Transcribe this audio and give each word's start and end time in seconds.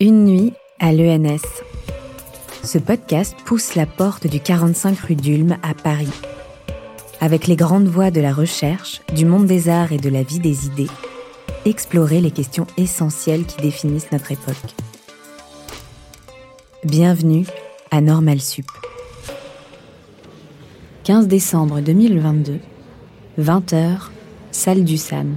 Une 0.00 0.24
nuit 0.24 0.52
à 0.80 0.92
l'ENS. 0.92 1.38
Ce 2.64 2.78
podcast 2.78 3.36
pousse 3.44 3.76
la 3.76 3.86
porte 3.86 4.26
du 4.26 4.40
45 4.40 4.98
rue 4.98 5.14
d'Ulm 5.14 5.56
à 5.62 5.72
Paris. 5.72 6.10
Avec 7.20 7.46
les 7.46 7.54
grandes 7.54 7.86
voies 7.86 8.10
de 8.10 8.20
la 8.20 8.32
recherche, 8.32 9.02
du 9.14 9.24
monde 9.24 9.46
des 9.46 9.68
arts 9.68 9.92
et 9.92 9.98
de 9.98 10.08
la 10.08 10.24
vie 10.24 10.40
des 10.40 10.66
idées, 10.66 10.90
explorer 11.64 12.20
les 12.20 12.32
questions 12.32 12.66
essentielles 12.76 13.44
qui 13.44 13.62
définissent 13.62 14.10
notre 14.10 14.32
époque. 14.32 14.74
Bienvenue 16.82 17.46
à 17.92 18.00
Normal 18.00 18.40
Sup. 18.40 18.66
15 21.04 21.28
décembre 21.28 21.80
2022, 21.80 22.58
20h, 23.38 24.08
salle 24.50 24.82
du 24.82 24.96
SAN. 24.96 25.36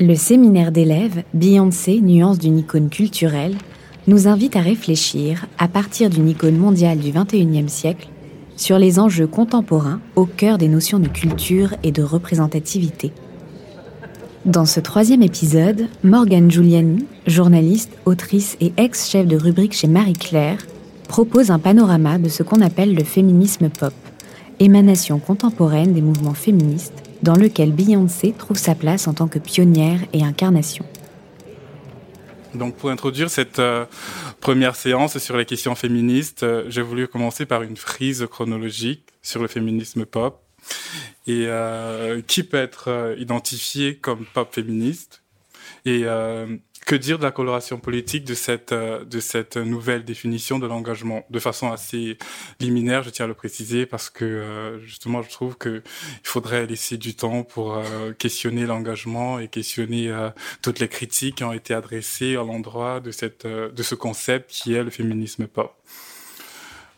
Le 0.00 0.14
séminaire 0.14 0.70
d'élèves 0.70 1.24
Beyoncé, 1.34 2.00
nuance 2.00 2.38
d'une 2.38 2.60
icône 2.60 2.88
culturelle, 2.88 3.56
nous 4.06 4.28
invite 4.28 4.54
à 4.54 4.60
réfléchir, 4.60 5.46
à 5.58 5.66
partir 5.66 6.08
d'une 6.08 6.28
icône 6.28 6.56
mondiale 6.56 6.98
du 6.98 7.10
XXIe 7.10 7.68
siècle, 7.68 8.08
sur 8.56 8.78
les 8.78 9.00
enjeux 9.00 9.26
contemporains 9.26 10.00
au 10.14 10.24
cœur 10.24 10.56
des 10.56 10.68
notions 10.68 11.00
de 11.00 11.08
culture 11.08 11.74
et 11.82 11.90
de 11.90 12.04
représentativité. 12.04 13.10
Dans 14.44 14.66
ce 14.66 14.78
troisième 14.78 15.22
épisode, 15.22 15.88
Morgane 16.04 16.48
Giuliani, 16.48 17.04
journaliste, 17.26 17.98
autrice 18.04 18.56
et 18.60 18.72
ex-chef 18.76 19.26
de 19.26 19.36
rubrique 19.36 19.74
chez 19.74 19.88
Marie-Claire, 19.88 20.64
propose 21.08 21.50
un 21.50 21.58
panorama 21.58 22.18
de 22.18 22.28
ce 22.28 22.44
qu'on 22.44 22.60
appelle 22.60 22.94
le 22.94 23.02
féminisme 23.02 23.68
pop, 23.68 23.94
émanation 24.60 25.18
contemporaine 25.18 25.92
des 25.92 26.02
mouvements 26.02 26.34
féministes 26.34 27.02
dans 27.22 27.34
lequel 27.34 27.72
Beyoncé 27.72 28.32
trouve 28.36 28.56
sa 28.56 28.74
place 28.74 29.08
en 29.08 29.14
tant 29.14 29.28
que 29.28 29.38
pionnière 29.38 30.00
et 30.12 30.22
incarnation. 30.22 30.84
Donc 32.54 32.76
pour 32.76 32.90
introduire 32.90 33.30
cette 33.30 33.58
euh, 33.58 33.84
première 34.40 34.74
séance 34.74 35.18
sur 35.18 35.36
les 35.36 35.44
questions 35.44 35.74
féministes, 35.74 36.42
euh, 36.42 36.64
j'ai 36.68 36.82
voulu 36.82 37.06
commencer 37.06 37.46
par 37.46 37.62
une 37.62 37.76
frise 37.76 38.26
chronologique 38.30 39.04
sur 39.22 39.42
le 39.42 39.48
féminisme 39.48 40.06
pop 40.06 40.42
et 41.26 41.44
euh, 41.46 42.22
qui 42.26 42.42
peut 42.42 42.56
être 42.56 43.14
identifié 43.18 43.96
comme 43.96 44.24
pop 44.32 44.52
féministe 44.52 45.22
et 45.84 46.04
que 46.88 46.94
dire 46.94 47.18
de 47.18 47.22
la 47.22 47.32
coloration 47.32 47.78
politique 47.78 48.24
de 48.24 48.32
cette 48.32 48.72
euh, 48.72 49.04
de 49.04 49.20
cette 49.20 49.58
nouvelle 49.58 50.06
définition 50.06 50.58
de 50.58 50.66
l'engagement? 50.66 51.22
De 51.28 51.38
façon 51.38 51.70
assez 51.70 52.16
liminaire, 52.60 53.02
je 53.02 53.10
tiens 53.10 53.26
à 53.26 53.28
le 53.28 53.34
préciser 53.34 53.84
parce 53.84 54.08
que 54.08 54.24
euh, 54.24 54.80
justement 54.80 55.20
je 55.20 55.28
trouve 55.28 55.58
que 55.58 55.82
il 55.84 56.26
faudrait 56.26 56.64
laisser 56.64 56.96
du 56.96 57.14
temps 57.14 57.42
pour 57.42 57.76
euh, 57.76 58.12
questionner 58.14 58.64
l'engagement 58.64 59.38
et 59.38 59.48
questionner 59.48 60.10
toutes 60.62 60.78
les 60.78 60.88
critiques 60.88 61.36
qui 61.36 61.44
ont 61.44 61.52
été 61.52 61.74
adressées 61.74 62.36
à 62.36 62.42
l'endroit 62.42 63.00
de 63.00 63.10
cette 63.10 63.46
de 63.46 63.82
ce 63.82 63.94
concept 63.94 64.50
qui 64.50 64.72
est 64.72 64.82
le 64.82 64.90
féminisme 64.90 65.46
pop 65.46 65.74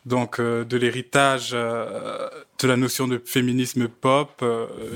donc 0.06 0.40
de 0.40 0.76
l'héritage 0.76 1.50
de 1.50 2.66
la 2.66 2.76
notion 2.76 3.06
de 3.06 3.20
féminisme 3.24 3.88
pop 3.88 4.44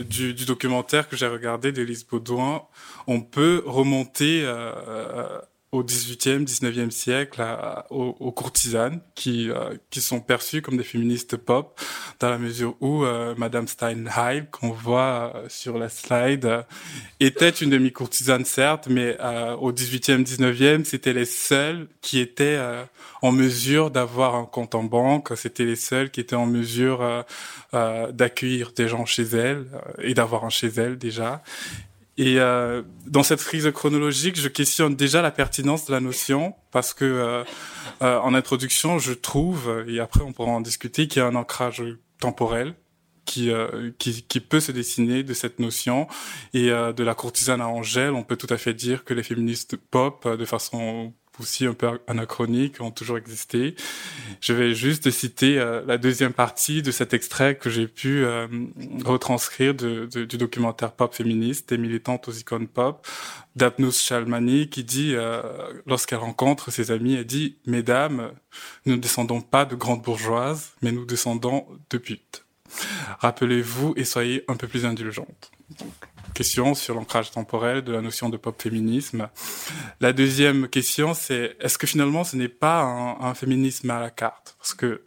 du, 0.09 0.35
du, 0.35 0.45
documentaire 0.47 1.09
que 1.09 1.17
j'ai 1.17 1.27
regardé 1.27 1.73
d'Élise 1.73 2.07
Baudouin 2.07 2.63
on 3.07 3.21
peut 3.21 3.63
remonter 3.67 4.43
euh, 4.45 4.73
euh, 4.89 5.41
au 5.75 5.83
18e, 5.83 6.45
19e 6.45 6.91
siècle 6.91 7.45
aux, 7.91 8.33
courtisanes 8.33 9.01
qui, 9.15 9.51
euh, 9.51 9.75
qui 9.91 10.01
sont 10.01 10.21
perçues 10.21 10.63
comme 10.63 10.77
des 10.77 10.85
féministes 10.85 11.37
pop 11.37 11.81
dans 12.21 12.31
la 12.31 12.39
mesure 12.39 12.77
où 12.81 13.05
Madame 13.37 13.67
Steinheil, 13.67 14.45
qu'on 14.51 14.71
voit 14.71 15.33
sur 15.49 15.79
la 15.79 15.89
slide, 15.89 16.65
était 17.19 17.51
une 17.51 17.71
demi-courtisane 17.71 18.45
certes, 18.45 18.87
mais 18.89 19.17
au 19.59 19.73
18e, 19.73 20.25
19e, 20.25 20.85
c'était 20.85 21.13
les 21.13 21.25
seules 21.25 21.89
qui 22.01 22.21
étaient 22.21 22.59
en 23.21 23.33
mesure 23.33 23.91
d'avoir 23.91 24.37
un 24.37 24.45
compte 24.45 24.75
en 24.75 24.85
banque, 24.85 25.33
c'était 25.37 25.65
les 25.65 25.77
seules 25.77 26.11
qui 26.11 26.21
étaient 26.21 26.37
en 26.37 26.47
mesure 26.47 27.25
d'accueillir 27.73 28.73
des 28.73 28.89
gens 28.89 29.07
chez 29.07 29.25
elles 29.25 29.67
et 29.99 30.15
d'avoir 30.15 30.45
un 30.45 30.51
chez 30.51 30.69
elles 30.69 30.99
déjà. 30.99 31.43
Et 32.17 32.39
euh, 32.39 32.83
dans 33.07 33.23
cette 33.23 33.41
frise 33.41 33.71
chronologique, 33.73 34.39
je 34.39 34.49
questionne 34.49 34.95
déjà 34.95 35.21
la 35.21 35.31
pertinence 35.31 35.87
de 35.87 35.93
la 35.93 36.01
notion 36.01 36.55
parce 36.71 36.95
que 36.95 37.05
euh, 37.05 37.45
euh, 38.03 38.19
en 38.21 38.35
introduction, 38.35 38.99
je 38.99 39.13
trouve, 39.13 39.85
et 39.89 39.99
après 39.99 40.21
on 40.23 40.33
pourra 40.33 40.53
en 40.53 40.61
discuter, 40.61 41.09
qu'il 41.09 41.21
y 41.21 41.25
a 41.25 41.29
un 41.29 41.35
ancrage 41.35 41.83
temporel 42.21 42.75
qui, 43.25 43.51
euh, 43.51 43.91
qui, 43.99 44.23
qui, 44.23 44.41
peut 44.41 44.61
se 44.61 44.73
dessiner 44.73 45.23
de 45.23 45.35
cette 45.35 45.59
notion. 45.59 46.07
Et 46.53 46.71
euh, 46.71 46.93
de 46.93 47.03
la 47.03 47.15
courtisane 47.15 47.61
à 47.61 47.69
Angèle, 47.69 48.13
on 48.13 48.23
peut 48.23 48.37
tout 48.37 48.53
à 48.53 48.59
fait 48.59 48.75
dire 48.75 49.05
que 49.05 49.15
les 49.15 49.23
féministes 49.23 49.77
pop, 49.77 50.27
de 50.29 50.45
façon 50.45 51.15
aussi 51.41 51.67
un 51.67 51.75
peu 51.75 52.01
anachroniques, 52.07 52.81
ont 52.81 52.91
toujours 52.91 53.19
existé. 53.19 53.75
Je 54.41 54.53
vais 54.53 54.75
juste 54.75 55.11
citer 55.11 55.59
euh, 55.59 55.83
la 55.87 55.99
deuxième 55.99 56.33
partie 56.33 56.83
de 56.83 56.91
cet 56.91 57.15
extrait 57.15 57.57
que 57.57 57.71
j'ai 57.71 57.89
pu 57.89 58.25
euh, 58.25 58.47
retranscrire 59.05 59.75
du 59.75 60.39
documentaire 60.39 60.93
pop 60.93 61.15
féministe 61.15 61.73
et 61.73 61.79
militante 61.79 62.29
aux 62.29 62.33
icônes 62.33 62.69
pop 62.69 63.07
d'Apnous 63.57 63.93
Chalmani 63.93 64.69
qui 64.69 64.85
dit, 64.85 65.15
euh, 65.15 65.43
lorsqu'elle 65.87 66.19
rencontre 66.19 66.71
ses 66.71 66.91
amis, 66.91 67.15
elle 67.15 67.27
dit 67.27 67.57
«Mesdames, 67.67 68.33
nous 68.87 68.97
ne 68.97 69.01
descendons 69.01 69.41
pas 69.41 69.65
de 69.65 69.77
grandes 69.77 70.03
bourgeoises, 70.03 70.73
mais 70.83 70.93
nous 70.93 71.05
descendons 71.05 71.67
de 71.91 71.99
putes. 71.99 72.45
Rappelez-vous 73.21 73.95
et 73.97 74.05
soyez 74.05 74.45
un 74.49 74.57
peu 74.57 74.67
plus 74.67 74.85
indulgentes.» 74.85 75.53
question 76.35 76.75
sur 76.75 76.95
l'ancrage 76.95 77.31
temporel 77.31 77.83
de 77.83 77.93
la 77.93 78.03
notion 78.03 78.29
de 78.29 78.37
pop 78.37 78.61
féminisme. 78.61 79.29
La 80.01 80.13
deuxième 80.13 80.69
question, 80.69 81.15
c'est 81.15 81.57
est-ce 81.61 81.79
que 81.79 81.87
finalement 81.87 82.25
ce 82.25 82.37
n'est 82.37 82.49
pas 82.49 82.83
un, 82.83 83.35
féminisme 83.35 83.91
à 83.91 84.01
la 84.01 84.11
carte? 84.11 84.57
Parce 84.59 84.75
que 84.75 85.05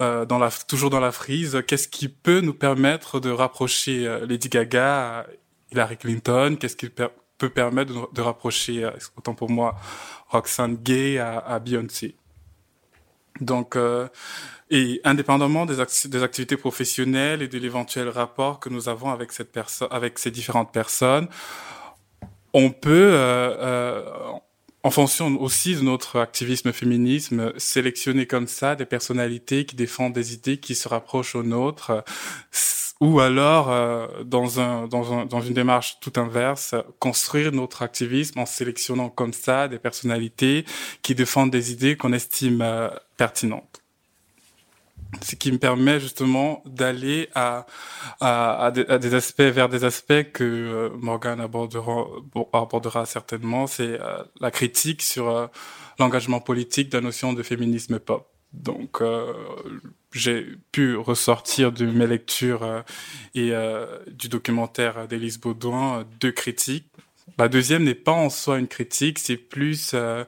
euh, 0.00 0.24
dans 0.24 0.38
la, 0.38 0.50
toujours 0.50 0.90
dans 0.90 1.00
la 1.00 1.12
frise, 1.12 1.62
qu'est-ce 1.68 1.86
qui 1.86 2.08
peut 2.08 2.40
nous 2.40 2.54
permettre 2.54 3.20
de 3.20 3.30
rapprocher 3.30 4.06
euh, 4.06 4.26
Lady 4.26 4.48
Gaga 4.48 5.20
à 5.20 5.26
Hillary 5.70 5.96
Clinton? 5.98 6.56
Qu'est-ce 6.58 6.76
qui 6.76 6.88
peut 6.88 7.10
permettre 7.50 7.92
de, 7.92 8.14
de 8.14 8.20
rapprocher, 8.20 8.84
euh, 8.84 8.90
autant 9.16 9.34
pour 9.34 9.50
moi, 9.50 9.76
Roxane 10.28 10.76
Gay 10.76 11.18
à, 11.18 11.38
à 11.38 11.58
Beyoncé? 11.58 12.16
Donc, 13.40 13.76
euh, 13.76 14.08
et 14.70 15.00
indépendamment 15.04 15.66
des, 15.66 15.76
des, 16.06 16.22
activités 16.22 16.56
professionnelles 16.56 17.42
et 17.42 17.48
de 17.48 17.58
l'éventuel 17.58 18.08
rapport 18.08 18.60
que 18.60 18.68
nous 18.68 18.88
avons 18.88 19.10
avec 19.10 19.32
cette 19.32 19.52
personne, 19.52 19.88
avec 19.90 20.18
ces 20.18 20.30
différentes 20.30 20.72
personnes, 20.72 21.28
on 22.54 22.70
peut, 22.70 23.12
euh, 23.12 23.56
euh, 23.58 24.02
en 24.82 24.90
fonction 24.90 25.40
aussi 25.40 25.76
de 25.76 25.82
notre 25.82 26.18
activisme 26.20 26.72
féminisme, 26.72 27.52
sélectionner 27.56 28.26
comme 28.26 28.48
ça 28.48 28.74
des 28.74 28.84
personnalités 28.84 29.64
qui 29.64 29.76
défendent 29.76 30.12
des 30.12 30.34
idées 30.34 30.58
qui 30.58 30.74
se 30.74 30.88
rapprochent 30.88 31.34
aux 31.34 31.44
nôtres, 31.44 31.92
ou 33.02 33.18
alors 33.18 33.68
euh, 33.68 34.06
dans 34.24 34.60
un 34.60 34.86
dans 34.86 35.12
un 35.12 35.26
dans 35.26 35.40
une 35.40 35.54
démarche 35.54 35.98
tout 36.00 36.12
inverse, 36.20 36.76
construire 37.00 37.50
notre 37.50 37.82
activisme 37.82 38.38
en 38.38 38.46
sélectionnant 38.46 39.08
comme 39.08 39.32
ça 39.32 39.66
des 39.66 39.80
personnalités 39.80 40.64
qui 41.02 41.16
défendent 41.16 41.50
des 41.50 41.72
idées 41.72 41.96
qu'on 41.96 42.12
estime 42.12 42.62
euh, 42.62 42.88
pertinentes 43.24 43.82
ce 45.20 45.36
qui 45.36 45.52
me 45.52 45.58
permet 45.58 46.00
justement 46.00 46.62
d'aller 46.64 47.28
à, 47.34 47.66
aspects 49.14 49.42
vers 49.42 49.68
des 49.68 49.84
aspects 49.84 50.32
que 50.32 50.44
euh, 50.44 50.88
Morgan 50.96 51.40
abordera, 51.40 52.06
abordera 52.52 53.04
certainement, 53.06 53.66
c'est 53.66 54.00
euh, 54.00 54.22
la 54.40 54.50
critique 54.50 55.02
sur 55.02 55.28
euh, 55.28 55.46
l'engagement 55.98 56.40
politique 56.40 56.88
de 56.90 56.96
la 56.96 57.02
notion 57.02 57.32
de 57.32 57.42
féminisme 57.42 57.98
pop. 57.98 58.28
Donc, 58.52 59.00
euh, 59.00 59.32
j'ai 60.12 60.46
pu 60.72 60.96
ressortir 60.96 61.72
de 61.72 61.86
mes 61.86 62.06
lectures 62.06 62.84
et 63.34 63.52
du 64.10 64.28
documentaire 64.28 65.08
d'Élise 65.08 65.40
Baudouin 65.40 66.04
deux 66.20 66.32
critiques 66.32 66.92
la 67.42 67.48
deuxième 67.48 67.82
n'est 67.82 67.96
pas 67.96 68.12
en 68.12 68.30
soi 68.30 68.60
une 68.60 68.68
critique, 68.68 69.18
c'est 69.18 69.36
plus 69.36 69.92
euh, 69.94 70.24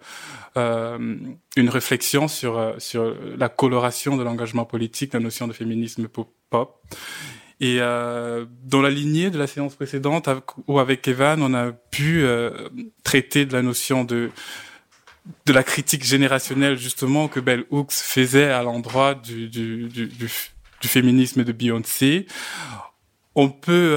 euh, 0.57 1.17
une 1.57 1.69
réflexion 1.69 2.27
sur 2.27 2.59
euh, 2.59 2.75
sur 2.79 3.15
la 3.39 3.49
coloration 3.49 4.17
de 4.17 4.25
l'engagement 4.25 4.65
politique, 4.65 5.13
la 5.13 5.21
notion 5.21 5.47
de 5.47 5.53
féminisme 5.53 6.09
pop. 6.09 6.83
Et 7.61 7.79
dans 7.79 8.83
la 8.83 8.91
lignée 8.91 9.31
de 9.31 9.39
la 9.39 9.47
séance 9.47 9.77
précédente, 9.77 10.29
où 10.67 10.81
avec 10.81 11.07
Evan, 11.07 11.41
on 11.41 11.55
a 11.55 11.71
pu 11.71 12.27
traiter 13.05 13.47
de 13.47 13.53
la 13.53 13.63
notion 13.63 14.05
de 14.05 14.31
de 15.47 15.53
la 15.53 15.63
critique 15.63 16.05
générationnelle 16.05 16.77
justement 16.77 17.29
que 17.29 17.41
Bell 17.41 17.65
Hooks 17.71 17.93
faisait 17.93 18.51
à 18.51 18.63
l'endroit 18.63 19.15
du, 19.15 19.49
du, 19.49 19.89
du, 19.89 20.29
féminisme 20.83 21.45
de 21.45 21.53
Beyoncé. 21.53 22.27
On 23.37 23.49
peut 23.49 23.97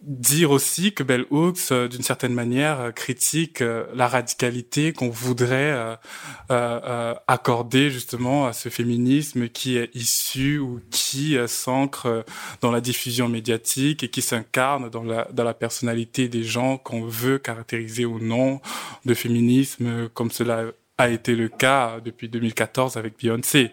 dire 0.00 0.52
aussi 0.52 0.92
que 0.92 1.02
Bell 1.02 1.24
Hooks, 1.30 1.72
euh, 1.72 1.88
d'une 1.88 2.02
certaine 2.02 2.32
manière, 2.32 2.80
euh, 2.80 2.90
critique 2.92 3.60
euh, 3.60 3.86
la 3.94 4.06
radicalité 4.06 4.92
qu'on 4.92 5.10
voudrait 5.10 5.98
accorder 7.26 7.90
justement 7.90 8.46
à 8.46 8.52
ce 8.52 8.68
féminisme 8.68 9.48
qui 9.48 9.76
est 9.76 9.94
issu 9.94 10.58
ou 10.58 10.80
qui 10.90 11.36
s'ancre 11.46 12.24
dans 12.60 12.70
la 12.70 12.80
diffusion 12.80 13.28
médiatique 13.28 14.02
et 14.02 14.08
qui 14.08 14.22
s'incarne 14.22 14.88
dans 14.88 15.02
la, 15.02 15.28
dans 15.32 15.44
la 15.44 15.54
personnalité 15.54 16.28
des 16.28 16.42
gens 16.42 16.78
qu'on 16.78 17.06
veut 17.06 17.38
caractériser 17.38 18.04
ou 18.04 18.18
non 18.18 18.60
de 19.04 19.14
féminisme 19.14 20.08
comme 20.10 20.30
cela 20.30 20.64
a 20.98 21.08
été 21.08 21.36
le 21.36 21.48
cas 21.48 22.00
depuis 22.04 22.28
2014 22.28 22.96
avec 22.96 23.18
Beyoncé. 23.18 23.70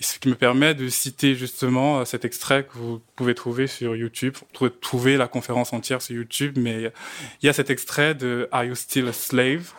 ce 0.00 0.18
qui 0.18 0.28
me 0.28 0.36
permet 0.36 0.74
de 0.74 0.88
citer 0.88 1.34
justement 1.34 2.04
cet 2.04 2.24
extrait 2.24 2.64
que 2.64 2.78
vous 2.78 3.00
pouvez 3.16 3.34
trouver 3.34 3.66
sur 3.66 3.96
YouTube. 3.96 4.34
Vous 4.38 4.46
pouvez 4.52 4.70
trouver 4.70 5.16
la 5.16 5.26
conférence 5.26 5.72
entière 5.72 6.00
sur 6.00 6.14
YouTube, 6.14 6.56
mais 6.56 6.92
il 7.42 7.46
y 7.46 7.48
a 7.48 7.52
cet 7.52 7.70
extrait 7.70 8.14
de 8.14 8.48
Are 8.52 8.64
You 8.64 8.76
Still 8.76 9.08
a 9.08 9.12
Slave? 9.12 9.72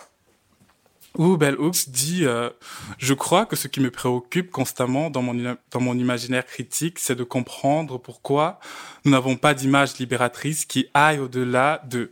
où 1.17 1.37
Bell 1.37 1.55
Hooks 1.55 1.89
dit 1.89 2.25
euh, 2.25 2.49
Je 2.97 3.13
crois 3.13 3.45
que 3.45 3.55
ce 3.55 3.67
qui 3.67 3.79
me 3.79 3.91
préoccupe 3.91 4.51
constamment 4.51 5.09
dans 5.09 5.21
mon, 5.21 5.55
dans 5.71 5.79
mon 5.79 5.97
imaginaire 5.97 6.45
critique, 6.45 6.99
c'est 6.99 7.15
de 7.15 7.23
comprendre 7.23 7.97
pourquoi 7.97 8.59
nous 9.03 9.11
n'avons 9.11 9.35
pas 9.35 9.53
d'image 9.53 9.97
libératrice 9.97 10.65
qui 10.65 10.87
aille 10.93 11.19
au-delà 11.19 11.81
de 11.85 12.11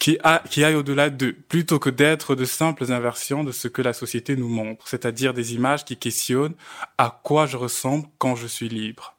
qui, 0.00 0.18
a, 0.24 0.42
qui 0.50 0.64
aille 0.64 0.74
au-delà 0.74 1.10
de, 1.10 1.30
plutôt 1.30 1.78
que 1.78 1.90
d'être 1.90 2.34
de 2.34 2.44
simples 2.44 2.90
inversions 2.90 3.44
de 3.44 3.52
ce 3.52 3.68
que 3.68 3.82
la 3.82 3.92
société 3.92 4.34
nous 4.34 4.48
montre, 4.48 4.88
c'est-à-dire 4.88 5.32
des 5.32 5.54
images 5.54 5.84
qui 5.84 5.96
questionnent 5.96 6.54
à 6.98 7.20
quoi 7.22 7.46
je 7.46 7.56
ressemble 7.56 8.08
quand 8.18 8.34
je 8.34 8.48
suis 8.48 8.68
libre. 8.68 9.14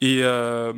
Et 0.00 0.18
euh, 0.22 0.72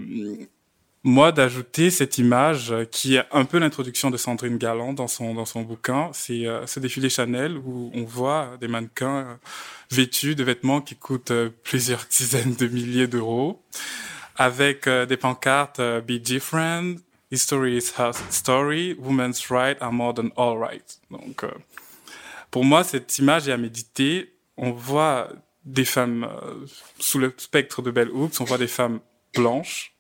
moi, 1.07 1.33
d'ajouter 1.33 1.91
cette 1.91 2.17
image 2.17 2.75
qui 2.91 3.17
est 3.17 3.25
un 3.31 3.45
peu 3.45 3.59
l'introduction 3.59 4.11
de 4.11 4.17
Sandrine 4.17 4.57
Galland 4.57 4.95
dans 4.95 5.07
son 5.07 5.35
dans 5.35 5.45
son 5.45 5.61
bouquin, 5.61 6.09
c'est 6.15 6.47
euh, 6.47 6.67
ce 6.67 6.81
défilé 6.81 7.11
Chanel 7.11 7.59
où 7.59 7.91
on 7.95 8.05
voit 8.05 8.57
des 8.59 8.69
mannequins 8.69 9.39
vêtus 9.91 10.35
de 10.35 10.43
vêtements 10.43 10.81
qui 10.81 10.97
coûtent 10.97 11.31
euh, 11.31 11.51
plusieurs 11.63 12.07
dizaines 12.11 12.55
de 12.55 12.67
milliers 12.67 13.07
d'euros, 13.07 13.63
avec 14.37 14.87
euh, 14.87 15.05
des 15.05 15.19
pancartes 15.19 15.79
Be 15.79 16.13
Different, 16.13 16.97
History 17.31 17.77
is 17.77 17.93
her 17.99 18.13
story, 18.31 18.95
women's 18.99 19.51
rights 19.51 19.81
are 19.81 19.93
more 19.93 20.13
than 20.13 20.31
all 20.37 20.59
rights. 20.59 21.01
Donc, 21.11 21.45
euh, 21.45 21.51
pour 22.51 22.65
moi, 22.65 22.85
cette 22.85 23.19
image 23.19 23.49
est 23.49 23.53
à 23.53 23.57
méditer. 23.57 24.35
On 24.57 24.73
voit 24.73 25.31
des 25.65 25.85
femmes 25.85 26.25
euh, 26.25 26.67
sous 26.99 27.19
le 27.19 27.35
spectre 27.37 27.83
de 27.83 27.91
Bell 27.91 28.11
Hooks, 28.11 28.41
on 28.41 28.45
voit 28.45 28.59
des 28.59 28.69
femmes 28.69 29.01
blanches. 29.35 29.95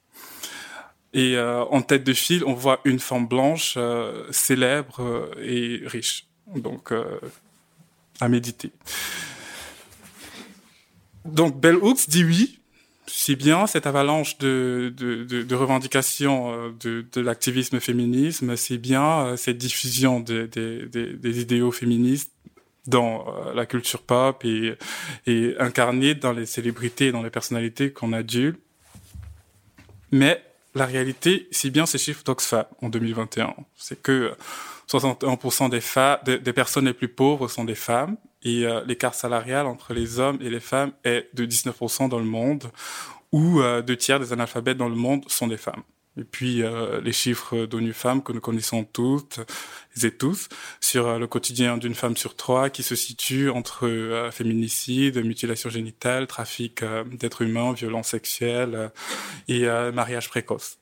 Et 1.12 1.36
euh, 1.36 1.64
en 1.64 1.82
tête 1.82 2.04
de 2.04 2.12
file, 2.12 2.44
on 2.44 2.54
voit 2.54 2.80
une 2.84 2.98
femme 2.98 3.26
blanche 3.26 3.78
célèbre 4.30 5.30
et 5.40 5.80
riche. 5.86 6.26
Donc, 6.54 6.92
à 8.20 8.28
méditer. 8.28 8.70
Donc, 11.24 11.58
Bell 11.58 11.76
Hooks 11.76 12.08
dit 12.08 12.24
oui, 12.24 12.60
c'est 13.06 13.36
bien 13.36 13.66
cette 13.66 13.86
avalanche 13.86 14.38
de, 14.38 14.92
de, 14.96 15.24
de, 15.24 15.42
de 15.42 15.54
revendications 15.54 16.52
euh, 16.52 16.72
de, 16.80 17.04
de 17.12 17.20
l'activisme 17.20 17.80
féminisme, 17.80 18.56
c'est 18.56 18.78
bien 18.78 19.26
euh, 19.26 19.36
cette 19.36 19.58
diffusion 19.58 20.20
des, 20.20 20.46
des, 20.46 20.86
des, 20.86 21.40
idéaux 21.40 21.70
féministes 21.70 22.32
dans 22.86 23.26
euh, 23.28 23.54
la 23.54 23.66
culture 23.66 24.02
pop 24.02 24.44
et, 24.44 24.74
et 25.26 25.54
incarnée 25.58 26.14
dans 26.14 26.32
les 26.32 26.46
célébrités 26.46 27.08
et 27.08 27.12
dans 27.12 27.22
les 27.22 27.30
personnalités 27.30 27.92
qu'on 27.92 28.12
adule. 28.12 28.56
Mais 30.10 30.42
la 30.74 30.86
réalité, 30.86 31.48
c'est 31.50 31.70
bien 31.70 31.86
ces 31.86 31.98
chiffres 31.98 32.24
d'Oxfam 32.24 32.64
en 32.80 32.88
2021. 32.88 33.54
C'est 33.76 34.00
que 34.00 34.32
61% 34.90 35.70
des, 35.70 36.38
des 36.38 36.52
personnes 36.52 36.86
les 36.86 36.94
plus 36.94 37.08
pauvres 37.08 37.48
sont 37.48 37.64
des 37.64 37.74
femmes 37.74 38.16
et 38.44 38.66
euh, 38.66 38.82
l'écart 38.86 39.14
salarial 39.14 39.66
entre 39.66 39.94
les 39.94 40.18
hommes 40.20 40.38
et 40.40 40.50
les 40.50 40.60
femmes 40.60 40.92
est 41.04 41.28
de 41.34 41.46
19% 41.46 42.08
dans 42.08 42.18
le 42.18 42.24
monde, 42.24 42.70
où 43.32 43.60
euh, 43.60 43.82
deux 43.82 43.96
tiers 43.96 44.20
des 44.20 44.32
analphabètes 44.32 44.76
dans 44.76 44.88
le 44.88 44.94
monde 44.94 45.24
sont 45.28 45.48
des 45.48 45.56
femmes. 45.56 45.82
Et 46.16 46.22
puis 46.22 46.62
euh, 46.62 47.00
les 47.00 47.12
chiffres 47.12 47.66
d'ONU 47.66 47.92
Femmes 47.92 48.22
que 48.22 48.32
nous 48.32 48.40
connaissons 48.40 48.84
toutes 48.84 49.40
et 50.00 50.12
tous 50.12 50.48
sur 50.80 51.18
le 51.18 51.26
quotidien 51.26 51.76
d'une 51.76 51.96
femme 51.96 52.16
sur 52.16 52.36
trois 52.36 52.70
qui 52.70 52.84
se 52.84 52.94
situe 52.94 53.50
entre 53.50 54.30
féminicide, 54.30 55.24
mutilation 55.24 55.70
génitale, 55.70 56.28
trafic 56.28 56.84
d'êtres 57.10 57.42
humains, 57.42 57.72
violence 57.72 58.10
sexuelle 58.10 58.92
et 59.48 59.66
mariage 59.92 60.28
précoce. 60.28 60.78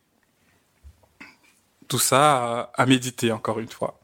Tout 1.88 1.98
ça 1.98 2.70
à 2.74 2.84
méditer 2.86 3.32
encore 3.32 3.58
une 3.58 3.68
fois. 3.70 4.00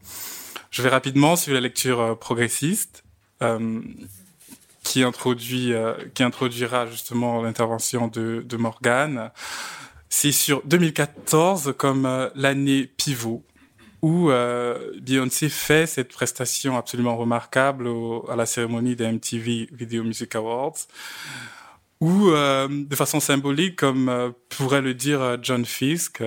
Je 0.70 0.80
vais 0.80 0.88
rapidement 0.88 1.36
suivre 1.36 1.56
la 1.56 1.60
lecture 1.60 2.18
progressiste 2.18 3.04
euh, 3.04 3.07
qui 4.88 5.02
introduit, 5.02 5.74
euh, 5.74 5.92
qui 6.14 6.22
introduira 6.22 6.86
justement 6.86 7.42
l'intervention 7.42 8.08
de, 8.08 8.42
de 8.46 8.56
Morgane. 8.56 9.30
C'est 10.08 10.32
sur 10.32 10.62
2014 10.64 11.74
comme 11.76 12.06
euh, 12.06 12.30
l'année 12.34 12.86
pivot 12.86 13.44
où 14.00 14.30
Beyoncé 15.00 15.48
fait 15.48 15.84
cette 15.84 16.12
prestation 16.12 16.76
absolument 16.76 17.16
remarquable 17.16 17.88
à 18.28 18.36
la 18.36 18.46
cérémonie 18.46 18.94
des 18.94 19.10
MTV 19.10 19.68
Video 19.72 20.04
Music 20.04 20.36
Awards, 20.36 20.76
où, 22.00 22.30
de 22.30 22.94
façon 22.94 23.18
symbolique, 23.18 23.74
comme 23.74 24.32
pourrait 24.50 24.82
le 24.82 24.94
dire 24.94 25.38
John 25.42 25.64
Fisk, 25.64 26.22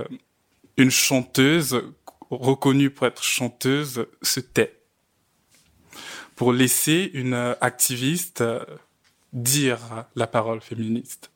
une 0.76 0.92
chanteuse 0.92 1.82
reconnue 2.30 2.90
pour 2.90 3.08
être 3.08 3.24
chanteuse 3.24 4.06
se 4.22 4.42
tait 4.42 4.81
pour 6.42 6.54
laisser 6.54 7.12
une 7.14 7.36
euh, 7.36 7.54
activiste 7.62 8.42
euh, 8.42 8.66
dire 9.32 9.78
la 10.16 10.26
parole 10.26 10.60
féministe. 10.60 11.30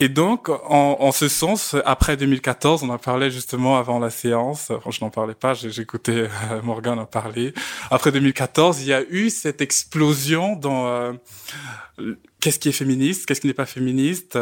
Et 0.00 0.08
donc, 0.08 0.48
en, 0.48 1.12
ce 1.12 1.28
sens, 1.28 1.76
après 1.84 2.16
2014, 2.16 2.82
on 2.82 2.88
en 2.88 2.96
parlait 2.96 3.30
justement 3.30 3.76
avant 3.76 3.98
la 3.98 4.08
séance. 4.08 4.72
Je 4.90 5.04
n'en 5.04 5.10
parlais 5.10 5.34
pas, 5.34 5.52
j'écoutais 5.52 6.28
euh, 6.50 6.62
Morgan 6.62 6.98
en 6.98 7.04
parler. 7.04 7.52
Après 7.90 8.10
2014, 8.10 8.80
il 8.80 8.86
y 8.86 8.94
a 8.94 9.02
eu 9.02 9.28
cette 9.28 9.60
explosion 9.60 10.56
dans 10.56 10.86
euh, 10.86 11.12
qu'est-ce 12.40 12.58
qui 12.58 12.70
est 12.70 12.72
féministe, 12.72 13.26
qu'est-ce 13.26 13.42
qui 13.42 13.48
n'est 13.48 13.52
pas 13.52 13.66
féministe. 13.66 14.38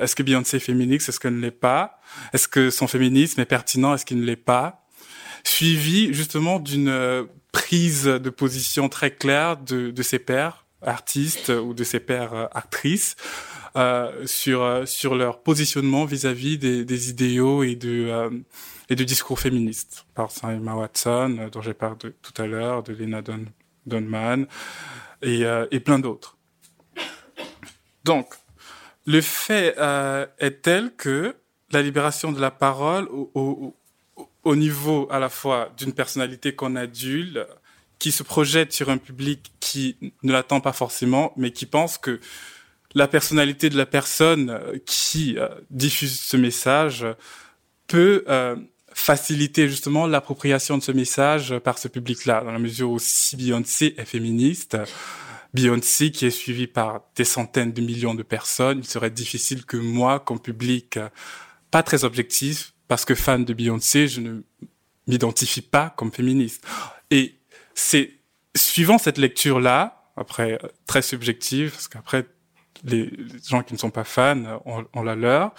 est-ce 0.00 0.14
que 0.14 0.22
Beyoncé 0.22 0.58
est 0.58 0.60
féministe, 0.60 1.08
est-ce 1.08 1.18
qu'elle 1.18 1.34
ne 1.34 1.40
l'est 1.40 1.50
pas 1.50 1.98
Est-ce 2.32 2.46
que 2.46 2.70
son 2.70 2.86
féminisme 2.86 3.40
est 3.40 3.44
pertinent, 3.44 3.92
est-ce 3.92 4.06
qu'il 4.06 4.20
ne 4.20 4.24
l'est 4.24 4.36
pas 4.36 4.86
Suivi 5.42 6.14
justement 6.14 6.60
d'une 6.60 7.26
prise 7.56 8.04
de 8.04 8.28
position 8.28 8.90
très 8.90 9.10
claire 9.10 9.56
de, 9.56 9.90
de 9.90 10.02
ses 10.02 10.18
pairs 10.18 10.66
artistes 10.82 11.48
ou 11.48 11.72
de 11.72 11.84
ses 11.84 12.00
pairs 12.00 12.34
euh, 12.34 12.46
actrices 12.52 13.16
euh, 13.76 14.26
sur 14.26 14.62
euh, 14.62 14.84
sur 14.84 15.14
leur 15.14 15.40
positionnement 15.40 16.04
vis-à-vis 16.04 16.58
des, 16.58 17.08
idéaux 17.08 17.62
et 17.62 17.74
de 17.74 18.44
et 18.90 18.94
de 18.94 19.04
discours 19.04 19.40
féministes. 19.40 20.04
Par 20.14 20.28
Emma 20.44 20.74
Watson 20.74 21.48
dont 21.50 21.62
j'ai 21.62 21.72
parlé 21.72 21.96
tout 21.96 22.42
à 22.42 22.46
l'heure 22.46 22.82
de 22.82 22.92
Lena 22.92 23.22
Don, 23.22 23.46
Donman 23.86 24.46
et, 25.22 25.44
et 25.70 25.80
plein 25.80 25.98
d'autres. 25.98 26.36
Donc 28.04 28.34
le 29.06 29.22
fait 29.22 29.74
est 30.38 30.62
tel 30.62 30.94
que 30.94 31.34
la 31.70 31.80
libération 31.80 32.32
de 32.32 32.40
la 32.40 32.50
parole 32.50 33.08
au, 33.10 33.74
au 34.46 34.54
niveau 34.54 35.08
à 35.10 35.18
la 35.18 35.28
fois 35.28 35.72
d'une 35.76 35.92
personnalité 35.92 36.54
qu'on 36.54 36.76
adule, 36.76 37.46
qui 37.98 38.12
se 38.12 38.22
projette 38.22 38.72
sur 38.72 38.90
un 38.90 38.96
public 38.96 39.52
qui 39.58 39.96
ne 40.22 40.30
l'attend 40.30 40.60
pas 40.60 40.72
forcément, 40.72 41.32
mais 41.36 41.50
qui 41.50 41.66
pense 41.66 41.98
que 41.98 42.20
la 42.94 43.08
personnalité 43.08 43.70
de 43.70 43.76
la 43.76 43.86
personne 43.86 44.50
euh, 44.50 44.78
qui 44.86 45.36
euh, 45.36 45.48
diffuse 45.70 46.20
ce 46.20 46.36
message 46.36 47.04
peut 47.88 48.24
euh, 48.28 48.54
faciliter 48.94 49.68
justement 49.68 50.06
l'appropriation 50.06 50.78
de 50.78 50.82
ce 50.84 50.92
message 50.92 51.58
par 51.58 51.78
ce 51.78 51.88
public-là, 51.88 52.42
dans 52.44 52.52
la 52.52 52.60
mesure 52.60 52.92
où 52.92 53.00
si 53.00 53.36
Beyoncé 53.36 53.96
est 53.98 54.04
féministe, 54.04 54.76
Beyoncé 55.54 56.12
qui 56.12 56.24
est 56.24 56.30
suivie 56.30 56.68
par 56.68 57.02
des 57.16 57.24
centaines 57.24 57.72
de 57.72 57.80
millions 57.80 58.14
de 58.14 58.22
personnes, 58.22 58.78
il 58.78 58.86
serait 58.86 59.10
difficile 59.10 59.64
que 59.66 59.76
moi, 59.76 60.20
comme 60.20 60.38
public 60.38 61.00
pas 61.72 61.82
très 61.82 62.04
objectif, 62.04 62.75
parce 62.88 63.04
que 63.04 63.14
fan 63.14 63.44
de 63.44 63.52
Beyoncé, 63.52 64.08
je 64.08 64.20
ne 64.20 64.42
m'identifie 65.06 65.62
pas 65.62 65.90
comme 65.96 66.12
féministe. 66.12 66.64
Et 67.10 67.36
c'est 67.74 68.14
suivant 68.56 68.98
cette 68.98 69.18
lecture-là, 69.18 70.10
après 70.16 70.58
très 70.86 71.02
subjective, 71.02 71.72
parce 71.72 71.88
qu'après 71.88 72.26
les 72.84 73.10
gens 73.46 73.62
qui 73.62 73.74
ne 73.74 73.78
sont 73.78 73.90
pas 73.90 74.04
fans 74.04 74.60
ont, 74.64 75.02
la 75.02 75.14
leur. 75.14 75.54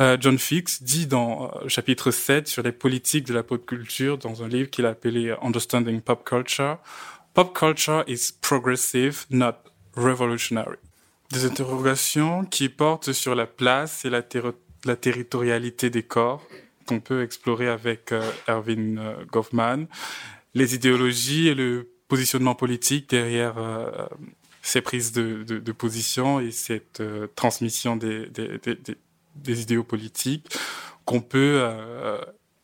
Euh, 0.00 0.16
John 0.20 0.38
Fix 0.38 0.82
dit 0.82 1.06
dans 1.06 1.44
euh, 1.44 1.68
chapitre 1.68 2.10
7 2.10 2.48
sur 2.48 2.62
les 2.62 2.72
politiques 2.72 3.26
de 3.26 3.34
la 3.34 3.42
pop 3.42 3.64
culture 3.64 4.18
dans 4.18 4.42
un 4.42 4.48
livre 4.48 4.68
qu'il 4.70 4.86
a 4.86 4.90
appelé 4.90 5.34
Understanding 5.42 6.00
Pop 6.00 6.24
Culture. 6.24 6.78
Pop 7.34 7.56
culture 7.56 8.04
is 8.08 8.32
progressive, 8.40 9.26
not 9.30 9.54
revolutionary. 9.94 10.76
Des 11.30 11.44
interrogations 11.44 12.44
qui 12.44 12.68
portent 12.68 13.12
sur 13.12 13.34
la 13.34 13.46
place 13.46 14.04
et 14.04 14.10
la, 14.10 14.22
la 14.84 14.96
territorialité 14.96 15.90
des 15.90 16.02
corps, 16.02 16.42
qu'on 16.86 17.00
peut 17.00 17.22
explorer 17.22 17.68
avec 17.68 18.12
Erwin 18.48 19.16
Goffman, 19.30 19.86
les 20.54 20.74
idéologies 20.74 21.48
et 21.48 21.54
le 21.54 21.90
positionnement 22.08 22.54
politique 22.54 23.10
derrière 23.10 23.56
ces 24.62 24.80
prises 24.80 25.12
de, 25.12 25.72
position 25.72 26.40
et 26.40 26.50
cette 26.50 27.02
transmission 27.34 27.96
des, 27.96 28.30
idéaux 29.44 29.84
politiques 29.84 30.48
qu'on 31.04 31.20
peut 31.20 31.68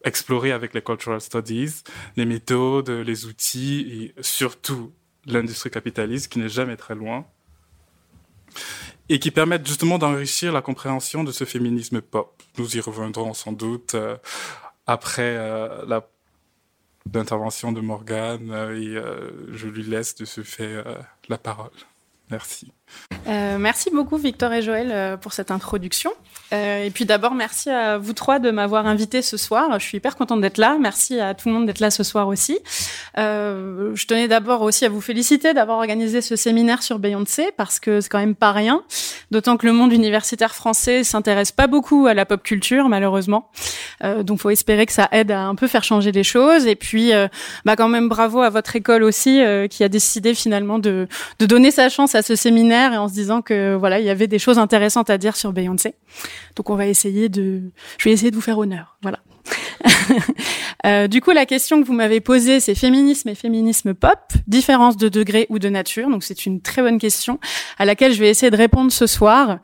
explorer 0.04 0.52
avec 0.52 0.74
les 0.74 0.82
cultural 0.82 1.20
studies, 1.20 1.82
les 2.16 2.24
méthodes, 2.24 2.90
les 2.90 3.26
outils 3.26 4.12
et 4.16 4.22
surtout 4.22 4.92
l'industrie 5.26 5.70
capitaliste 5.70 6.32
qui 6.32 6.38
n'est 6.38 6.48
jamais 6.48 6.76
très 6.76 6.94
loin 6.94 7.26
et 9.08 9.18
qui 9.18 9.30
permettent 9.30 9.66
justement 9.66 9.98
d'enrichir 9.98 10.52
la 10.52 10.62
compréhension 10.62 11.24
de 11.24 11.32
ce 11.32 11.44
féminisme 11.44 12.00
pop. 12.00 12.42
Nous 12.58 12.76
y 12.76 12.80
reviendrons 12.80 13.34
sans 13.34 13.52
doute 13.52 13.94
euh, 13.94 14.16
après 14.86 15.36
euh, 15.36 15.84
la 15.86 16.08
l'intervention 17.12 17.72
de 17.72 17.80
Morgane 17.80 18.52
euh, 18.52 18.78
et 18.78 19.54
je 19.56 19.66
lui 19.66 19.82
laisse 19.82 20.14
de 20.14 20.24
se 20.24 20.42
faire 20.42 21.04
la 21.28 21.36
parole. 21.36 21.72
Merci. 22.30 22.72
Euh, 23.28 23.56
merci 23.58 23.90
beaucoup 23.90 24.16
Victor 24.16 24.52
et 24.52 24.62
Joël 24.62 24.90
euh, 24.90 25.16
pour 25.16 25.32
cette 25.32 25.50
introduction. 25.50 26.10
Euh, 26.52 26.84
et 26.84 26.90
puis 26.90 27.04
d'abord, 27.04 27.34
merci 27.34 27.70
à 27.70 27.96
vous 27.96 28.12
trois 28.12 28.38
de 28.38 28.50
m'avoir 28.50 28.86
invité 28.86 29.22
ce 29.22 29.36
soir. 29.36 29.78
Je 29.78 29.84
suis 29.84 29.98
hyper 29.98 30.16
contente 30.16 30.40
d'être 30.40 30.58
là. 30.58 30.76
Merci 30.78 31.20
à 31.20 31.34
tout 31.34 31.48
le 31.48 31.54
monde 31.54 31.66
d'être 31.66 31.80
là 31.80 31.90
ce 31.90 32.02
soir 32.02 32.28
aussi. 32.28 32.58
Je 33.16 34.06
tenais 34.06 34.28
d'abord 34.28 34.62
aussi 34.62 34.84
à 34.84 34.88
vous 34.88 35.00
féliciter 35.00 35.54
d'avoir 35.54 35.78
organisé 35.78 36.20
ce 36.20 36.36
séminaire 36.36 36.82
sur 36.82 36.98
Beyoncé 36.98 37.50
parce 37.56 37.78
que 37.78 38.00
c'est 38.00 38.08
quand 38.08 38.18
même 38.18 38.34
pas 38.34 38.52
rien. 38.52 38.82
D'autant 39.30 39.56
que 39.56 39.66
le 39.66 39.72
monde 39.72 39.92
universitaire 39.92 40.54
français 40.54 41.04
s'intéresse 41.04 41.52
pas 41.52 41.66
beaucoup 41.66 42.06
à 42.06 42.14
la 42.14 42.26
pop 42.26 42.42
culture 42.42 42.88
malheureusement. 42.88 43.50
Donc 44.20 44.40
faut 44.40 44.50
espérer 44.50 44.84
que 44.84 44.92
ça 44.92 45.08
aide 45.12 45.30
à 45.30 45.42
un 45.42 45.54
peu 45.54 45.68
faire 45.68 45.84
changer 45.84 46.12
les 46.12 46.24
choses. 46.24 46.66
Et 46.66 46.76
puis, 46.76 47.12
bah 47.64 47.76
quand 47.76 47.88
même 47.88 48.08
bravo 48.08 48.40
à 48.40 48.50
votre 48.50 48.76
école 48.76 49.04
aussi 49.04 49.42
qui 49.70 49.84
a 49.84 49.88
décidé 49.88 50.34
finalement 50.34 50.78
de, 50.78 51.06
de 51.38 51.46
donner 51.46 51.70
sa 51.70 51.88
chance 51.88 52.14
à 52.14 52.22
ce 52.22 52.34
séminaire 52.34 52.81
et 52.90 52.96
en 52.96 53.08
se 53.08 53.12
disant 53.12 53.42
que 53.42 53.74
voilà, 53.74 54.00
il 54.00 54.06
y 54.06 54.10
avait 54.10 54.26
des 54.26 54.38
choses 54.38 54.58
intéressantes 54.58 55.10
à 55.10 55.18
dire 55.18 55.36
sur 55.36 55.52
Beyoncé. 55.52 55.94
Donc 56.56 56.70
on 56.70 56.76
va 56.76 56.86
essayer 56.86 57.28
de, 57.28 57.60
je 57.98 58.04
vais 58.04 58.12
essayer 58.12 58.30
de 58.30 58.36
vous 58.36 58.42
faire 58.42 58.58
honneur. 58.58 58.96
Voilà. 59.02 59.18
Euh, 60.84 61.06
du 61.06 61.20
coup, 61.20 61.30
la 61.30 61.46
question 61.46 61.80
que 61.80 61.86
vous 61.86 61.92
m'avez 61.92 62.18
posée, 62.20 62.58
c'est 62.58 62.74
féminisme 62.74 63.28
et 63.28 63.36
féminisme 63.36 63.94
pop, 63.94 64.18
différence 64.48 64.96
de 64.96 65.08
degré 65.08 65.46
ou 65.48 65.60
de 65.60 65.68
nature. 65.68 66.08
Donc, 66.08 66.24
c'est 66.24 66.44
une 66.44 66.60
très 66.60 66.82
bonne 66.82 66.98
question 66.98 67.38
à 67.78 67.84
laquelle 67.84 68.12
je 68.12 68.18
vais 68.18 68.28
essayer 68.28 68.50
de 68.50 68.56
répondre 68.56 68.90
ce 68.90 69.06
soir. 69.06 69.58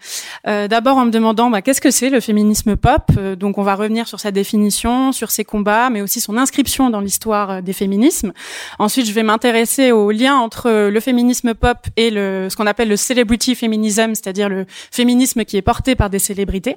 Euh, 0.47 0.69
D'abord, 0.69 0.97
en 0.97 1.07
me 1.07 1.11
demandant 1.11 1.51
bah, 1.51 1.61
qu'est-ce 1.61 1.81
que 1.81 1.91
c'est 1.91 2.11
le 2.11 2.21
féminisme 2.21 2.77
pop? 2.77 3.03
Euh, 3.17 3.35
donc, 3.35 3.59
on 3.59 3.65
va 3.65 3.75
revenir 3.75 4.07
sur 4.07 4.21
sa 4.21 4.31
définition, 4.31 5.11
sur 5.11 5.33
ses 5.33 5.45
combats, 5.45 5.91
mais 5.91 6.03
aussi 6.03 6.21
son 6.21 6.37
inscription 6.37 6.89
dans 6.89 7.01
l'histoire 7.01 7.51
euh, 7.51 7.61
des 7.63 7.73
féminismes. 7.73 8.33
Ensuite, 8.79 9.07
je 9.07 9.13
vais 9.13 9.25
m'intéresser 9.25 9.91
au 9.91 10.13
lien 10.13 10.37
entre 10.37 10.89
le 10.89 11.01
féminisme 11.01 11.55
pop 11.55 11.79
et 11.97 12.11
le, 12.11 12.49
ce 12.49 12.55
qu'on 12.55 12.67
appelle 12.69 12.89
le 12.89 12.97
celebrity 12.97 13.57
feminism, 13.57 14.15
c'est-à-dire 14.15 14.49
le 14.49 14.67
féminisme 14.69 15.45
qui 15.45 15.57
est 15.57 15.63
porté 15.63 15.97
par 15.97 16.11
des 16.11 16.19
célébrités. 16.19 16.77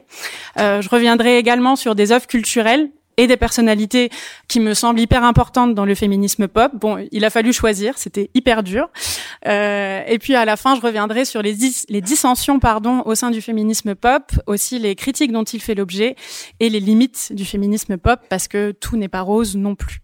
Euh, 0.57 0.81
je 0.81 0.89
reviendrai 0.89 1.38
également 1.38 1.75
sur 1.75 1.95
des 1.95 2.12
œuvres 2.12 2.27
culturelles 2.27 2.89
et 3.21 3.27
des 3.27 3.37
personnalités 3.37 4.09
qui 4.47 4.59
me 4.59 4.73
semblent 4.73 4.99
hyper 4.99 5.23
importantes 5.23 5.75
dans 5.75 5.85
le 5.85 5.93
féminisme 5.93 6.47
pop. 6.47 6.71
Bon, 6.73 7.07
il 7.11 7.23
a 7.23 7.29
fallu 7.29 7.53
choisir, 7.53 7.99
c'était 7.99 8.31
hyper 8.33 8.63
dur. 8.63 8.89
Euh, 9.45 10.01
et 10.07 10.17
puis 10.17 10.33
à 10.33 10.43
la 10.43 10.57
fin, 10.57 10.75
je 10.75 10.81
reviendrai 10.81 11.23
sur 11.23 11.43
les, 11.43 11.53
dissensions 12.01 12.59
pardon 12.59 13.03
au 13.05 13.13
sein 13.13 13.29
du 13.29 13.39
féminisme 13.39 13.93
pop, 13.93 14.31
aussi 14.47 14.79
les 14.79 14.95
critiques 14.95 15.31
dont 15.31 15.43
il 15.43 15.61
fait 15.61 15.75
l'objet 15.75 16.15
et 16.59 16.69
les 16.69 16.79
limites 16.79 17.31
du 17.33 17.45
féminisme 17.45 17.97
pop 17.97 18.19
parce 18.27 18.47
que 18.47 18.71
tout 18.71 18.97
n'est 18.97 19.07
pas 19.07 19.21
rose 19.21 19.55
non 19.55 19.75
plus. 19.75 19.99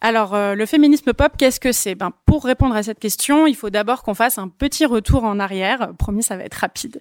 Alors, 0.00 0.34
euh, 0.34 0.54
le 0.54 0.64
féminisme 0.66 1.12
pop, 1.12 1.32
qu'est-ce 1.36 1.58
que 1.58 1.72
c'est? 1.72 1.94
Ben, 1.94 2.12
Pour 2.24 2.44
répondre 2.44 2.76
à 2.76 2.82
cette 2.82 3.00
question, 3.00 3.46
il 3.46 3.56
faut 3.56 3.70
d'abord 3.70 4.02
qu'on 4.02 4.14
fasse 4.14 4.38
un 4.38 4.48
petit 4.48 4.86
retour 4.86 5.24
en 5.24 5.40
arrière, 5.40 5.90
promis 5.98 6.22
ça 6.22 6.36
va 6.36 6.44
être 6.44 6.54
rapide, 6.54 7.00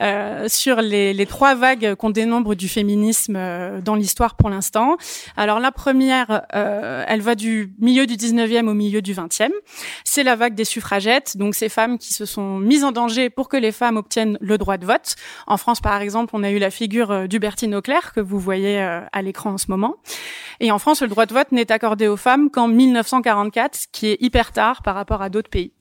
euh, 0.00 0.46
sur 0.48 0.80
les, 0.80 1.12
les, 1.12 1.26
trois 1.26 1.54
vagues 1.54 1.94
qu'on 1.96 2.10
dénombre 2.10 2.54
du 2.54 2.68
féminisme 2.68 3.36
euh, 3.36 3.80
dans 3.80 3.94
l'histoire 3.94 4.36
pour 4.36 4.48
l'instant. 4.48 4.96
Alors 5.36 5.60
la 5.60 5.72
première, 5.72 6.42
euh, 6.54 7.04
elle 7.06 7.20
va 7.20 7.34
du 7.34 7.74
milieu 7.78 8.06
du 8.06 8.14
19e 8.14 8.66
au 8.66 8.74
milieu 8.74 9.02
du 9.02 9.14
20e. 9.14 9.50
C'est 10.04 10.22
la 10.22 10.36
vague 10.36 10.54
des 10.54 10.64
suffragettes, 10.64 11.36
donc 11.36 11.54
ces 11.54 11.68
femmes 11.68 11.98
qui 11.98 12.14
se 12.14 12.24
sont 12.24 12.58
mises 12.58 12.84
en 12.84 12.92
danger 12.92 13.28
pour 13.28 13.48
que 13.48 13.56
les 13.56 13.72
femmes 13.72 13.96
obtiennent 13.96 14.38
le 14.40 14.56
droit 14.56 14.78
de 14.78 14.86
vote. 14.86 15.16
En 15.46 15.56
France, 15.56 15.80
par 15.80 16.00
exemple, 16.00 16.30
on 16.34 16.42
a 16.42 16.50
eu 16.50 16.58
la 16.58 16.70
figure 16.70 17.28
d'Hubertine 17.28 17.74
Auclair, 17.74 18.12
que 18.14 18.20
vous 18.20 18.38
voyez 18.38 18.80
à 18.80 19.22
l'écran 19.22 19.50
en 19.50 19.58
ce 19.58 19.66
moment. 19.70 19.96
Et 20.60 20.72
en 20.72 20.78
France, 20.78 21.02
le 21.02 21.08
droit 21.08 21.26
de 21.26 21.34
vote 21.34 21.52
n'est 21.52 21.70
accordé 21.70 22.08
aux 22.08 22.16
femmes 22.16 22.37
qu'en 22.46 22.68
1944, 22.68 23.76
ce 23.76 23.86
qui 23.90 24.06
est 24.06 24.16
hyper 24.20 24.52
tard 24.52 24.82
par 24.82 24.94
rapport 24.94 25.22
à 25.22 25.28
d'autres 25.28 25.50
pays. 25.50 25.72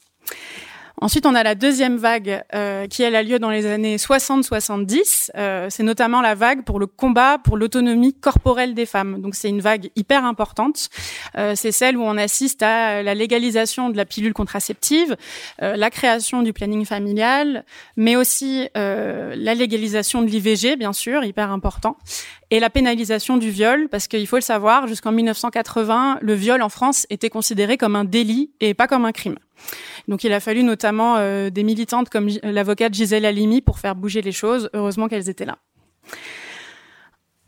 Ensuite, 0.99 1.27
on 1.27 1.35
a 1.35 1.43
la 1.43 1.53
deuxième 1.53 1.97
vague 1.97 2.43
euh, 2.55 2.87
qui 2.87 3.03
elle 3.03 3.15
a 3.15 3.21
lieu 3.21 3.37
dans 3.37 3.51
les 3.51 3.67
années 3.67 3.97
60-70. 3.97 5.29
Euh, 5.35 5.67
c'est 5.69 5.83
notamment 5.83 6.21
la 6.21 6.33
vague 6.33 6.63
pour 6.63 6.79
le 6.79 6.87
combat 6.87 7.37
pour 7.37 7.55
l'autonomie 7.55 8.15
corporelle 8.15 8.73
des 8.73 8.87
femmes. 8.87 9.21
Donc 9.21 9.35
c'est 9.35 9.49
une 9.49 9.61
vague 9.61 9.91
hyper 9.95 10.25
importante. 10.25 10.89
Euh, 11.37 11.53
c'est 11.55 11.71
celle 11.71 11.97
où 11.97 12.01
on 12.01 12.17
assiste 12.17 12.63
à 12.63 13.03
la 13.03 13.13
légalisation 13.13 13.91
de 13.91 13.97
la 13.97 14.05
pilule 14.05 14.33
contraceptive, 14.33 15.15
euh, 15.61 15.75
la 15.75 15.91
création 15.91 16.41
du 16.41 16.51
planning 16.51 16.83
familial, 16.83 17.63
mais 17.95 18.15
aussi 18.15 18.67
la 18.75 19.53
légalisation 19.53 20.21
de 20.21 20.27
l'IVG, 20.27 20.77
bien 20.77 20.93
sûr, 20.93 21.23
hyper 21.23 21.51
important, 21.51 21.97
et 22.49 22.59
la 22.59 22.69
pénalisation 22.69 23.37
du 23.37 23.49
viol, 23.49 23.87
parce 23.89 24.07
qu'il 24.07 24.25
faut 24.25 24.37
le 24.37 24.41
savoir, 24.41 24.87
jusqu'en 24.87 25.11
1980, 25.11 26.19
le 26.21 26.33
viol 26.33 26.61
en 26.61 26.69
France 26.69 27.05
était 27.09 27.29
considéré 27.29 27.77
comme 27.77 27.95
un 27.95 28.05
délit 28.05 28.51
et 28.61 28.73
pas 28.73 28.87
comme 28.87 29.05
un 29.05 29.11
crime. 29.11 29.37
Donc 30.07 30.23
il 30.23 30.31
a 30.33 30.39
fallu 30.39 30.63
notamment 30.63 31.17
euh, 31.17 31.49
des 31.49 31.63
militantes 31.63 32.09
comme 32.09 32.29
l'avocate 32.43 32.93
Gisèle 32.93 33.25
Halimi 33.25 33.61
pour 33.61 33.79
faire 33.79 33.95
bouger 33.95 34.21
les 34.21 34.31
choses. 34.31 34.69
Heureusement 34.73 35.07
qu'elles 35.07 35.29
étaient 35.29 35.45
là. 35.45 35.57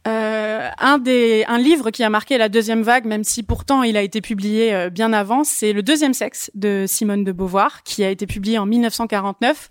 Euh, 0.07 0.69
un 0.79 0.97
des 0.97 1.43
un 1.47 1.57
livre 1.57 1.91
qui 1.91 2.03
a 2.03 2.09
marqué 2.09 2.37
la 2.37 2.49
deuxième 2.49 2.81
vague, 2.83 3.05
même 3.05 3.23
si 3.23 3.43
pourtant 3.43 3.83
il 3.83 3.97
a 3.97 4.01
été 4.01 4.21
publié 4.21 4.73
euh, 4.73 4.89
bien 4.89 5.11
avant, 5.11 5.43
c'est 5.43 5.73
Le 5.73 5.83
deuxième 5.83 6.13
sexe 6.13 6.49
de 6.55 6.85
Simone 6.87 7.23
de 7.23 7.31
Beauvoir, 7.31 7.83
qui 7.83 8.03
a 8.03 8.09
été 8.09 8.25
publié 8.25 8.57
en 8.57 8.65
1949. 8.65 9.67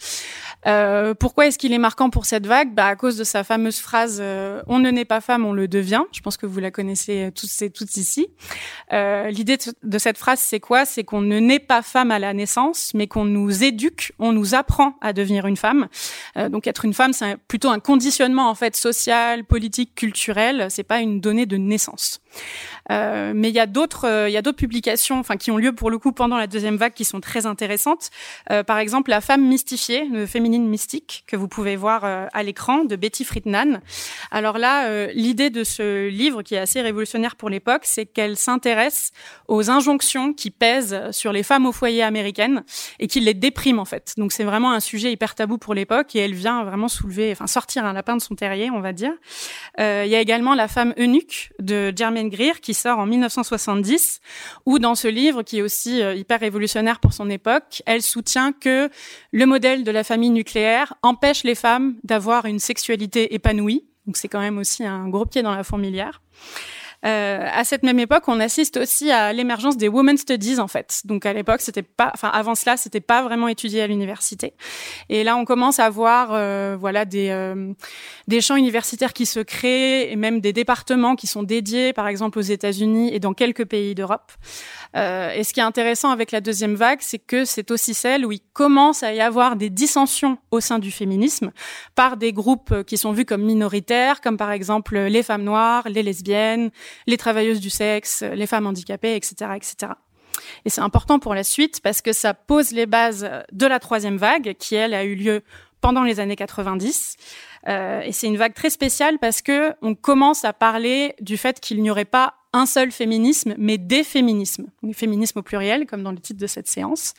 Euh, 0.66 1.14
pourquoi 1.14 1.46
est-ce 1.46 1.58
qu'il 1.58 1.72
est 1.72 1.78
marquant 1.78 2.10
pour 2.10 2.26
cette 2.26 2.46
vague? 2.46 2.74
Bah, 2.74 2.86
À 2.86 2.96
cause 2.96 3.16
de 3.16 3.24
sa 3.24 3.44
fameuse 3.44 3.78
phrase 3.78 4.18
euh, 4.20 4.62
On 4.66 4.78
ne 4.78 4.90
naît 4.90 5.04
pas 5.04 5.20
femme, 5.20 5.44
on 5.44 5.52
le 5.52 5.68
devient». 5.68 6.02
Je 6.12 6.20
pense 6.20 6.36
que 6.36 6.46
vous 6.46 6.58
la 6.58 6.70
connaissez 6.70 7.30
tous 7.34 7.62
et 7.62 7.70
toutes 7.70 7.96
ici. 7.96 8.28
Euh, 8.92 9.30
L'idée 9.30 9.58
de, 9.82 9.98
cette 9.98 10.18
phrase, 10.18 10.40
c'est 10.40 10.60
quoi? 10.60 10.84
C'est 10.84 11.04
qu'on 11.04 11.20
ne 11.20 11.38
naît 11.38 11.58
pas 11.58 11.82
femme 11.82 12.10
à 12.10 12.18
la 12.18 12.34
naissance, 12.34 12.92
mais 12.94 13.06
qu'on 13.06 13.24
nous 13.24 13.62
éduque, 13.62 14.12
on 14.18 14.32
nous 14.32 14.54
apprend 14.54 14.96
à 15.00 15.12
devenir 15.12 15.46
une 15.46 15.56
femme. 15.56 15.88
Euh, 16.36 16.48
donc 16.48 16.66
être 16.66 16.84
une 16.84 16.94
femme, 16.94 17.12
c'est 17.12 17.36
plutôt 17.48 17.70
un 17.70 17.80
conditionnement 17.80 18.50
en 18.50 18.54
fait 18.54 18.76
social, 18.76 19.44
politique, 19.44 19.94
culturel. 19.94 20.66
C'est 20.70 20.82
pas 20.82 21.00
une 21.00 21.20
donnée 21.20 21.46
de 21.46 21.56
naissance. 21.56 22.20
Euh, 22.90 23.32
mais 23.34 23.48
il 23.48 23.54
y 23.54 23.60
a 23.60 23.66
d'autres, 23.66 24.06
euh, 24.06 24.28
y 24.28 24.36
a 24.36 24.42
d'autres 24.42 24.58
publications, 24.58 25.18
enfin 25.18 25.36
qui 25.36 25.50
ont 25.50 25.58
lieu 25.58 25.72
pour 25.72 25.90
le 25.90 25.98
coup 25.98 26.12
pendant 26.12 26.36
la 26.36 26.46
deuxième 26.46 26.76
vague, 26.76 26.94
qui 26.94 27.04
sont 27.04 27.20
très 27.20 27.46
intéressantes. 27.46 28.10
Euh, 28.50 28.62
par 28.62 28.78
exemple, 28.78 29.10
la 29.10 29.20
femme 29.20 29.46
mystifiée, 29.46 30.06
le 30.06 30.26
féminine 30.26 30.66
mystique, 30.66 31.24
que 31.26 31.36
vous 31.36 31.48
pouvez 31.48 31.76
voir 31.76 32.04
à 32.04 32.42
l'écran, 32.42 32.84
de 32.84 32.96
Betty 32.96 33.24
Friedan. 33.24 33.80
Alors 34.30 34.58
là, 34.58 35.06
l'idée 35.12 35.50
de 35.50 35.64
ce 35.64 36.08
livre, 36.08 36.42
qui 36.42 36.54
est 36.54 36.58
assez 36.58 36.80
révolutionnaire 36.80 37.36
pour 37.36 37.50
l'époque, 37.50 37.82
c'est 37.84 38.06
qu'elle 38.06 38.36
s'intéresse 38.36 39.12
aux 39.48 39.70
injonctions 39.70 40.32
qui 40.32 40.50
pèsent 40.50 41.10
sur 41.10 41.32
les 41.32 41.42
femmes 41.42 41.66
au 41.66 41.72
foyer 41.72 42.02
américaines 42.02 42.64
et 42.98 43.06
qui 43.06 43.20
les 43.20 43.34
dépriment 43.34 43.80
en 43.80 43.84
fait. 43.84 44.14
Donc 44.16 44.32
c'est 44.32 44.44
vraiment 44.44 44.72
un 44.72 44.80
sujet 44.80 45.12
hyper 45.12 45.34
tabou 45.34 45.58
pour 45.58 45.74
l'époque 45.74 46.14
et 46.16 46.20
elle 46.20 46.34
vient 46.34 46.64
vraiment 46.64 46.88
soulever, 46.88 47.32
enfin 47.32 47.46
sortir 47.46 47.84
un 47.84 47.92
lapin 47.92 48.16
de 48.16 48.22
son 48.22 48.34
terrier, 48.34 48.70
on 48.70 48.80
va 48.80 48.92
dire. 48.92 49.12
Il 49.78 50.08
y 50.08 50.16
a 50.16 50.20
également 50.20 50.54
la 50.54 50.68
femme 50.68 50.94
eunuque 50.98 51.52
de 51.58 51.92
Germaine 51.94 52.28
Greer 52.28 52.60
qui 52.60 52.74
sort 52.78 52.98
en 52.98 53.06
1970, 53.06 54.20
où 54.66 54.78
dans 54.78 54.94
ce 54.94 55.08
livre, 55.08 55.42
qui 55.42 55.58
est 55.58 55.62
aussi 55.62 56.02
euh, 56.02 56.14
hyper 56.14 56.40
révolutionnaire 56.40 57.00
pour 57.00 57.12
son 57.12 57.28
époque, 57.28 57.82
elle 57.86 58.02
soutient 58.02 58.52
que 58.52 58.88
le 59.32 59.46
modèle 59.46 59.84
de 59.84 59.90
la 59.90 60.04
famille 60.04 60.30
nucléaire 60.30 60.94
empêche 61.02 61.44
les 61.44 61.54
femmes 61.54 61.96
d'avoir 62.04 62.46
une 62.46 62.58
sexualité 62.58 63.34
épanouie. 63.34 63.84
Donc 64.06 64.16
c'est 64.16 64.28
quand 64.28 64.40
même 64.40 64.58
aussi 64.58 64.84
un 64.84 65.08
gros 65.08 65.26
pied 65.26 65.42
dans 65.42 65.54
la 65.54 65.64
fourmilière. 65.64 66.22
Euh, 67.06 67.46
à 67.52 67.62
cette 67.64 67.84
même 67.84 68.00
époque, 68.00 68.24
on 68.26 68.40
assiste 68.40 68.76
aussi 68.76 69.10
à 69.10 69.32
l'émergence 69.32 69.76
des 69.76 69.88
women 69.88 70.16
studies 70.16 70.58
en 70.58 70.66
fait. 70.66 71.02
Donc 71.04 71.26
à 71.26 71.32
l'époque, 71.32 71.60
c'était 71.60 71.82
pas, 71.82 72.10
enfin 72.12 72.28
avant 72.28 72.54
cela, 72.54 72.76
c'était 72.76 73.00
pas 73.00 73.22
vraiment 73.22 73.46
étudié 73.46 73.82
à 73.82 73.86
l'université. 73.86 74.54
Et 75.08 75.22
là, 75.22 75.36
on 75.36 75.44
commence 75.44 75.78
à 75.78 75.88
voir, 75.90 76.30
euh, 76.32 76.76
voilà, 76.78 77.04
des 77.04 77.28
euh, 77.30 77.72
des 78.26 78.40
champs 78.40 78.56
universitaires 78.56 79.12
qui 79.12 79.26
se 79.26 79.40
créent 79.40 80.10
et 80.10 80.16
même 80.16 80.40
des 80.40 80.52
départements 80.52 81.14
qui 81.14 81.28
sont 81.28 81.44
dédiés, 81.44 81.92
par 81.92 82.08
exemple 82.08 82.38
aux 82.38 82.42
États-Unis 82.42 83.14
et 83.14 83.20
dans 83.20 83.32
quelques 83.32 83.64
pays 83.64 83.94
d'Europe. 83.94 84.32
Euh, 84.96 85.30
et 85.30 85.44
ce 85.44 85.52
qui 85.52 85.60
est 85.60 85.64
intéressant 85.64 86.10
avec 86.10 86.32
la 86.32 86.40
deuxième 86.40 86.74
vague, 86.74 87.00
c'est 87.00 87.18
que 87.18 87.44
c'est 87.44 87.70
aussi 87.70 87.94
celle 87.94 88.24
où 88.24 88.32
il 88.32 88.40
commence 88.52 89.02
à 89.02 89.12
y 89.12 89.20
avoir 89.20 89.56
des 89.56 89.70
dissensions 89.70 90.38
au 90.50 90.60
sein 90.60 90.78
du 90.78 90.90
féminisme 90.90 91.52
par 91.94 92.16
des 92.16 92.32
groupes 92.32 92.82
qui 92.84 92.96
sont 92.96 93.12
vus 93.12 93.24
comme 93.24 93.42
minoritaires, 93.42 94.20
comme 94.20 94.36
par 94.36 94.52
exemple 94.52 94.98
les 94.98 95.22
femmes 95.22 95.44
noires, 95.44 95.84
les 95.88 96.02
lesbiennes, 96.02 96.70
les 97.06 97.16
travailleuses 97.16 97.60
du 97.60 97.70
sexe, 97.70 98.22
les 98.22 98.46
femmes 98.46 98.66
handicapées, 98.66 99.14
etc., 99.14 99.52
etc. 99.56 99.92
Et 100.64 100.70
c'est 100.70 100.80
important 100.80 101.18
pour 101.18 101.34
la 101.34 101.44
suite 101.44 101.80
parce 101.82 102.00
que 102.00 102.12
ça 102.12 102.34
pose 102.34 102.72
les 102.72 102.86
bases 102.86 103.28
de 103.52 103.66
la 103.66 103.78
troisième 103.80 104.16
vague 104.16 104.54
qui, 104.58 104.74
elle, 104.74 104.94
a 104.94 105.04
eu 105.04 105.14
lieu 105.14 105.42
pendant 105.80 106.02
les 106.02 106.20
années 106.20 106.36
90. 106.36 107.16
Euh, 107.66 108.00
et 108.00 108.12
c'est 108.12 108.26
une 108.26 108.36
vague 108.36 108.54
très 108.54 108.70
spéciale 108.70 109.18
parce 109.18 109.42
que 109.42 109.74
on 109.82 109.94
commence 109.94 110.44
à 110.44 110.52
parler 110.52 111.14
du 111.20 111.36
fait 111.36 111.60
qu'il 111.60 111.82
n'y 111.82 111.90
aurait 111.90 112.04
pas 112.04 112.34
un 112.54 112.64
seul 112.64 112.90
féminisme, 112.92 113.54
mais 113.58 113.76
des 113.76 114.02
féminismes. 114.02 114.68
Féminisme 114.94 115.40
au 115.40 115.42
pluriel, 115.42 115.86
comme 115.86 116.02
dans 116.02 116.12
le 116.12 116.18
titre 116.18 116.40
de 116.40 116.46
cette 116.46 116.66
séance. 116.66 117.12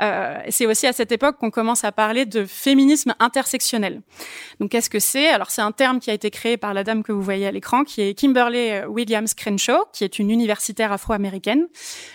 Euh, 0.00 0.36
c'est 0.48 0.66
aussi 0.66 0.88
à 0.88 0.92
cette 0.92 1.12
époque 1.12 1.36
qu'on 1.38 1.52
commence 1.52 1.84
à 1.84 1.92
parler 1.92 2.26
de 2.26 2.44
féminisme 2.44 3.14
intersectionnel. 3.20 4.02
Donc, 4.58 4.72
qu'est-ce 4.72 4.90
que 4.90 4.98
c'est? 4.98 5.28
Alors, 5.28 5.52
c'est 5.52 5.62
un 5.62 5.70
terme 5.70 6.00
qui 6.00 6.10
a 6.10 6.14
été 6.14 6.30
créé 6.30 6.56
par 6.56 6.74
la 6.74 6.82
dame 6.82 7.04
que 7.04 7.12
vous 7.12 7.22
voyez 7.22 7.46
à 7.46 7.52
l'écran, 7.52 7.84
qui 7.84 8.02
est 8.02 8.14
Kimberly 8.14 8.70
euh, 8.70 8.86
Williams 8.88 9.34
Crenshaw, 9.34 9.84
qui 9.92 10.02
est 10.02 10.18
une 10.18 10.30
universitaire 10.30 10.90
afro-américaine. 10.90 11.68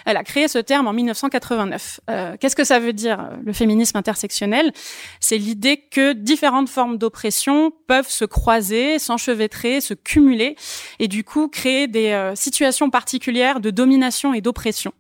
Elle 0.05 0.17
a 0.17 0.23
créé 0.23 0.49
ce 0.49 0.59
terme 0.59 0.87
en 0.87 0.93
1989. 0.93 2.01
Euh, 2.09 2.35
qu'est-ce 2.37 2.55
que 2.55 2.65
ça 2.65 2.79
veut 2.79 2.93
dire, 2.93 3.31
le 3.45 3.53
féminisme 3.53 3.97
intersectionnel? 3.97 4.73
C'est 5.21 5.37
l'idée 5.37 5.77
que 5.89 6.11
différentes 6.11 6.67
formes 6.67 6.97
d'oppression 6.97 7.71
peuvent 7.87 8.09
se 8.09 8.25
croiser, 8.25 8.99
s'enchevêtrer, 8.99 9.79
se 9.79 9.93
cumuler, 9.93 10.57
et 10.99 11.07
du 11.07 11.23
coup 11.23 11.47
créer 11.47 11.87
des 11.87 12.33
situations 12.35 12.56
situation 12.57 12.89
particulière 12.89 13.59
de 13.59 13.69
domination 13.69 14.33
et 14.33 14.41
d'oppression. 14.41 14.91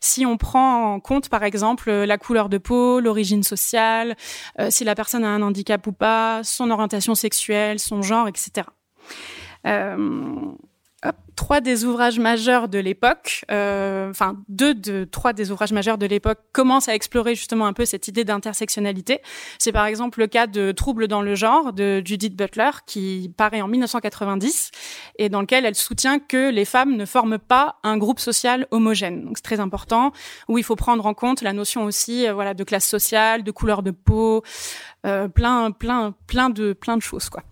Si 0.00 0.24
on 0.24 0.38
prend 0.38 0.94
en 0.94 1.00
compte, 1.00 1.28
par 1.28 1.44
exemple, 1.44 1.90
la 1.90 2.16
couleur 2.16 2.48
de 2.48 2.56
peau, 2.56 2.98
l'origine 2.98 3.42
sociale, 3.42 4.16
euh, 4.58 4.70
si 4.70 4.84
la 4.84 4.94
personne 4.94 5.22
a 5.22 5.28
un 5.28 5.42
handicap 5.42 5.86
ou 5.86 5.92
pas, 5.92 6.42
son 6.44 6.70
orientation 6.70 7.14
sexuelle, 7.14 7.78
son 7.78 8.00
genre, 8.00 8.26
etc 8.26 8.66
trois 11.36 11.60
des 11.60 11.84
ouvrages 11.84 12.18
majeurs 12.18 12.68
de 12.68 12.78
l'époque, 12.78 13.44
euh, 13.50 14.10
enfin 14.10 14.36
deux 14.48 14.74
de 14.74 15.04
trois 15.04 15.32
des 15.32 15.50
ouvrages 15.50 15.72
majeurs 15.72 15.98
de 15.98 16.06
l'époque 16.06 16.38
commencent 16.52 16.88
à 16.88 16.94
explorer 16.94 17.34
justement 17.34 17.66
un 17.66 17.72
peu 17.72 17.84
cette 17.84 18.08
idée 18.08 18.24
d'intersectionnalité. 18.24 19.20
C'est 19.58 19.72
par 19.72 19.86
exemple 19.86 20.20
le 20.20 20.26
cas 20.26 20.46
de 20.46 20.72
Troubles 20.72 21.08
dans 21.08 21.22
le 21.22 21.34
genre 21.34 21.72
de 21.72 22.02
Judith 22.04 22.36
Butler 22.36 22.70
qui 22.86 23.32
paraît 23.36 23.60
en 23.60 23.68
1990 23.68 24.70
et 25.18 25.28
dans 25.28 25.40
lequel 25.40 25.64
elle 25.64 25.74
soutient 25.74 26.18
que 26.18 26.50
les 26.50 26.64
femmes 26.64 26.96
ne 26.96 27.04
forment 27.04 27.38
pas 27.38 27.76
un 27.82 27.98
groupe 27.98 28.20
social 28.20 28.66
homogène. 28.70 29.24
Donc 29.24 29.36
c'est 29.36 29.44
très 29.44 29.60
important 29.60 30.12
où 30.48 30.58
il 30.58 30.64
faut 30.64 30.76
prendre 30.76 31.04
en 31.06 31.14
compte 31.14 31.42
la 31.42 31.52
notion 31.52 31.84
aussi 31.84 32.26
euh, 32.26 32.34
voilà 32.34 32.54
de 32.54 32.64
classe 32.64 32.88
sociale, 32.88 33.42
de 33.42 33.50
couleur 33.50 33.82
de 33.82 33.90
peau, 33.90 34.42
euh, 35.04 35.28
plein 35.28 35.70
plein 35.70 36.14
plein 36.26 36.50
de 36.50 36.72
plein 36.72 36.96
de 36.96 37.02
choses 37.02 37.28
quoi. 37.28 37.42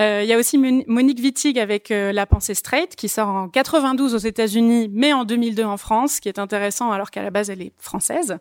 Euh, 0.00 0.20
il 0.24 0.28
y 0.28 0.32
a 0.32 0.38
aussi 0.38 0.58
Monique 0.58 1.20
Wittig 1.20 1.60
avec 1.60 1.92
euh, 1.92 2.12
La 2.12 2.26
pensée 2.26 2.54
straight 2.54 2.96
qui 2.96 3.08
sort 3.08 3.28
en 3.28 3.48
92 3.48 4.14
aux 4.14 4.18
États-Unis, 4.18 4.90
mais 4.92 5.12
en 5.12 5.24
2002 5.24 5.62
en 5.62 5.76
France, 5.76 6.18
qui 6.18 6.28
est 6.28 6.40
intéressant 6.40 6.90
alors 6.90 7.12
qu'à 7.12 7.22
la 7.22 7.30
base 7.30 7.50
elle 7.50 7.62
est 7.62 7.72
française. 7.78 8.38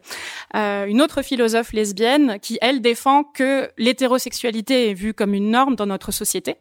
Une 0.53 1.01
autre 1.01 1.22
philosophe 1.22 1.74
lesbienne 1.74 2.39
qui 2.41 2.57
elle 2.62 2.81
défend 2.81 3.24
que 3.24 3.69
l'hétérosexualité 3.77 4.89
est 4.89 4.93
vue 4.93 5.13
comme 5.13 5.33
une 5.33 5.51
norme 5.51 5.75
dans 5.75 5.86
notre 5.86 6.12
société 6.12 6.57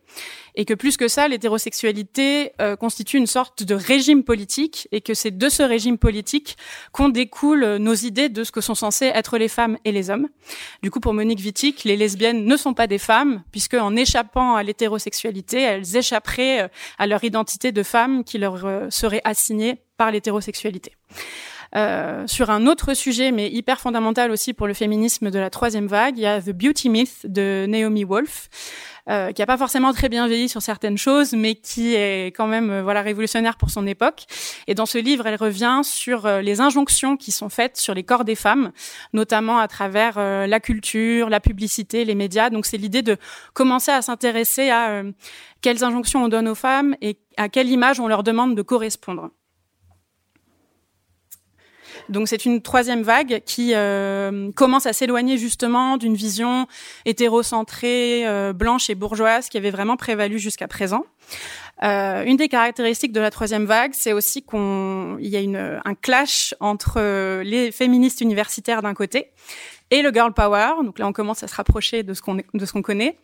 et 0.55 0.67
que 0.67 0.75
plus 0.75 0.99
que 0.99 1.09
ça, 1.09 1.29
l'hétérosexualité 1.29 2.53
constitue 2.79 3.17
une 3.17 3.27
sorte 3.27 3.63
de 3.63 3.75
régime 3.75 4.23
politique 4.23 4.89
et 4.93 5.01
que 5.01 5.15
c'est 5.15 5.37
de 5.37 5.49
ce 5.49 5.63
régime 5.63 5.99
politique 5.99 6.57
qu'on 6.93 7.09
découle 7.09 7.77
nos 7.77 7.95
idées 7.95 8.29
de 8.29 8.45
ce 8.45 8.53
que 8.53 8.61
sont 8.61 8.75
censés 8.75 9.07
être 9.07 9.39
les 9.39 9.49
femmes 9.49 9.79
et 9.85 9.93
les 9.93 10.11
hommes. 10.11 10.29
Du 10.83 10.91
coup, 10.91 11.01
pour 11.01 11.15
Monique 11.15 11.41
Wittig, 11.41 11.82
les 11.85 11.97
lesbiennes 11.97 12.45
ne 12.45 12.57
sont 12.57 12.75
pas 12.75 12.87
des 12.87 12.99
femmes 12.99 13.43
puisque 13.51 13.75
en 13.75 13.97
échappant 13.97 14.57
à 14.57 14.63
l'hétérosexualité, 14.63 15.61
elles 15.61 15.97
échapperaient 15.97 16.63
euh, 16.63 16.69
à 16.99 17.07
leur 17.07 17.25
identité 17.25 17.73
de 17.73 17.83
femme 17.83 18.25
qui 18.25 18.39
leur 18.39 18.65
euh, 18.65 18.91
serait 18.91 19.21
assignée 19.25 19.79
par 19.97 20.11
l'hétérosexualité. 20.11 20.93
Euh, 21.75 22.27
sur 22.27 22.51
un 22.51 22.67
autre 22.67 22.95
sujet, 22.95 23.33
mais 23.33 23.51
hyper 23.51 23.81
fondamental 23.81 24.31
aussi 24.31 24.53
pour 24.53 24.67
le 24.67 24.75
féminisme 24.75 25.31
de 25.31 25.39
la 25.39 25.51
troisième 25.51 25.87
vague, 25.87 26.19
il 26.19 26.23
y 26.23 26.27
a 26.27 26.41
The 26.41 26.51
Beauty 26.51 26.89
Myth 26.91 27.27
de 27.27 27.67
Naomi 27.69 28.05
Wolf. 28.05 28.49
Euh, 29.09 29.33
qui 29.33 29.43
a 29.43 29.47
pas 29.47 29.57
forcément 29.57 29.93
très 29.93 30.09
bien 30.09 30.29
vieilli 30.29 30.49
sur 30.49 30.63
certaines 30.63 30.97
choses, 30.97 31.33
mais 31.33 31.57
qui 31.57 31.95
est 31.95 32.27
quand 32.27 32.47
même 32.47 32.71
euh, 32.71 32.83
voilà 32.85 33.03
révolutionnaire 33.03 33.57
pour 33.57 33.69
son 33.69 33.85
époque. 33.85 34.27
Et 34.69 34.75
dans 34.77 34.87
ce 34.87 34.97
livre, 34.97 35.27
elle 35.27 35.35
revient 35.35 35.81
sur 35.83 36.25
euh, 36.25 36.41
les 36.41 36.61
injonctions 36.61 37.17
qui 37.17 37.33
sont 37.33 37.49
faites 37.49 37.77
sur 37.77 37.95
les 37.95 38.05
corps 38.05 38.25
des 38.25 38.37
femmes, 38.37 38.71
notamment 39.13 39.59
à 39.59 39.67
travers 39.67 40.19
la 40.19 40.61
culture, 40.61 41.29
la 41.29 41.41
publicité, 41.41 42.05
les 42.05 42.15
médias. 42.15 42.51
Donc 42.51 42.65
c'est 42.65 42.77
l'idée 42.77 43.03
de 43.03 43.17
commencer 43.55 43.91
à 43.91 44.03
s'intéresser 44.03 44.71
à 44.71 45.03
quelles 45.63 45.83
injonctions 45.83 46.25
on 46.25 46.29
donne 46.29 46.49
aux 46.49 46.55
femmes 46.55 46.95
et 47.01 47.19
à 47.37 47.49
quelle 47.49 47.69
image 47.69 47.99
on 47.99 48.07
leur 48.07 48.23
demande 48.23 48.55
de 48.55 48.63
correspondre. 48.63 49.31
Donc 52.09 52.29
c'est 52.29 52.45
une 52.45 52.63
troisième 52.63 53.03
vague 53.03 53.43
qui 53.45 53.73
euh, 53.75 54.51
commence 54.53 54.87
à 54.87 54.93
s'éloigner 54.93 55.39
justement 55.39 55.97
d'une 55.97 56.15
vision 56.15 56.67
hétérocentrée, 57.05 58.27
euh, 58.27 58.53
blanche 58.53 58.91
et 58.91 58.95
bourgeoise 58.95 59.49
qui 59.49 59.59
avait 59.59 59.71
vraiment 59.71 59.97
prévalu 59.97 60.39
jusqu'à 60.39 60.69
présent. 60.69 61.05
Euh, 61.83 62.25
une 62.25 62.37
des 62.37 62.49
caractéristiques 62.49 63.13
de 63.13 63.21
la 63.21 63.31
troisième 63.31 63.65
vague, 63.65 63.93
c'est 63.95 64.13
aussi 64.13 64.43
qu'il 64.43 65.27
y 65.27 65.37
a 65.37 65.81
un 65.85 65.95
clash 65.95 66.55
entre 66.61 67.43
les 67.43 67.73
féministes 67.73 68.21
universitaires 68.21 68.83
d'un 68.83 68.95
côté 68.95 69.31
et 69.93 70.01
le 70.01 70.11
girl 70.11 70.33
power. 70.33 70.83
Donc 70.83 70.99
là, 70.99 71.07
on 71.07 71.13
commence 71.13 71.43
à 71.43 71.49
se 71.49 71.55
rapprocher 71.55 72.03
de 72.03 72.15
ce 72.15 72.23
qu'on 72.23 72.35
de 72.35 72.67
ce 72.67 72.73
qu'on 72.73 72.83
connaît. 72.83 73.19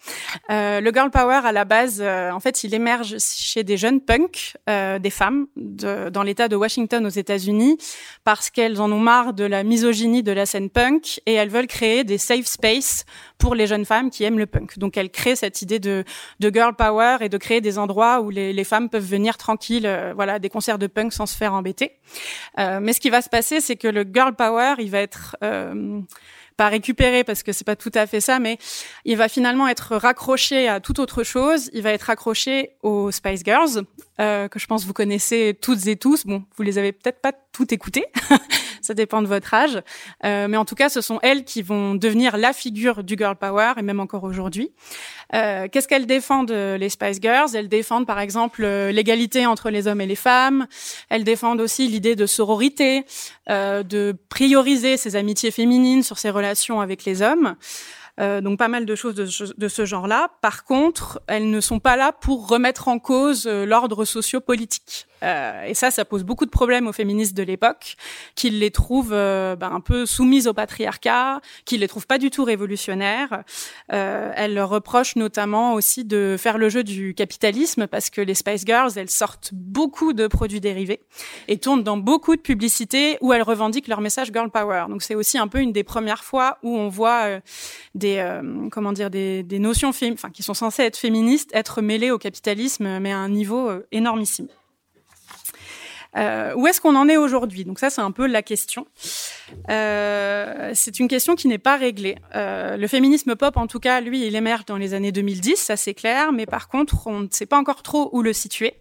Euh, 0.50 0.80
le 0.80 0.90
girl 0.92 1.10
power, 1.10 1.40
à 1.44 1.50
la 1.50 1.64
base, 1.64 2.00
euh, 2.00 2.30
en 2.30 2.40
fait, 2.40 2.62
il 2.62 2.74
émerge 2.74 3.16
chez 3.18 3.64
des 3.64 3.78
jeunes 3.78 4.02
punks, 4.02 4.54
euh, 4.68 4.98
des 4.98 5.10
femmes, 5.10 5.46
de, 5.56 6.10
dans 6.10 6.22
l'État 6.22 6.46
de 6.46 6.56
Washington 6.56 7.04
aux 7.06 7.08
États-Unis, 7.08 7.78
parce 8.22 8.50
qu'elles 8.50 8.82
en 8.82 8.92
ont 8.92 9.00
marre 9.00 9.32
de 9.32 9.44
la 9.44 9.64
misogynie 9.64 10.22
de 10.22 10.30
la 10.30 10.44
scène 10.44 10.68
punk 10.68 11.20
et 11.24 11.32
elles 11.32 11.48
veulent 11.48 11.66
créer 11.66 12.04
des 12.04 12.18
safe 12.18 12.44
spaces 12.44 13.06
pour 13.38 13.54
les 13.54 13.66
jeunes 13.66 13.86
femmes 13.86 14.10
qui 14.10 14.24
aiment 14.24 14.38
le 14.38 14.46
punk. 14.46 14.78
Donc 14.78 14.98
elles 14.98 15.10
créent 15.10 15.36
cette 15.36 15.62
idée 15.62 15.78
de, 15.78 16.04
de 16.38 16.50
girl 16.50 16.74
power 16.74 17.16
et 17.20 17.30
de 17.30 17.38
créer 17.38 17.62
des 17.62 17.78
endroits 17.78 18.20
où 18.20 18.28
les, 18.28 18.52
les 18.52 18.64
femmes 18.64 18.90
peuvent 18.90 19.08
venir 19.08 19.38
tranquilles, 19.38 19.86
euh, 19.86 20.12
voilà, 20.14 20.38
des 20.38 20.50
concerts 20.50 20.78
de 20.78 20.86
punk 20.86 21.14
sans 21.14 21.24
se 21.24 21.36
faire 21.36 21.54
embêter. 21.54 21.92
Euh, 22.58 22.78
mais 22.82 22.92
ce 22.92 23.00
qui 23.00 23.08
va 23.08 23.22
se 23.22 23.30
passer, 23.30 23.62
c'est 23.62 23.76
que 23.76 23.88
le 23.88 24.04
girl 24.12 24.34
power, 24.34 24.74
il 24.78 24.90
va 24.90 25.00
être 25.00 25.36
pas 26.58 26.68
récupérer 26.68 27.24
parce 27.24 27.42
que 27.42 27.52
c'est 27.52 27.64
pas 27.64 27.76
tout 27.76 27.92
à 27.94 28.06
fait 28.06 28.20
ça, 28.20 28.40
mais 28.40 28.58
il 29.04 29.16
va 29.16 29.28
finalement 29.28 29.68
être 29.68 29.96
raccroché 29.96 30.68
à 30.68 30.80
toute 30.80 30.98
autre 30.98 31.22
chose. 31.22 31.70
Il 31.72 31.82
va 31.82 31.92
être 31.92 32.02
raccroché 32.02 32.72
aux 32.82 33.12
Spice 33.12 33.42
Girls, 33.44 33.84
euh, 34.20 34.48
que 34.48 34.58
je 34.58 34.66
pense 34.66 34.84
vous 34.84 34.92
connaissez 34.92 35.56
toutes 35.62 35.86
et 35.86 35.96
tous. 35.96 36.26
Bon, 36.26 36.44
vous 36.56 36.62
les 36.64 36.76
avez 36.76 36.92
peut-être 36.92 37.20
pas 37.20 37.32
toutes 37.58 37.72
écoutées, 37.72 38.06
ça 38.82 38.94
dépend 38.94 39.20
de 39.20 39.26
votre 39.26 39.52
âge, 39.52 39.82
euh, 40.24 40.46
mais 40.46 40.56
en 40.56 40.64
tout 40.64 40.76
cas, 40.76 40.88
ce 40.88 41.00
sont 41.00 41.18
elles 41.22 41.42
qui 41.42 41.60
vont 41.60 41.96
devenir 41.96 42.36
la 42.36 42.52
figure 42.52 43.02
du 43.02 43.16
girl 43.18 43.34
power 43.34 43.72
et 43.76 43.82
même 43.82 43.98
encore 43.98 44.22
aujourd'hui. 44.22 44.70
Euh, 45.34 45.66
Qu'est-ce 45.70 45.88
qu'elles 45.88 46.06
défendent 46.06 46.52
les 46.52 46.88
Spice 46.88 47.18
Girls? 47.20 47.56
Elles 47.56 47.68
défendent 47.68 48.06
par 48.06 48.20
exemple 48.20 48.64
l'égalité 48.64 49.44
entre 49.44 49.70
les 49.70 49.88
hommes 49.88 50.00
et 50.00 50.06
les 50.06 50.14
femmes. 50.14 50.68
Elles 51.08 51.24
défendent 51.24 51.60
aussi 51.60 51.88
l'idée 51.88 52.14
de 52.14 52.26
sororité, 52.26 53.04
euh, 53.50 53.82
de 53.82 54.14
prioriser 54.28 54.96
ses 54.96 55.16
amitiés 55.16 55.50
féminines 55.50 56.04
sur 56.04 56.18
ses 56.18 56.30
relations 56.30 56.80
avec 56.80 57.04
les 57.04 57.22
hommes. 57.22 57.56
Euh, 58.20 58.40
donc 58.40 58.58
pas 58.58 58.68
mal 58.68 58.84
de 58.84 58.94
choses 58.94 59.14
de, 59.14 59.68
ce 59.68 59.84
genre-là. 59.84 60.30
Par 60.40 60.64
contre, 60.64 61.20
elles 61.28 61.50
ne 61.50 61.60
sont 61.60 61.78
pas 61.78 61.96
là 61.96 62.12
pour 62.12 62.48
remettre 62.48 62.88
en 62.88 62.98
cause 62.98 63.46
euh, 63.46 63.64
l'ordre 63.64 64.04
socio-politique. 64.04 65.06
Euh, 65.22 65.64
et 65.64 65.74
ça, 65.74 65.90
ça 65.90 66.04
pose 66.04 66.24
beaucoup 66.24 66.44
de 66.44 66.50
problèmes 66.50 66.86
aux 66.86 66.92
féministes 66.92 67.36
de 67.36 67.42
l'époque, 67.42 67.96
qui 68.34 68.50
les 68.50 68.70
trouvent 68.70 69.12
euh, 69.12 69.56
ben, 69.56 69.70
un 69.72 69.80
peu 69.80 70.06
soumises 70.06 70.46
au 70.46 70.54
patriarcat, 70.54 71.40
qui 71.64 71.78
les 71.78 71.88
trouvent 71.88 72.06
pas 72.06 72.18
du 72.18 72.30
tout 72.30 72.44
révolutionnaires. 72.44 73.42
Euh, 73.92 74.32
elles 74.36 74.54
leur 74.54 74.68
reprochent 74.68 75.16
notamment 75.16 75.74
aussi 75.74 76.04
de 76.04 76.36
faire 76.38 76.58
le 76.58 76.68
jeu 76.68 76.84
du 76.84 77.14
capitalisme, 77.14 77.86
parce 77.86 78.10
que 78.10 78.20
les 78.20 78.34
Spice 78.34 78.64
Girls, 78.64 78.92
elles 78.96 79.10
sortent 79.10 79.50
beaucoup 79.52 80.12
de 80.12 80.26
produits 80.26 80.60
dérivés 80.60 81.00
et 81.48 81.58
tournent 81.58 81.82
dans 81.82 81.96
beaucoup 81.96 82.36
de 82.36 82.40
publicités 82.40 83.18
où 83.20 83.32
elles 83.32 83.42
revendiquent 83.42 83.88
leur 83.88 84.00
message 84.00 84.30
girl 84.32 84.50
power. 84.50 84.84
Donc 84.88 85.02
c'est 85.02 85.14
aussi 85.14 85.38
un 85.38 85.48
peu 85.48 85.60
une 85.60 85.72
des 85.72 85.84
premières 85.84 86.24
fois 86.24 86.58
où 86.62 86.76
on 86.76 86.88
voit 86.88 87.40
des 87.94 88.24
comment 88.70 88.92
dire 88.92 89.10
des, 89.10 89.44
notions 89.58 89.92
qui 90.32 90.42
sont 90.42 90.54
censées 90.54 90.82
être 90.82 90.96
féministes 90.96 91.50
être 91.54 91.82
mêlées 91.82 92.10
au 92.10 92.18
capitalisme 92.18 92.98
mais 93.00 93.12
à 93.12 93.18
un 93.18 93.28
niveau 93.28 93.70
énormissime. 93.90 94.48
Euh, 96.16 96.54
où 96.54 96.66
est-ce 96.66 96.80
qu'on 96.80 96.96
en 96.96 97.08
est 97.08 97.16
aujourd'hui? 97.16 97.64
Donc 97.64 97.78
ça, 97.78 97.90
c'est 97.90 98.00
un 98.00 98.10
peu 98.10 98.26
la 98.26 98.42
question. 98.42 98.86
euh, 99.70 100.70
c'est 100.74 100.98
une 100.98 101.08
question 101.08 101.34
qui 101.34 101.48
n'est 101.48 101.58
pas 101.58 101.76
réglée. 101.76 102.16
Euh, 102.34 102.76
le 102.76 102.86
féminisme 102.86 103.36
pop, 103.36 103.56
en 103.56 103.66
tout 103.66 103.80
cas, 103.80 104.00
lui, 104.00 104.26
il 104.26 104.34
émerge 104.34 104.64
dans 104.64 104.76
les 104.76 104.94
années 104.94 105.12
2010, 105.12 105.56
ça 105.56 105.76
c'est 105.76 105.94
clair, 105.94 106.32
mais 106.32 106.46
par 106.46 106.68
contre, 106.68 107.06
on 107.06 107.20
ne 107.20 107.28
sait 107.30 107.46
pas 107.46 107.58
encore 107.58 107.82
trop 107.82 108.08
où 108.12 108.22
le 108.22 108.32
situer. 108.32 108.74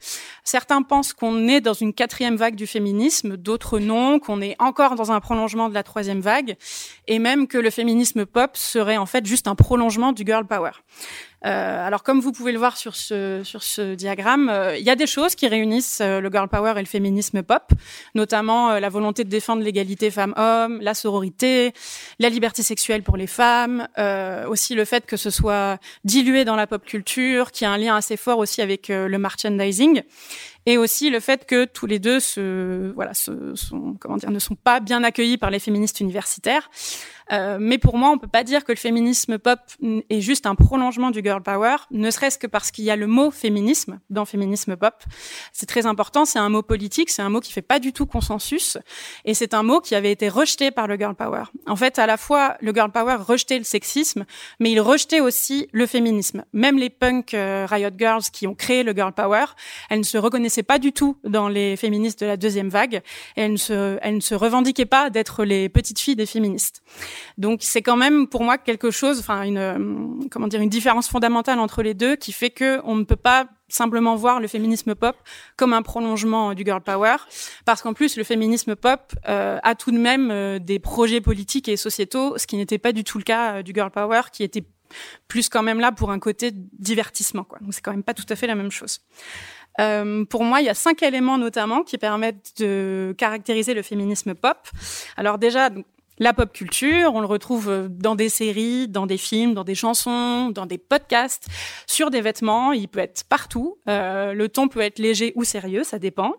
Certains 0.44 0.82
pensent 0.82 1.14
qu'on 1.14 1.48
est 1.48 1.62
dans 1.62 1.74
une 1.74 1.94
quatrième 1.94 2.36
vague 2.36 2.56
du 2.56 2.68
féminisme, 2.68 3.38
d'autres 3.38 3.80
non, 3.80 4.20
qu'on 4.20 4.42
est 4.42 4.56
encore 4.60 4.96
dans 4.96 5.12
un 5.12 5.20
prolongement 5.20 5.70
de 5.70 5.74
la 5.74 5.84
troisième 5.84 6.22
vague, 6.22 6.56
et 7.08 7.20
même 7.20 7.48
que 7.48 7.58
le 7.58 7.70
féminisme 7.70 8.26
pop 8.26 8.52
serait 8.56 8.98
en 8.98 9.06
fait 9.06 9.26
juste 9.26 9.48
un 9.48 9.56
prolongement 9.56 10.12
du 10.14 10.24
girl 10.26 10.46
power. 10.46 10.72
Euh, 11.46 11.86
alors 11.86 12.02
comme 12.02 12.20
vous 12.20 12.32
pouvez 12.32 12.52
le 12.52 12.58
voir 12.58 12.78
sur 12.78 12.96
ce 12.96 13.42
sur 13.44 13.62
ce 13.62 13.94
diagramme, 13.94 14.50
euh, 14.50 14.76
il 14.76 14.84
y 14.84 14.90
a 14.90 14.96
des 14.96 15.06
choses 15.06 15.36
qui 15.36 15.48
réunissent 15.48 16.00
euh, 16.02 16.20
le 16.20 16.30
girl 16.32 16.48
power 16.48 16.74
et 16.78 16.80
le 16.80 16.88
féminisme 16.88 17.44
pop, 17.44 17.72
notamment 18.16 18.80
la 18.80 18.90
volonté 18.90 19.24
de 19.24 19.30
défendre 19.30 19.62
l'égalité 19.62 20.10
femmes-hommes, 20.10 20.80
la 20.82 20.96
sororité, 20.96 21.74
la 22.18 22.30
liberté 22.30 22.64
sexuelle 22.64 23.04
pour 23.04 23.18
les 23.18 23.28
femmes, 23.28 23.88
aussi 24.48 24.76
le 24.76 24.86
fait 24.86 25.06
que 25.06 25.18
ce 25.18 25.30
soit 25.30 25.80
dilué 26.04 26.46
dans 26.46 26.56
la 26.56 26.68
pop 26.68 26.84
culture, 26.84 27.52
qui 27.52 27.66
a 27.66 27.72
un 27.72 27.78
lien 27.78 27.96
assez 27.96 28.18
fort 28.18 28.40
aussi 28.40 28.62
avec 28.62 28.88
le 28.88 29.18
merchandising 29.18 30.02
et 30.68 30.78
aussi 30.78 31.10
le 31.10 31.22
fait 31.22 31.46
que 31.46 31.64
tous 31.64 31.86
les 31.86 31.98
deux 31.98 32.20
se, 32.20 32.92
voilà, 32.94 33.14
se, 33.14 33.56
sont, 33.56 33.96
comment 34.00 34.18
dire, 34.18 34.30
ne 34.32 34.40
sont 34.40 34.56
pas 34.56 34.82
bien 34.82 35.02
accueillis 35.04 35.38
par 35.38 35.50
les 35.50 35.60
féministes 35.60 36.02
universitaires. 36.02 36.70
Euh, 37.32 37.58
mais 37.60 37.78
pour 37.78 37.98
moi, 37.98 38.10
on 38.10 38.18
peut 38.18 38.28
pas 38.28 38.44
dire 38.44 38.64
que 38.64 38.72
le 38.72 38.78
féminisme 38.78 39.38
pop 39.38 39.60
est 40.10 40.22
juste 40.22 40.46
un 40.46 40.56
prolongement 40.56 41.12
du 41.12 41.22
girl 41.22 41.42
power, 41.42 41.76
ne 41.92 42.10
serait-ce 42.10 42.38
que 42.38 42.48
parce 42.48 42.72
qu'il 42.72 42.86
y 42.86 42.92
a 42.92 42.96
le 42.96 43.08
mot 43.08 43.32
féminisme 43.32 44.00
dans 44.10 44.26
féminisme 44.26 44.76
pop. 44.76 45.04
C'est 45.52 45.66
très 45.66 45.86
important, 45.86 46.26
c'est 46.26 46.40
un 46.40 46.50
mot 46.50 46.62
politique, 46.62 47.10
c'est 47.10 47.22
un 47.22 47.30
mot 47.30 47.40
qui 47.40 47.52
fait 47.52 47.62
pas 47.62 47.80
du 47.80 47.94
tout 47.94 48.06
consensus, 48.06 48.78
et 49.26 49.34
c'est 49.34 49.54
un 49.54 49.64
mot 49.64 49.82
qui 49.82 49.96
avait 49.96 50.12
été 50.12 50.30
rejeté 50.30 50.72
par 50.72 50.88
le 50.88 50.98
girl 50.98 51.16
power. 51.16 51.44
En 51.66 51.76
fait, 51.76 52.00
à 52.00 52.06
la 52.06 52.18
fois, 52.18 52.58
le 52.62 52.74
girl 52.74 52.92
power 52.92 53.16
rejetait 53.16 53.58
le 53.58 53.64
sexisme, 53.64 54.26
mais 54.60 54.72
il 54.72 54.80
rejetait 54.80 55.20
aussi 55.20 55.68
le 55.72 55.86
féminisme. 55.86 56.46
Même 56.54 56.78
les 56.78 56.90
punk 56.90 57.34
euh, 57.34 57.66
riot 57.70 57.90
girls 57.98 58.24
qui 58.32 58.48
ont 58.48 58.56
créé 58.56 58.84
le 58.84 58.94
girl 58.94 59.14
power, 59.14 59.46
elles 59.90 60.00
ne 60.00 60.04
se 60.04 60.18
reconnaissaient 60.18 60.64
pas 60.64 60.80
du 60.80 60.94
tout 60.94 61.18
dans 61.24 61.50
les 61.50 61.76
féministes 61.76 62.22
de 62.22 62.26
la 62.26 62.38
deuxième 62.38 62.70
vague, 62.70 63.02
et 63.36 63.42
elles 63.42 63.52
ne 63.52 63.58
se, 63.58 63.98
elles 64.02 64.16
ne 64.16 64.20
se 64.22 64.36
revendiquaient 64.36 64.86
pas 64.86 65.10
d'être 65.10 65.44
les 65.44 65.70
petites 65.70 66.00
filles 66.00 66.16
des 66.16 66.26
féministes. 66.26 66.82
Donc 67.38 67.60
c'est 67.62 67.82
quand 67.82 67.96
même 67.96 68.28
pour 68.28 68.44
moi 68.44 68.58
quelque 68.58 68.92
chose, 68.92 69.20
enfin 69.20 69.44
une 69.44 69.58
euh, 69.58 70.28
comment 70.32 70.48
dire 70.48 70.62
une 70.62 70.70
différence 70.70 71.08
fondamentale 71.08 71.60
entre 71.60 71.84
les 71.84 71.94
deux 71.94 72.16
qui 72.16 72.32
fait 72.32 72.50
que 72.50 72.80
on 72.84 72.96
ne 72.96 73.04
peut 73.04 73.16
pas 73.16 73.48
simplement 73.70 74.16
voir 74.16 74.40
le 74.40 74.48
féminisme 74.48 74.96
pop 74.96 75.16
comme 75.58 75.74
un 75.74 75.82
prolongement 75.82 76.54
du 76.54 76.64
girl 76.64 76.82
power, 76.82 77.18
parce 77.66 77.82
qu'en 77.82 77.94
plus 77.94 78.18
le 78.18 78.24
féminisme 78.24 78.76
pop 78.76 79.14
euh, 79.28 79.60
a 79.64 79.76
tout 79.76 79.92
de 79.92 79.98
même 79.98 80.32
euh, 80.32 80.60
des 80.60 80.80
projets 80.80 81.22
politiques 81.22 81.68
et 81.68 81.78
sociétaux, 81.78 82.38
ce 82.38 82.48
qui 82.48 82.56
n'était 82.56 82.78
pas 82.78 82.92
du 82.92 83.04
tout 83.04 83.18
le 83.18 83.24
cas 83.24 83.62
du 83.64 83.74
girl 83.74 83.92
power, 83.92 84.22
qui 84.32 84.44
était 84.44 84.64
plus 85.28 85.50
quand 85.50 85.64
même 85.64 85.80
là 85.80 85.92
pour 85.92 86.12
un 86.12 86.20
côté 86.20 86.52
divertissement. 86.54 87.44
Quoi. 87.44 87.60
Donc 87.60 87.74
c'est 87.74 87.82
quand 87.82 87.92
même 87.92 88.04
pas 88.04 88.14
tout 88.14 88.26
à 88.30 88.36
fait 88.36 88.48
la 88.48 88.56
même 88.56 88.72
chose. 88.72 89.02
Euh, 89.80 90.26
pour 90.26 90.44
moi, 90.44 90.62
il 90.62 90.66
y 90.66 90.70
a 90.70 90.74
cinq 90.74 91.04
éléments 91.04 91.38
notamment 91.38 91.84
qui 91.84 91.98
permettent 91.98 92.54
de 92.60 93.14
caractériser 93.18 93.74
le 93.74 93.82
féminisme 93.82 94.34
pop. 94.34 94.58
Alors 95.18 95.38
déjà, 95.38 95.70
la 96.20 96.34
pop 96.34 96.52
culture, 96.52 97.14
on 97.14 97.20
le 97.20 97.28
retrouve 97.28 97.70
euh, 97.70 97.88
dans 97.90 98.16
des 98.16 98.30
séries, 98.30 98.88
dans 98.88 99.06
des 99.06 99.18
films, 99.18 99.54
dans 99.54 99.64
des 99.64 99.76
chansons, 99.76 100.50
dans 100.50 100.66
des 100.66 100.78
podcasts, 100.78 101.48
sur 101.86 102.10
des 102.10 102.22
vêtements. 102.22 102.72
Il 102.72 102.88
peut 102.88 103.00
être 103.00 103.24
partout. 103.26 103.78
Euh, 103.88 104.34
le 104.34 104.50
ton 104.50 104.68
peut 104.68 104.82
être 104.82 105.00
léger 105.00 105.34
ou 105.36 105.44
sérieux, 105.44 105.84
ça 105.84 106.00
dépend. 106.00 106.34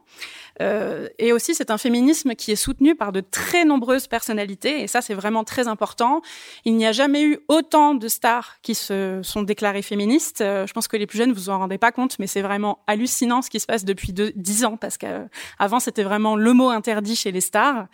Euh, 0.61 1.09
et 1.19 1.33
aussi, 1.33 1.55
c'est 1.55 1.71
un 1.71 1.79
féminisme 1.79 2.35
qui 2.35 2.53
est 2.53 2.57
soutenu 2.57 2.95
par 2.95 3.13
de 3.13 3.21
très 3.21 3.65
nombreuses 3.65 4.07
personnalités, 4.07 4.83
et 4.83 4.87
ça, 4.87 5.01
c'est 5.01 5.15
vraiment 5.15 5.45
très 5.45 5.69
important. 5.69 6.23
Il 6.65 6.77
n'y 6.77 6.87
a 6.87 6.93
jamais 6.93 7.23
eu 7.23 7.39
autant 7.49 7.95
de 7.95 8.09
stars 8.09 8.57
qui 8.63 8.75
se 8.75 9.21
sont 9.23 9.43
déclarées 9.43 9.83
féministes. 9.83 10.41
Euh, 10.41 10.67
je 10.67 10.73
pense 10.73 10.89
que 10.89 10.97
les 10.97 11.07
plus 11.07 11.19
jeunes, 11.19 11.33
vous 11.33 11.51
en 11.51 11.59
rendez 11.59 11.79
pas 11.79 11.93
compte, 11.93 12.19
mais 12.19 12.27
c'est 12.27 12.43
vraiment 12.43 12.81
hallucinant 12.87 13.43
ce 13.43 13.51
qui 13.51 13.61
se 13.61 13.67
passe 13.67 13.85
depuis 13.85 14.13
dix 14.13 14.65
ans, 14.65 14.77
parce 14.77 14.99
qu'avant, 14.99 15.81
c'était 15.81 16.03
vraiment 16.03 16.37
le 16.37 16.53
mot 16.53 16.71
interdit 16.71 17.17
chez 17.17 17.33
les 17.33 17.41
stars. 17.41 17.87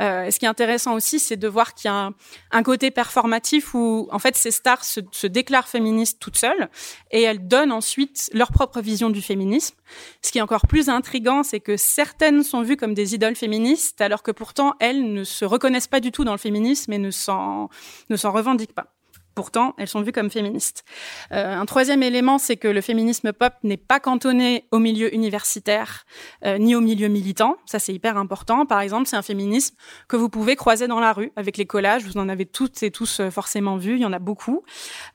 Euh, 0.00 0.24
et 0.24 0.30
ce 0.30 0.38
qui 0.38 0.44
est 0.44 0.48
intéressant 0.48 0.94
aussi, 0.94 1.18
c'est 1.18 1.36
de 1.36 1.48
voir 1.48 1.74
qu'il 1.74 1.90
y 1.90 1.92
a 1.92 2.10
un, 2.50 2.62
côté 2.62 2.90
performatif 2.90 3.74
où, 3.74 4.08
en 4.12 4.18
fait, 4.18 4.36
ces 4.36 4.50
stars 4.50 4.84
se, 4.84 5.26
déclarent 5.26 5.68
féministes 5.68 6.18
toutes 6.20 6.36
seules, 6.36 6.68
et 7.10 7.22
elles 7.22 7.46
donnent 7.46 7.72
ensuite 7.72 8.30
leur 8.32 8.52
propre 8.52 8.80
vision 8.80 9.10
du 9.10 9.22
féminisme. 9.22 9.74
Ce 10.22 10.30
qui 10.30 10.38
est 10.38 10.42
encore 10.42 10.66
plus 10.66 10.88
intrigant, 10.88 11.42
c'est 11.42 11.60
que 11.60 11.76
certaines 12.10 12.42
sont 12.42 12.62
vues 12.62 12.76
comme 12.76 12.92
des 12.92 13.14
idoles 13.14 13.36
féministes, 13.36 14.00
alors 14.00 14.24
que 14.24 14.32
pourtant 14.32 14.74
elles 14.80 15.12
ne 15.12 15.22
se 15.22 15.44
reconnaissent 15.44 15.86
pas 15.86 16.00
du 16.00 16.10
tout 16.10 16.24
dans 16.24 16.32
le 16.32 16.38
féminisme 16.38 16.92
et 16.92 16.98
ne 16.98 17.10
s'en 17.10 17.68
revendiquent 18.10 18.74
pas. 18.74 18.96
Pourtant, 19.34 19.74
elles 19.78 19.88
sont 19.88 20.02
vues 20.02 20.12
comme 20.12 20.28
féministes. 20.28 20.84
Euh, 21.32 21.54
un 21.54 21.64
troisième 21.64 22.02
élément, 22.02 22.38
c'est 22.38 22.56
que 22.56 22.66
le 22.66 22.80
féminisme 22.80 23.32
pop 23.32 23.54
n'est 23.62 23.76
pas 23.76 24.00
cantonné 24.00 24.66
au 24.72 24.80
milieu 24.80 25.14
universitaire 25.14 26.04
euh, 26.44 26.58
ni 26.58 26.74
au 26.74 26.80
milieu 26.80 27.06
militant. 27.06 27.56
Ça, 27.64 27.78
c'est 27.78 27.94
hyper 27.94 28.16
important. 28.16 28.66
Par 28.66 28.80
exemple, 28.80 29.06
c'est 29.06 29.16
un 29.16 29.22
féminisme 29.22 29.76
que 30.08 30.16
vous 30.16 30.28
pouvez 30.28 30.56
croiser 30.56 30.88
dans 30.88 30.98
la 30.98 31.12
rue 31.12 31.30
avec 31.36 31.56
les 31.58 31.66
collages. 31.66 32.02
Vous 32.04 32.18
en 32.18 32.28
avez 32.28 32.44
toutes 32.44 32.82
et 32.82 32.90
tous 32.90 33.20
euh, 33.20 33.30
forcément 33.30 33.76
vu. 33.76 33.94
Il 33.94 34.00
y 34.00 34.04
en 34.04 34.12
a 34.12 34.18
beaucoup. 34.18 34.64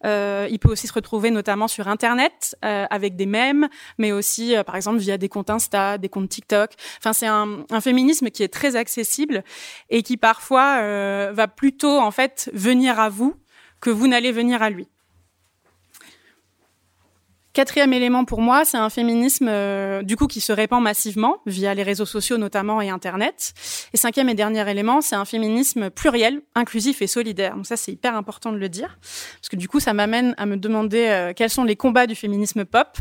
il 0.03 0.59
peut 0.59 0.71
aussi 0.71 0.87
se 0.87 0.93
retrouver 0.93 1.29
notamment 1.29 1.67
sur 1.67 1.87
Internet 1.87 2.55
avec 2.61 3.15
des 3.15 3.25
mèmes, 3.25 3.67
mais 3.97 4.11
aussi, 4.11 4.55
par 4.65 4.75
exemple, 4.75 4.99
via 4.99 5.17
des 5.17 5.29
comptes 5.29 5.49
Insta, 5.49 5.97
des 5.97 6.09
comptes 6.09 6.29
TikTok. 6.29 6.71
Enfin, 6.99 7.13
c'est 7.13 7.27
un, 7.27 7.65
un, 7.69 7.81
féminisme 7.81 8.29
qui 8.29 8.43
est 8.43 8.53
très 8.53 8.75
accessible 8.75 9.43
et 9.89 10.03
qui 10.03 10.17
parfois 10.17 11.31
va 11.31 11.47
plutôt 11.47 11.99
en 11.99 12.11
fait 12.11 12.49
venir 12.53 12.99
à 12.99 13.09
vous 13.09 13.35
que 13.81 13.89
vous 13.89 14.07
n'allez 14.07 14.31
venir 14.31 14.61
à 14.61 14.69
lui. 14.69 14.87
Quatrième 17.55 17.93
élément 17.93 18.25
pour 18.25 18.41
moi, 18.41 18.65
c'est 18.65 18.75
un 18.75 18.89
féminisme 18.89 19.47
euh, 19.47 20.01
du 20.01 20.17
coup 20.17 20.27
qui 20.27 20.41
se 20.41 20.51
répand 20.51 20.83
massivement 20.83 21.37
via 21.45 21.73
les 21.73 21.83
réseaux 21.83 22.05
sociaux 22.05 22.37
notamment 22.37 22.81
et 22.81 22.89
Internet. 22.89 23.53
Et 23.93 23.97
cinquième 23.97 24.27
et 24.27 24.33
dernier 24.33 24.69
élément, 24.69 24.99
c'est 24.99 25.15
un 25.15 25.23
féminisme 25.23 25.89
pluriel, 25.89 26.41
inclusif 26.53 27.01
et 27.01 27.07
solidaire. 27.07 27.55
Donc 27.55 27.65
ça, 27.65 27.77
c'est 27.77 27.93
hyper 27.93 28.13
important 28.17 28.51
de 28.51 28.57
le 28.57 28.67
dire 28.67 28.97
parce 29.01 29.47
que 29.49 29.55
du 29.55 29.69
coup, 29.69 29.79
ça 29.79 29.93
m'amène 29.93 30.35
à 30.37 30.45
me 30.45 30.57
demander 30.57 31.07
euh, 31.07 31.31
quels 31.33 31.49
sont 31.49 31.63
les 31.63 31.77
combats 31.77 32.07
du 32.07 32.15
féminisme 32.15 32.65
pop. 32.65 32.97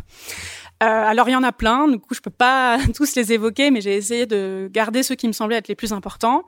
Euh, 0.83 0.87
alors 0.87 1.29
il 1.29 1.33
y 1.33 1.37
en 1.37 1.43
a 1.45 1.53
plein, 1.53 1.87
du 1.89 1.99
coup 1.99 2.15
je 2.15 2.21
peux 2.21 2.31
pas 2.31 2.79
tous 2.95 3.15
les 3.15 3.33
évoquer, 3.33 3.71
mais 3.71 3.81
j'ai 3.81 3.95
essayé 3.95 4.27
de 4.27 4.69
garder 4.73 5.03
ceux 5.03 5.15
qui 5.15 5.29
me 5.29 5.33
semblaient 5.33 5.57
être 5.57 5.69
les 5.69 5.77
plus 5.77 5.93
importants. 5.93 6.45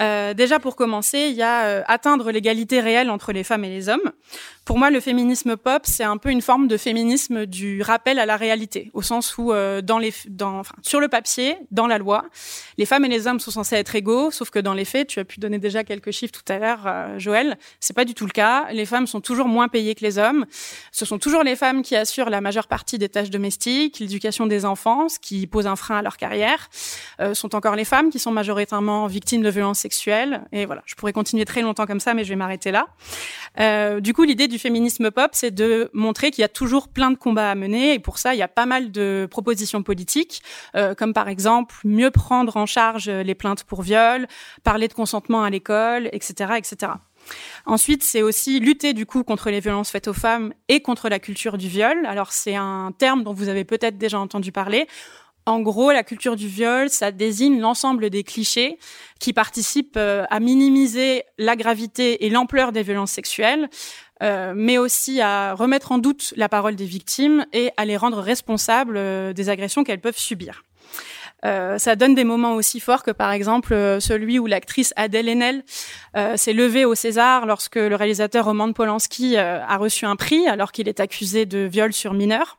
Euh, 0.00 0.32
déjà 0.32 0.60
pour 0.60 0.76
commencer, 0.76 1.26
il 1.30 1.34
y 1.34 1.42
a 1.42 1.64
euh, 1.64 1.82
atteindre 1.86 2.30
l'égalité 2.30 2.80
réelle 2.80 3.10
entre 3.10 3.32
les 3.32 3.44
femmes 3.44 3.64
et 3.64 3.70
les 3.70 3.88
hommes. 3.88 4.12
Pour 4.64 4.78
moi, 4.78 4.90
le 4.90 5.00
féminisme 5.00 5.56
pop, 5.56 5.82
c'est 5.84 6.04
un 6.04 6.16
peu 6.16 6.30
une 6.30 6.40
forme 6.40 6.68
de 6.68 6.78
féminisme 6.78 7.44
du 7.44 7.82
rappel 7.82 8.18
à 8.18 8.24
la 8.24 8.38
réalité, 8.38 8.90
au 8.94 9.02
sens 9.02 9.36
où 9.36 9.52
euh, 9.52 9.82
dans 9.82 9.98
les, 9.98 10.12
dans, 10.28 10.60
enfin, 10.60 10.74
sur 10.80 11.00
le 11.00 11.08
papier, 11.08 11.56
dans 11.70 11.86
la 11.86 11.98
loi, 11.98 12.24
les 12.78 12.86
femmes 12.86 13.04
et 13.04 13.08
les 13.08 13.26
hommes 13.26 13.40
sont 13.40 13.50
censés 13.50 13.76
être 13.76 13.94
égaux, 13.94 14.30
sauf 14.30 14.48
que 14.48 14.58
dans 14.58 14.72
les 14.72 14.86
faits, 14.86 15.08
tu 15.08 15.20
as 15.20 15.24
pu 15.24 15.38
donner 15.38 15.58
déjà 15.58 15.84
quelques 15.84 16.12
chiffres 16.12 16.32
tout 16.32 16.50
à 16.50 16.58
l'heure, 16.58 16.84
euh, 16.86 17.18
Joël, 17.18 17.58
c'est 17.78 17.94
pas 17.94 18.06
du 18.06 18.14
tout 18.14 18.24
le 18.24 18.30
cas. 18.30 18.66
Les 18.72 18.86
femmes 18.86 19.06
sont 19.06 19.20
toujours 19.20 19.48
moins 19.48 19.68
payées 19.68 19.94
que 19.94 20.02
les 20.02 20.16
hommes. 20.16 20.46
Ce 20.92 21.04
sont 21.04 21.18
toujours 21.18 21.42
les 21.42 21.56
femmes 21.56 21.82
qui 21.82 21.94
assurent 21.94 22.30
la 22.30 22.40
majeure 22.40 22.66
partie 22.66 22.96
des 22.96 23.10
tâches 23.10 23.30
domestiques, 23.30 23.98
l'éducation 23.98 24.46
des 24.46 24.64
enfants, 24.64 25.10
ce 25.10 25.18
qui 25.18 25.46
pose 25.46 25.66
un 25.66 25.76
frein 25.76 25.98
à 25.98 26.02
leur 26.02 26.16
carrière. 26.16 26.70
Euh, 27.20 27.34
sont 27.34 27.54
encore 27.54 27.76
les 27.76 27.84
femmes 27.84 28.08
qui 28.08 28.18
sont 28.18 28.30
majoritairement 28.30 29.08
victimes 29.08 29.42
de 29.42 29.50
violences 29.50 29.80
sexuelles. 29.80 30.42
Et 30.52 30.64
voilà, 30.64 30.82
je 30.86 30.94
pourrais 30.94 31.12
continuer 31.12 31.44
très 31.44 31.60
longtemps 31.60 31.86
comme 31.86 32.00
ça, 32.00 32.14
mais 32.14 32.24
je 32.24 32.30
vais 32.30 32.36
m'arrêter 32.36 32.70
là. 32.70 32.86
Euh, 33.60 34.00
du 34.00 34.14
coup, 34.14 34.22
l'idée 34.22 34.48
du 34.54 34.60
féminisme 34.60 35.10
pop, 35.10 35.30
c'est 35.32 35.50
de 35.50 35.90
montrer 35.92 36.30
qu'il 36.30 36.42
y 36.42 36.44
a 36.44 36.48
toujours 36.48 36.86
plein 36.86 37.10
de 37.10 37.16
combats 37.16 37.50
à 37.50 37.54
mener. 37.56 37.94
Et 37.94 37.98
pour 37.98 38.18
ça, 38.18 38.34
il 38.34 38.38
y 38.38 38.42
a 38.42 38.48
pas 38.48 38.66
mal 38.66 38.92
de 38.92 39.26
propositions 39.28 39.82
politiques, 39.82 40.42
euh, 40.76 40.94
comme 40.94 41.12
par 41.12 41.28
exemple 41.28 41.74
mieux 41.82 42.12
prendre 42.12 42.56
en 42.56 42.66
charge 42.66 43.10
les 43.10 43.34
plaintes 43.34 43.64
pour 43.64 43.82
viol, 43.82 44.28
parler 44.62 44.86
de 44.86 44.94
consentement 44.94 45.42
à 45.42 45.50
l'école, 45.50 46.08
etc., 46.12 46.52
etc. 46.56 46.92
Ensuite, 47.66 48.04
c'est 48.04 48.22
aussi 48.22 48.60
lutter 48.60 48.92
du 48.92 49.06
coup 49.06 49.24
contre 49.24 49.50
les 49.50 49.58
violences 49.58 49.90
faites 49.90 50.08
aux 50.08 50.14
femmes 50.14 50.52
et 50.68 50.80
contre 50.80 51.08
la 51.08 51.18
culture 51.18 51.58
du 51.58 51.68
viol. 51.68 52.06
Alors 52.06 52.32
c'est 52.32 52.54
un 52.54 52.92
terme 52.96 53.24
dont 53.24 53.32
vous 53.32 53.48
avez 53.48 53.64
peut-être 53.64 53.98
déjà 53.98 54.20
entendu 54.20 54.52
parler. 54.52 54.86
En 55.46 55.60
gros, 55.60 55.92
la 55.92 56.02
culture 56.02 56.36
du 56.36 56.48
viol, 56.48 56.88
ça 56.88 57.10
désigne 57.10 57.60
l'ensemble 57.60 58.08
des 58.08 58.24
clichés 58.24 58.78
qui 59.20 59.34
participent 59.34 59.98
euh, 59.98 60.24
à 60.30 60.40
minimiser 60.40 61.24
la 61.36 61.54
gravité 61.54 62.24
et 62.24 62.30
l'ampleur 62.30 62.72
des 62.72 62.82
violences 62.82 63.12
sexuelles, 63.12 63.68
mais 64.20 64.78
aussi 64.78 65.20
à 65.20 65.54
remettre 65.54 65.92
en 65.92 65.98
doute 65.98 66.32
la 66.36 66.48
parole 66.48 66.76
des 66.76 66.84
victimes 66.84 67.44
et 67.52 67.70
à 67.76 67.84
les 67.84 67.96
rendre 67.96 68.18
responsables 68.18 68.96
euh, 68.96 69.32
des 69.32 69.48
agressions 69.48 69.84
qu'elles 69.84 70.00
peuvent 70.00 70.18
subir. 70.18 70.64
ça 71.42 71.96
donne 71.96 72.14
des 72.14 72.24
moments 72.24 72.54
aussi 72.54 72.80
forts 72.80 73.02
que 73.02 73.10
par 73.10 73.30
exemple 73.32 73.74
celui 74.00 74.38
où 74.38 74.46
l'actrice 74.46 74.94
Adèle 74.96 75.28
Haenel 75.28 75.62
s'est 76.36 76.54
levée 76.54 76.86
au 76.86 76.94
César 76.94 77.44
lorsque 77.44 77.76
le 77.76 77.94
réalisateur 77.96 78.46
Roman 78.46 78.72
Polanski 78.72 79.36
a 79.36 79.76
reçu 79.76 80.06
un 80.06 80.16
prix 80.16 80.48
alors 80.48 80.72
qu'il 80.72 80.88
est 80.88 81.00
accusé 81.00 81.44
de 81.44 81.58
viol 81.58 81.92
sur 81.92 82.14
mineur. 82.14 82.58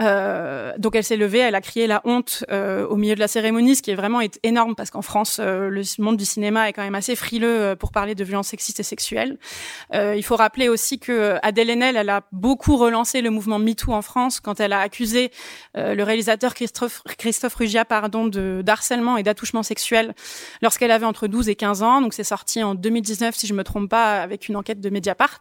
Euh, 0.00 0.72
donc 0.78 0.94
elle 0.94 1.04
s'est 1.04 1.16
levée, 1.16 1.38
elle 1.38 1.54
a 1.54 1.60
crié 1.60 1.86
la 1.86 2.00
honte 2.04 2.44
euh, 2.50 2.86
au 2.86 2.96
milieu 2.96 3.14
de 3.14 3.20
la 3.20 3.28
cérémonie, 3.28 3.76
ce 3.76 3.82
qui 3.82 3.90
est 3.90 3.96
vraiment 3.96 4.20
énorme 4.42 4.74
parce 4.74 4.90
qu'en 4.90 5.02
France, 5.02 5.38
euh, 5.40 5.68
le 5.68 5.82
monde 6.02 6.16
du 6.16 6.24
cinéma 6.24 6.68
est 6.68 6.72
quand 6.72 6.82
même 6.82 6.94
assez 6.94 7.16
frileux 7.16 7.74
pour 7.78 7.90
parler 7.90 8.14
de 8.14 8.24
violences 8.24 8.48
sexistes 8.48 8.80
et 8.80 8.84
sexuelles. 8.84 9.38
il 9.92 10.22
faut 10.22 10.36
rappeler 10.36 10.68
aussi 10.68 10.98
que 10.98 11.36
Adèle 11.42 11.68
elle 11.68 12.08
a 12.08 12.22
beaucoup 12.32 12.76
relancé 12.76 13.20
le 13.20 13.30
mouvement 13.30 13.58
MeToo 13.58 13.92
en 13.92 14.02
France 14.02 14.40
quand 14.40 14.60
elle 14.60 14.72
a 14.72 14.80
accusé 14.80 15.30
le 15.74 16.02
réalisateur 16.02 16.54
Christophe, 16.54 17.02
Christophe 17.18 17.54
Rugia 17.54 17.84
pardon, 17.84 18.26
de 18.26 18.62
d'harcèlement 18.64 19.16
et 19.16 19.22
d'attouchement 19.22 19.62
sexuel 19.62 20.14
lorsqu'elle 20.62 20.90
avait 20.90 21.06
entre 21.06 21.26
12 21.26 21.48
et 21.48 21.56
15 21.56 21.82
ans. 21.82 22.00
Donc 22.00 22.14
c'est 22.14 22.24
sorti 22.24 22.62
en 22.62 22.74
2019 22.74 23.34
si 23.34 23.46
je 23.46 23.54
me 23.54 23.64
trompe 23.64 23.90
pas 23.90 24.22
avec 24.22 24.48
une 24.48 24.56
enquête 24.56 24.80
de 24.80 24.90
Mediapart. 24.90 25.40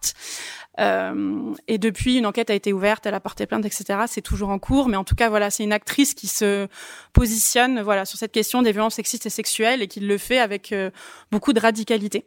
Euh, 0.80 1.54
et 1.68 1.78
depuis, 1.78 2.18
une 2.18 2.26
enquête 2.26 2.50
a 2.50 2.54
été 2.54 2.74
ouverte, 2.74 3.06
elle 3.06 3.14
a 3.14 3.20
porté 3.20 3.46
plainte, 3.46 3.66
etc. 3.66 4.02
C'est 4.08 4.22
toujours 4.22 4.50
en 4.50 4.60
cours, 4.60 4.90
mais 4.90 4.98
en 4.98 5.04
tout 5.04 5.16
cas, 5.16 5.30
voilà, 5.30 5.50
c'est 5.50 5.64
une 5.64 5.74
actrice 5.74 6.14
qui 6.14 6.28
se 6.28 6.68
positionne, 7.14 7.82
voilà, 7.82 8.06
sur 8.06 8.20
cette 8.20 8.32
question 8.32 8.62
des 8.62 8.72
violences 8.72 8.96
sexistes 8.96 9.26
et 9.26 9.30
sexuelles 9.30 9.82
et 9.82 9.88
qui 9.88 10.00
le 10.00 10.18
fait 10.18 10.40
avec 10.40 10.72
euh, 10.72 10.92
beaucoup 11.32 11.54
de 11.54 11.60
radicalité. 11.60 12.26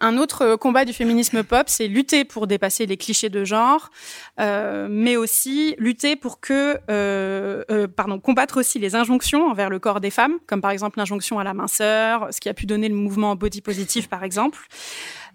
Un 0.00 0.16
autre 0.16 0.42
euh, 0.42 0.56
combat 0.56 0.84
du 0.84 0.92
féminisme 0.92 1.42
pop, 1.42 1.64
c'est 1.68 1.88
lutter 1.88 2.24
pour 2.24 2.46
dépasser 2.46 2.86
les 2.86 2.96
clichés 2.96 3.30
de 3.30 3.44
genre, 3.44 3.90
euh, 4.38 4.86
mais 4.88 5.16
aussi 5.16 5.74
lutter 5.78 6.14
pour 6.14 6.40
que, 6.40 6.78
euh, 6.88 7.64
euh, 7.70 7.88
pardon, 7.88 8.20
combattre 8.20 8.60
aussi 8.60 8.78
les 8.78 8.94
injonctions 8.94 9.50
envers 9.50 9.70
le 9.70 9.80
corps 9.80 10.00
des 10.00 10.10
femmes, 10.10 10.34
comme 10.46 10.60
par 10.60 10.70
exemple 10.70 10.98
l'injonction 10.98 11.38
à 11.40 11.44
la 11.44 11.54
minceur, 11.54 12.28
ce 12.30 12.40
qui 12.40 12.48
a 12.48 12.54
pu 12.54 12.66
donner 12.66 12.88
le 12.88 12.94
mouvement 12.94 13.34
body 13.34 13.60
positive, 13.60 14.08
par 14.08 14.22
exemple. 14.22 14.58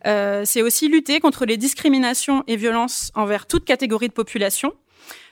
C'est 0.05 0.61
aussi 0.61 0.89
lutter 0.89 1.21
contre 1.21 1.45
les 1.45 1.55
discriminations 1.55 2.43
et 2.47 2.57
violences 2.57 3.09
envers 3.15 3.45
toute 3.47 3.63
catégorie 3.63 4.09
de 4.09 4.13
population. 4.13 4.73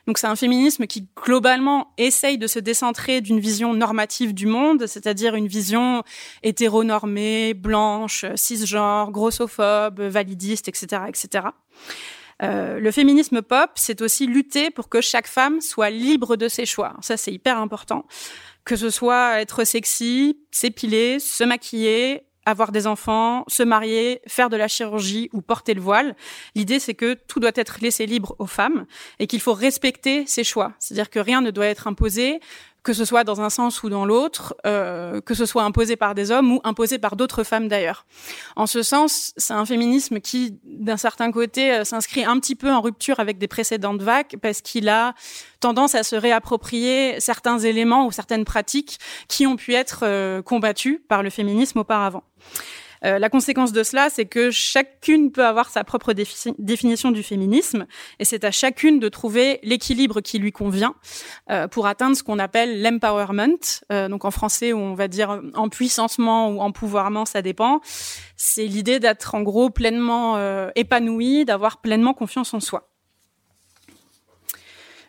Donc 0.08 0.18
c'est 0.18 0.28
un 0.28 0.36
féminisme 0.36 0.88
qui 0.88 1.08
globalement 1.24 1.94
essaye 1.98 2.38
de 2.38 2.48
se 2.48 2.60
décentrer 2.60 3.22
d'une 3.22 3.40
vision 3.40 3.74
normative 3.74 4.34
du 4.34 4.48
monde, 4.48 4.88
c'est-à-dire 4.88 5.36
une 5.36 5.48
vision 5.48 6.04
hétéronormée, 6.44 7.54
blanche, 7.54 8.26
cisgenre, 8.36 9.12
grossophobe, 9.12 10.02
validiste, 10.02 10.68
etc., 10.68 11.04
etc. 11.08 11.48
Euh, 12.44 12.80
le 12.80 12.92
féminisme 12.92 13.42
pop, 13.42 13.70
c'est 13.76 14.02
aussi 14.02 14.26
lutter 14.26 14.72
pour 14.72 14.90
que 14.90 15.02
chaque 15.02 15.28
femme 15.28 15.62
soit 15.62 15.92
libre 15.92 16.36
de 16.36 16.48
ses 16.48 16.66
choix. 16.66 16.96
Ça, 17.02 17.18
c'est 17.18 17.32
hyper 17.32 17.58
important. 17.60 18.06
Que 18.66 18.76
ce 18.76 18.90
soit 18.90 19.42
être 19.42 19.64
sexy, 19.64 20.40
s'épiler, 20.52 21.20
se 21.20 21.44
maquiller, 21.44 22.24
avoir 22.46 22.72
des 22.72 22.88
enfants, 22.88 23.44
se 23.48 23.64
marier, 23.64 24.22
faire 24.28 24.50
de 24.50 24.58
la 24.58 24.68
chirurgie 24.68 25.30
ou 25.34 25.42
porter 25.42 25.74
le 25.74 25.82
voile. 25.82 26.16
L'idée, 26.56 26.80
c'est 26.80 26.94
que 26.94 27.14
tout 27.14 27.40
doit 27.40 27.52
être 27.56 27.80
laissé 27.82 28.06
libre 28.06 28.36
aux 28.40 28.48
femmes 28.48 28.86
et 29.20 29.28
qu'il 29.28 29.42
faut 29.42 29.54
respecter 29.54 30.26
ses 30.26 30.44
choix. 30.44 30.74
C'est-à-dire 30.80 31.10
que 31.10 31.20
rien 31.20 31.42
ne 31.42 31.52
doit 31.52 31.68
être 31.68 31.88
imposé, 31.88 32.40
que 32.84 32.94
ce 32.94 33.06
soit 33.06 33.24
dans 33.24 33.42
un 33.42 33.50
sens 33.50 33.84
ou 33.84 33.90
dans 33.90 34.06
l'autre, 34.06 34.56
euh, 34.66 35.22
que 35.22 35.34
ce 35.34 35.46
soit 35.46 35.64
imposé 35.64 35.96
par 35.96 36.16
des 36.16 36.32
hommes 36.32 36.54
ou 36.54 36.62
imposé 36.64 36.98
par 36.98 37.16
d'autres 37.16 37.44
femmes 37.44 37.68
d'ailleurs. 37.68 38.06
En 38.56 38.66
ce 38.66 38.82
sens, 38.82 39.34
c'est 39.38 39.54
un 39.54 39.66
féminisme 39.66 40.20
qui, 40.20 40.60
d'un 40.64 40.98
certain 40.98 41.32
côté, 41.32 41.72
euh, 41.72 41.84
s'inscrit 41.84 42.26
un 42.26 42.40
petit 42.40 42.56
peu 42.56 42.72
en 42.72 42.82
rupture 42.82 43.20
avec 43.20 43.38
des 43.38 43.48
précédentes 43.48 44.02
vagues 44.02 44.38
parce 44.42 44.62
qu'il 44.62 44.90
a 44.90 45.14
tendance 45.60 45.94
à 45.94 46.04
se 46.04 46.16
réapproprier 46.16 47.20
certains 47.20 47.60
éléments 47.60 48.08
ou 48.08 48.12
certaines 48.12 48.46
pratiques 48.46 49.00
qui 49.28 49.46
ont 49.46 49.56
pu 49.56 49.74
être 49.74 50.00
euh, 50.04 50.42
combattues 50.42 51.04
par 51.08 51.22
le 51.22 51.30
féminisme 51.30 51.80
auparavant. 51.80 52.24
Euh, 53.04 53.20
la 53.20 53.30
conséquence 53.30 53.72
de 53.72 53.84
cela, 53.84 54.10
c'est 54.10 54.26
que 54.26 54.52
chacune 54.52 55.32
peut 55.32 55.46
avoir 55.46 55.70
sa 55.70 55.84
propre 55.84 56.14
définition 56.14 57.12
du 57.12 57.24
féminisme, 57.24 57.86
et 58.20 58.26
c'est 58.26 58.44
à 58.44 58.52
chacune 58.52 59.00
de 59.00 59.10
trouver 59.10 59.60
l'équilibre 59.64 60.22
qui 60.22 60.40
lui 60.40 60.52
convient 60.52 60.96
euh, 61.50 61.68
pour 61.68 61.88
atteindre 61.88 62.16
ce 62.16 62.24
qu'on 62.24 62.40
appelle 62.40 62.82
l'empowerment. 62.82 63.82
Euh, 63.92 64.08
donc 64.08 64.26
en 64.26 64.32
français, 64.32 64.74
on 64.74 64.94
va 64.94 65.08
dire 65.08 65.42
en 65.56 65.70
puissancement 65.70 66.50
ou 66.50 66.62
en 66.62 66.72
pouvoirment, 66.72 67.26
ça 67.26 67.42
dépend. 67.42 67.82
C'est 68.38 68.66
l'idée 68.66 69.00
d'être 69.00 69.36
en 69.36 69.42
gros 69.42 69.70
pleinement 69.70 70.38
épanoui, 70.76 71.46
d'avoir 71.46 71.82
pleinement 71.82 72.14
confiance 72.14 72.54
en 72.54 72.60
soi. 72.60 72.91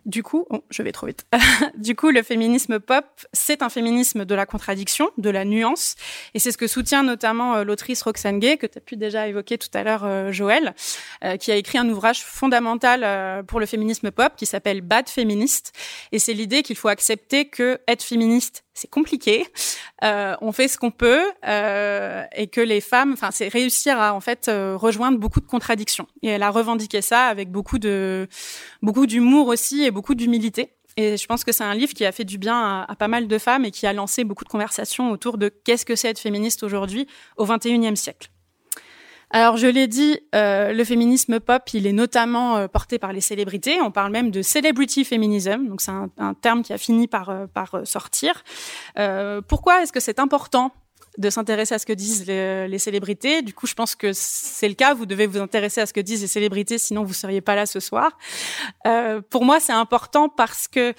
Du 0.05 0.25
coup, 0.25 0.47
oh, 0.51 0.65
je 0.71 0.83
vais 0.83 0.91
trop 0.91 1.07
vite. 1.07 1.27
du 1.77 1.95
coup, 1.95 2.11
le 2.11 2.23
féminisme 2.23 2.81
pop, 2.81 3.05
c'est 3.33 3.63
un 3.63 3.69
féminisme 3.69 4.25
de 4.25 4.35
la 4.35 4.47
contradiction, 4.47 5.11
de 5.17 5.31
la 5.31 5.45
nuance, 5.45 5.95
et 6.35 6.41
c'est 6.41 6.51
ce 6.51 6.59
que 6.59 6.67
soutient 6.67 7.05
notamment 7.05 7.55
euh, 7.55 7.65
l'autrice 7.65 8.03
Roxane 8.03 8.41
Gay, 8.41 8.57
que 8.57 8.67
tu 8.67 8.79
as 8.79 8.81
pu 8.81 8.97
déjà 8.97 9.29
évoquer 9.29 9.59
tout 9.59 9.69
à 9.75 9.85
l'heure, 9.85 10.05
euh, 10.05 10.33
Joël, 10.33 10.75
euh, 11.25 11.37
qui 11.37 11.53
a 11.53 11.57
écrit 11.57 11.79
un 11.79 11.89
ouvrage 11.89 12.25
fondamental 12.25 13.45
pour 13.47 13.61
le 13.61 13.67
féminisme 13.67 14.11
pop 14.11 14.35
qui 14.37 14.47
s'appelle 14.47 14.81
Bad 14.81 15.09
Féministe, 15.09 15.73
et 16.11 16.19
c'est 16.19 16.33
l'idée 16.33 16.63
qu'il 16.63 16.77
faut 16.77 16.89
accepter 16.89 17.49
que 17.49 17.79
être 17.87 18.03
féministe, 18.03 18.65
c'est 18.75 18.91
compliqué. 18.91 19.47
Euh, 20.05 20.35
on 20.41 20.53
fait 20.53 20.69
ce 20.69 20.79
qu'on 20.79 20.91
peut 20.91 21.23
euh, 21.47 22.25
et 22.35 22.47
que 22.47 22.61
les 22.61 22.81
femmes, 22.81 23.13
enfin, 23.13 23.31
c'est 23.31 23.49
réussir 23.49 24.01
à 24.01 24.15
en 24.15 24.21
fait 24.21 24.49
euh, 24.49 24.77
rejoindre 24.77 25.19
beaucoup 25.19 25.41
de 25.41 25.47
contradictions. 25.47 26.07
Et 26.23 26.29
elle 26.29 26.43
a 26.43 26.51
revendiqué 26.51 27.03
ça 27.03 27.27
avec 27.27 27.51
beaucoup 27.51 27.79
de 27.79 28.29
beaucoup 28.83 29.07
d'humour 29.07 29.49
aussi 29.49 29.85
et 29.85 29.91
beaucoup 29.91 30.15
d'humilité. 30.15 30.71
Et 30.97 31.17
je 31.17 31.27
pense 31.27 31.45
que 31.45 31.53
c'est 31.53 31.65
un 31.65 31.75
livre 31.75 31.95
qui 31.95 32.05
a 32.05 32.13
fait 32.13 32.25
du 32.25 32.37
bien 32.37 32.83
à, 32.83 32.97
pas 32.97 33.09
mal 33.09 33.27
de 33.27 33.39
femmes 33.39 33.65
et 33.65 33.71
qui 33.71 33.87
a 33.87 33.93
lancé 33.93 34.25
beaucoup 34.25 34.45
de 34.45 34.51
conversations 34.51 35.11
autour 35.11 35.39
de 35.39 35.49
qu'est-ce 35.49 35.87
que 35.87 35.97
c'est 35.97 36.09
être 36.09 36.19
féministe 36.19 36.63
aujourd'hui 36.63 37.07
au 37.39 37.47
21e 37.47 37.97
siècle. 37.97 38.29
Alors, 39.35 39.57
je 39.57 39.67
l'ai 39.67 39.87
dit, 39.87 40.21
euh, 40.35 40.75
le 40.75 40.85
féminisme 40.85 41.41
pop, 41.41 41.63
il 41.73 41.87
est 41.87 41.93
notamment 41.93 42.59
euh, 42.59 42.69
porté 42.69 42.99
par 42.99 43.15
les 43.15 43.23
célébrités. 43.23 43.81
On 43.81 43.91
parle 43.91 44.13
même 44.13 44.31
de 44.31 44.43
celebrity 44.43 45.07
feminism, 45.07 45.69
donc 45.69 45.81
c'est 45.81 45.91
un, 45.91 46.35
terme 46.35 46.63
qui 46.63 46.75
a 46.75 46.79
fini 46.79 47.09
par, 47.09 47.31
euh, 47.31 47.85
sortir. 47.85 48.45
pourquoi 49.49 49.83
est-ce 49.83 49.93
que 49.93 50.01
c'est 50.01 50.19
important 50.19 50.73
de 51.19 51.31
s'intéresser 51.31 51.75
à 51.75 51.79
ce 51.79 51.87
que 51.87 51.95
disent 51.95 52.27
les, 52.27 52.79
célébrités? 52.79 53.41
Du 53.41 53.55
coup, 53.55 53.67
je 53.67 53.73
pense 53.73 53.95
que 53.95 54.13
c'est 54.13 54.69
le 54.69 54.75
cas. 54.75 54.93
Vous 54.93 55.07
devez 55.07 55.27
vous 55.27 55.39
intéresser 55.39 55.81
à 55.81 55.87
ce 55.87 55.95
que 55.95 56.01
disent 56.01 56.21
les 56.21 56.27
célébrités, 56.27 56.77
sinon 56.77 57.03
vous 57.03 57.15
seriez 57.15 57.41
pas 57.41 57.55
là 57.55 57.65
ce 57.65 57.81
soir. 57.81 58.19
Pour 59.31 59.47
moi, 59.47 59.61
c'est 59.61 59.73
important 59.73 60.29
parce 60.29 60.69
que 60.69 60.93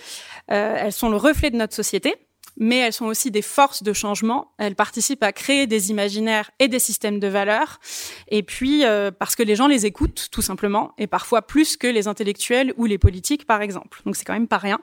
elles 0.47 0.91
sont 0.91 1.09
le 1.09 1.17
reflet 1.17 1.51
de 1.51 1.57
notre 1.57 1.75
société 1.75 2.15
mais 2.57 2.77
elles 2.77 2.93
sont 2.93 3.05
aussi 3.05 3.31
des 3.31 3.41
forces 3.41 3.83
de 3.83 3.93
changement. 3.93 4.51
Elles 4.57 4.75
participent 4.75 5.23
à 5.23 5.31
créer 5.31 5.67
des 5.67 5.89
imaginaires 5.89 6.51
et 6.59 6.67
des 6.67 6.79
systèmes 6.79 7.19
de 7.19 7.27
valeurs. 7.27 7.79
Et 8.27 8.43
puis, 8.43 8.85
euh, 8.85 9.11
parce 9.11 9.35
que 9.35 9.43
les 9.43 9.55
gens 9.55 9.67
les 9.67 9.85
écoutent, 9.85 10.29
tout 10.31 10.41
simplement, 10.41 10.93
et 10.97 11.07
parfois 11.07 11.41
plus 11.41 11.77
que 11.77 11.87
les 11.87 12.07
intellectuels 12.07 12.73
ou 12.77 12.85
les 12.85 12.97
politiques, 12.97 13.45
par 13.45 13.61
exemple. 13.61 14.01
Donc, 14.05 14.15
c'est 14.15 14.25
quand 14.25 14.33
même 14.33 14.47
pas 14.47 14.57
rien. 14.57 14.79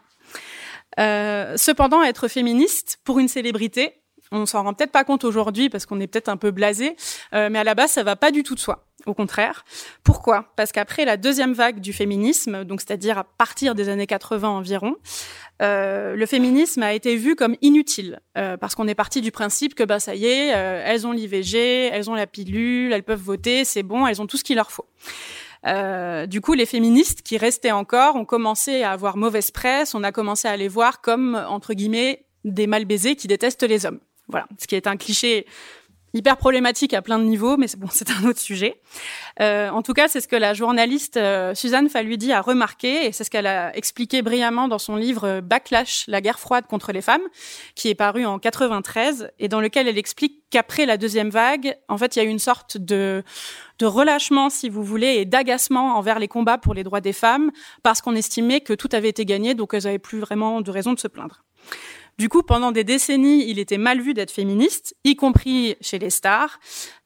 Euh, 0.98 1.56
cependant, 1.56 2.02
être 2.02 2.28
féministe, 2.28 2.98
pour 3.04 3.18
une 3.18 3.28
célébrité, 3.28 3.99
on 4.33 4.47
s'en 4.47 4.62
rend 4.62 4.75
peut-être 4.75 4.93
pas 4.93 5.05
compte 5.05 5.25
aujourd'hui 5.25 5.69
parce 5.69 5.87
qu'on 5.87 6.01
est 6.01 6.07
peut-être 6.07 6.29
un 6.29 6.37
peu 6.37 6.51
blasé, 6.51 6.97
euh, 7.35 7.49
mais 7.51 7.59
à 7.59 7.64
la 7.64 7.75
base, 7.75 7.93
ça 7.93 8.03
va 8.03 8.16
pas 8.16 8.31
du 8.31 8.43
tout 8.43 8.55
de 8.55 8.61
soi. 8.61 8.87
Au 9.07 9.14
contraire. 9.14 9.64
Pourquoi? 10.05 10.53
Parce 10.57 10.73
qu'après 10.73 11.05
la 11.05 11.16
deuxième 11.16 11.55
vague 11.55 11.81
du 11.81 11.93
féminisme, 11.93 12.64
donc 12.64 12.83
c'est-à-dire 12.83 13.16
à 13.16 13.25
partir 13.25 13.75
des 13.75 13.88
années 13.88 14.07
80 14.07 14.49
environ, 14.49 14.97
euh, 15.62 16.14
le 16.14 16.27
féminisme 16.27 16.83
a 16.83 16.93
été 16.93 17.16
vu 17.16 17.35
comme 17.35 17.57
inutile 17.62 18.21
euh, 18.37 18.57
parce 18.57 18.75
qu'on 18.75 18.88
est 18.88 18.95
parti 18.95 19.21
du 19.21 19.33
principe 19.33 19.75
que 19.75 19.85
bah 19.85 20.01
ça 20.01 20.14
y 20.14 20.27
est, 20.27 20.55
euh, 20.55 20.83
elles 20.85 21.07
ont 21.07 21.12
l'IVG, 21.12 21.88
elles 21.93 22.11
ont 22.11 22.14
la 22.14 22.27
pilule, 22.27 22.93
elles 22.93 23.03
peuvent 23.03 23.21
voter, 23.21 23.64
c'est 23.64 23.83
bon, 23.83 24.07
elles 24.07 24.21
ont 24.21 24.27
tout 24.27 24.37
ce 24.37 24.45
qu'il 24.45 24.57
leur 24.57 24.71
faut. 24.71 24.87
Euh, 25.66 26.27
du 26.27 26.40
coup, 26.40 26.55
les 26.55 26.66
féministes 26.66 27.23
qui 27.23 27.37
restaient 27.37 27.71
encore 27.71 28.16
ont 28.16 28.25
commencé 28.25 28.83
à 28.83 28.93
avoir 28.93 29.16
mauvaise 29.16 29.51
presse. 29.51 29.95
On 29.95 30.03
a 30.03 30.12
commencé 30.12 30.49
à 30.49 30.57
les 30.57 30.69
voir 30.69 31.01
comme 31.01 31.35
entre 31.49 31.75
guillemets 31.75 32.25
des 32.45 32.66
mal 32.66 32.87
baisés 32.87 33.16
qui 33.16 33.29
détestent 33.29 33.62
les 33.62 33.85
hommes. 33.85 34.01
Voilà, 34.31 34.47
ce 34.59 34.66
qui 34.66 34.77
est 34.77 34.87
un 34.87 34.97
cliché 34.97 35.47
hyper 36.12 36.37
problématique 36.37 36.95
à 36.95 37.03
plein 37.03 37.19
de 37.19 37.25
niveaux, 37.25 37.57
mais 37.57 37.66
bon, 37.77 37.88
c'est 37.93 38.11
un 38.11 38.25
autre 38.25 38.40
sujet. 38.40 38.81
Euh, 39.40 39.69
en 39.71 39.83
tout 39.83 39.93
cas, 39.93 40.09
c'est 40.09 40.21
ce 40.21 40.29
que 40.29 40.37
la 40.37 40.55
journaliste 40.55 41.16
euh, 41.16 41.55
Suzanne 41.55 41.88
Faluidi 41.88 42.33
a 42.33 42.40
remarqué, 42.40 43.07
et 43.07 43.12
c'est 43.12 43.25
ce 43.25 43.31
qu'elle 43.31 43.47
a 43.47 43.77
expliqué 43.77 44.23
brillamment 44.23 44.69
dans 44.69 44.79
son 44.79 44.97
livre 44.97 45.25
euh, 45.25 45.40
Backlash, 45.40 46.05
la 46.09 46.21
guerre 46.21 46.38
froide 46.38 46.66
contre 46.66 46.93
les 46.93 47.03
femmes, 47.03 47.23
qui 47.75 47.88
est 47.88 47.95
paru 47.95 48.27
en 48.27 48.38
93, 48.38 49.31
et 49.38 49.49
dans 49.49 49.61
lequel 49.61 49.88
elle 49.88 49.99
explique 49.99 50.43
qu'après 50.51 50.87
la 50.87 50.97
deuxième 50.97 51.31
vague, 51.31 51.77
en 51.88 51.99
fait, 51.99 52.16
il 52.16 52.19
y 52.19 52.23
a 52.23 52.25
eu 52.25 52.31
une 52.31 52.38
sorte 52.38 52.77
de 52.77 53.23
de 53.79 53.87
relâchement, 53.87 54.51
si 54.51 54.69
vous 54.69 54.85
voulez, 54.85 55.14
et 55.14 55.25
d'agacement 55.25 55.97
envers 55.97 56.19
les 56.19 56.29
combats 56.29 56.59
pour 56.59 56.75
les 56.75 56.85
droits 56.85 57.01
des 57.01 57.14
femmes, 57.14 57.51
parce 57.83 58.03
qu'on 58.03 58.14
estimait 58.14 58.61
que 58.61 58.75
tout 58.75 58.90
avait 58.93 59.09
été 59.09 59.25
gagné, 59.25 59.55
donc 59.55 59.73
elles 59.73 59.85
n'avaient 59.85 59.99
plus 59.99 60.19
vraiment 60.19 60.61
de 60.61 60.71
raison 60.71 60.93
de 60.93 60.99
se 60.99 61.09
plaindre. 61.09 61.43
Du 62.20 62.28
coup, 62.28 62.42
pendant 62.42 62.70
des 62.70 62.85
décennies, 62.85 63.48
il 63.48 63.59
était 63.59 63.78
mal 63.78 64.02
vu 64.02 64.12
d'être 64.12 64.30
féministe, 64.30 64.94
y 65.04 65.16
compris 65.16 65.76
chez 65.80 65.98
les 65.98 66.11
stars. 66.11 66.61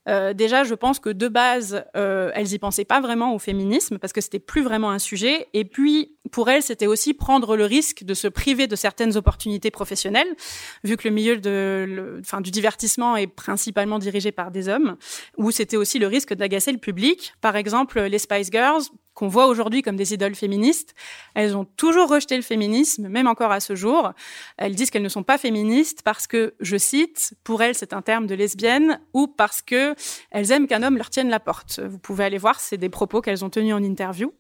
Euh, 0.09 0.35
déjà, 0.35 0.64
je 0.64 0.74
pense 0.74 0.98
que 0.98 1.09
de 1.09 1.29
base, 1.29 1.85
euh, 1.96 2.33
elles 2.35 2.53
y 2.53 2.59
pensaient 2.59 2.85
pas 2.85 3.00
vraiment 3.00 3.33
au 3.33 3.38
féminisme 3.38 3.98
parce 3.98 4.12
que 4.12 4.20
c'était 4.20 4.40
plus 4.40 4.62
vraiment 4.62 4.90
un 4.90 4.98
sujet. 4.98 5.46
Et 5.53 5.64
puis, 5.64 6.16
pour 6.33 6.50
elles, 6.50 6.64
c'était 6.64 6.88
aussi 6.88 7.14
prendre 7.14 7.57
le 7.57 7.64
risque 7.64 8.03
de 8.03 8.12
se 8.12 8.27
priver 8.27 8.66
de 8.66 8.74
certaines 8.74 9.16
opportunités 9.16 9.70
professionnelles, 9.70 10.35
vu 10.83 10.96
que 10.96 11.07
le 11.07 11.14
milieu 11.14 11.37
de, 11.37 12.20
du 12.40 12.50
divertissement 12.50 13.16
est 13.16 13.29
principalement 13.29 14.00
dirigé 14.00 14.33
par 14.33 14.50
des 14.50 14.68
hommes, 14.68 14.96
où 15.37 15.53
c'était 15.53 15.77
aussi 15.77 16.00
le 16.00 16.09
risque 16.09 16.35
d'agacer 16.35 16.72
le 16.72 16.79
public. 16.79 17.35
Par 17.40 17.55
exemple, 17.55 18.00
les 18.00 18.18
Spice 18.18 18.50
Girls, 18.50 18.83
qu'on 19.14 19.29
voit 19.29 19.46
aujourd'hui 19.46 19.83
comme 19.83 19.96
des 19.96 20.12
idoles 20.12 20.35
féministes, 20.35 20.94
elles 21.35 21.57
ont 21.57 21.64
toujours 21.64 22.09
rejeté 22.09 22.37
le 22.37 22.42
féminisme, 22.42 23.09
même 23.09 23.27
encore 23.27 23.53
à 23.53 23.61
ce 23.61 23.74
jour. 23.74 24.12
Elles 24.57 24.74
disent 24.74 24.90
qu'elles 24.90 25.03
ne 25.03 25.09
sont 25.09 25.22
pas 25.22 25.38
féministes 25.38 26.03
parce 26.03 26.27
que, 26.27 26.55
je 26.61 26.77
cite, 26.77 27.35
pour 27.44 27.62
elles 27.62 27.74
c'est 27.74 27.92
un 27.92 28.03
terme 28.03 28.27
de 28.27 28.35
lesbienne 28.35 29.00
ou 29.12 29.27
parce 29.27 29.62
que 29.62 29.94
elles 30.31 30.50
aiment 30.53 30.66
qu'un 30.66 30.83
homme 30.83 30.96
leur 30.96 31.11
tienne 31.11 31.31
la 31.31 31.40
porte. 31.40 31.81
Vous 31.81 31.98
pouvez 31.98 32.24
aller 32.24 32.38
voir, 32.38 32.61
c'est 32.61 32.77
des 32.77 32.88
propos 32.88 33.20
qu'elles 33.20 33.44
ont 33.44 33.50
tenus 33.50 33.74
en 33.74 33.83
interview 33.83 34.33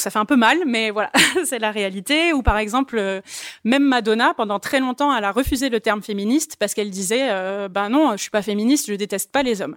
ça 0.00 0.10
fait 0.10 0.18
un 0.18 0.24
peu 0.24 0.36
mal, 0.36 0.58
mais 0.66 0.90
voilà, 0.90 1.10
c'est 1.44 1.58
la 1.58 1.70
réalité. 1.70 2.32
Ou 2.32 2.42
par 2.42 2.58
exemple, 2.58 2.98
euh, 2.98 3.20
même 3.64 3.84
Madonna, 3.84 4.34
pendant 4.34 4.58
très 4.58 4.80
longtemps, 4.80 5.14
elle 5.14 5.24
a 5.24 5.32
refusé 5.32 5.68
le 5.68 5.80
terme 5.80 6.02
féministe 6.02 6.56
parce 6.58 6.74
qu'elle 6.74 6.90
disait, 6.90 7.28
euh, 7.30 7.68
ben 7.68 7.88
non, 7.88 8.12
je 8.12 8.22
suis 8.22 8.30
pas 8.30 8.42
féministe, 8.42 8.86
je 8.88 8.94
déteste 8.94 9.30
pas 9.30 9.42
les 9.42 9.62
hommes. 9.62 9.76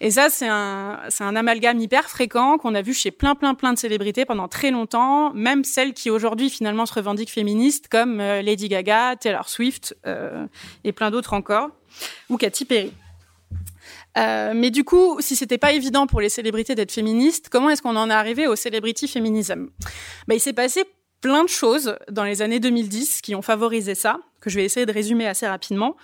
Et 0.00 0.10
ça, 0.10 0.28
c'est 0.30 0.48
un, 0.48 1.00
c'est 1.08 1.24
un 1.24 1.34
amalgame 1.36 1.80
hyper 1.80 2.08
fréquent 2.08 2.58
qu'on 2.58 2.74
a 2.74 2.82
vu 2.82 2.94
chez 2.94 3.10
plein, 3.10 3.34
plein, 3.34 3.54
plein 3.54 3.72
de 3.72 3.78
célébrités 3.78 4.24
pendant 4.24 4.48
très 4.48 4.70
longtemps, 4.70 5.32
même 5.34 5.64
celles 5.64 5.94
qui 5.94 6.10
aujourd'hui 6.10 6.50
finalement 6.50 6.86
se 6.86 6.94
revendiquent 6.94 7.32
féministes, 7.32 7.88
comme 7.88 8.20
euh, 8.20 8.42
Lady 8.42 8.68
Gaga, 8.68 9.16
Taylor 9.16 9.48
Swift 9.48 9.96
et 10.84 10.92
plein 10.92 11.10
d'autres 11.10 11.32
encore, 11.32 11.70
ou 12.28 12.36
Katy 12.36 12.64
Perry. 12.64 12.92
Euh, 14.16 14.52
mais 14.54 14.70
du 14.70 14.84
coup, 14.84 15.18
si 15.20 15.36
c'était 15.36 15.58
pas 15.58 15.72
évident 15.72 16.06
pour 16.06 16.20
les 16.20 16.28
célébrités 16.28 16.74
d'être 16.74 16.92
féministes, 16.92 17.48
comment 17.50 17.70
est-ce 17.70 17.82
qu'on 17.82 17.96
en 17.96 18.10
est 18.10 18.14
arrivé 18.14 18.46
au 18.46 18.56
celebrity 18.56 19.08
féminisme? 19.08 19.68
Bah, 20.26 20.34
Il 20.34 20.40
s'est 20.40 20.52
passé 20.52 20.84
plein 21.20 21.44
de 21.44 21.48
choses 21.48 21.96
dans 22.10 22.24
les 22.24 22.42
années 22.42 22.60
2010 22.60 23.20
qui 23.22 23.34
ont 23.34 23.42
favorisé 23.42 23.94
ça, 23.94 24.20
que 24.40 24.50
je 24.50 24.56
vais 24.56 24.64
essayer 24.64 24.86
de 24.86 24.92
résumer 24.92 25.26
assez 25.26 25.46
rapidement. 25.46 25.96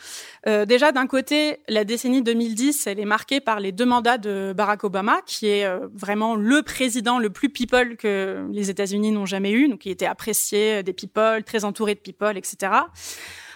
Euh, 0.49 0.65
déjà, 0.65 0.91
d'un 0.91 1.07
côté, 1.07 1.59
la 1.69 1.85
décennie 1.85 2.23
2010, 2.23 2.87
elle 2.87 2.99
est 2.99 3.05
marquée 3.05 3.41
par 3.41 3.61
les 3.61 3.73
deux 3.73 3.85
mandats 3.85 4.19
de 4.19 4.53
Barack 4.57 4.85
Obama, 4.85 5.21
qui 5.27 5.49
est 5.49 5.65
euh, 5.65 5.87
vraiment 5.95 6.35
le 6.35 6.63
président 6.63 7.19
le 7.19 7.31
plus 7.31 7.51
people 7.51 7.97
que 7.97 8.47
les 8.51 8.71
États-Unis 8.71 9.13
n'ont 9.13 9.27
jamais 9.27 9.53
eu, 9.53 9.69
donc 9.69 9.87
il 9.87 9.93
était 9.93 10.07
apprécié 10.07 10.83
des 10.83 10.93
people, 10.93 11.45
très 11.45 11.65
entouré 11.65 11.95
de 11.95 12.01
people, 12.01 12.37
etc. 12.37 12.73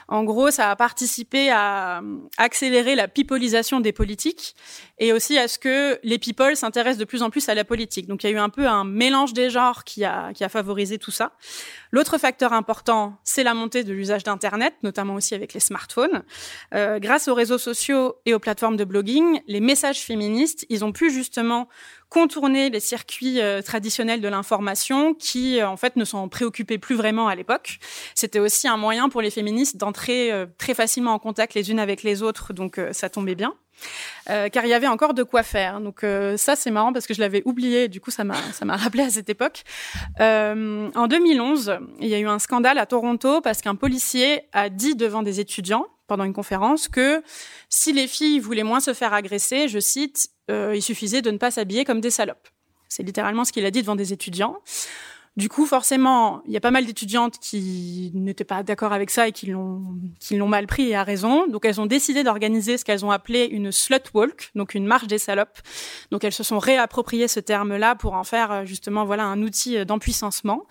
En 0.09 0.25
gros, 0.25 0.51
ça 0.51 0.71
a 0.71 0.77
participé 0.77 1.51
à 1.51 2.01
accélérer 2.37 2.95
la 2.95 3.09
pipolisation 3.09 3.81
des 3.81 3.92
politiques 3.92 4.55
et 4.99 5.12
aussi 5.12 5.37
à 5.37 5.49
ce 5.49 5.59
que 5.59 5.99
les 6.03 6.19
people 6.19 6.57
s'intéressent 6.57 6.99
de 6.99 7.05
plus 7.05 7.23
en 7.23 7.31
plus 7.31 7.49
à 7.49 7.55
la 7.55 7.64
politique. 7.64 8.07
Donc 8.07 8.23
il 8.23 8.31
y 8.31 8.33
a 8.33 8.33
eu 8.33 8.38
un 8.38 8.49
peu 8.49 8.66
un 8.66 8.85
mélange 8.85 9.33
des 9.33 9.51
genres 9.51 9.85
qui 9.85 10.05
a, 10.05 10.33
qui 10.33 10.45
a 10.45 10.49
favorisé 10.49 10.99
tout 10.99 11.11
ça. 11.11 11.33
L'autre 11.90 12.19
facteur 12.19 12.53
important, 12.53 13.19
c'est 13.25 13.42
la 13.42 13.55
montée 13.55 13.85
de 13.85 13.92
l'usage 13.92 14.23
d'Internet, 14.23 14.75
notamment 14.83 15.14
aussi 15.14 15.35
avec 15.35 15.55
les 15.55 15.61
smartphones. 15.61 16.23
Euh, 16.75 16.99
grâce 16.99 17.29
aux 17.29 17.35
réseaux 17.35 17.59
sociaux 17.59 18.16
et 18.27 18.35
aux 18.35 18.38
plateformes 18.38 18.77
de 18.77 18.85
blogging, 18.85 19.40
les 19.47 19.61
messages 19.61 20.01
féministes, 20.01 20.66
ils 20.69 20.85
ont 20.85 20.92
pu 20.92 21.11
justement 21.11 21.69
contourner 22.09 22.71
les 22.71 22.81
circuits 22.81 23.40
euh, 23.40 23.62
traditionnels 23.62 24.21
de 24.21 24.29
l'information 24.29 25.14
qui, 25.14 25.61
euh, 25.61 25.69
en 25.69 25.77
fait, 25.77 25.97
ne 25.97 26.05
s'en 26.05 26.29
préoccupaient 26.29 26.79
plus 26.79 26.95
vraiment 26.95 27.29
à 27.29 27.35
l'époque. 27.35 27.79
C'était 28.14 28.38
aussi 28.38 28.69
un 28.69 28.77
moyen 28.77 29.09
pour 29.09 29.23
les 29.23 29.31
féministes 29.31 29.77
d'entrer 29.77 30.33
euh, 30.33 30.47
très 30.59 30.75
facilement 30.75 31.12
en 31.12 31.19
contact 31.19 31.55
les 31.55 31.71
unes 31.71 31.81
avec 31.81 32.03
les 32.03 32.23
autres, 32.23 32.53
donc 32.53 32.81
ça 32.92 33.09
tombait 33.09 33.35
bien. 33.35 33.55
Car 34.27 34.64
il 34.64 34.69
y 34.69 34.73
avait 34.73 34.87
encore 34.87 35.12
de 35.12 35.23
quoi 35.23 35.42
faire. 35.42 35.81
Donc 35.83 36.03
euh, 36.03 36.38
ça 36.38 36.57
c'est 36.57 36.71
marrant 36.71 36.95
parce 36.95 37.07
que 37.07 37.12
je 37.12 37.21
l'avais 37.21 37.42
oublié. 37.45 37.88
Du 37.88 38.01
coup 38.01 38.11
ça 38.11 38.25
m'a 38.25 38.37
ça 38.53 38.64
m'a 38.64 38.77
rappelé 38.77 39.03
à 39.03 39.11
cette 39.11 39.29
époque. 39.29 39.64
En 40.19 41.07
2011, 41.07 41.79
il 42.01 42.09
y 42.09 42.14
a 42.14 42.19
eu 42.19 42.27
un 42.27 42.38
scandale 42.38 42.79
à 42.79 42.87
Toronto 42.87 43.42
parce 43.42 43.61
qu'un 43.61 43.75
policier 43.75 44.42
a 44.53 44.71
dit 44.71 44.95
devant 44.97 45.23
des 45.23 45.40
étudiants 45.40 45.87
pendant 46.07 46.25
une 46.25 46.33
conférence 46.33 46.88
que 46.88 47.23
si 47.69 47.92
les 47.92 48.07
filles 48.07 48.38
voulaient 48.38 48.62
moins 48.62 48.81
se 48.81 48.95
faire 48.95 49.12
agresser, 49.12 49.69
je 49.69 49.79
cite, 49.79 50.29
il 50.49 50.83
suffisait 50.83 51.23
de 51.23 51.31
ne 51.31 51.38
pas 51.38 51.51
s'habiller 51.51 51.85
comme 51.85 52.01
des 52.01 52.11
salopes. 52.11 52.49
C'est 52.88 53.03
littéralement 53.03 53.45
ce 53.45 53.53
qu'il 53.53 53.66
a 53.66 53.71
dit 53.71 53.83
devant 53.83 53.97
des 53.97 54.12
étudiants. 54.12 54.59
Du 55.37 55.49
coup, 55.51 55.66
forcément, 55.66 56.42
il 56.46 56.53
y 56.53 56.57
a 56.57 56.61
pas 56.61 56.70
mal 56.70 56.87
d'étudiantes 56.87 57.38
qui 57.38 58.11
n'étaient 58.14 58.44
pas 58.44 58.62
d'accord 58.62 58.94
avec 58.94 59.11
ça 59.11 59.29
et 59.29 59.33
qui 59.33 59.46
l'ont 59.46 59.83
qui 60.18 60.37
l'ont 60.37 60.49
mal 60.49 60.66
pris 60.66 60.88
et 60.88 60.94
à 60.96 61.03
raison. 61.03 61.46
Donc 61.46 61.64
elles 61.66 61.81
ont 61.81 61.87
décidé 61.87 62.25
d'organiser 62.25 62.79
ce 62.79 62.85
qu'elles 62.85 63.05
ont 63.05 63.11
appelé 63.11 63.44
une 63.44 63.70
slut 63.70 64.03
walk, 64.14 64.51
donc 64.55 64.75
une 64.75 64.87
marche 64.87 65.07
des 65.07 65.18
salopes. 65.18 65.59
Donc 66.11 66.25
elles 66.25 66.33
se 66.33 66.42
sont 66.42 66.59
réappropriées 66.59 67.29
ce 67.29 67.40
terme-là 67.40 67.96
pour 67.96 68.14
en 68.14 68.25
faire 68.25 68.51
euh, 68.51 68.64
justement 68.64 69.05
voilà 69.05 69.25
un 69.25 69.42
outil 69.42 69.85
d'empuissancement. 69.85 70.66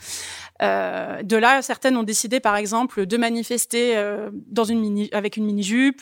Euh, 0.62 1.21
de 1.23 1.38
là, 1.38 1.62
certaines 1.62 1.97
ont 1.97 2.04
décidé 2.04 2.39
par 2.39 2.56
exemple 2.56 3.06
de 3.06 3.17
manifester 3.17 3.97
euh, 3.97 4.30
dans 4.47 4.63
une 4.63 4.80
mini 4.80 5.10
avec 5.12 5.38
une 5.38 5.45
mini 5.45 5.63
jupe, 5.63 6.01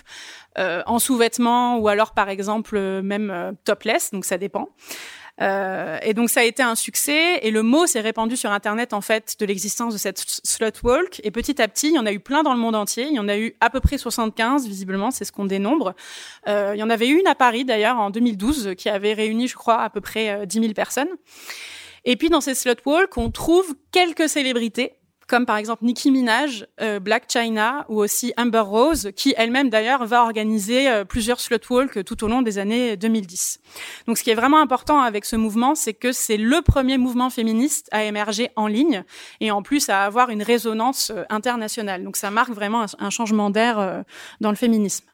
euh, 0.57 0.83
en 0.85 0.99
sous-vêtements 0.99 1.77
ou 1.77 1.87
alors 1.87 2.13
par 2.13 2.29
exemple 2.29 2.79
même 3.01 3.55
topless. 3.63 4.11
Donc 4.11 4.25
ça 4.25 4.37
dépend. 4.37 4.69
Euh, 5.41 5.97
et 6.03 6.13
donc 6.13 6.29
ça 6.29 6.41
a 6.41 6.43
été 6.43 6.61
un 6.61 6.75
succès 6.75 7.39
et 7.41 7.49
le 7.49 7.63
mot 7.63 7.87
s'est 7.87 8.01
répandu 8.01 8.37
sur 8.37 8.51
Internet 8.51 8.93
en 8.93 9.01
fait 9.01 9.35
de 9.39 9.45
l'existence 9.45 9.93
de 9.93 9.97
cette 9.97 10.23
slut 10.43 10.73
walk. 10.83 11.21
Et 11.23 11.31
petit 11.31 11.61
à 11.61 11.67
petit, 11.67 11.87
il 11.87 11.95
y 11.95 11.99
en 11.99 12.05
a 12.05 12.11
eu 12.11 12.19
plein 12.19 12.43
dans 12.43 12.53
le 12.53 12.59
monde 12.59 12.75
entier. 12.75 13.07
Il 13.09 13.15
y 13.15 13.19
en 13.19 13.27
a 13.27 13.37
eu 13.37 13.55
à 13.59 13.69
peu 13.69 13.79
près 13.79 13.97
75 13.97 14.67
visiblement, 14.67 15.11
c'est 15.11 15.25
ce 15.25 15.31
qu'on 15.31 15.45
dénombre. 15.45 15.95
Euh, 16.47 16.73
il 16.75 16.79
y 16.79 16.83
en 16.83 16.89
avait 16.89 17.07
une 17.07 17.27
à 17.27 17.35
Paris 17.35 17.65
d'ailleurs 17.65 17.97
en 17.99 18.09
2012 18.09 18.75
qui 18.77 18.89
avait 18.89 19.13
réuni, 19.13 19.47
je 19.47 19.55
crois, 19.55 19.81
à 19.81 19.89
peu 19.89 20.01
près 20.01 20.45
10 20.45 20.57
euh, 20.57 20.61
000 20.61 20.73
personnes. 20.73 21.09
Et 22.05 22.15
puis 22.15 22.29
dans 22.29 22.41
ces 22.41 22.53
slut 22.53 22.75
walk, 22.85 23.17
on 23.17 23.31
trouve 23.31 23.75
quelques 23.91 24.29
célébrités 24.29 24.93
comme 25.27 25.45
par 25.45 25.57
exemple 25.57 25.85
Nicki 25.85 26.11
Minaj, 26.11 26.67
euh, 26.81 26.99
Black 26.99 27.25
China 27.31 27.85
ou 27.89 27.99
aussi 27.99 28.33
Amber 28.37 28.59
Rose, 28.59 29.11
qui 29.15 29.33
elle-même 29.37 29.69
d'ailleurs 29.69 30.05
va 30.05 30.23
organiser 30.23 30.89
euh, 30.89 31.05
plusieurs 31.05 31.39
slut 31.39 31.59
walk 31.69 32.03
tout 32.03 32.23
au 32.23 32.27
long 32.27 32.41
des 32.41 32.57
années 32.57 32.97
2010. 32.97 33.59
Donc 34.07 34.17
ce 34.17 34.23
qui 34.23 34.29
est 34.29 34.35
vraiment 34.35 34.59
important 34.59 35.01
avec 35.01 35.25
ce 35.25 35.35
mouvement, 35.35 35.75
c'est 35.75 35.93
que 35.93 36.11
c'est 36.11 36.37
le 36.37 36.61
premier 36.61 36.97
mouvement 36.97 37.29
féministe 37.29 37.87
à 37.91 38.03
émerger 38.03 38.49
en 38.55 38.67
ligne 38.67 39.03
et 39.39 39.51
en 39.51 39.61
plus 39.61 39.89
à 39.89 40.03
avoir 40.03 40.29
une 40.29 40.43
résonance 40.43 41.11
euh, 41.11 41.23
internationale. 41.29 42.03
Donc 42.03 42.17
ça 42.17 42.31
marque 42.31 42.51
vraiment 42.51 42.85
un, 42.99 43.09
changement 43.09 43.49
d'air 43.49 44.03
dans 44.41 44.49
le 44.49 44.55
féminisme. 44.55 45.05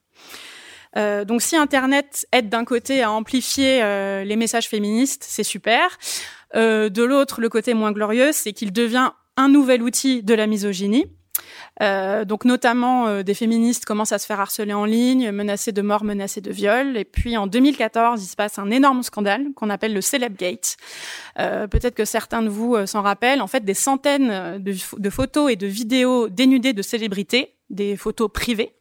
Donc 0.95 1.41
si 1.41 1.57
Internet 1.57 2.25
aide 2.31 2.49
d'un 2.49 2.63
côté 2.63 3.03
à 3.03 3.11
amplifier 3.11 3.79
les 4.23 4.35
messages 4.37 4.69
féministes, 4.69 5.25
c'est 5.27 5.43
super. 5.43 5.97
De 6.53 7.03
l'autre, 7.03 7.41
le 7.41 7.49
côté 7.49 7.73
moins 7.73 7.91
glorieux, 7.91 8.31
c'est 8.31 8.53
qu'il 8.53 8.71
devient 8.71 9.11
un 9.39 9.49
nouvel 9.49 9.81
outil 9.81 10.21
de 10.23 10.33
la 10.33 10.47
misogynie. 10.47 11.05
Euh, 11.81 12.25
donc 12.25 12.43
notamment 12.43 13.07
euh, 13.07 13.23
des 13.23 13.33
féministes 13.33 13.85
commencent 13.85 14.11
à 14.11 14.19
se 14.19 14.25
faire 14.25 14.39
harceler 14.41 14.73
en 14.73 14.83
ligne, 14.83 15.31
menacées 15.31 15.71
de 15.71 15.81
mort, 15.81 16.03
menacées 16.03 16.41
de 16.41 16.51
viol. 16.51 16.97
Et 16.97 17.05
puis 17.05 17.37
en 17.37 17.47
2014, 17.47 18.21
il 18.21 18.27
se 18.27 18.35
passe 18.35 18.59
un 18.59 18.69
énorme 18.69 19.01
scandale 19.03 19.47
qu'on 19.55 19.69
appelle 19.69 19.93
le 19.93 20.01
Celebgate. 20.01 20.75
Euh, 21.39 21.67
Peut-être 21.67 21.95
que 21.95 22.05
certains 22.05 22.41
de 22.41 22.49
vous 22.49 22.75
euh, 22.75 22.85
s'en 22.85 23.01
rappellent. 23.01 23.41
En 23.41 23.47
fait, 23.47 23.63
des 23.63 23.73
centaines 23.73 24.61
de, 24.61 24.75
de 24.97 25.09
photos 25.09 25.51
et 25.51 25.55
de 25.55 25.67
vidéos 25.67 26.27
dénudées 26.27 26.73
de 26.73 26.81
célébrités 26.81 27.58
des 27.69 27.95
photos 27.95 28.29
privées 28.31 28.73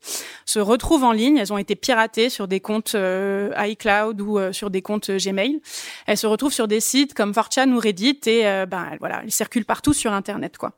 se 0.45 0.59
retrouvent 0.59 1.05
en 1.05 1.13
ligne. 1.13 1.37
Elles 1.37 1.53
ont 1.53 1.59
été 1.59 1.77
piratées 1.77 2.31
sur 2.31 2.49
des 2.49 2.61
comptes 2.61 2.95
euh, 2.95 3.53
iCloud 3.59 4.21
ou 4.21 4.39
euh, 4.39 4.53
sur 4.53 4.71
des 4.71 4.83
comptes 4.83 5.11
Gmail. 5.11 5.61
Elles 6.07 6.17
se 6.17 6.27
retrouvent 6.27 6.53
sur 6.53 6.69
des 6.69 6.81
sites 6.81 7.15
comme 7.15 7.33
4chan 7.33 7.71
ou 7.73 7.79
Reddit 7.79 8.21
et 8.27 8.47
euh, 8.47 8.67
ben 8.67 8.97
voilà, 8.99 9.21
elles 9.23 9.31
circulent 9.31 9.67
partout 9.67 9.93
sur 9.93 10.13
Internet 10.13 10.57
quoi. 10.57 10.73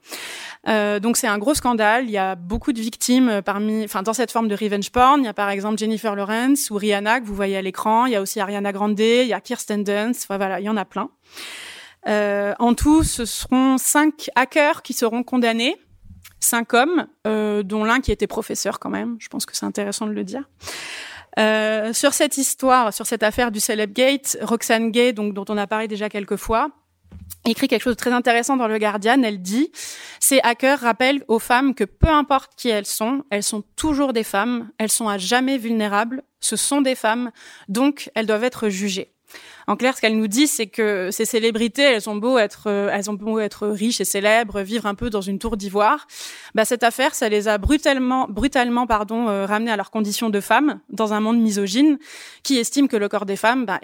donc 1.00 1.16
c'est 1.16 1.28
un 1.28 1.38
gros 1.38 1.54
scandale. 1.54 2.04
Il 2.04 2.10
y 2.10 2.18
a 2.18 2.34
beaucoup 2.34 2.72
de 2.72 2.80
victimes 2.80 3.42
parmi, 3.44 3.84
enfin 3.84 4.02
dans 4.02 4.12
cette 4.12 4.32
forme 4.32 4.48
de 4.48 4.54
revenge 4.54 4.90
porn. 4.90 5.20
Il 5.20 5.26
y 5.26 5.28
a 5.28 5.34
par 5.34 5.50
exemple 5.50 5.78
Jennifer 5.78 6.16
Lawrence 6.16 6.70
ou 6.70 6.76
Rihanna 6.76 7.20
que 7.20 7.26
vous 7.26 7.34
voyez 7.34 7.56
à 7.56 7.62
l'écran. 7.62 8.06
Il 8.06 8.12
y 8.12 8.16
a 8.16 8.22
aussi 8.22 8.40
Ariana 8.40 8.72
Grande. 8.72 8.98
Il 8.98 9.26
y 9.26 9.32
a 9.32 9.40
Kirsten 9.40 9.84
Dunst. 9.84 10.24
Enfin, 10.24 10.36
voilà, 10.36 10.60
il 10.60 10.64
y 10.64 10.68
en 10.68 10.76
a 10.76 10.84
plein. 10.84 11.10
en 12.06 12.74
tout, 12.74 13.04
ce 13.04 13.24
seront 13.24 13.78
cinq 13.78 14.30
hackers 14.34 14.82
qui 14.82 14.92
seront 14.94 15.22
condamnés 15.22 15.76
cinq 16.40 16.74
hommes, 16.74 17.06
euh, 17.26 17.62
dont 17.62 17.84
l'un 17.84 18.00
qui 18.00 18.12
était 18.12 18.26
professeur 18.26 18.78
quand 18.78 18.90
même. 18.90 19.16
Je 19.20 19.28
pense 19.28 19.46
que 19.46 19.56
c'est 19.56 19.66
intéressant 19.66 20.06
de 20.06 20.12
le 20.12 20.24
dire. 20.24 20.48
Euh, 21.38 21.92
sur 21.92 22.12
cette 22.12 22.38
histoire, 22.38 22.92
sur 22.92 23.06
cette 23.06 23.22
affaire 23.22 23.52
du 23.52 23.60
Celebgate, 23.60 24.36
Roxane 24.42 24.90
Gay, 24.90 25.12
donc 25.12 25.34
dont 25.34 25.44
on 25.48 25.56
a 25.56 25.66
parlé 25.66 25.86
déjà 25.86 26.08
quelques 26.08 26.36
fois, 26.36 26.70
écrit 27.44 27.68
quelque 27.68 27.82
chose 27.82 27.94
de 27.94 28.00
très 28.00 28.12
intéressant 28.12 28.56
dans 28.56 28.66
le 28.66 28.78
Guardian. 28.78 29.22
Elle 29.22 29.40
dit 29.40 29.70
ces 30.18 30.40
hackers 30.40 30.80
rappellent 30.80 31.24
aux 31.28 31.38
femmes 31.38 31.74
que 31.74 31.84
peu 31.84 32.08
importe 32.08 32.52
qui 32.56 32.68
elles 32.68 32.86
sont, 32.86 33.24
elles 33.30 33.42
sont 33.42 33.62
toujours 33.76 34.12
des 34.12 34.24
femmes, 34.24 34.70
elles 34.78 34.90
sont 34.90 35.08
à 35.08 35.18
jamais 35.18 35.56
vulnérables, 35.56 36.22
ce 36.40 36.56
sont 36.56 36.82
des 36.82 36.94
femmes, 36.94 37.30
donc 37.68 38.10
elles 38.14 38.26
doivent 38.26 38.44
être 38.44 38.68
jugées. 38.68 39.12
En 39.66 39.76
clair, 39.76 39.96
ce 39.96 40.00
qu'elle 40.00 40.16
nous 40.16 40.26
dit, 40.26 40.46
c'est 40.46 40.66
que 40.66 41.10
ces 41.10 41.24
célébrités, 41.24 41.82
elles 41.82 42.08
ont 42.08 42.16
beau 42.16 42.38
être, 42.38 42.64
euh, 42.66 42.90
elles 42.92 43.10
ont 43.10 43.14
beau 43.14 43.38
être 43.38 43.68
riches 43.68 44.00
et 44.00 44.04
célèbres, 44.04 44.60
vivre 44.60 44.86
un 44.86 44.94
peu 44.94 45.10
dans 45.10 45.20
une 45.20 45.38
tour 45.38 45.56
d'ivoire. 45.56 46.06
Bah, 46.54 46.64
cette 46.64 46.82
affaire, 46.82 47.14
ça 47.14 47.28
les 47.28 47.48
a 47.48 47.58
brutalement, 47.58 48.26
brutalement, 48.28 48.86
pardon, 48.86 49.28
euh, 49.28 49.46
ramenées 49.46 49.70
à 49.70 49.76
leur 49.76 49.90
condition 49.90 50.30
de 50.30 50.40
femmes 50.40 50.80
dans 50.88 51.12
un 51.12 51.20
monde 51.20 51.40
misogyne 51.40 51.98
qui 52.42 52.58
estime 52.58 52.88
que 52.88 52.96
le 52.96 53.08
corps 53.08 53.26
des 53.26 53.36
femmes, 53.36 53.66
bah, 53.66 53.80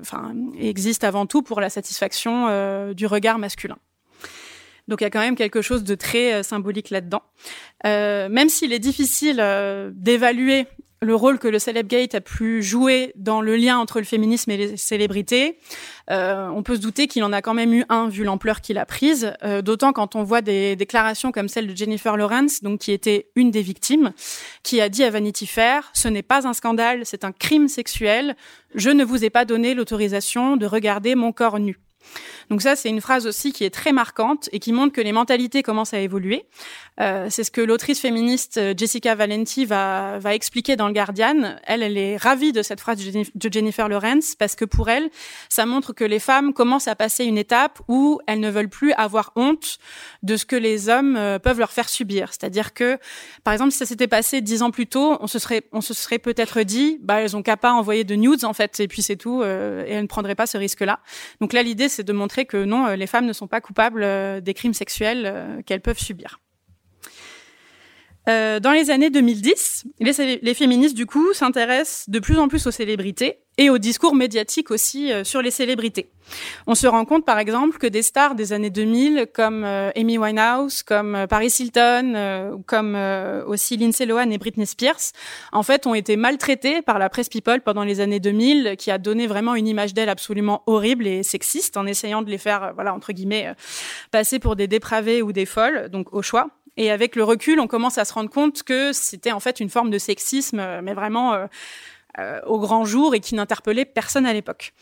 enfin, 0.00 0.34
existe 0.58 1.04
avant 1.04 1.26
tout 1.26 1.42
pour 1.42 1.60
la 1.60 1.70
satisfaction 1.70 2.46
euh, 2.48 2.94
du 2.94 3.06
regard 3.06 3.38
masculin. 3.38 3.78
Donc 4.86 5.00
il 5.00 5.04
y 5.04 5.06
a 5.06 5.10
quand 5.10 5.20
même 5.20 5.36
quelque 5.36 5.62
chose 5.62 5.82
de 5.82 5.94
très 5.94 6.42
symbolique 6.42 6.90
là-dedans. 6.90 7.22
même 7.84 8.50
s'il 8.50 8.70
est 8.74 8.78
difficile 8.78 9.42
d'évaluer 9.94 10.66
le 11.04 11.14
rôle 11.14 11.38
que 11.38 11.48
le 11.48 11.58
Celebgate 11.58 12.14
a 12.14 12.20
pu 12.20 12.62
jouer 12.62 13.12
dans 13.16 13.40
le 13.40 13.56
lien 13.56 13.78
entre 13.78 13.98
le 13.98 14.04
féminisme 14.04 14.50
et 14.50 14.56
les 14.56 14.76
célébrités, 14.76 15.58
euh, 16.10 16.48
on 16.48 16.62
peut 16.62 16.76
se 16.76 16.80
douter 16.80 17.06
qu'il 17.06 17.22
en 17.24 17.32
a 17.32 17.42
quand 17.42 17.54
même 17.54 17.72
eu 17.72 17.84
un 17.88 18.08
vu 18.08 18.24
l'ampleur 18.24 18.60
qu'il 18.60 18.78
a 18.78 18.86
prise, 18.86 19.32
euh, 19.42 19.62
d'autant 19.62 19.92
quand 19.92 20.16
on 20.16 20.22
voit 20.22 20.42
des 20.42 20.76
déclarations 20.76 21.32
comme 21.32 21.48
celle 21.48 21.66
de 21.68 21.76
Jennifer 21.76 22.16
Lawrence, 22.16 22.62
donc 22.62 22.80
qui 22.80 22.92
était 22.92 23.28
une 23.36 23.50
des 23.50 23.62
victimes, 23.62 24.12
qui 24.62 24.80
a 24.80 24.88
dit 24.88 25.04
à 25.04 25.10
Vanity 25.10 25.46
Fair 25.46 25.90
"Ce 25.94 26.08
n'est 26.08 26.22
pas 26.22 26.46
un 26.46 26.52
scandale, 26.52 27.02
c'est 27.04 27.24
un 27.24 27.32
crime 27.32 27.68
sexuel. 27.68 28.36
Je 28.74 28.90
ne 28.90 29.04
vous 29.04 29.24
ai 29.24 29.30
pas 29.30 29.44
donné 29.44 29.74
l'autorisation 29.74 30.56
de 30.56 30.66
regarder 30.66 31.14
mon 31.14 31.32
corps 31.32 31.60
nu." 31.60 31.78
Donc 32.50 32.62
ça, 32.62 32.76
c'est 32.76 32.88
une 32.88 33.00
phrase 33.00 33.26
aussi 33.26 33.52
qui 33.52 33.64
est 33.64 33.70
très 33.70 33.92
marquante 33.92 34.48
et 34.52 34.58
qui 34.58 34.72
montre 34.72 34.92
que 34.92 35.00
les 35.00 35.12
mentalités 35.12 35.62
commencent 35.62 35.94
à 35.94 36.00
évoluer. 36.00 36.46
Euh, 37.00 37.26
c'est 37.28 37.42
ce 37.42 37.50
que 37.50 37.60
l'autrice 37.60 38.00
féministe 38.00 38.56
euh, 38.58 38.72
Jessica 38.76 39.14
Valenti 39.14 39.64
va, 39.64 40.20
expliquer 40.26 40.76
dans 40.76 40.86
le 40.86 40.92
Guardian. 40.92 41.56
Elle, 41.64 41.82
elle 41.82 41.98
est 41.98 42.16
ravie 42.16 42.52
de 42.52 42.62
cette 42.62 42.80
phrase 42.80 42.98
de 42.98 43.52
Jennifer 43.52 43.88
Lawrence 43.88 44.34
parce 44.36 44.54
que 44.54 44.64
pour 44.64 44.88
elle, 44.88 45.10
ça 45.48 45.66
montre 45.66 45.92
que 45.92 46.04
les 46.04 46.18
femmes 46.18 46.52
commencent 46.52 46.88
à 46.88 46.94
passer 46.94 47.24
une 47.24 47.38
étape 47.38 47.80
où 47.88 48.20
elles 48.26 48.40
ne 48.40 48.50
veulent 48.50 48.68
plus 48.68 48.92
avoir 48.92 49.32
honte 49.36 49.78
de 50.22 50.36
ce 50.36 50.44
que 50.44 50.56
les 50.56 50.88
hommes 50.88 51.16
euh, 51.16 51.38
peuvent 51.38 51.58
leur 51.58 51.72
faire 51.72 51.88
subir. 51.88 52.28
C'est-à-dire 52.30 52.74
que, 52.74 52.98
par 53.42 53.52
exemple, 53.52 53.72
si 53.72 53.78
ça 53.78 53.86
s'était 53.86 54.08
passé 54.08 54.40
dix 54.40 54.62
ans 54.62 54.70
plus 54.70 54.86
tôt, 54.86 55.16
on 55.20 55.26
se 55.26 55.38
serait, 55.38 55.64
on 55.72 55.80
se 55.80 55.94
serait 55.94 56.18
peut-être 56.18 56.62
dit, 56.62 56.98
bah, 57.02 57.20
elles 57.20 57.36
ont 57.36 57.42
qu'à 57.42 57.56
pas 57.56 57.72
envoyer 57.72 58.04
de 58.04 58.14
nudes 58.14 58.44
en 58.44 58.52
fait, 58.52 58.80
et 58.80 58.88
puis 58.88 59.02
c'est 59.02 59.16
tout, 59.16 59.42
et 59.42 59.46
elles 59.46 60.02
ne 60.02 60.06
prendraient 60.06 60.34
pas 60.34 60.46
ce 60.46 60.58
risque-là. 60.58 61.00
Donc 61.40 61.52
là, 61.52 61.62
l'idée, 61.62 61.88
c'est 61.94 62.04
de 62.04 62.12
montrer 62.12 62.46
que 62.46 62.64
non, 62.64 62.88
les 62.94 63.06
femmes 63.06 63.26
ne 63.26 63.32
sont 63.32 63.46
pas 63.46 63.60
coupables 63.60 64.42
des 64.42 64.54
crimes 64.54 64.74
sexuels 64.74 65.62
qu'elles 65.66 65.80
peuvent 65.82 65.98
subir. 65.98 66.40
Euh, 68.28 68.58
dans 68.58 68.72
les 68.72 68.90
années 68.90 69.10
2010, 69.10 69.84
les, 70.00 70.38
les 70.40 70.54
féministes, 70.54 70.96
du 70.96 71.06
coup, 71.06 71.32
s'intéressent 71.34 72.08
de 72.08 72.18
plus 72.18 72.38
en 72.38 72.48
plus 72.48 72.66
aux 72.66 72.70
célébrités 72.70 73.43
et 73.58 73.70
au 73.70 73.78
discours 73.78 74.14
médiatique 74.14 74.70
aussi 74.70 75.12
euh, 75.12 75.24
sur 75.24 75.42
les 75.42 75.50
célébrités. 75.50 76.08
On 76.66 76.74
se 76.74 76.86
rend 76.86 77.04
compte, 77.04 77.24
par 77.24 77.38
exemple, 77.38 77.78
que 77.78 77.86
des 77.86 78.02
stars 78.02 78.34
des 78.34 78.52
années 78.52 78.70
2000, 78.70 79.26
comme 79.32 79.64
euh, 79.64 79.90
Amy 79.94 80.16
Winehouse, 80.16 80.82
comme 80.82 81.26
Paris 81.28 81.54
Hilton, 81.58 82.62
comme 82.66 82.96
aussi 83.46 83.76
Lindsay 83.76 84.06
Lohan 84.06 84.30
et 84.30 84.38
Britney 84.38 84.66
Spears, 84.66 85.12
en 85.52 85.62
fait, 85.62 85.86
ont 85.86 85.94
été 85.94 86.16
maltraitées 86.16 86.80
par 86.80 86.98
la 86.98 87.10
presse 87.10 87.28
people 87.28 87.60
pendant 87.60 87.84
les 87.84 88.00
années 88.00 88.20
2000, 88.20 88.76
qui 88.78 88.90
a 88.90 88.96
donné 88.96 89.26
vraiment 89.26 89.54
une 89.54 89.68
image 89.68 89.92
d'elles 89.92 90.08
absolument 90.08 90.62
horrible 90.66 91.06
et 91.06 91.22
sexiste, 91.22 91.76
en 91.76 91.86
essayant 91.86 92.22
de 92.22 92.30
les 92.30 92.38
faire, 92.38 92.72
voilà, 92.74 92.94
entre 92.94 93.12
guillemets, 93.12 93.54
passer 94.10 94.38
pour 94.38 94.56
des 94.56 94.66
dépravés 94.66 95.20
ou 95.20 95.32
des 95.32 95.46
folles, 95.46 95.90
donc 95.90 96.14
au 96.14 96.22
choix. 96.22 96.48
Et 96.76 96.90
avec 96.90 97.14
le 97.14 97.22
recul, 97.22 97.60
on 97.60 97.66
commence 97.66 97.98
à 97.98 98.04
se 98.04 98.12
rendre 98.12 98.30
compte 98.30 98.64
que 98.64 98.92
c'était 98.92 99.32
en 99.32 99.40
fait 99.40 99.60
une 99.60 99.70
forme 99.70 99.90
de 99.90 99.98
sexisme, 99.98 100.58
euh, 100.58 100.80
mais 100.82 100.92
vraiment 100.92 101.32
euh, 101.34 101.46
euh, 101.46 101.46
au 102.46 102.58
grand 102.58 102.84
jour 102.84 103.14
et 103.14 103.20
qui 103.20 103.34
n'interpellait 103.34 103.84
personne 103.84 104.26
à 104.26 104.32
l'époque. 104.32 104.72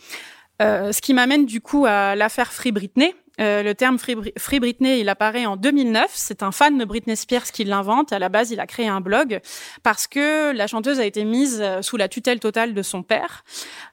ce 0.61 1.01
qui 1.01 1.15
m'amène 1.15 1.47
du 1.47 1.61
coup 1.61 1.87
à 1.87 2.15
l'affaire 2.15 2.53
Free 2.53 2.73
Britney, 2.73 3.15
euh, 3.41 3.63
le 3.63 3.75
terme 3.75 3.99
Free, 3.99 4.61
Britney, 4.61 5.01
il 5.01 5.09
apparaît 5.09 5.47
en 5.47 5.57
2009. 5.57 6.11
C'est 6.13 6.43
un 6.43 6.53
fan 6.53 6.77
de 6.77 6.85
Britney 6.85 7.17
Spears 7.17 7.45
qui 7.45 7.65
l'invente. 7.65 8.13
À 8.13 8.19
la 8.19 8.29
base, 8.29 8.51
il 8.51 8.61
a 8.61 8.67
créé 8.67 8.89
un 8.89 9.01
blog 9.01 9.41
parce 9.83 10.07
que 10.07 10.53
la 10.53 10.67
chanteuse 10.67 11.01
a 11.01 11.07
été 11.07 11.25
mise 11.25 11.61
euh, 11.61 11.83
sous 11.83 11.97
la 11.97 12.09
tutelle 12.09 12.41
totale 12.41 12.75
de 12.75 12.83
son 12.83 13.03
père. 13.03 13.45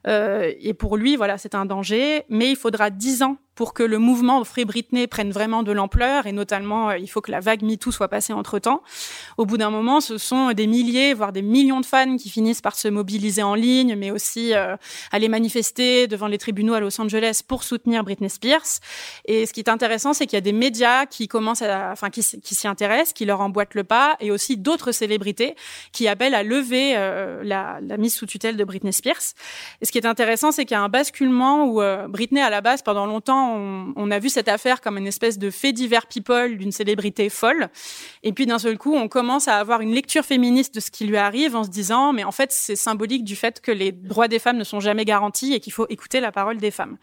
Euh, 0.08 0.52
et 0.60 0.74
pour 0.74 0.98
lui, 0.98 1.16
voilà, 1.16 1.38
c'est 1.38 1.56
un 1.56 1.66
danger. 1.66 2.24
Mais 2.30 2.52
il 2.52 2.58
faudra 2.58 2.90
dix 2.90 3.24
ans 3.24 3.38
pour 3.60 3.74
que 3.74 3.84
le 3.84 3.98
mouvement 3.98 4.42
Free 4.46 4.64
Britney 4.64 5.06
prenne 5.06 5.32
vraiment 5.32 5.64
de 5.64 5.74
l'ampleur 5.74 6.28
et 6.28 6.32
notamment, 6.32 6.92
il 6.92 7.10
faut 7.10 7.20
que 7.20 7.30
la 7.30 7.42
vague 7.42 7.62
MeToo 7.62 7.92
soit 7.92 8.08
passée 8.08 8.32
entre 8.32 8.58
temps. 8.58 8.82
Au 9.36 9.46
bout 9.46 9.58
d'un 9.58 9.70
moment, 9.70 10.00
ce 10.00 10.18
sont 10.18 10.54
des 10.54 10.66
milliers, 10.66 11.14
voire 11.14 11.34
des 11.34 11.42
millions 11.42 11.82
de 11.82 11.86
fans 11.86 12.16
qui 12.16 12.30
finissent 12.30 12.62
par 12.62 12.78
se 12.78 12.88
mobiliser 12.88 13.44
en 13.44 13.56
ligne, 13.56 13.98
mais 13.98 14.12
aussi 14.12 14.54
aller 15.12 15.28
manifester 15.28 16.08
devant 16.08 16.28
les 16.28 16.38
tribunaux 16.38 16.74
à 16.74 16.80
Los 16.80 17.02
Angeles 17.02 17.42
pour 17.46 17.66
soutenir 17.66 18.06
Britney 18.06 18.30
Spears. 18.30 18.80
Et 19.26 19.46
ce 19.46 19.52
qui 19.52 19.60
est 19.60 19.70
intéressant, 19.70 20.14
c'est 20.14 20.26
qu'il 20.26 20.38
y 20.38 20.38
a 20.38 20.42
des 20.42 20.54
médias 20.54 21.06
qui 21.06 21.28
commencent 21.28 21.62
à, 21.62 21.92
enfin, 21.92 22.10
qui, 22.10 22.24
s'y 22.24 22.66
intéressent, 22.66 23.12
qui 23.12 23.26
leur 23.26 23.42
emboîtent 23.42 23.76
le 23.76 23.84
pas, 23.84 24.16
et 24.22 24.32
aussi 24.32 24.56
d'autres 24.56 24.94
célébrités 24.94 25.56
qui 25.92 26.08
appellent 26.08 26.36
à 26.36 26.44
lever 26.44 26.94
euh, 26.96 27.44
la, 27.44 27.82
mise 27.98 28.16
sous 28.16 28.26
tutelle 28.26 28.56
de 28.56 28.64
Britney 28.64 28.94
Spears. 28.94 29.34
Et 29.82 29.86
ce 29.86 29.92
qui 29.92 29.98
est 29.98 30.08
intéressant, 30.08 30.54
c'est 30.54 30.64
qu'il 30.64 30.76
y 30.76 30.78
a 30.78 30.82
un 30.82 30.88
basculement 30.88 31.66
où 31.66 31.82
euh, 31.82 32.08
Britney, 32.08 32.40
à 32.40 32.50
la 32.50 32.62
base, 32.62 32.84
pendant 32.84 33.06
longtemps, 33.06 33.49
on, 33.56 34.12
a 34.12 34.20
vu 34.20 34.30
cette 34.30 34.48
affaire 34.48 34.82
comme 34.82 34.98
une 34.98 35.08
espèce 35.08 35.38
de 35.38 35.50
fait 35.50 35.74
divers 35.74 36.08
people 36.08 36.58
d'une 36.58 36.72
célébrité 36.72 37.30
folle. 37.30 37.70
Et 38.24 38.34
puis 38.34 38.46
d'un 38.46 38.60
seul 38.60 38.78
coup, 38.78 38.96
on 38.96 39.08
commence 39.08 39.48
à 39.48 39.58
avoir 39.58 39.82
une 39.82 39.94
lecture 39.94 40.24
féministe 40.24 40.76
de 40.76 40.80
ce 40.80 40.92
qui 40.92 41.06
lui 41.06 41.18
arrive 41.18 41.56
en 41.56 41.64
se 41.64 41.70
disant, 41.70 42.14
mais 42.14 42.24
en 42.24 42.32
fait, 42.32 42.52
c'est 42.52 42.76
symbolique 42.76 43.24
du 43.24 43.36
fait 43.36 43.62
que 43.62 43.72
les 43.72 43.92
droits 43.92 44.28
des 44.28 44.40
femmes 44.40 44.58
ne 44.58 44.64
sont 44.64 44.80
jamais 44.80 45.06
garantis 45.06 45.54
et 45.54 45.60
qu'il 45.60 45.74
faut 45.74 45.88
écouter 45.90 46.20
la 46.20 46.32
parole 46.32 46.58
des 46.58 46.72
femmes. 46.72 46.98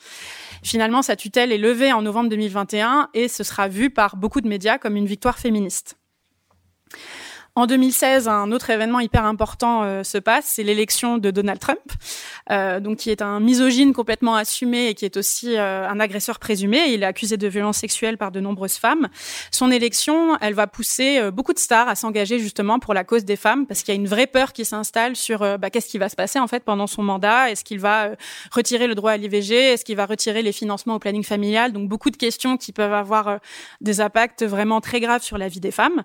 Finalement, 0.62 1.02
sa 1.02 1.16
tutelle 1.16 1.52
est 1.52 1.58
levée 1.58 1.92
en 1.92 2.02
novembre 2.02 2.30
2021 2.30 3.10
et 3.14 3.28
ce 3.28 3.44
sera 3.44 3.68
vu 3.68 3.90
par 3.90 4.16
beaucoup 4.16 4.40
de 4.40 4.48
médias 4.48 4.78
comme 4.78 4.96
une 4.96 5.06
victoire 5.06 5.38
féministe. 5.38 5.96
En 7.58 7.64
2016, 7.64 8.28
un 8.28 8.52
autre 8.52 8.68
événement 8.68 9.00
hyper 9.00 9.24
important 9.24 9.82
euh, 9.82 10.02
se 10.02 10.18
passe, 10.18 10.44
c'est 10.44 10.62
l'élection 10.62 11.16
de 11.16 11.30
Donald 11.30 11.58
Trump, 11.58 11.80
euh, 12.50 12.80
donc 12.80 12.98
qui 12.98 13.10
est 13.10 13.22
un 13.22 13.40
misogyne 13.40 13.94
complètement 13.94 14.36
assumé 14.36 14.88
et 14.88 14.94
qui 14.94 15.06
est 15.06 15.16
aussi 15.16 15.56
euh, 15.56 15.88
un 15.88 15.98
agresseur 15.98 16.38
présumé. 16.38 16.88
Il 16.88 17.02
est 17.02 17.06
accusé 17.06 17.38
de 17.38 17.48
violences 17.48 17.78
sexuelles 17.78 18.18
par 18.18 18.30
de 18.30 18.40
nombreuses 18.40 18.76
femmes. 18.76 19.08
Son 19.50 19.70
élection, 19.70 20.36
elle 20.42 20.52
va 20.52 20.66
pousser 20.66 21.30
beaucoup 21.30 21.54
de 21.54 21.58
stars 21.58 21.88
à 21.88 21.94
s'engager 21.94 22.38
justement 22.38 22.78
pour 22.78 22.92
la 22.92 23.04
cause 23.04 23.24
des 23.24 23.36
femmes, 23.36 23.64
parce 23.64 23.82
qu'il 23.82 23.94
y 23.94 23.96
a 23.96 24.00
une 24.00 24.06
vraie 24.06 24.26
peur 24.26 24.52
qui 24.52 24.66
s'installe 24.66 25.16
sur 25.16 25.38
bah, 25.58 25.70
qu'est-ce 25.70 25.88
qui 25.88 25.96
va 25.96 26.10
se 26.10 26.16
passer 26.16 26.38
en 26.38 26.48
fait 26.48 26.62
pendant 26.62 26.86
son 26.86 27.02
mandat. 27.02 27.50
Est-ce 27.50 27.64
qu'il 27.64 27.80
va 27.80 28.10
retirer 28.52 28.86
le 28.86 28.94
droit 28.94 29.12
à 29.12 29.16
l'IVG 29.16 29.54
Est-ce 29.54 29.84
qu'il 29.86 29.96
va 29.96 30.04
retirer 30.04 30.42
les 30.42 30.52
financements 30.52 30.96
au 30.96 30.98
planning 30.98 31.24
familial? 31.24 31.72
Donc 31.72 31.88
beaucoup 31.88 32.10
de 32.10 32.18
questions 32.18 32.58
qui 32.58 32.72
peuvent 32.72 32.92
avoir 32.92 33.38
des 33.80 34.02
impacts 34.02 34.44
vraiment 34.44 34.82
très 34.82 35.00
graves 35.00 35.22
sur 35.22 35.38
la 35.38 35.48
vie 35.48 35.60
des 35.60 35.70
femmes. 35.70 36.02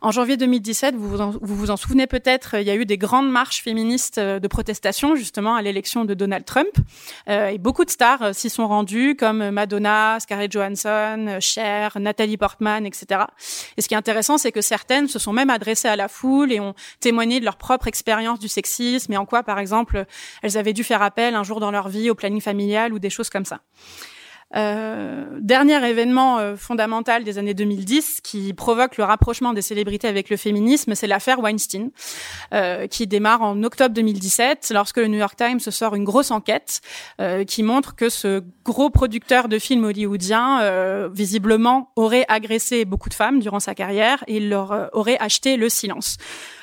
En 0.00 0.10
janvier 0.10 0.38
2017, 0.38 0.85
vous 0.94 1.08
vous 1.40 1.70
en, 1.70 1.76
souvenez 1.76 2.06
peut-être, 2.06 2.54
il 2.54 2.66
y 2.66 2.70
a 2.70 2.74
eu 2.74 2.86
des 2.86 2.98
grandes 2.98 3.30
marches 3.30 3.62
féministes 3.62 4.18
euh, 4.18 4.38
de 4.38 4.48
protestation 4.48 5.16
justement 5.16 5.54
à 5.54 5.62
l'élection 5.62 6.04
de 6.04 6.14
Donald 6.14 6.44
Trump. 6.44 6.68
Euh, 7.28 7.48
et 7.48 7.58
beaucoup 7.58 7.84
de 7.84 7.90
stars 7.90 8.22
euh, 8.22 8.32
s'y 8.32 8.50
sont 8.50 8.68
rendues, 8.68 9.16
comme 9.16 9.50
Madonna, 9.50 10.18
Scarlett 10.20 10.52
Johansson, 10.52 11.38
Cher, 11.40 11.98
Nathalie 11.98 12.36
Portman, 12.36 12.86
etc. 12.86 13.22
Et 13.76 13.82
ce 13.82 13.88
qui 13.88 13.94
est 13.94 13.98
intéressant, 13.98 14.38
c'est 14.38 14.52
que 14.52 14.60
certaines 14.60 15.08
se 15.08 15.18
sont 15.18 15.32
même 15.32 15.50
adressées 15.50 15.88
à 15.88 15.96
la 15.96 16.08
foule 16.08 16.52
et 16.52 16.60
ont 16.60 16.74
témoigné 17.00 17.40
de 17.40 17.44
leur 17.44 17.56
propre 17.56 17.88
expérience 17.88 18.38
du 18.38 18.48
sexisme 18.48 19.12
et 19.12 19.16
en 19.16 19.26
quoi, 19.26 19.42
par 19.42 19.58
exemple, 19.58 20.04
elles 20.42 20.56
avaient 20.56 20.72
dû 20.72 20.84
faire 20.84 21.02
appel 21.02 21.34
un 21.34 21.42
jour 21.42 21.60
dans 21.60 21.70
leur 21.70 21.88
vie 21.88 22.10
au 22.10 22.14
planning 22.14 22.40
familial 22.40 22.92
ou 22.92 22.98
des 22.98 23.10
choses 23.10 23.30
comme 23.30 23.44
ça. 23.44 23.60
Euh, 24.54 25.24
dernier 25.40 25.84
événement 25.88 26.38
euh, 26.38 26.56
fondamental 26.56 27.24
des 27.24 27.38
années 27.38 27.52
2010 27.52 28.20
qui 28.22 28.52
provoque 28.52 28.96
le 28.96 29.02
rapprochement 29.02 29.52
des 29.52 29.62
célébrités 29.62 30.06
avec 30.06 30.30
le 30.30 30.36
féminisme, 30.36 30.94
c'est 30.94 31.08
l'affaire 31.08 31.40
Weinstein, 31.40 31.90
euh, 32.54 32.86
qui 32.86 33.08
démarre 33.08 33.42
en 33.42 33.60
octobre 33.64 33.92
2017 33.94 34.70
lorsque 34.72 34.98
le 34.98 35.08
New 35.08 35.18
York 35.18 35.36
Times 35.36 35.58
sort 35.58 35.96
une 35.96 36.04
grosse 36.04 36.30
enquête 36.30 36.80
euh, 37.20 37.44
qui 37.44 37.64
montre 37.64 37.96
que 37.96 38.08
ce 38.08 38.42
gros 38.64 38.88
producteur 38.88 39.48
de 39.48 39.58
films 39.58 39.84
hollywoodien, 39.84 40.60
euh, 40.60 41.08
visiblement, 41.12 41.90
aurait 41.96 42.24
agressé 42.28 42.84
beaucoup 42.84 43.08
de 43.08 43.14
femmes 43.14 43.40
durant 43.40 43.60
sa 43.60 43.74
carrière 43.74 44.22
et 44.28 44.38
leur 44.38 44.90
aurait 44.92 45.18
acheté 45.18 45.56
le 45.56 45.68
silence 45.68 46.18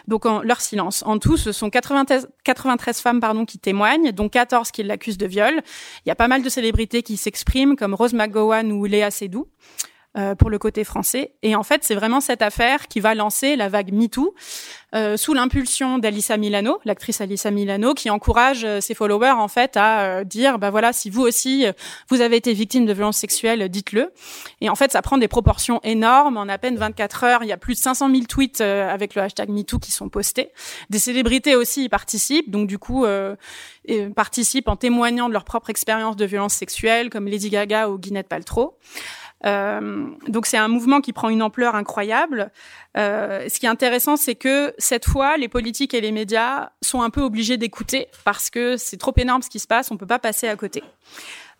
donc 0.07 0.25
en, 0.25 0.41
leur 0.41 0.61
silence. 0.61 1.03
En 1.05 1.19
tout, 1.19 1.37
ce 1.37 1.51
sont 1.51 1.69
93, 1.69 2.29
93 2.43 2.99
femmes 2.99 3.19
pardon, 3.19 3.45
qui 3.45 3.59
témoignent, 3.59 4.11
dont 4.11 4.29
14 4.29 4.71
qui 4.71 4.83
l'accusent 4.83 5.17
de 5.17 5.27
viol. 5.27 5.61
Il 6.05 6.09
y 6.09 6.11
a 6.11 6.15
pas 6.15 6.27
mal 6.27 6.43
de 6.43 6.49
célébrités 6.49 7.03
qui 7.03 7.17
s'expriment, 7.17 7.75
comme 7.75 7.93
Rose 7.93 8.13
McGowan 8.13 8.71
ou 8.71 8.85
Léa 8.85 9.11
Seydoux. 9.11 9.47
Euh, 10.16 10.36
pour 10.36 10.51
le 10.51 10.59
côté 10.59 10.84
français. 10.84 11.34
Et 11.41 11.55
en 11.55 11.64
fait, 11.64 11.84
c'est 11.84 11.95
vraiment 11.95 12.22
cette 12.22 12.43
affaire 12.43 12.88
qui 12.88 12.99
va 12.99 13.16
lancer 13.16 13.55
la 13.55 13.68
vague 13.68 13.91
MeToo 13.91 14.36
euh, 14.93 15.18
sous 15.18 15.34
l'impulsion 15.34 15.97
d'Alissa 15.97 16.38
Milano, 16.38 16.78
l'actrice 16.86 17.20
Alissa 17.20 17.49
Milano, 17.49 17.95
qui 17.95 18.11
encourage 18.11 18.64
euh, 18.64 18.80
ses 18.80 18.93
followers 18.93 19.32
en 19.32 19.47
fait 19.47 19.76
à 19.76 20.24
dire 20.24 20.59
bah 20.59 20.70
voilà, 20.70 20.93
si 20.93 21.09
vous 21.09 21.24
aussi 21.24 21.66
vous 22.09 22.22
avez 22.22 22.36
été 22.36 22.53
victime 22.53 22.86
de 22.86 22.93
violences 22.93 23.18
sexuelles, 23.18 23.68
dites-le. 23.70 24.14
Et 24.61 24.70
en 24.70 24.76
fait, 24.76 24.91
ça 24.91 25.01
prend 25.01 25.18
des 25.18 25.28
proportions 25.28 25.80
énormes. 25.82 26.38
En 26.38 26.47
à 26.47 26.59
peine 26.59 26.76
24 26.76 27.24
heures, 27.24 27.43
il 27.43 27.47
y 27.47 27.51
a 27.51 27.57
plus 27.57 27.74
de 27.74 27.80
500 27.80 28.11
000 28.11 28.26
tweets 28.30 28.61
avec 28.61 29.16
le 29.16 29.24
hashtag 29.24 29.49
MeToo 29.49 29.80
qui 29.80 29.91
sont 29.91 30.09
postés. 30.09 30.51
Des 30.91 30.99
célébrités 30.99 31.55
aussi 31.55 31.86
y 31.86 31.89
participent, 31.89 32.51
donc 32.51 32.68
du 32.68 32.78
coup 32.78 33.03
participent 34.16 34.70
en 34.70 34.76
témoignant 34.76 35.28
de 35.28 35.34
leur 35.34 35.43
propre 35.43 35.72
expérience 35.72 36.16
de 36.18 36.26
violences 36.26 36.53
sexuelles, 36.53 37.09
comme 37.09 37.28
Lady 37.28 37.49
Gaga 37.49 37.89
ou 37.89 37.97
Gwyneth 37.97 38.28
Paltrow. 38.28 38.78
Euh, 39.45 40.07
donc 40.27 40.45
c'est 40.45 40.57
un 40.57 40.67
mouvement 40.67 41.01
qui 41.01 41.13
prend 41.13 41.29
une 41.29 41.41
ampleur 41.41 41.75
incroyable. 41.75 42.51
Euh, 42.97 43.47
ce 43.49 43.59
qui 43.59 43.65
est 43.65 43.69
intéressant, 43.69 44.15
c'est 44.15 44.35
que 44.35 44.73
cette 44.77 45.05
fois, 45.05 45.37
les 45.37 45.47
politiques 45.47 45.93
et 45.93 46.01
les 46.01 46.11
médias 46.11 46.69
sont 46.81 47.01
un 47.01 47.09
peu 47.09 47.21
obligés 47.21 47.57
d'écouter 47.57 48.07
parce 48.23 48.49
que 48.49 48.77
c'est 48.77 48.97
trop 48.97 49.13
énorme 49.17 49.41
ce 49.41 49.49
qui 49.49 49.59
se 49.59 49.67
passe, 49.67 49.91
on 49.91 49.97
peut 49.97 50.07
pas 50.07 50.19
passer 50.19 50.47
à 50.47 50.55
côté. 50.55 50.83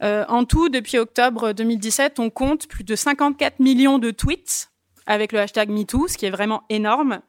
Euh, 0.01 0.25
en 0.27 0.45
tout, 0.45 0.69
depuis 0.69 0.97
octobre 0.97 1.53
2017, 1.53 2.19
on 2.19 2.29
compte 2.29 2.67
plus 2.67 2.84
de 2.84 2.95
54 2.95 3.59
millions 3.59 3.99
de 3.99 4.11
tweets 4.11 4.72
avec 5.08 5.32
le 5.32 5.39
hashtag 5.39 5.70
MeToo, 5.70 6.08
ce 6.08 6.18
qui 6.18 6.26
est 6.26 6.30
vraiment 6.30 6.64
énorme. 6.70 7.20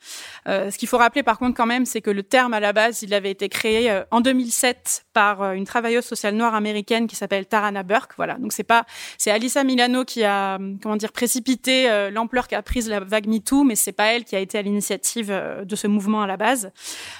Euh, 0.48 0.70
ce 0.70 0.78
qu'il 0.78 0.88
faut 0.88 0.98
rappeler 0.98 1.22
par 1.22 1.38
contre 1.38 1.56
quand 1.56 1.66
même, 1.66 1.86
c'est 1.86 2.00
que 2.00 2.10
le 2.10 2.22
terme 2.22 2.54
à 2.54 2.60
la 2.60 2.72
base, 2.72 3.02
il 3.02 3.14
avait 3.14 3.30
été 3.30 3.48
créé 3.48 3.90
euh, 3.90 4.04
en 4.10 4.20
2007 4.20 5.06
par 5.12 5.42
euh, 5.42 5.52
une 5.52 5.64
travailleuse 5.64 6.04
sociale 6.04 6.34
noire 6.34 6.54
américaine 6.54 7.06
qui 7.06 7.16
s'appelle 7.16 7.46
Tarana 7.46 7.82
Burke. 7.82 8.12
Voilà, 8.16 8.34
donc 8.34 8.52
c'est 8.52 8.64
pas, 8.64 8.84
c'est 9.18 9.30
Alissa 9.30 9.64
Milano 9.64 10.04
qui 10.04 10.24
a, 10.24 10.58
comment 10.82 10.96
dire, 10.96 11.12
précipité 11.12 11.88
l'ampleur 12.10 12.48
qu'a 12.48 12.62
prise 12.62 12.88
la 12.88 13.00
vague 13.00 13.26
MeToo, 13.26 13.64
mais 13.64 13.74
c'est 13.74 13.92
pas 13.92 14.06
elle 14.06 14.24
qui 14.24 14.36
a 14.36 14.38
été 14.38 14.58
à 14.58 14.62
l'initiative 14.62 15.28
de 15.64 15.76
ce 15.76 15.86
mouvement 15.86 16.22
à 16.22 16.26
la 16.26 16.36
base. 16.36 16.70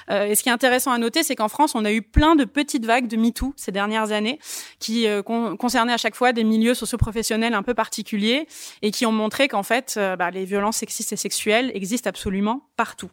et 0.09 0.35
ce 0.35 0.43
qui 0.43 0.49
est 0.49 0.51
intéressant 0.51 0.91
à 0.91 0.97
noter, 0.97 1.23
c'est 1.23 1.35
qu'en 1.35 1.47
France, 1.47 1.75
on 1.75 1.85
a 1.85 1.91
eu 1.91 2.01
plein 2.01 2.35
de 2.35 2.45
petites 2.45 2.85
vagues 2.85 3.07
de 3.07 3.17
MeToo 3.17 3.53
ces 3.55 3.71
dernières 3.71 4.11
années, 4.11 4.39
qui 4.79 5.07
concernaient 5.23 5.93
à 5.93 5.97
chaque 5.97 6.15
fois 6.15 6.33
des 6.33 6.43
milieux 6.43 6.73
socioprofessionnels 6.73 7.53
un 7.53 7.63
peu 7.63 7.73
particuliers 7.73 8.47
et 8.81 8.91
qui 8.91 9.05
ont 9.05 9.11
montré 9.11 9.47
qu'en 9.47 9.63
fait, 9.63 9.99
bah, 10.17 10.31
les 10.31 10.44
violences 10.45 10.77
sexistes 10.77 11.13
et 11.13 11.17
sexuelles 11.17 11.71
existent 11.73 12.09
absolument 12.09 12.69
partout. 12.77 13.09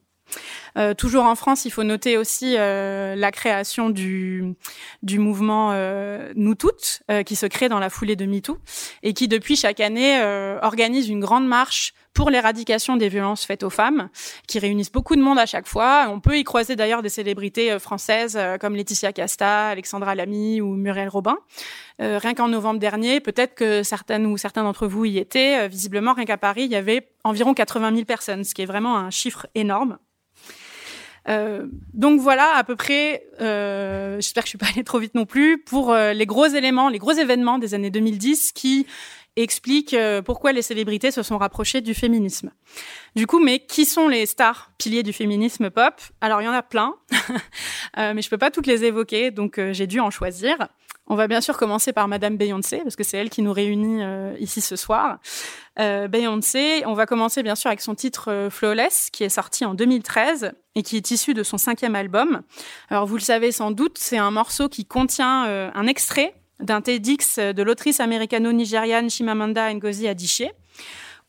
Euh, 0.79 0.95
toujours 0.95 1.25
en 1.25 1.35
France, 1.35 1.65
il 1.65 1.71
faut 1.71 1.83
noter 1.83 2.17
aussi 2.17 2.57
euh, 2.57 3.15
la 3.15 3.31
création 3.31 3.91
du, 3.91 4.55
du 5.03 5.19
mouvement 5.19 5.71
euh, 5.73 6.33
Nous 6.35 6.55
Toutes, 6.55 7.03
qui 7.27 7.37
se 7.37 7.47
crée 7.47 7.69
dans 7.69 7.79
la 7.79 7.91
foulée 7.91 8.17
de 8.17 8.25
MeToo, 8.25 8.59
et 9.03 9.13
qui 9.13 9.29
depuis 9.29 9.57
chaque 9.57 9.81
année 9.81 10.23
organise 10.63 11.09
une 11.09 11.21
grande 11.21 11.47
marche 11.47 11.93
pour 12.15 12.31
l'éradication 12.31 12.97
des 12.97 13.09
violences 13.09 13.45
faites 13.45 13.63
aux 13.63 13.71
femmes, 13.71 14.09
qui 14.47 14.59
réunissent 14.59 14.93
beaucoup 14.93 15.17
de 15.17 15.23
monde 15.23 15.39
à 15.39 15.47
chaque 15.47 15.67
fois. 15.67 16.09
On 16.11 16.21
peut 16.21 16.39
y 16.39 16.45
croiser 16.45 16.77
d'ailleurs 16.77 17.03
des 17.03 17.09
célébrités 17.09 17.79
françaises 17.79 18.39
comme 18.61 18.75
Laetitia 18.75 19.13
Casta, 19.13 19.69
Alexandra 19.69 20.15
Lamy 20.15 20.61
ou 20.61 20.75
Muriel 20.75 21.09
Robin. 21.09 21.39
rien 21.99 22.35
qu'en 22.35 22.49
novembre 22.49 22.81
dernier, 22.81 23.21
peut-être 23.21 23.55
que 23.55 23.83
certaines 23.83 24.27
ou 24.27 24.37
certains 24.37 24.63
d'entre 24.63 24.87
vous 24.87 25.05
y 25.05 25.19
étaient, 25.19 25.69
visiblement 25.69 26.13
rien 26.13 26.25
qu'à 26.25 26.39
Paris, 26.39 26.65
il 26.65 26.71
y 26.71 26.77
avait 26.77 27.09
environ 27.25 27.55
80 27.55 27.93
000 27.93 28.05
personnes, 28.05 28.45
ce 28.45 28.55
qui 28.55 28.63
est 28.63 28.67
vraiment 28.67 28.97
un 28.97 29.11
chiffre 29.11 29.47
énorme. 29.55 29.99
Euh, 31.29 31.67
donc 31.95 32.21
voilà 32.21 32.57
à 32.57 32.65
peu 32.65 32.75
près, 32.75 33.25
euh, 33.41 34.17
j'espère 34.17 34.43
que 34.43 34.49
je 34.49 34.51
suis 34.51 34.59
pas 34.59 34.67
allée 34.73 34.85
trop 34.85 34.99
vite 34.99 35.15
non 35.15 35.25
plus, 35.25 35.63
pour 35.63 35.93
euh, 35.93 36.13
les 36.13 36.27
gros 36.27 36.47
éléments, 36.47 36.89
les 36.89 36.99
gros 36.99 37.13
événements 37.13 37.59
des 37.59 37.75
années 37.75 37.91
2010 37.91 38.53
qui 38.53 38.87
expliquent 39.37 39.95
euh, 39.95 40.23
pourquoi 40.23 40.53
les 40.53 40.63
célébrités 40.63 41.11
se 41.11 41.23
sont 41.23 41.39
rapprochées 41.39 41.81
du 41.81 41.95
féminisme. 41.95 42.51
Du 43.17 43.27
coup, 43.27 43.39
mais 43.39 43.61
qui 43.61 43.85
sont 43.85 44.09
les 44.09 44.27
stars 44.27 44.71
piliers 44.79 45.03
du 45.03 45.13
féminisme 45.13 45.71
pop? 45.71 45.95
Alors 46.21 46.41
il 46.43 46.45
y 46.45 46.49
en 46.49 46.53
a 46.53 46.63
plein, 46.63 46.95
mais 47.97 48.23
je 48.23 48.29
peux 48.29 48.39
pas 48.39 48.51
toutes 48.51 48.67
les 48.67 48.85
évoquer, 48.85 49.31
donc 49.31 49.61
j'ai 49.73 49.87
dû 49.87 50.01
en 50.01 50.11
choisir. 50.11 50.57
On 51.09 51.17
va 51.17 51.27
bien 51.27 51.41
sûr 51.41 51.57
commencer 51.59 51.93
par 51.93 52.07
Madame 52.07 52.37
Beyoncé, 52.37 52.79
parce 52.79 52.95
que 52.95 53.03
c'est 53.03 53.19
elle 53.19 53.29
qui 53.29 53.43
nous 53.43 53.53
réunit 53.53 54.03
euh, 54.03 54.35
ici 54.39 54.61
ce 54.61 54.77
soir. 54.77 55.19
Euh, 55.79 56.07
Beyoncé, 56.07 56.85
on 56.87 56.95
va 56.95 57.07
commencer 57.07 57.43
bien 57.43 57.57
sûr 57.57 57.69
avec 57.69 57.81
son 57.81 57.95
titre 57.95 58.31
euh, 58.31 58.51
Flawless, 58.51 59.11
qui 59.11 59.25
est 59.25 59.29
sorti 59.29 59.65
en 59.65 59.75
2013 59.75 60.53
et 60.75 60.83
qui 60.83 60.97
est 60.97 61.11
issu 61.11 61.35
de 61.35 61.43
son 61.43 61.59
cinquième 61.59 61.97
album. 61.97 62.43
Alors 62.89 63.07
vous 63.07 63.17
le 63.17 63.21
savez 63.21 63.51
sans 63.53 63.73
doute, 63.73 63.99
c'est 63.99 64.17
un 64.17 64.31
morceau 64.31 64.69
qui 64.69 64.87
contient 64.87 65.47
euh, 65.47 65.71
un 65.75 65.87
extrait 65.87 66.35
d'un 66.63 66.81
TEDx 66.81 67.39
de 67.39 67.63
l'autrice 67.63 68.01
américano-nigériane 68.01 69.11
Chimamanda 69.11 69.73
Ngozi 69.75 70.09
Adichie 70.09 70.51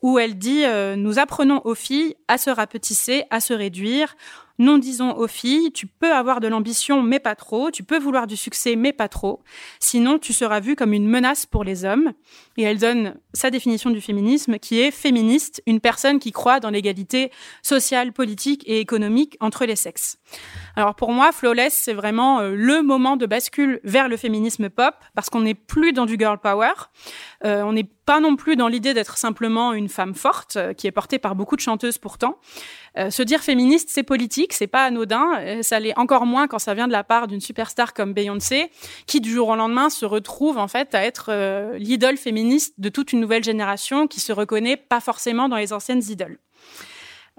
où 0.02 0.20
elle 0.20 0.38
dit 0.38 0.64
Nous 0.98 1.18
apprenons 1.18 1.62
aux 1.64 1.76
filles 1.76 2.16
à 2.28 2.38
se 2.38 2.50
rapetisser, 2.50 3.24
à 3.30 3.40
se 3.40 3.54
réduire. 3.54 4.16
Non 4.60 4.78
disons 4.78 5.16
aux 5.18 5.28
filles, 5.28 5.72
tu 5.72 5.88
peux 5.88 6.14
avoir 6.14 6.40
de 6.40 6.48
l'ambition 6.48 7.02
mais 7.02 7.20
pas 7.20 7.36
trop, 7.36 7.72
tu 7.72 7.84
peux 7.84 7.98
vouloir 7.98 8.28
du 8.28 8.38
succès 8.38 8.76
mais 8.76 8.94
pas 8.94 9.08
trop, 9.08 9.42
sinon 9.80 10.20
tu 10.20 10.32
seras 10.32 10.60
vu 10.60 10.76
comme 10.76 10.94
une 10.94 11.08
menace 11.08 11.46
pour 11.46 11.64
les 11.64 11.86
hommes. 11.86 12.14
Et 12.58 12.64
elle 12.64 12.78
donne 12.78 13.16
sa 13.34 13.50
définition 13.50 13.90
du 13.90 14.00
féminisme 14.00 14.60
qui 14.60 14.80
est 14.80 14.92
féministe, 14.92 15.64
une 15.66 15.80
personne 15.80 16.20
qui 16.20 16.32
croit 16.32 16.60
dans 16.60 16.70
l'égalité 16.70 17.32
sociale, 17.64 18.14
politique 18.14 18.64
et 18.68 18.80
économique 18.80 19.38
entre 19.40 19.66
les 19.66 19.76
sexes. 19.76 20.18
Alors 20.76 20.94
pour 20.94 21.12
moi, 21.12 21.32
Flawless, 21.32 21.74
c'est 21.74 21.94
vraiment 21.94 22.40
euh, 22.40 22.54
le 22.56 22.84
moment 22.84 23.18
de 23.18 23.26
bascule 23.26 23.80
vers 23.84 24.08
le 24.08 24.18
féminisme 24.18 24.70
pop 24.70 24.94
parce 25.16 25.30
qu'on 25.30 25.42
n'est 25.42 25.56
plus 25.56 25.94
dans 25.94 26.06
du 26.06 26.16
girl 26.18 26.38
power, 26.38 26.74
euh, 27.44 27.64
on 27.64 27.74
n'est 27.74 27.90
pas 28.06 28.20
non 28.20 28.36
plus 28.36 28.56
dans 28.56 28.68
l'idée 28.68 28.94
d'être 28.94 29.18
simplement 29.18 29.74
une 29.74 29.90
femme 29.90 30.14
forte, 30.14 30.56
euh, 30.58 30.74
qui 30.74 30.88
est 30.88 30.92
portée 30.92 31.20
par 31.20 31.36
beaucoup 31.36 31.56
de 31.56 31.62
chanteuses 31.62 31.98
pourtant. 31.98 32.38
Euh, 32.98 33.10
se 33.10 33.24
dire 33.24 33.42
féministe, 33.42 33.90
c'est 33.92 34.04
politique, 34.04 34.54
c'est 34.54 34.68
pas 34.68 34.86
anodin. 34.86 35.40
Euh, 35.40 35.62
ça 35.64 35.80
l'est 35.80 35.98
encore 35.98 36.26
moins 36.26 36.48
quand 36.48 36.60
ça 36.60 36.74
vient 36.74 36.88
de 36.88 36.92
la 36.92 37.04
part 37.04 37.28
d'une 37.28 37.42
superstar 37.42 37.94
comme 37.94 38.14
Beyoncé, 38.14 38.70
qui 39.08 39.20
du 39.20 39.32
jour 39.32 39.50
au 39.50 39.56
lendemain 39.56 39.90
se 39.90 40.06
retrouve 40.06 40.58
en 40.58 40.68
fait 40.68 40.94
à 40.94 41.04
être 41.04 41.28
euh, 41.30 41.78
l'idole 41.78 42.18
féministe 42.18 42.76
de 42.78 42.90
toute 42.90 43.12
une 43.12 43.20
nouvelle 43.20 43.44
génération 43.44 44.08
qui 44.08 44.20
se 44.20 44.32
reconnaît 44.32 44.78
pas 44.78 45.00
forcément 45.00 45.50
dans 45.50 45.58
les 45.58 45.74
anciennes 45.74 46.04
idoles. 46.08 46.38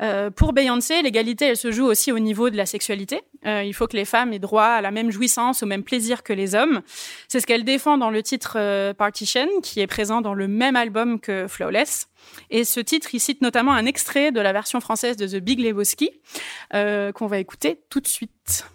Euh, 0.01 0.31
pour 0.31 0.53
Beyoncé, 0.53 1.03
l'égalité, 1.03 1.47
elle 1.47 1.57
se 1.57 1.71
joue 1.71 1.85
aussi 1.85 2.13
au 2.13 2.19
niveau 2.19 2.51
de 2.51 2.57
la 2.57 2.67
sexualité. 2.67 3.23
Euh, 3.47 3.63
il 3.63 3.75
faut 3.75 3.87
que 3.87 3.97
les 3.97 4.05
femmes 4.05 4.33
aient 4.33 4.39
droit 4.39 4.65
à 4.65 4.81
la 4.81 4.91
même 4.91 5.11
jouissance, 5.11 5.63
au 5.63 5.67
même 5.67 5.85
plaisir 5.85 6.23
que 6.23 6.33
les 6.33 6.55
hommes. 6.55 6.83
C'est 7.29 7.41
ce 7.41 7.47
qu'elle 7.47 7.65
défend 7.65 7.99
dans 7.99 8.11
le 8.11 8.23
titre 8.23 8.93
Partition, 8.95 9.47
qui 9.63 9.81
est 9.81 9.87
présent 9.87 10.21
dans 10.21 10.35
le 10.35 10.49
même 10.49 10.77
album 10.77 11.21
que 11.21 11.47
Flawless. 11.47 12.09
Et 12.51 12.65
ce 12.65 12.81
titre, 12.81 13.09
il 13.15 13.21
cite 13.21 13.43
notamment 13.43 13.73
un 13.73 13.87
extrait 13.87 14.33
de 14.33 14.41
la 14.41 14.53
version 14.53 14.81
française 14.81 15.17
de 15.17 15.27
The 15.27 15.43
Big 15.43 15.61
Lebowski, 15.61 16.11
euh, 16.75 17.13
qu'on 17.13 17.27
va 17.27 17.39
écouter 17.39 17.81
tout 17.91 18.01
de 18.01 18.07
suite. 18.07 18.67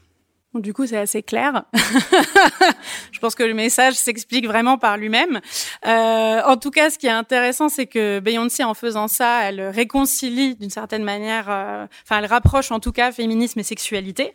Du 0.56 0.74
coup, 0.74 0.88
c'est 0.88 0.98
assez 0.98 1.22
clair. 1.22 1.64
Je 3.12 3.20
pense 3.20 3.36
que 3.36 3.44
le 3.44 3.54
message 3.54 3.94
s'explique 3.94 4.48
vraiment 4.48 4.78
par 4.78 4.98
lui-même. 4.98 5.42
Euh, 5.86 6.42
en 6.44 6.58
tout 6.58 6.72
cas, 6.72 6.90
ce 6.90 6.98
qui 6.98 7.08
est 7.08 7.12
intéressant, 7.12 7.70
c'est 7.70 7.86
que 7.86 8.20
Beyoncé, 8.20 8.64
en 8.64 8.74
faisant 8.74 9.08
ça, 9.08 9.44
elle 9.44 9.62
réconcilie 9.62 10.56
d'une 10.56 10.72
certaine 10.72 11.04
manière, 11.04 11.46
euh, 11.50 11.86
enfin, 12.04 12.20
elle 12.20 12.26
rapproche 12.26 12.72
en 12.72 12.80
tout 12.80 12.92
cas 12.92 13.12
féminisme 13.12 13.60
et 13.60 13.64
sexualité. 13.64 14.34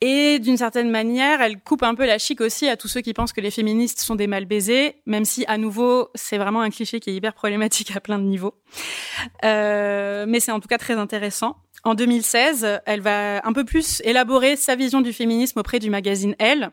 Et 0.00 0.38
d'une 0.38 0.56
certaine 0.56 0.90
manière, 0.90 1.40
elle 1.40 1.58
coupe 1.58 1.82
un 1.82 1.96
peu 1.96 2.06
la 2.06 2.18
chic 2.18 2.40
aussi 2.40 2.68
à 2.68 2.76
tous 2.76 2.86
ceux 2.86 3.00
qui 3.00 3.14
pensent 3.14 3.32
que 3.32 3.40
les 3.40 3.50
féministes 3.50 3.98
sont 3.98 4.14
des 4.14 4.28
mal 4.28 4.44
baisés, 4.44 5.02
même 5.06 5.24
si 5.24 5.44
à 5.48 5.58
nouveau, 5.58 6.10
c'est 6.14 6.38
vraiment 6.38 6.60
un 6.60 6.70
cliché 6.70 7.00
qui 7.00 7.10
est 7.10 7.14
hyper 7.14 7.34
problématique 7.34 7.96
à 7.96 8.00
plein 8.00 8.18
de 8.20 8.24
niveaux. 8.24 8.54
Euh, 9.44 10.24
mais 10.28 10.38
c'est 10.38 10.52
en 10.52 10.60
tout 10.60 10.68
cas 10.68 10.78
très 10.78 10.94
intéressant. 10.94 11.56
En 11.88 11.94
2016, 11.94 12.82
elle 12.84 13.00
va 13.00 13.46
un 13.46 13.52
peu 13.54 13.64
plus 13.64 14.02
élaborer 14.04 14.56
sa 14.56 14.76
vision 14.76 15.00
du 15.00 15.14
féminisme 15.14 15.58
auprès 15.58 15.78
du 15.78 15.88
magazine 15.88 16.34
Elle. 16.38 16.70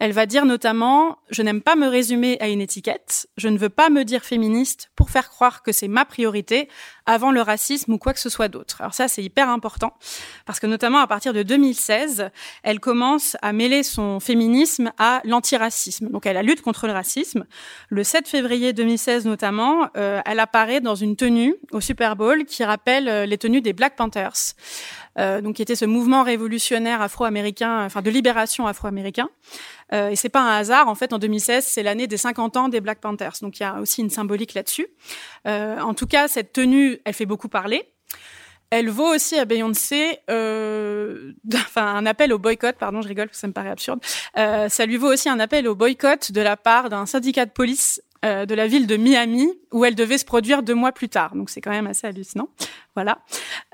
Elle 0.00 0.10
va 0.10 0.26
dire 0.26 0.44
notamment 0.44 1.18
"Je 1.30 1.42
n'aime 1.42 1.62
pas 1.62 1.76
me 1.76 1.86
résumer 1.86 2.36
à 2.40 2.48
une 2.48 2.60
étiquette, 2.60 3.28
je 3.36 3.46
ne 3.46 3.58
veux 3.58 3.68
pas 3.68 3.90
me 3.90 4.02
dire 4.02 4.24
féministe 4.24 4.90
pour 4.96 5.10
faire 5.10 5.30
croire 5.30 5.62
que 5.62 5.70
c'est 5.70 5.86
ma 5.86 6.04
priorité 6.04 6.68
avant 7.06 7.30
le 7.30 7.40
racisme 7.40 7.92
ou 7.92 7.98
quoi 7.98 8.12
que 8.12 8.20
ce 8.20 8.28
soit 8.28 8.48
d'autre." 8.48 8.80
Alors 8.80 8.94
ça 8.94 9.08
c'est 9.08 9.22
hyper 9.22 9.48
important 9.48 9.94
parce 10.44 10.60
que 10.60 10.66
notamment 10.66 10.98
à 10.98 11.06
partir 11.06 11.32
de 11.32 11.42
2016, 11.42 12.30
elle 12.62 12.80
commence 12.80 13.36
à 13.42 13.52
mêler 13.52 13.82
son 13.82 14.20
féminisme 14.20 14.92
à 14.98 15.20
l'antiracisme. 15.24 16.08
Donc 16.08 16.26
elle 16.26 16.36
a 16.36 16.42
lutte 16.42 16.62
contre 16.62 16.86
le 16.86 16.92
racisme. 16.92 17.46
Le 17.88 18.04
7 18.04 18.28
février 18.28 18.72
2016 18.72 19.26
notamment, 19.26 19.88
euh, 19.96 20.20
elle 20.24 20.40
apparaît 20.40 20.80
dans 20.80 20.94
une 20.94 21.16
tenue 21.16 21.56
au 21.72 21.80
Super 21.80 22.16
Bowl 22.16 22.44
qui 22.44 22.64
rappelle 22.64 23.08
euh, 23.08 23.26
les 23.26 23.38
tenues 23.38 23.60
des 23.60 23.72
Black 23.72 23.96
Panthers. 23.96 24.54
Euh, 25.18 25.40
donc 25.40 25.56
qui 25.56 25.62
était 25.62 25.76
ce 25.76 25.84
mouvement 25.84 26.22
révolutionnaire 26.22 27.00
afro-américain, 27.00 27.84
enfin 27.84 28.02
de 28.02 28.10
libération 28.10 28.66
afro-américain. 28.66 29.28
Euh, 29.92 30.10
et 30.10 30.16
c'est 30.16 30.28
pas 30.28 30.42
un 30.42 30.58
hasard, 30.58 30.88
en 30.88 30.94
fait, 30.94 31.12
en 31.12 31.18
2016, 31.18 31.64
c'est 31.64 31.82
l'année 31.82 32.06
des 32.06 32.16
50 32.16 32.56
ans 32.56 32.68
des 32.68 32.80
Black 32.80 33.00
Panthers. 33.00 33.36
Donc 33.40 33.58
il 33.58 33.62
y 33.62 33.66
a 33.66 33.80
aussi 33.80 34.02
une 34.02 34.10
symbolique 34.10 34.54
là-dessus. 34.54 34.86
Euh, 35.46 35.80
en 35.80 35.94
tout 35.94 36.06
cas, 36.06 36.28
cette 36.28 36.52
tenue, 36.52 36.98
elle 37.04 37.14
fait 37.14 37.26
beaucoup 37.26 37.48
parler. 37.48 37.88
Elle 38.70 38.90
vaut 38.90 39.14
aussi 39.14 39.38
à 39.38 39.44
Beyoncé, 39.44 40.18
euh, 40.28 41.32
enfin 41.54 41.86
un 41.86 42.06
appel 42.06 42.32
au 42.32 42.38
boycott. 42.38 42.76
Pardon, 42.78 43.00
je 43.00 43.08
rigole 43.08 43.28
ça 43.32 43.46
me 43.46 43.52
paraît 43.52 43.70
absurde. 43.70 44.00
Euh, 44.36 44.68
ça 44.68 44.86
lui 44.86 44.96
vaut 44.96 45.12
aussi 45.12 45.28
un 45.28 45.38
appel 45.38 45.68
au 45.68 45.74
boycott 45.74 46.32
de 46.32 46.40
la 46.40 46.56
part 46.56 46.88
d'un 46.88 47.06
syndicat 47.06 47.46
de 47.46 47.50
police 47.50 48.02
euh, 48.24 48.46
de 48.46 48.54
la 48.54 48.66
ville 48.66 48.86
de 48.86 48.96
Miami 48.96 49.48
où 49.72 49.84
elle 49.84 49.94
devait 49.94 50.18
se 50.18 50.24
produire 50.24 50.62
deux 50.62 50.74
mois 50.74 50.90
plus 50.90 51.08
tard. 51.08 51.34
Donc 51.36 51.50
c'est 51.50 51.60
quand 51.60 51.70
même 51.70 51.86
assez 51.86 52.06
hallucinant. 52.06 52.48
Voilà. 52.96 53.18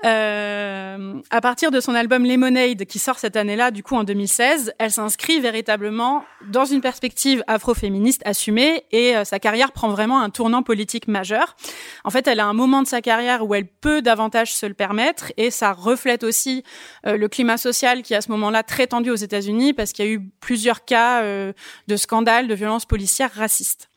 Euh, 0.05 1.13
à 1.29 1.39
partir 1.39 1.71
de 1.71 1.79
son 1.79 1.95
album 1.95 2.25
Lemonade 2.25 2.83
qui 2.83 2.99
sort 2.99 3.19
cette 3.19 3.37
année-là, 3.37 3.71
du 3.71 3.81
coup 3.81 3.95
en 3.95 4.03
2016, 4.03 4.73
elle 4.79 4.91
s'inscrit 4.91 5.39
véritablement 5.39 6.25
dans 6.49 6.65
une 6.65 6.81
perspective 6.81 7.41
afroféministe 7.47 8.21
assumée 8.25 8.83
et 8.91 9.15
euh, 9.15 9.23
sa 9.23 9.39
carrière 9.39 9.71
prend 9.71 9.87
vraiment 9.89 10.19
un 10.19 10.29
tournant 10.29 10.61
politique 10.61 11.07
majeur. 11.07 11.55
En 12.03 12.09
fait, 12.09 12.27
elle 12.27 12.41
a 12.41 12.45
un 12.45 12.53
moment 12.53 12.81
de 12.81 12.87
sa 12.87 13.01
carrière 13.01 13.47
où 13.47 13.55
elle 13.55 13.65
peut 13.65 14.01
davantage 14.01 14.53
se 14.53 14.65
le 14.65 14.73
permettre 14.73 15.31
et 15.37 15.51
ça 15.51 15.71
reflète 15.71 16.23
aussi 16.23 16.65
euh, 17.07 17.15
le 17.15 17.29
climat 17.29 17.57
social 17.57 18.01
qui 18.01 18.13
est 18.13 18.17
à 18.17 18.21
ce 18.21 18.31
moment-là 18.31 18.63
très 18.63 18.87
tendu 18.87 19.09
aux 19.09 19.15
États-Unis 19.15 19.71
parce 19.71 19.93
qu'il 19.93 20.05
y 20.05 20.07
a 20.09 20.11
eu 20.11 20.21
plusieurs 20.41 20.83
cas 20.83 21.23
euh, 21.23 21.53
de 21.87 21.95
scandales 21.95 22.49
de 22.49 22.55
violences 22.55 22.85
policières 22.85 23.31
racistes. 23.33 23.89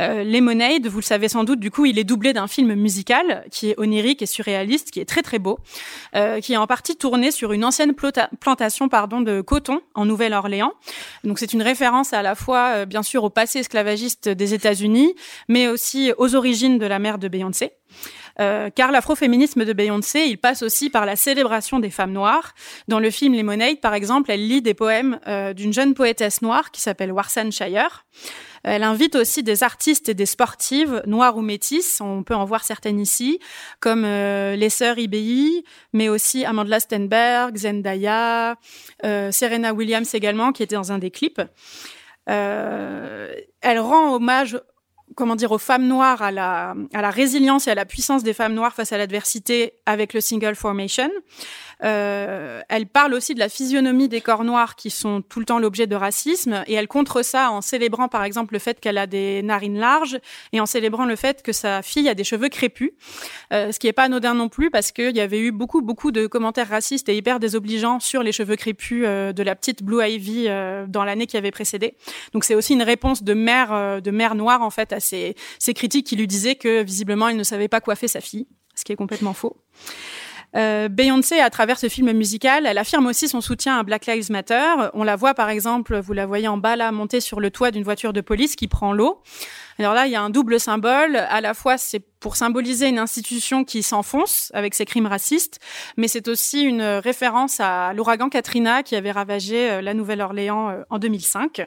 Euh, 0.00 0.24
Lemonade, 0.24 0.86
vous 0.86 0.98
le 0.98 1.04
savez 1.04 1.28
sans 1.28 1.44
doute, 1.44 1.60
du 1.60 1.70
coup, 1.70 1.86
il 1.86 1.98
est 1.98 2.04
doublé 2.04 2.32
d'un 2.32 2.46
film 2.46 2.74
musical 2.74 3.44
qui 3.50 3.70
est 3.70 3.78
onirique 3.78 4.22
et 4.22 4.26
surréaliste, 4.26 4.90
qui 4.90 5.00
est 5.00 5.04
très 5.04 5.22
très 5.22 5.38
beau, 5.38 5.58
euh, 6.14 6.40
qui 6.40 6.54
est 6.54 6.56
en 6.56 6.66
partie 6.66 6.96
tourné 6.96 7.30
sur 7.30 7.52
une 7.52 7.64
ancienne 7.64 7.94
plantation 7.94 8.88
pardon 8.88 9.20
de 9.20 9.40
coton 9.40 9.80
en 9.94 10.04
Nouvelle-Orléans. 10.04 10.72
Donc 11.24 11.38
c'est 11.38 11.52
une 11.52 11.62
référence 11.62 12.12
à 12.12 12.22
la 12.22 12.34
fois, 12.34 12.72
euh, 12.76 12.86
bien 12.86 13.02
sûr, 13.02 13.24
au 13.24 13.30
passé 13.30 13.60
esclavagiste 13.60 14.28
des 14.28 14.54
États-Unis, 14.54 15.14
mais 15.48 15.68
aussi 15.68 16.12
aux 16.16 16.34
origines 16.34 16.78
de 16.78 16.86
la 16.86 16.98
mère 16.98 17.18
de 17.18 17.28
Beyoncé. 17.28 17.72
car 18.38 18.90
l'afroféminisme 18.90 19.64
de 19.64 19.72
Beyoncé, 19.74 20.20
il 20.20 20.38
passe 20.38 20.62
aussi 20.62 20.88
par 20.88 21.04
la 21.04 21.16
célébration 21.16 21.78
des 21.80 21.90
femmes 21.90 22.12
noires. 22.12 22.54
Dans 22.88 22.98
le 22.98 23.10
film 23.10 23.34
Lemonade, 23.34 23.80
par 23.80 23.94
exemple, 23.94 24.30
elle 24.30 24.48
lit 24.48 24.62
des 24.62 24.74
poèmes 24.74 25.18
d'une 25.54 25.72
jeune 25.72 25.94
poétesse 25.94 26.40
noire 26.40 26.70
qui 26.70 26.80
s'appelle 26.80 27.12
Warsan 27.12 27.50
Shire. 27.50 28.04
Elle 28.64 28.84
invite 28.84 29.16
aussi 29.16 29.42
des 29.42 29.62
artistes 29.62 30.08
et 30.08 30.14
des 30.14 30.26
sportives, 30.26 31.02
noires 31.06 31.36
ou 31.36 31.42
métisses, 31.42 32.00
on 32.00 32.22
peut 32.22 32.34
en 32.34 32.44
voir 32.44 32.64
certaines 32.64 33.00
ici, 33.00 33.40
comme 33.80 34.04
euh, 34.04 34.54
les 34.54 34.70
sœurs 34.70 34.98
IBI, 34.98 35.64
mais 35.92 36.08
aussi 36.08 36.44
Amanda 36.44 36.78
Stenberg, 36.78 37.56
Zendaya, 37.56 38.56
euh, 39.04 39.32
Serena 39.32 39.72
Williams 39.72 40.14
également, 40.14 40.52
qui 40.52 40.62
était 40.62 40.76
dans 40.76 40.92
un 40.92 40.98
des 40.98 41.10
clips. 41.10 41.42
Euh, 42.28 43.34
elle 43.60 43.80
rend 43.80 44.14
hommage 44.14 44.60
comment 45.16 45.36
dire 45.36 45.52
aux 45.52 45.58
femmes 45.58 45.86
noires 45.86 46.22
à 46.22 46.30
la 46.30 46.74
à 46.94 47.02
la 47.02 47.10
résilience 47.10 47.66
et 47.66 47.70
à 47.70 47.74
la 47.74 47.84
puissance 47.84 48.22
des 48.22 48.32
femmes 48.32 48.54
noires 48.54 48.74
face 48.74 48.92
à 48.92 48.98
l'adversité 48.98 49.74
avec 49.84 50.14
le 50.14 50.20
single 50.20 50.54
formation 50.54 51.10
euh, 51.84 52.60
elle 52.68 52.86
parle 52.86 53.14
aussi 53.14 53.34
de 53.34 53.38
la 53.38 53.48
physionomie 53.48 54.08
des 54.08 54.20
corps 54.20 54.44
noirs 54.44 54.76
qui 54.76 54.90
sont 54.90 55.22
tout 55.22 55.40
le 55.40 55.46
temps 55.46 55.58
l'objet 55.58 55.86
de 55.86 55.96
racisme 55.96 56.62
et 56.66 56.74
elle 56.74 56.88
contre 56.88 57.22
ça 57.22 57.50
en 57.50 57.60
célébrant 57.60 58.08
par 58.08 58.24
exemple 58.24 58.54
le 58.54 58.58
fait 58.58 58.80
qu'elle 58.80 58.98
a 58.98 59.06
des 59.06 59.42
narines 59.42 59.78
larges 59.78 60.18
et 60.52 60.60
en 60.60 60.66
célébrant 60.66 61.04
le 61.04 61.16
fait 61.16 61.42
que 61.42 61.52
sa 61.52 61.82
fille 61.82 62.08
a 62.08 62.14
des 62.14 62.24
cheveux 62.24 62.48
crépus, 62.48 62.92
euh, 63.52 63.72
ce 63.72 63.78
qui 63.78 63.88
est 63.88 63.92
pas 63.92 64.04
anodin 64.04 64.34
non 64.34 64.48
plus 64.48 64.70
parce 64.70 64.92
qu'il 64.92 65.16
y 65.16 65.20
avait 65.20 65.40
eu 65.40 65.52
beaucoup 65.52 65.82
beaucoup 65.82 66.12
de 66.12 66.26
commentaires 66.26 66.68
racistes 66.68 67.08
et 67.08 67.16
hyper 67.16 67.40
désobligeants 67.40 68.00
sur 68.00 68.22
les 68.22 68.32
cheveux 68.32 68.56
crépus 68.56 69.04
euh, 69.06 69.32
de 69.32 69.42
la 69.42 69.54
petite 69.54 69.82
Blue 69.82 70.04
Ivy 70.04 70.46
euh, 70.48 70.86
dans 70.86 71.04
l'année 71.04 71.26
qui 71.26 71.36
avait 71.36 71.50
précédé. 71.50 71.94
Donc 72.32 72.44
c'est 72.44 72.54
aussi 72.54 72.74
une 72.74 72.82
réponse 72.82 73.22
de 73.22 73.34
mère 73.34 73.72
euh, 73.72 74.00
de 74.00 74.10
mère 74.10 74.34
noire 74.34 74.62
en 74.62 74.70
fait 74.70 74.92
à 74.92 75.00
ces, 75.00 75.34
ces 75.58 75.74
critiques 75.74 76.06
qui 76.06 76.16
lui 76.16 76.26
disaient 76.26 76.56
que 76.56 76.82
visiblement 76.82 77.28
elle 77.28 77.36
ne 77.36 77.42
savait 77.42 77.68
pas 77.68 77.80
coiffer 77.80 78.08
sa 78.08 78.20
fille, 78.20 78.46
ce 78.74 78.84
qui 78.84 78.92
est 78.92 78.96
complètement 78.96 79.34
faux. 79.34 79.56
Euh, 80.54 80.88
Beyoncé, 80.88 81.40
à 81.40 81.50
travers 81.50 81.78
ce 81.78 81.88
film 81.88 82.12
musical, 82.12 82.66
elle 82.66 82.78
affirme 82.78 83.06
aussi 83.06 83.28
son 83.28 83.40
soutien 83.40 83.78
à 83.78 83.82
Black 83.82 84.06
Lives 84.06 84.30
Matter. 84.30 84.90
On 84.92 85.02
la 85.02 85.16
voit 85.16 85.34
par 85.34 85.48
exemple, 85.48 85.98
vous 85.98 86.12
la 86.12 86.26
voyez 86.26 86.48
en 86.48 86.58
bas 86.58 86.76
là, 86.76 86.92
monter 86.92 87.20
sur 87.20 87.40
le 87.40 87.50
toit 87.50 87.70
d'une 87.70 87.84
voiture 87.84 88.12
de 88.12 88.20
police 88.20 88.56
qui 88.56 88.68
prend 88.68 88.92
l'eau. 88.92 89.22
Alors 89.78 89.94
là, 89.94 90.06
il 90.06 90.12
y 90.12 90.16
a 90.16 90.22
un 90.22 90.30
double 90.30 90.60
symbole. 90.60 91.16
À 91.16 91.40
la 91.40 91.54
fois, 91.54 91.78
c'est 91.78 92.04
pour 92.22 92.36
symboliser 92.36 92.88
une 92.88 93.00
institution 93.00 93.64
qui 93.64 93.82
s'enfonce 93.82 94.52
avec 94.54 94.74
ses 94.74 94.86
crimes 94.86 95.06
racistes, 95.06 95.58
mais 95.96 96.06
c'est 96.06 96.28
aussi 96.28 96.62
une 96.62 96.80
référence 96.80 97.58
à 97.58 97.92
l'ouragan 97.94 98.28
Katrina 98.28 98.84
qui 98.84 98.94
avait 98.94 99.10
ravagé 99.10 99.70
euh, 99.70 99.82
la 99.82 99.92
Nouvelle-Orléans 99.92 100.70
euh, 100.70 100.82
en 100.88 101.00
2005. 101.00 101.66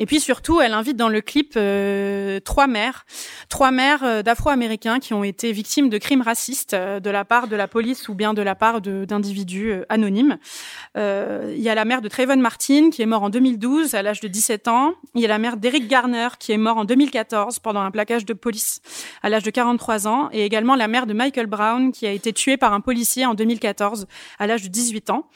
Et 0.00 0.06
puis 0.06 0.18
surtout, 0.18 0.60
elle 0.60 0.74
invite 0.74 0.96
dans 0.96 1.08
le 1.08 1.20
clip 1.20 1.54
euh, 1.56 2.40
trois 2.40 2.66
mères, 2.66 3.06
trois 3.48 3.70
mères 3.70 4.24
d'Afro-Américains 4.24 4.98
qui 4.98 5.14
ont 5.14 5.22
été 5.22 5.52
victimes 5.52 5.88
de 5.88 5.98
crimes 5.98 6.22
racistes 6.22 6.74
de 6.74 7.10
la 7.10 7.24
part 7.24 7.46
de 7.46 7.54
la 7.54 7.68
police 7.68 8.08
ou 8.08 8.14
bien 8.14 8.34
de 8.34 8.42
la 8.42 8.56
part 8.56 8.80
d'individus 8.80 9.72
anonymes. 9.88 10.38
Il 10.96 11.62
y 11.62 11.68
a 11.68 11.74
la 11.74 11.84
mère 11.84 12.02
de 12.02 12.08
Trayvon 12.08 12.36
Martin 12.36 12.90
qui 12.90 13.02
est 13.02 13.06
mort 13.06 13.22
en 13.22 13.30
2012 13.30 13.94
à 13.94 14.02
l'âge 14.02 14.20
de 14.20 14.28
17 14.28 14.66
ans. 14.66 14.94
Il 15.14 15.20
y 15.20 15.24
a 15.24 15.28
la 15.28 15.38
mère 15.38 15.56
d'Eric 15.56 15.86
Garner 15.86 16.28
qui 16.38 16.52
est 16.52 16.58
mort 16.58 16.78
en 16.78 16.84
2014 16.84 17.60
pendant 17.60 17.80
un 17.80 17.90
plaquage 17.90 18.24
de 18.24 18.32
police 18.34 18.80
à 19.22 19.28
l'âge 19.28 19.44
de 19.44 19.50
40 19.50 19.75
ans, 20.06 20.28
et 20.32 20.44
également 20.44 20.74
la 20.74 20.88
mère 20.88 21.06
de 21.06 21.12
Michael 21.12 21.46
Brown, 21.46 21.92
qui 21.92 22.06
a 22.06 22.12
été 22.12 22.32
tué 22.32 22.56
par 22.56 22.72
un 22.72 22.80
policier 22.80 23.26
en 23.26 23.34
2014 23.34 24.06
à 24.38 24.46
l'âge 24.46 24.62
de 24.62 24.68
18 24.68 25.10
ans. 25.10 25.28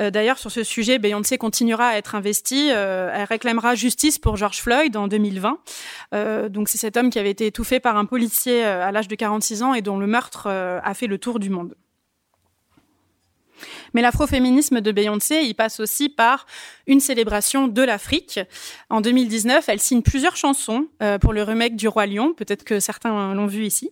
Euh, 0.00 0.10
d'ailleurs, 0.10 0.38
sur 0.38 0.50
ce 0.50 0.62
sujet, 0.62 0.98
Beyoncé 0.98 1.38
continuera 1.38 1.88
à 1.88 1.96
être 1.96 2.14
investie. 2.14 2.70
Euh, 2.70 3.10
elle 3.14 3.24
réclamera 3.24 3.74
justice 3.74 4.18
pour 4.18 4.36
George 4.36 4.60
Floyd 4.60 4.96
en 4.96 5.08
2020. 5.08 5.58
Euh, 6.14 6.48
donc, 6.48 6.68
c'est 6.68 6.78
cet 6.78 6.96
homme 6.96 7.10
qui 7.10 7.18
avait 7.18 7.30
été 7.30 7.46
étouffé 7.46 7.80
par 7.80 7.96
un 7.96 8.04
policier 8.04 8.64
à 8.64 8.92
l'âge 8.92 9.08
de 9.08 9.14
46 9.14 9.62
ans 9.62 9.74
et 9.74 9.82
dont 9.82 9.98
le 9.98 10.06
meurtre 10.06 10.48
a 10.48 10.94
fait 10.94 11.06
le 11.06 11.18
tour 11.18 11.38
du 11.38 11.50
monde. 11.50 11.74
Mais 13.94 14.02
l'afroféminisme 14.02 14.80
de 14.80 14.92
Beyoncé, 14.92 15.42
il 15.42 15.54
passe 15.54 15.80
aussi 15.80 16.08
par 16.08 16.46
une 16.86 17.00
célébration 17.00 17.68
de 17.68 17.82
l'Afrique. 17.82 18.40
En 18.90 19.00
2019, 19.00 19.68
elle 19.68 19.80
signe 19.80 20.02
plusieurs 20.02 20.36
chansons 20.36 20.86
euh, 21.02 21.18
pour 21.18 21.32
le 21.32 21.42
remake 21.42 21.76
du 21.76 21.88
Roi 21.88 22.06
Lion. 22.06 22.34
Peut-être 22.34 22.64
que 22.64 22.80
certains 22.80 23.34
l'ont 23.34 23.46
vu 23.46 23.64
ici. 23.64 23.90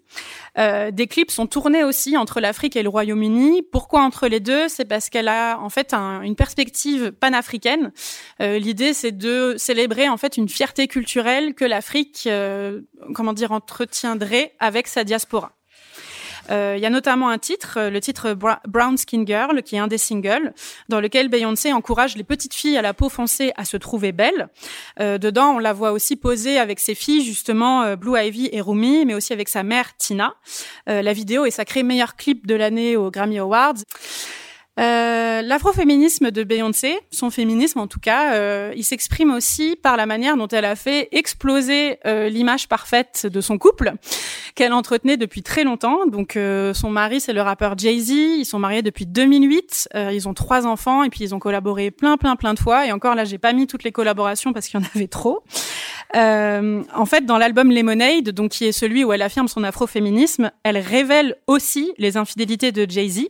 Euh, 0.59 0.91
des 0.91 1.07
clips 1.07 1.31
sont 1.31 1.47
tournés 1.47 1.85
aussi 1.85 2.17
entre 2.17 2.41
l'Afrique 2.41 2.77
et 2.77 2.83
le 2.83 2.89
Royaume-Uni. 2.89 3.63
Pourquoi 3.63 4.03
entre 4.03 4.29
les 4.29 4.41
deux? 4.41 4.69
C'est 4.69 4.85
parce 4.85 5.09
qu'elle 5.09 5.29
a 5.29 5.59
en 5.59 5.69
fait 5.69 5.95
un, 5.95 6.23
une 6.23 6.37
perspective 6.37 7.13
panafricaine. 7.13 7.93
Euh, 8.41 8.59
L'idée, 8.59 8.95
c'est 8.95 9.13
de 9.13 9.55
célébrer 9.57 10.09
en 10.09 10.17
fait 10.17 10.37
une 10.37 10.49
fierté 10.49 10.89
culturelle 10.89 11.55
que 11.55 11.65
l'Afrique, 11.65 12.29
comment 13.15 13.33
dire, 13.33 13.53
entretiendrait 13.53 14.55
avec 14.59 14.87
sa 14.87 15.05
diaspora. 15.05 15.53
Euh, 16.51 16.75
il 16.77 16.83
y 16.83 16.87
a 16.87 16.91
notamment 16.91 17.29
un 17.29 17.39
titre, 17.39 17.79
euh, 17.79 17.91
le 17.91 18.01
titre 18.01 18.35
Brown 18.35 18.97
Skin 18.97 19.25
Girl, 19.27 19.63
qui 19.63 19.77
est 19.77 19.79
un 19.79 19.87
des 19.87 19.99
singles, 19.99 20.53
dans 20.89 21.01
lequel 21.01 21.29
Beyoncé 21.29 21.73
encourage 21.73 22.17
les 22.17 22.25
petites 22.25 22.55
filles 22.55 22.77
à 22.77 22.83
la 22.83 22.95
peau 22.95 23.09
foncée 23.09 23.53
à 23.57 23.65
se 23.65 23.77
trouver 23.77 24.13
belles. 24.13 24.49
Euh, 25.01 25.19
dedans, 25.19 25.57
on 25.57 25.59
la 25.59 25.73
voit 25.73 25.93
aussi 25.93 26.17
poser 26.17 26.59
avec 26.59 26.81
ses 26.81 26.95
filles, 26.95 27.25
justement, 27.25 27.97
Blue 27.97 28.19
Ivy 28.19 28.49
et 28.53 28.61
Rumi, 28.61 29.05
mais 29.05 29.15
aussi 29.15 29.33
avec 29.33 29.49
sa 29.49 29.63
mère, 29.63 29.97
Tina. 29.97 30.35
la 30.87 31.13
vidéo 31.13 31.45
est 31.45 31.51
sacrée 31.51 31.83
meilleur 31.83 32.17
clip 32.17 32.47
de 32.47 32.55
l'année 32.55 32.97
aux 32.97 33.11
Grammy 33.11 33.39
Awards. 33.39 33.75
Euh, 34.81 35.43
l'afroféminisme 35.43 36.31
de 36.31 36.43
Beyoncé, 36.43 36.99
son 37.11 37.31
féminisme 37.31 37.81
en 37.81 37.87
tout 37.87 38.01
cas, 38.01 38.35
euh, 38.35 38.73
il 38.77 38.85
s'exprime 38.85 39.31
aussi 39.31 39.77
par 39.77 39.97
la 39.97 40.07
manière 40.07 40.37
dont 40.37 40.49
elle 40.49 40.65
a 40.65 40.75
fait 40.75 41.09
exploser 41.13 41.99
euh, 42.07 42.29
l'image 42.31 42.67
parfaite 42.69 43.27
de 43.27 43.41
son 43.41 43.59
couple 43.59 43.93
qu'elle 44.55 44.73
entretenait 44.73 45.17
depuis 45.17 45.43
très 45.43 45.65
longtemps. 45.65 46.07
Donc 46.07 46.37
euh, 46.37 46.73
son 46.73 46.91
mari 46.91 47.21
c'est 47.21 47.33
le 47.33 47.43
rappeur 47.43 47.77
Jay-Z, 47.77 48.11
ils 48.11 48.45
sont 48.45 48.59
mariés 48.59 48.83
depuis 48.83 49.07
2008, 49.07 49.91
euh, 49.95 50.13
ils 50.13 50.29
ont 50.29 50.35
trois 50.35 50.67
enfants 50.67 51.03
et 51.03 51.11
puis 51.11 51.25
ils 51.25 51.35
ont 51.35 51.39
collaboré 51.39 51.91
plein 51.91 52.17
plein 52.17 52.37
plein 52.37 52.55
de 52.55 52.59
fois 52.59 52.87
et 52.87 52.93
encore 52.93 53.15
là 53.15 53.25
j'ai 53.25 53.39
pas 53.39 53.53
mis 53.53 53.67
toutes 53.67 53.85
les 53.85 53.93
collaborations 53.93 54.53
parce 54.53 54.67
qu'il 54.69 54.81
y 54.81 54.83
en 54.83 54.87
avait 54.95 55.09
trop. 55.09 55.43
Euh, 56.17 56.83
en 56.95 57.07
fait, 57.07 57.25
dans 57.25 57.39
l'album 57.39 57.71
Lemonade, 57.71 58.31
donc 58.31 58.51
qui 58.51 58.65
est 58.65 58.73
celui 58.73 59.05
où 59.05 59.13
elle 59.13 59.23
affirme 59.23 59.49
son 59.49 59.63
afroféminisme, 59.65 60.51
elle 60.65 60.79
révèle 60.79 61.37
aussi 61.47 61.93
les 61.99 62.17
infidélités 62.17 62.73
de 62.73 62.89
Jay-Z. 62.89 63.23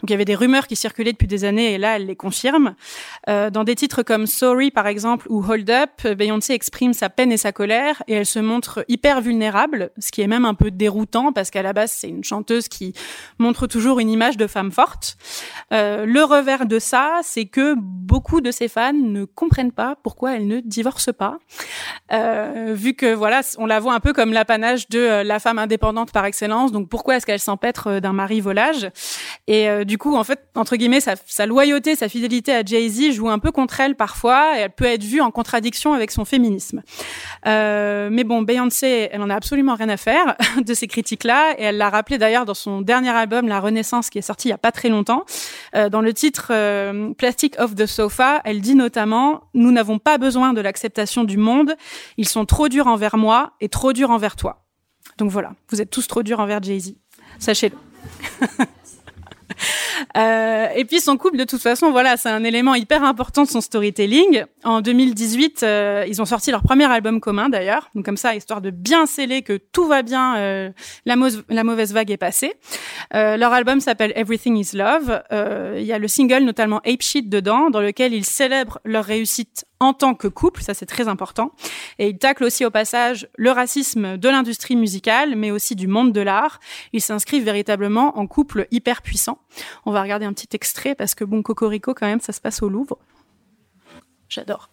Donc 0.00 0.08
il 0.08 0.10
y 0.10 0.14
avait 0.14 0.24
des 0.24 0.34
rumeurs 0.34 0.66
qui 0.66 0.76
circulaient 0.76 1.12
depuis 1.12 1.26
des 1.26 1.44
années 1.44 1.74
et 1.74 1.78
là, 1.78 1.96
elle 1.96 2.06
les 2.06 2.16
confirme. 2.16 2.74
Euh, 3.28 3.50
dans 3.50 3.64
des 3.64 3.74
titres 3.74 4.02
comme 4.02 4.26
Sorry 4.26 4.70
par 4.70 4.86
exemple 4.86 5.26
ou 5.30 5.44
Hold 5.44 5.68
Up, 5.70 6.06
Beyoncé 6.16 6.52
exprime 6.52 6.92
sa 6.92 7.08
peine 7.08 7.32
et 7.32 7.36
sa 7.36 7.52
colère 7.52 8.02
et 8.06 8.14
elle 8.14 8.26
se 8.26 8.38
montre 8.38 8.84
hyper 8.88 9.20
vulnérable, 9.20 9.90
ce 9.98 10.12
qui 10.12 10.20
est 10.20 10.26
même 10.26 10.44
un 10.44 10.54
peu 10.54 10.70
déroutant 10.70 11.32
parce 11.32 11.50
qu'à 11.50 11.62
la 11.62 11.72
base 11.72 11.92
c'est 11.92 12.08
une 12.08 12.24
chanteuse 12.24 12.68
qui 12.68 12.92
montre 13.38 13.66
toujours 13.66 14.00
une 14.00 14.10
image 14.10 14.36
de 14.36 14.46
femme 14.46 14.70
forte. 14.70 15.16
Euh, 15.72 16.06
le 16.06 16.22
revers 16.24 16.66
de 16.66 16.78
ça, 16.78 17.20
c'est 17.22 17.46
que 17.46 17.74
beaucoup 17.78 18.40
de 18.40 18.50
ses 18.50 18.68
fans 18.68 18.92
ne 18.92 19.24
comprennent 19.24 19.72
pas 19.72 19.96
pourquoi 20.02 20.36
elle 20.36 20.46
ne 20.46 20.60
divorce 20.60 21.12
pas. 21.12 21.38
Euh, 22.12 22.27
euh, 22.28 22.74
vu 22.74 22.94
que 22.94 23.12
voilà, 23.14 23.40
on 23.58 23.66
la 23.66 23.80
voit 23.80 23.94
un 23.94 24.00
peu 24.00 24.12
comme 24.12 24.32
l'apanage 24.32 24.88
de 24.88 24.98
euh, 24.98 25.22
la 25.24 25.38
femme 25.38 25.58
indépendante 25.58 26.12
par 26.12 26.24
excellence. 26.24 26.72
Donc 26.72 26.88
pourquoi 26.88 27.16
est-ce 27.16 27.26
qu'elle 27.26 27.40
s'empêtre 27.40 27.88
euh, 27.88 28.00
d'un 28.00 28.12
mari 28.12 28.40
volage? 28.40 28.90
Et 29.46 29.68
du 29.86 29.96
coup, 29.96 30.14
en 30.14 30.24
fait, 30.24 30.40
entre 30.56 30.76
guillemets, 30.76 31.00
sa, 31.00 31.46
loyauté, 31.46 31.96
sa 31.96 32.10
fidélité 32.10 32.52
à 32.52 32.62
Jay-Z 32.62 33.12
joue 33.12 33.30
un 33.30 33.38
peu 33.38 33.50
contre 33.50 33.80
elle 33.80 33.94
parfois, 33.94 34.58
et 34.58 34.60
elle 34.60 34.70
peut 34.70 34.84
être 34.84 35.02
vue 35.02 35.22
en 35.22 35.30
contradiction 35.30 35.94
avec 35.94 36.10
son 36.10 36.26
féminisme. 36.26 36.82
mais 37.46 38.24
bon, 38.24 38.42
Beyoncé, 38.42 39.08
elle 39.10 39.22
en 39.22 39.30
a 39.30 39.34
absolument 39.34 39.74
rien 39.74 39.88
à 39.88 39.96
faire 39.96 40.36
de 40.66 40.74
ces 40.74 40.86
critiques-là, 40.86 41.54
et 41.56 41.62
elle 41.62 41.78
l'a 41.78 41.88
rappelé 41.88 42.18
d'ailleurs 42.18 42.44
dans 42.44 42.52
son 42.52 42.82
dernier 42.82 43.08
album, 43.08 43.48
La 43.48 43.58
Renaissance, 43.58 44.10
qui 44.10 44.18
est 44.18 44.22
sorti 44.22 44.48
il 44.48 44.50
y 44.50 44.54
a 44.54 44.58
pas 44.58 44.72
très 44.72 44.90
longtemps. 44.90 45.24
dans 45.72 46.02
le 46.02 46.12
titre 46.12 46.52
Plastic 47.14 47.58
of 47.58 47.74
the 47.74 47.86
Sofa, 47.86 48.42
elle 48.44 48.60
dit 48.60 48.74
notamment 48.74 49.44
"Nous 49.54 49.72
n'avons 49.72 49.98
pas 49.98 50.18
besoin 50.18 50.52
de 50.52 50.60
l'acceptation 50.60 51.24
du 51.24 51.38
monde." 51.38 51.74
Ils 52.18 52.28
sont 52.28 52.44
trop 52.44 52.68
durs 52.68 52.88
envers 52.88 53.16
moi 53.16 53.52
et 53.60 53.68
trop 53.68 53.92
durs 53.92 54.10
envers 54.10 54.36
toi. 54.36 54.66
Donc 55.16 55.30
voilà, 55.30 55.52
vous 55.70 55.80
êtes 55.80 55.90
tous 55.90 56.06
trop 56.06 56.22
durs 56.22 56.40
envers 56.40 56.62
Jay-Z. 56.62 56.94
Sachez-le. 57.38 57.76
Euh, 60.16 60.68
et 60.76 60.84
puis 60.84 61.00
son 61.00 61.16
couple, 61.16 61.36
de 61.36 61.44
toute 61.44 61.60
façon, 61.60 61.90
voilà, 61.90 62.16
c'est 62.16 62.28
un 62.28 62.44
élément 62.44 62.74
hyper 62.74 63.02
important 63.02 63.42
de 63.42 63.48
son 63.48 63.60
storytelling. 63.60 64.44
En 64.64 64.80
2018, 64.80 65.62
euh, 65.62 66.04
ils 66.08 66.22
ont 66.22 66.24
sorti 66.24 66.50
leur 66.50 66.62
premier 66.62 66.84
album 66.84 67.20
commun 67.20 67.48
d'ailleurs, 67.48 67.90
donc 67.94 68.04
comme 68.04 68.16
ça, 68.16 68.34
histoire 68.34 68.60
de 68.60 68.70
bien 68.70 69.06
sceller 69.06 69.42
que 69.42 69.56
tout 69.56 69.86
va 69.86 70.02
bien, 70.02 70.36
euh, 70.36 70.70
la, 71.04 71.16
mauvaise 71.16 71.92
vague 71.92 72.10
est 72.10 72.16
passée. 72.16 72.54
leur 73.12 73.52
album 73.52 73.80
s'appelle 73.80 74.12
Everything 74.14 74.56
Is 74.56 74.76
Love. 74.76 75.22
Il 75.76 75.84
y 75.84 75.92
a 75.92 75.98
le 75.98 76.08
single 76.08 76.44
notamment 76.44 76.78
Ape 76.86 77.02
Shit 77.02 77.28
dedans, 77.28 77.68
dans 77.68 77.80
lequel 77.80 78.14
ils 78.14 78.24
célèbrent 78.24 78.78
leur 78.84 79.04
réussite 79.04 79.66
en 79.80 79.92
tant 79.92 80.14
que 80.14 80.28
couple, 80.28 80.62
ça 80.62 80.74
c'est 80.74 80.86
très 80.86 81.08
important. 81.08 81.52
Et 81.98 82.08
ils 82.08 82.18
taclent 82.18 82.44
aussi 82.44 82.64
au 82.64 82.70
passage 82.70 83.28
le 83.36 83.50
racisme 83.50 84.16
de 84.16 84.28
l'industrie 84.28 84.76
musicale, 84.76 85.36
mais 85.36 85.50
aussi 85.50 85.76
du 85.76 85.86
monde 85.86 86.12
de 86.12 86.20
l'art. 86.20 86.60
Ils 86.92 87.00
s'inscrivent 87.00 87.44
véritablement 87.44 88.18
en 88.18 88.26
couple 88.26 88.66
hyper 88.70 89.02
puissant. 89.02 89.38
On 89.86 89.92
va 89.92 90.02
regarder 90.02 90.26
un 90.26 90.32
petit 90.32 90.48
extrait 90.52 90.94
parce 90.94 91.14
que 91.14 91.24
bon, 91.24 91.42
Cocorico 91.42 91.94
quand 91.94 92.06
même, 92.06 92.20
ça 92.20 92.32
se 92.32 92.40
passe 92.40 92.62
au 92.62 92.68
Louvre. 92.68 92.98
J'adore. 94.28 94.68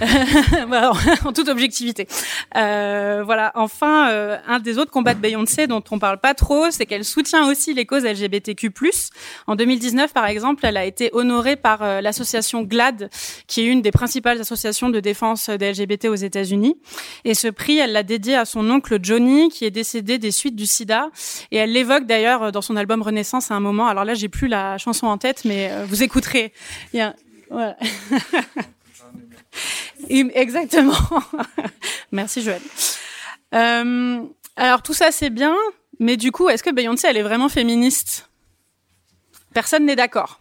en 1.24 1.32
toute 1.32 1.48
objectivité. 1.48 2.06
Euh, 2.56 3.22
voilà. 3.24 3.52
Enfin, 3.54 4.10
euh, 4.10 4.36
un 4.46 4.58
des 4.58 4.78
autres 4.78 4.90
combats 4.90 5.14
de 5.14 5.20
Beyoncé 5.20 5.66
dont 5.66 5.82
on 5.90 5.98
parle 5.98 6.18
pas 6.18 6.34
trop, 6.34 6.70
c'est 6.70 6.86
qu'elle 6.86 7.04
soutient 7.04 7.48
aussi 7.48 7.74
les 7.74 7.86
causes 7.86 8.04
LGBTQ+. 8.04 8.70
En 9.46 9.56
2019, 9.56 10.12
par 10.12 10.26
exemple, 10.26 10.64
elle 10.66 10.76
a 10.76 10.84
été 10.84 11.10
honorée 11.12 11.56
par 11.56 11.82
euh, 11.82 12.00
l'association 12.00 12.62
GLAD, 12.62 13.10
qui 13.46 13.62
est 13.62 13.66
une 13.66 13.82
des 13.82 13.90
principales 13.90 14.40
associations 14.40 14.90
de 14.90 15.00
défense 15.00 15.50
des 15.50 15.72
LGBT 15.72 16.06
aux 16.06 16.14
États-Unis. 16.14 16.76
Et 17.24 17.34
ce 17.34 17.48
prix, 17.48 17.78
elle 17.78 17.92
l'a 17.92 18.02
dédié 18.02 18.36
à 18.36 18.44
son 18.44 18.68
oncle 18.70 18.98
Johnny, 19.02 19.48
qui 19.48 19.64
est 19.64 19.70
décédé 19.70 20.18
des 20.18 20.30
suites 20.30 20.56
du 20.56 20.66
SIDA. 20.66 21.08
Et 21.50 21.56
elle 21.56 21.72
l'évoque 21.72 22.06
d'ailleurs 22.06 22.52
dans 22.52 22.62
son 22.62 22.76
album 22.76 23.02
Renaissance 23.02 23.50
à 23.50 23.54
un 23.54 23.60
moment. 23.60 23.86
Alors 23.86 24.04
là, 24.04 24.14
j'ai 24.14 24.28
plus 24.28 24.48
la 24.48 24.78
chanson 24.78 25.06
en 25.06 25.18
tête, 25.18 25.44
mais 25.44 25.70
vous 25.86 26.02
écouterez. 26.02 26.52
Voilà. 27.50 27.76
Exactement. 30.08 30.94
Merci 32.12 32.42
Joël. 32.42 32.62
Euh, 33.54 34.22
alors 34.56 34.82
tout 34.82 34.94
ça 34.94 35.10
c'est 35.12 35.30
bien, 35.30 35.56
mais 35.98 36.16
du 36.16 36.32
coup, 36.32 36.48
est-ce 36.48 36.62
que 36.62 36.70
Beyoncé 36.70 37.08
elle 37.08 37.16
est 37.16 37.22
vraiment 37.22 37.48
féministe? 37.48 38.28
Personne 39.52 39.84
n'est 39.86 39.96
d'accord. 39.96 40.39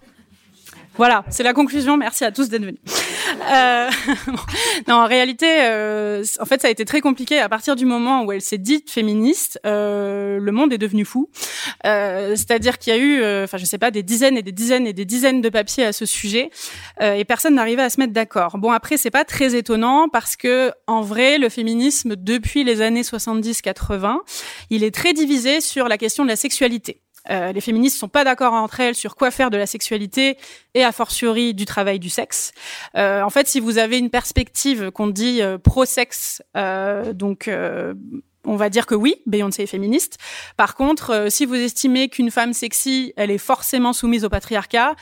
Voilà, 0.97 1.23
c'est 1.29 1.43
la 1.43 1.53
conclusion. 1.53 1.97
Merci 1.97 2.25
à 2.25 2.31
tous 2.31 2.49
d'être 2.49 2.63
venus. 2.63 2.79
Euh, 3.51 3.89
non, 4.87 4.95
en 4.95 5.05
réalité, 5.07 5.47
euh, 5.61 6.23
en 6.39 6.45
fait, 6.45 6.61
ça 6.61 6.67
a 6.67 6.71
été 6.71 6.85
très 6.85 7.01
compliqué 7.01 7.39
à 7.39 7.47
partir 7.47 7.75
du 7.75 7.85
moment 7.85 8.23
où 8.23 8.31
elle 8.31 8.41
s'est 8.41 8.57
dite 8.57 8.91
féministe. 8.91 9.59
Euh, 9.65 10.39
le 10.39 10.51
monde 10.51 10.73
est 10.73 10.77
devenu 10.77 11.05
fou. 11.05 11.29
Euh, 11.85 12.35
c'est-à-dire 12.35 12.77
qu'il 12.77 12.93
y 12.93 12.95
a 12.95 12.99
eu, 12.99 13.21
euh, 13.21 13.45
enfin, 13.45 13.57
je 13.57 13.65
sais 13.65 13.77
pas, 13.77 13.91
des 13.91 14.03
dizaines 14.03 14.37
et 14.37 14.41
des 14.41 14.51
dizaines 14.51 14.87
et 14.87 14.93
des 14.93 15.05
dizaines 15.05 15.41
de 15.41 15.49
papiers 15.49 15.85
à 15.85 15.93
ce 15.93 16.05
sujet, 16.05 16.49
et 17.01 17.23
personne 17.25 17.55
n'arrivait 17.55 17.83
à 17.83 17.89
se 17.89 17.99
mettre 17.99 18.13
d'accord. 18.13 18.57
Bon, 18.57 18.71
après, 18.71 18.97
c'est 18.97 19.11
pas 19.11 19.23
très 19.23 19.55
étonnant 19.55 20.09
parce 20.09 20.35
que, 20.35 20.71
en 20.87 21.01
vrai, 21.01 21.37
le 21.37 21.49
féminisme 21.49 22.15
depuis 22.15 22.63
les 22.63 22.81
années 22.81 23.03
70-80, 23.03 24.17
il 24.69 24.83
est 24.83 24.93
très 24.93 25.13
divisé 25.13 25.61
sur 25.61 25.87
la 25.87 25.97
question 25.97 26.23
de 26.23 26.29
la 26.29 26.35
sexualité. 26.35 27.01
Euh, 27.29 27.51
les 27.51 27.61
féministes 27.61 27.97
sont 27.97 28.07
pas 28.07 28.23
d'accord 28.23 28.53
entre 28.53 28.79
elles 28.79 28.95
sur 28.95 29.15
quoi 29.15 29.31
faire 29.31 29.49
de 29.49 29.57
la 29.57 29.65
sexualité 29.65 30.37
et 30.73 30.83
a 30.83 30.91
fortiori 30.91 31.53
du 31.53 31.65
travail 31.65 31.99
du 31.99 32.09
sexe. 32.09 32.51
Euh, 32.95 33.21
en 33.21 33.29
fait, 33.29 33.47
si 33.47 33.59
vous 33.59 33.77
avez 33.77 33.97
une 33.97 34.09
perspective 34.09 34.91
qu'on 34.91 35.07
dit 35.07 35.41
euh, 35.41 35.57
pro-sexe, 35.57 36.41
donc 37.13 37.49
on 38.45 38.55
va 38.55 38.69
dire 38.69 38.85
que 38.85 38.95
oui, 38.95 39.21
Beyoncé 39.25 39.63
est 39.63 39.67
féministe. 39.67 40.17
Par 40.57 40.75
contre, 40.75 41.27
si 41.29 41.45
vous 41.45 41.55
estimez 41.55 42.09
qu'une 42.09 42.31
femme 42.31 42.53
sexy, 42.53 43.13
elle 43.17 43.31
est 43.31 43.37
forcément 43.37 43.93
soumise 43.93 44.25
au 44.25 44.29
patriarcat, 44.29 44.95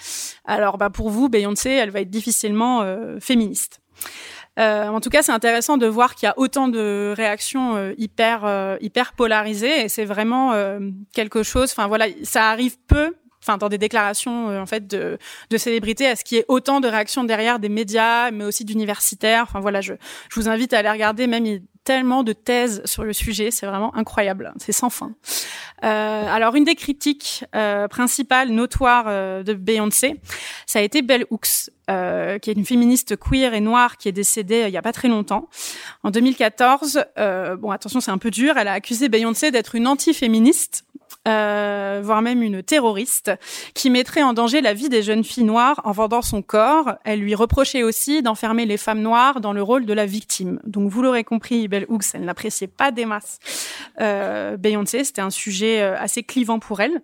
alors 0.45 0.77
bah 0.77 0.89
pour 0.89 1.09
vous, 1.09 1.29
Beyoncé, 1.29 1.69
elle 1.69 1.91
va 1.91 2.01
être 2.01 2.09
difficilement 2.09 2.85
féministe. 3.19 3.79
Euh, 4.57 4.87
en 4.87 4.99
tout 4.99 5.09
cas, 5.09 5.21
c'est 5.21 5.31
intéressant 5.31 5.77
de 5.77 5.85
voir 5.85 6.15
qu'il 6.15 6.25
y 6.25 6.29
a 6.29 6.33
autant 6.37 6.67
de 6.67 7.13
réactions 7.15 7.75
euh, 7.75 7.93
hyper 7.97 8.43
euh, 8.45 8.77
hyper 8.81 9.13
polarisées 9.13 9.85
et 9.85 9.89
c'est 9.89 10.05
vraiment 10.05 10.53
quelque 11.13 11.43
chose. 11.43 11.71
Enfin 11.71 11.87
voilà, 11.87 12.07
ça 12.23 12.49
arrive 12.49 12.77
peu. 12.87 13.15
Enfin, 13.39 13.57
dans 13.57 13.69
des 13.69 13.77
déclarations 13.77 14.59
en 14.59 14.65
fait 14.65 14.87
de, 14.87 15.17
de 15.49 15.57
célébrités, 15.57 16.07
à 16.07 16.15
ce 16.15 16.23
qu'il 16.25 16.37
y 16.37 16.41
ait 16.41 16.45
autant 16.49 16.81
de 16.81 16.87
réactions 16.87 17.23
derrière 17.23 17.59
des 17.59 17.69
médias, 17.69 18.29
mais 18.31 18.43
aussi 18.43 18.65
d'universitaires. 18.65 19.43
Enfin 19.43 19.61
voilà, 19.61 19.79
je, 19.79 19.93
je 20.29 20.39
vous 20.39 20.49
invite 20.49 20.73
à 20.73 20.79
aller 20.79 20.89
regarder 20.89 21.27
même 21.27 21.45
tellement 21.87 22.23
de 22.23 22.33
thèses 22.33 22.81
sur 22.83 23.05
le 23.05 23.13
sujet, 23.13 23.49
c'est 23.49 23.65
vraiment 23.65 23.95
incroyable, 23.95 24.53
c'est 24.57 24.73
sans 24.73 24.89
fin. 24.89 25.13
Euh, 25.85 25.87
alors 26.27 26.55
une 26.55 26.65
des 26.65 26.75
critiques 26.75 27.45
euh, 27.55 27.87
principales 27.87 28.49
notoires 28.49 29.05
euh, 29.07 29.41
de 29.41 29.53
Beyoncé, 29.53 30.19
ça 30.65 30.79
a 30.79 30.81
été 30.81 31.01
Bell 31.01 31.25
Hooks, 31.29 31.69
euh, 31.89 32.39
qui 32.39 32.49
est 32.49 32.53
une 32.55 32.65
féministe 32.65 33.15
queer 33.15 33.53
et 33.53 33.61
noire 33.61 33.95
qui 33.95 34.09
est 34.09 34.11
décédée 34.11 34.65
il 34.67 34.73
y 34.73 34.77
a 34.77 34.81
pas 34.81 34.91
très 34.91 35.07
longtemps. 35.07 35.47
En 36.03 36.11
2014, 36.11 37.05
bon 37.57 37.71
attention 37.71 38.01
c'est 38.01 38.11
un 38.11 38.17
peu 38.17 38.31
dur, 38.31 38.57
elle 38.57 38.67
a 38.67 38.73
accusé 38.73 39.07
Beyoncé 39.07 39.51
d'être 39.51 39.75
une 39.75 39.87
anti-féministe 39.87 40.83
euh, 41.27 42.01
voire 42.03 42.21
même 42.21 42.41
une 42.41 42.63
terroriste, 42.63 43.31
qui 43.73 43.89
mettrait 43.89 44.23
en 44.23 44.33
danger 44.33 44.61
la 44.61 44.73
vie 44.73 44.89
des 44.89 45.03
jeunes 45.03 45.23
filles 45.23 45.43
noires 45.43 45.81
en 45.83 45.91
vendant 45.91 46.21
son 46.21 46.41
corps. 46.41 46.93
Elle 47.03 47.19
lui 47.19 47.35
reprochait 47.35 47.83
aussi 47.83 48.21
d'enfermer 48.21 48.65
les 48.65 48.77
femmes 48.77 49.01
noires 49.01 49.41
dans 49.41 49.53
le 49.53 49.61
rôle 49.61 49.85
de 49.85 49.93
la 49.93 50.05
victime. 50.05 50.59
Donc 50.65 50.89
vous 50.89 51.01
l'aurez 51.01 51.23
compris, 51.23 51.67
Bell 51.67 51.85
Hooks, 51.89 52.05
elle 52.13 52.25
n'appréciait 52.25 52.67
pas 52.67 52.91
des 52.91 53.05
masses 53.05 53.39
euh, 53.99 54.57
Beyoncé. 54.57 55.03
C'était 55.03 55.21
un 55.21 55.29
sujet 55.29 55.81
euh, 55.81 55.99
assez 55.99 56.23
clivant 56.23 56.59
pour 56.59 56.81
elle. 56.81 57.01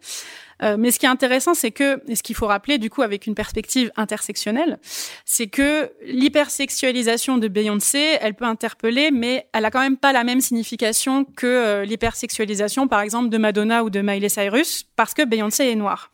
Euh, 0.62 0.76
mais 0.78 0.92
ce 0.92 1.00
qui 1.00 1.06
est 1.06 1.10
intéressant, 1.10 1.54
c'est 1.54 1.72
que, 1.72 2.02
et 2.08 2.16
ce 2.16 2.24
qu'il 2.24 2.36
faut 2.36 2.48
rappeler 2.48 2.78
du 2.78 2.90
coup 2.90 3.02
avec 3.02 3.28
une 3.28 3.36
perspective 3.36 3.92
intersectionnelle, 3.96 4.80
c'est 5.26 5.48
que 5.48 5.92
l'hypersexualisation 6.06 7.38
de 7.38 7.48
Beyoncé, 7.48 8.18
elle 8.22 8.34
peut 8.34 8.46
interpeller, 8.46 9.12
mais 9.12 9.48
elle 9.54 9.66
a 9.66 9.72
quand 9.72 9.82
même 9.82 9.98
pas 9.98 10.14
la 10.14 10.24
même 10.24 10.42
signification 10.42 11.26
que 11.26 11.48
euh, 11.48 11.86
l'hypersexualisation, 11.86 12.88
par 12.88 13.02
exemple, 13.02 13.30
de 13.30 13.38
Madonna 13.38 13.84
ou 13.84 13.90
de 13.90 14.02
Miley 14.02 14.30
Cyrus, 14.30 14.86
parce 14.96 15.14
que 15.14 15.24
Beyoncé 15.24 15.66
est 15.66 15.76
noire. 15.76 16.12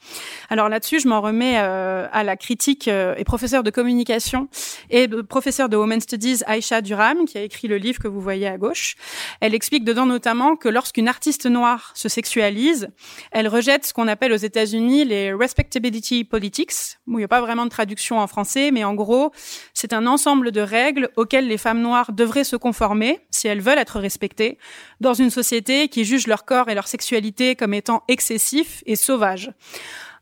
Alors 0.49 0.69
là-dessus, 0.69 0.99
je 0.99 1.07
m'en 1.07 1.21
remets 1.21 1.55
euh, 1.57 2.07
à 2.11 2.23
la 2.23 2.37
critique 2.37 2.87
et 2.87 3.23
professeur 3.23 3.63
de 3.63 3.69
communication 3.69 4.47
et 4.89 5.07
professeur 5.07 5.69
de 5.69 5.77
Women's 5.77 6.03
Studies 6.03 6.41
Aisha 6.47 6.81
Durham, 6.81 7.25
qui 7.25 7.37
a 7.37 7.41
écrit 7.41 7.67
le 7.67 7.77
livre 7.77 7.99
que 7.99 8.07
vous 8.07 8.21
voyez 8.21 8.47
à 8.47 8.57
gauche. 8.57 8.95
Elle 9.41 9.53
explique 9.53 9.83
dedans 9.83 10.05
notamment 10.05 10.55
que 10.55 10.69
lorsqu'une 10.69 11.07
artiste 11.07 11.45
noire 11.45 11.91
se 11.95 12.09
sexualise, 12.09 12.89
elle 13.31 13.47
rejette 13.47 13.85
ce 13.85 13.93
qu'on 13.93 14.07
appelle 14.07 14.28
aux 14.33 14.37
États-Unis 14.37 15.05
les 15.05 15.33
respectability 15.33 16.23
politics, 16.23 16.97
où 17.07 17.13
il 17.13 17.17
n'y 17.17 17.23
a 17.23 17.27
pas 17.27 17.41
vraiment 17.41 17.65
de 17.65 17.69
traduction 17.69 18.19
en 18.19 18.27
français, 18.27 18.71
mais 18.71 18.83
en 18.83 18.93
gros, 18.93 19.31
c'est 19.73 19.93
un 19.93 20.07
ensemble 20.07 20.51
de 20.51 20.61
règles 20.61 21.09
auxquelles 21.15 21.47
les 21.47 21.57
femmes 21.57 21.81
noires 21.81 22.11
devraient 22.11 22.43
se 22.43 22.55
conformer 22.55 23.19
si 23.31 23.47
elles 23.47 23.61
veulent 23.61 23.77
être 23.77 23.99
respectées 23.99 24.57
dans 24.99 25.13
une 25.13 25.29
société 25.29 25.87
qui 25.87 26.05
juge 26.05 26.27
leur 26.27 26.45
corps 26.45 26.69
et 26.69 26.75
leur 26.75 26.87
sexualité 26.87 27.55
comme 27.55 27.73
étant 27.73 28.03
excessifs 28.07 28.83
et 28.85 28.95
sauvages. 28.95 29.51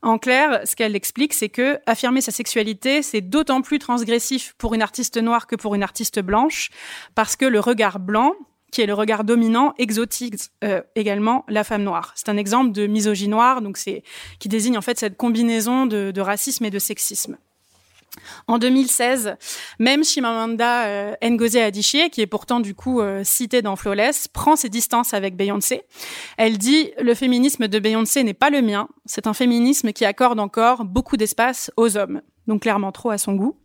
En 0.02 0.20
clair, 0.20 0.62
ce 0.66 0.76
qu'elle 0.76 0.96
explique, 0.96 1.34
c'est 1.34 1.50
que 1.50 1.80
affirmer 1.86 2.22
sa 2.22 2.32
sexualité, 2.32 3.02
c'est 3.02 3.22
d'autant 3.22 3.62
plus 3.62 3.80
transgressif 3.80 4.54
pour 4.58 4.74
une 4.74 4.82
artiste 4.82 5.18
noire 5.18 5.48
que 5.48 5.56
pour 5.56 5.74
une 5.76 5.84
artiste 5.84 6.20
blanche, 6.20 6.70
parce 7.16 7.36
que 7.36 7.46
le 7.46 7.60
regard 7.60 8.00
blanc, 8.00 8.34
qui 8.72 8.82
est 8.82 8.86
le 8.86 8.94
regard 8.94 9.24
dominant, 9.24 9.74
exotique 9.78 10.36
euh, 10.64 10.82
également 10.96 11.46
la 11.48 11.64
femme 11.64 11.84
noire. 11.84 12.12
C'est 12.16 12.30
un 12.30 12.38
exemple 12.38 12.72
de 12.72 12.88
misogynie 12.88 13.30
noire, 13.30 13.62
donc 13.62 13.78
c'est 13.78 14.04
qui 14.40 14.50
désigne 14.50 14.78
en 14.78 14.82
fait 14.82 15.00
cette 15.00 15.18
combinaison 15.18 15.86
de, 15.86 16.12
de 16.12 16.22
racisme 16.22 16.66
et 16.66 16.70
de 16.70 16.80
sexisme. 16.80 17.38
En 18.48 18.58
2016, 18.58 19.36
même 19.80 20.04
Chimamanda 20.04 20.86
euh, 20.86 21.16
Ngozi 21.24 21.60
Adichie, 21.60 22.10
qui 22.10 22.22
est 22.22 22.28
pourtant 22.28 22.60
du 22.60 22.74
coup 22.74 23.02
euh, 23.02 23.24
citée 23.24 23.62
dans 23.62 23.76
Flawless, 23.76 24.28
prend 24.28 24.56
ses 24.56 24.70
distances 24.70 25.14
avec 25.14 25.36
Beyoncé. 25.36 25.84
Elle 26.38 26.58
dit 26.58 26.92
le 27.00 27.14
féminisme 27.14 27.68
de 27.68 27.80
Beyoncé 27.80 28.24
n'est 28.24 28.34
pas 28.34 28.50
le 28.50 28.62
mien, 28.62 28.88
c'est 29.06 29.28
un 29.28 29.34
féminisme 29.34 29.94
qui 29.94 30.06
accorde 30.06 30.40
encore 30.40 30.86
beaucoup 30.86 31.18
d'espace 31.18 31.72
aux 31.78 31.98
hommes, 31.98 32.22
donc 32.48 32.64
clairement 32.64 32.92
trop 32.92 33.12
à 33.12 33.18
son 33.18 33.34
goût. 33.34 33.58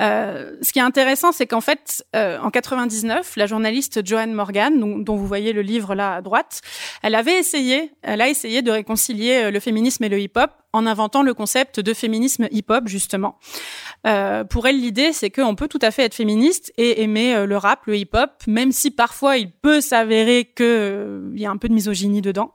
Euh, 0.00 0.56
ce 0.62 0.72
qui 0.72 0.78
est 0.78 0.82
intéressant, 0.82 1.32
c'est 1.32 1.46
qu'en 1.46 1.60
fait, 1.60 2.04
euh, 2.16 2.38
en 2.38 2.50
99, 2.50 3.36
la 3.36 3.46
journaliste 3.46 4.06
Joanne 4.06 4.32
Morgan, 4.32 5.04
dont, 5.04 5.16
vous 5.16 5.26
voyez 5.26 5.52
le 5.52 5.62
livre 5.62 5.94
là 5.94 6.14
à 6.14 6.22
droite, 6.22 6.62
elle 7.02 7.14
avait 7.14 7.38
essayé, 7.38 7.92
elle 8.02 8.20
a 8.20 8.28
essayé 8.28 8.62
de 8.62 8.70
réconcilier 8.70 9.44
euh, 9.44 9.50
le 9.50 9.60
féminisme 9.60 10.04
et 10.04 10.08
le 10.08 10.18
hip-hop 10.18 10.50
en 10.74 10.86
inventant 10.86 11.22
le 11.22 11.34
concept 11.34 11.80
de 11.80 11.92
féminisme 11.92 12.48
hip-hop 12.50 12.88
justement. 12.88 13.38
Euh, 14.06 14.42
pour 14.42 14.66
elle, 14.66 14.80
l'idée 14.80 15.12
c'est 15.12 15.30
qu'on 15.30 15.54
peut 15.54 15.68
tout 15.68 15.78
à 15.82 15.90
fait 15.90 16.04
être 16.04 16.14
féministe 16.14 16.72
et 16.78 17.02
aimer 17.02 17.34
euh, 17.34 17.46
le 17.46 17.56
rap, 17.56 17.86
le 17.86 17.96
hip-hop, 17.96 18.30
même 18.46 18.72
si 18.72 18.90
parfois 18.90 19.36
il 19.36 19.50
peut 19.50 19.80
s'avérer 19.80 20.44
que 20.44 21.30
il 21.34 21.40
y 21.40 21.46
a 21.46 21.50
un 21.50 21.58
peu 21.58 21.68
de 21.68 21.74
misogynie 21.74 22.22
dedans. 22.22 22.54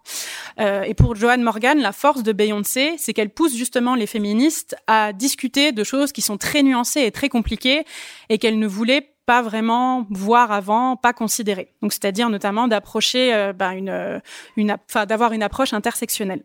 et 0.59 0.93
pour 0.95 1.15
Joanne 1.15 1.43
Morgan, 1.43 1.79
la 1.79 1.91
force 1.91 2.23
de 2.23 2.31
Beyoncé, 2.31 2.95
c'est 2.97 3.13
qu'elle 3.13 3.29
pousse 3.29 3.55
justement 3.55 3.93
les 3.93 4.07
féministes 4.07 4.75
à 4.87 5.13
discuter 5.13 5.71
de 5.71 5.83
choses 5.83 6.11
qui 6.11 6.21
sont 6.21 6.37
très 6.37 6.63
nuancées 6.63 7.01
et 7.01 7.11
très 7.11 7.26
compliquées 7.29 7.83
et 8.29 8.37
qu'elle 8.37 8.59
ne 8.59 8.67
voulait 8.67 9.13
pas 9.25 9.41
vraiment 9.41 10.07
voir 10.09 10.51
avant, 10.51 10.95
pas 10.95 11.13
considérer. 11.13 11.73
Donc, 11.81 11.91
c'est-à-dire 11.91 12.29
notamment 12.29 12.67
d'approcher, 12.67 13.51
ben, 13.55 13.71
une, 13.71 14.21
une, 14.55 14.77
enfin, 14.89 15.05
d'avoir 15.05 15.33
une 15.33 15.43
approche 15.43 15.73
intersectionnelle. 15.73 16.43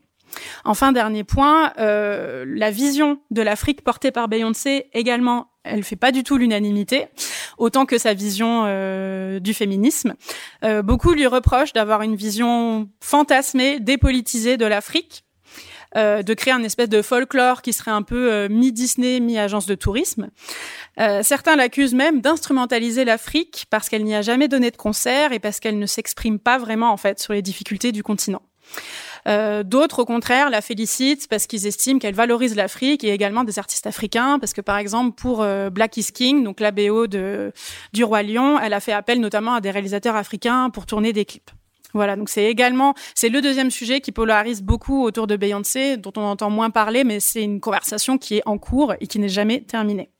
Enfin, 0.64 0.92
dernier 0.92 1.24
point, 1.24 1.72
euh, 1.78 2.44
la 2.46 2.70
vision 2.70 3.18
de 3.30 3.42
l'Afrique 3.42 3.82
portée 3.82 4.10
par 4.10 4.28
Beyoncé 4.28 4.86
également, 4.92 5.48
elle 5.64 5.84
fait 5.84 5.96
pas 5.96 6.12
du 6.12 6.24
tout 6.24 6.36
l'unanimité, 6.36 7.06
autant 7.58 7.86
que 7.86 7.98
sa 7.98 8.14
vision 8.14 8.64
euh, 8.66 9.38
du 9.40 9.54
féminisme. 9.54 10.14
Euh, 10.64 10.82
beaucoup 10.82 11.12
lui 11.12 11.26
reprochent 11.26 11.72
d'avoir 11.72 12.02
une 12.02 12.16
vision 12.16 12.88
fantasmée, 13.00 13.78
dépolitisée 13.80 14.56
de 14.56 14.66
l'Afrique, 14.66 15.24
euh, 15.96 16.22
de 16.22 16.34
créer 16.34 16.52
un 16.52 16.62
espèce 16.62 16.88
de 16.88 17.02
folklore 17.02 17.62
qui 17.62 17.72
serait 17.72 17.90
un 17.90 18.02
peu 18.02 18.32
euh, 18.32 18.48
mi-Disney, 18.48 19.20
mi-agence 19.20 19.66
de 19.66 19.74
tourisme. 19.74 20.28
Euh, 20.98 21.20
certains 21.22 21.56
l'accusent 21.56 21.94
même 21.94 22.20
d'instrumentaliser 22.20 23.04
l'Afrique 23.04 23.66
parce 23.70 23.88
qu'elle 23.88 24.04
n'y 24.04 24.14
a 24.14 24.22
jamais 24.22 24.48
donné 24.48 24.70
de 24.70 24.76
concert 24.76 25.32
et 25.32 25.38
parce 25.38 25.60
qu'elle 25.60 25.78
ne 25.78 25.86
s'exprime 25.86 26.38
pas 26.38 26.58
vraiment 26.58 26.92
en 26.92 26.96
fait 26.96 27.20
sur 27.20 27.32
les 27.32 27.42
difficultés 27.42 27.92
du 27.92 28.02
continent. 28.02 28.42
Euh, 29.28 29.62
D'autres, 29.62 30.00
au 30.00 30.04
contraire, 30.04 30.50
la 30.50 30.60
félicitent 30.60 31.28
parce 31.28 31.46
qu'ils 31.46 31.66
estiment 31.66 31.98
qu'elle 31.98 32.14
valorise 32.14 32.56
l'Afrique 32.56 33.04
et 33.04 33.12
également 33.12 33.44
des 33.44 33.58
artistes 33.58 33.86
africains, 33.86 34.38
parce 34.38 34.52
que 34.52 34.60
par 34.60 34.78
exemple 34.78 35.14
pour 35.14 35.42
euh, 35.42 35.70
Black 35.70 35.96
is 35.96 36.06
King, 36.12 36.42
donc 36.42 36.60
la 36.60 36.72
BO 36.72 37.06
de 37.06 37.52
du 37.92 38.04
roi 38.04 38.22
Lion, 38.22 38.58
elle 38.58 38.72
a 38.72 38.80
fait 38.80 38.92
appel 38.92 39.20
notamment 39.20 39.54
à 39.54 39.60
des 39.60 39.70
réalisateurs 39.70 40.16
africains 40.16 40.70
pour 40.70 40.86
tourner 40.86 41.12
des 41.12 41.24
clips. 41.24 41.50
Voilà, 41.94 42.16
donc 42.16 42.28
c'est 42.28 42.44
également 42.44 42.94
c'est 43.14 43.28
le 43.28 43.40
deuxième 43.40 43.70
sujet 43.70 44.00
qui 44.00 44.12
polarise 44.12 44.62
beaucoup 44.62 45.02
autour 45.04 45.26
de 45.26 45.36
Beyoncé, 45.36 45.96
dont 45.96 46.12
on 46.16 46.22
entend 46.22 46.50
moins 46.50 46.70
parler, 46.70 47.04
mais 47.04 47.20
c'est 47.20 47.42
une 47.42 47.60
conversation 47.60 48.18
qui 48.18 48.36
est 48.36 48.42
en 48.46 48.58
cours 48.58 48.94
et 49.00 49.06
qui 49.06 49.18
n'est 49.18 49.28
jamais 49.28 49.60
terminée. 49.60 50.10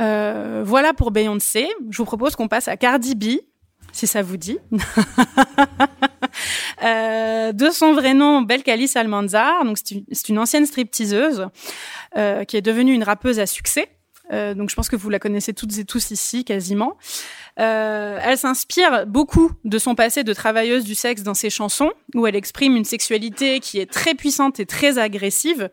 Euh, 0.00 0.62
voilà 0.64 0.92
pour 0.92 1.10
Beyoncé. 1.10 1.68
Je 1.90 1.98
vous 1.98 2.04
propose 2.04 2.36
qu'on 2.36 2.48
passe 2.48 2.68
à 2.68 2.76
Cardi 2.76 3.14
B, 3.14 3.40
si 3.92 4.06
ça 4.06 4.22
vous 4.22 4.36
dit. 4.36 4.58
euh, 6.84 7.52
de 7.52 7.70
son 7.70 7.94
vrai 7.94 8.14
nom, 8.14 8.42
Belcalis 8.42 8.92
Almanzar. 8.94 9.64
Donc 9.64 9.78
c'est 9.78 10.28
une, 10.28 10.38
ancienne 10.38 10.66
stripteaseuse 10.66 11.48
euh, 12.16 12.44
qui 12.44 12.56
est 12.56 12.62
devenue 12.62 12.94
une 12.94 13.02
rappeuse 13.02 13.40
à 13.40 13.46
succès. 13.46 13.88
Euh, 14.32 14.54
donc 14.54 14.70
je 14.70 14.74
pense 14.74 14.88
que 14.88 14.96
vous 14.96 15.10
la 15.10 15.18
connaissez 15.18 15.54
toutes 15.54 15.78
et 15.78 15.84
tous 15.84 16.10
ici 16.10 16.44
quasiment. 16.44 16.96
Euh, 17.58 18.18
elle 18.22 18.38
s'inspire 18.38 19.06
beaucoup 19.06 19.50
de 19.64 19.78
son 19.78 19.94
passé 19.94 20.22
de 20.22 20.32
travailleuse 20.32 20.84
du 20.84 20.94
sexe 20.94 21.22
dans 21.22 21.34
ses 21.34 21.50
chansons, 21.50 21.90
où 22.14 22.26
elle 22.26 22.36
exprime 22.36 22.76
une 22.76 22.84
sexualité 22.84 23.60
qui 23.60 23.78
est 23.78 23.90
très 23.90 24.14
puissante 24.14 24.60
et 24.60 24.66
très 24.66 24.98
agressive. 24.98 25.70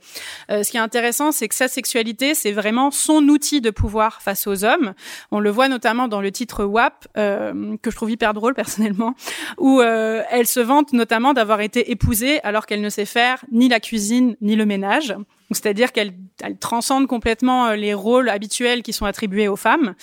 Euh, 0.50 0.64
ce 0.64 0.72
qui 0.72 0.78
est 0.78 0.82
intéressant, 0.82 1.32
c'est 1.32 1.48
que 1.48 1.56
sa 1.56 1.68
sexualité, 1.68 2.34
c'est 2.34 2.52
vraiment 2.52 2.92
son 2.92 3.28
outil 3.28 3.62
de 3.62 3.70
pouvoir 3.70 4.22
face 4.22 4.48
aux 4.48 4.64
hommes. 4.64 4.94
On 5.32 5.40
le 5.40 5.50
voit 5.50 5.68
notamment 5.68 6.08
dans 6.08 6.22
le 6.22 6.32
titre 6.32 6.64
WAP, 6.64 7.08
euh, 7.18 7.78
que 7.82 7.92
je 7.92 7.96
trouve 7.96 8.12
hyper 8.12 8.34
drôle 8.34 8.54
personnellement, 8.56 9.16
où 9.58 9.82
euh, 9.82 10.24
elle 10.32 10.48
se 10.48 10.60
vante 10.60 10.94
notamment 10.94 11.34
d'avoir 11.34 11.62
été 11.62 11.92
épousée 11.92 12.42
alors 12.42 12.66
qu'elle 12.66 12.82
ne 12.82 12.90
sait 12.90 13.06
faire 13.06 13.46
ni 13.52 13.70
la 13.70 13.80
cuisine 13.80 14.36
ni 14.42 14.56
le 14.56 14.66
ménage. 14.66 15.16
C'est-à-dire 15.52 15.92
qu'elle 15.92 16.14
elle 16.42 16.58
transcende 16.58 17.08
complètement 17.08 17.68
euh, 17.68 17.76
les 17.76 17.94
rôles 17.94 18.30
habituels 18.30 18.84
qui 18.84 18.94
sont 18.94 19.06
attribués 19.06 19.48
aux 19.48 19.56
femmes. 19.56 19.96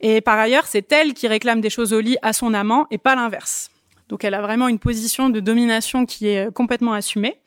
Et 0.00 0.20
par 0.20 0.38
ailleurs, 0.38 0.66
c'est 0.66 0.90
elle 0.92 1.14
qui 1.14 1.28
réclame 1.28 1.60
des 1.60 1.70
choses 1.70 1.92
au 1.92 2.00
lit 2.00 2.16
à 2.22 2.32
son 2.32 2.54
amant 2.54 2.86
et 2.90 2.98
pas 2.98 3.14
l'inverse. 3.14 3.70
Donc 4.08 4.24
elle 4.24 4.34
a 4.34 4.42
vraiment 4.42 4.68
une 4.68 4.78
position 4.78 5.30
de 5.30 5.40
domination 5.40 6.04
qui 6.04 6.28
est 6.28 6.48
euh, 6.48 6.50
complètement 6.50 6.92
assumée. 6.92 7.38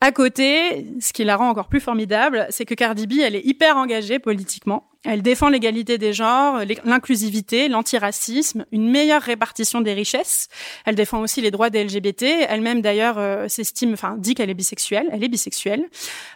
À 0.00 0.12
côté, 0.12 0.86
ce 1.00 1.12
qui 1.12 1.24
la 1.24 1.36
rend 1.36 1.48
encore 1.48 1.66
plus 1.66 1.80
formidable, 1.80 2.46
c'est 2.50 2.64
que 2.64 2.74
Cardi 2.74 3.08
B, 3.08 3.14
elle 3.20 3.34
est 3.34 3.44
hyper 3.44 3.76
engagée 3.76 4.20
politiquement. 4.20 4.88
Elle 5.04 5.22
défend 5.22 5.48
l'égalité 5.48 5.98
des 5.98 6.12
genres, 6.12 6.60
l'inclusivité, 6.84 7.68
l'antiracisme, 7.68 8.64
une 8.70 8.90
meilleure 8.90 9.22
répartition 9.22 9.80
des 9.80 9.94
richesses. 9.94 10.48
Elle 10.84 10.94
défend 10.94 11.20
aussi 11.20 11.40
les 11.40 11.50
droits 11.50 11.70
des 11.70 11.82
LGBT. 11.82 12.24
Elle-même 12.48 12.80
d'ailleurs 12.80 13.18
euh, 13.18 13.48
s'estime, 13.48 13.92
enfin 13.92 14.16
dit 14.18 14.34
qu'elle 14.34 14.50
est 14.50 14.54
bisexuelle. 14.54 15.08
Elle 15.12 15.24
est 15.24 15.28
bisexuelle. 15.28 15.84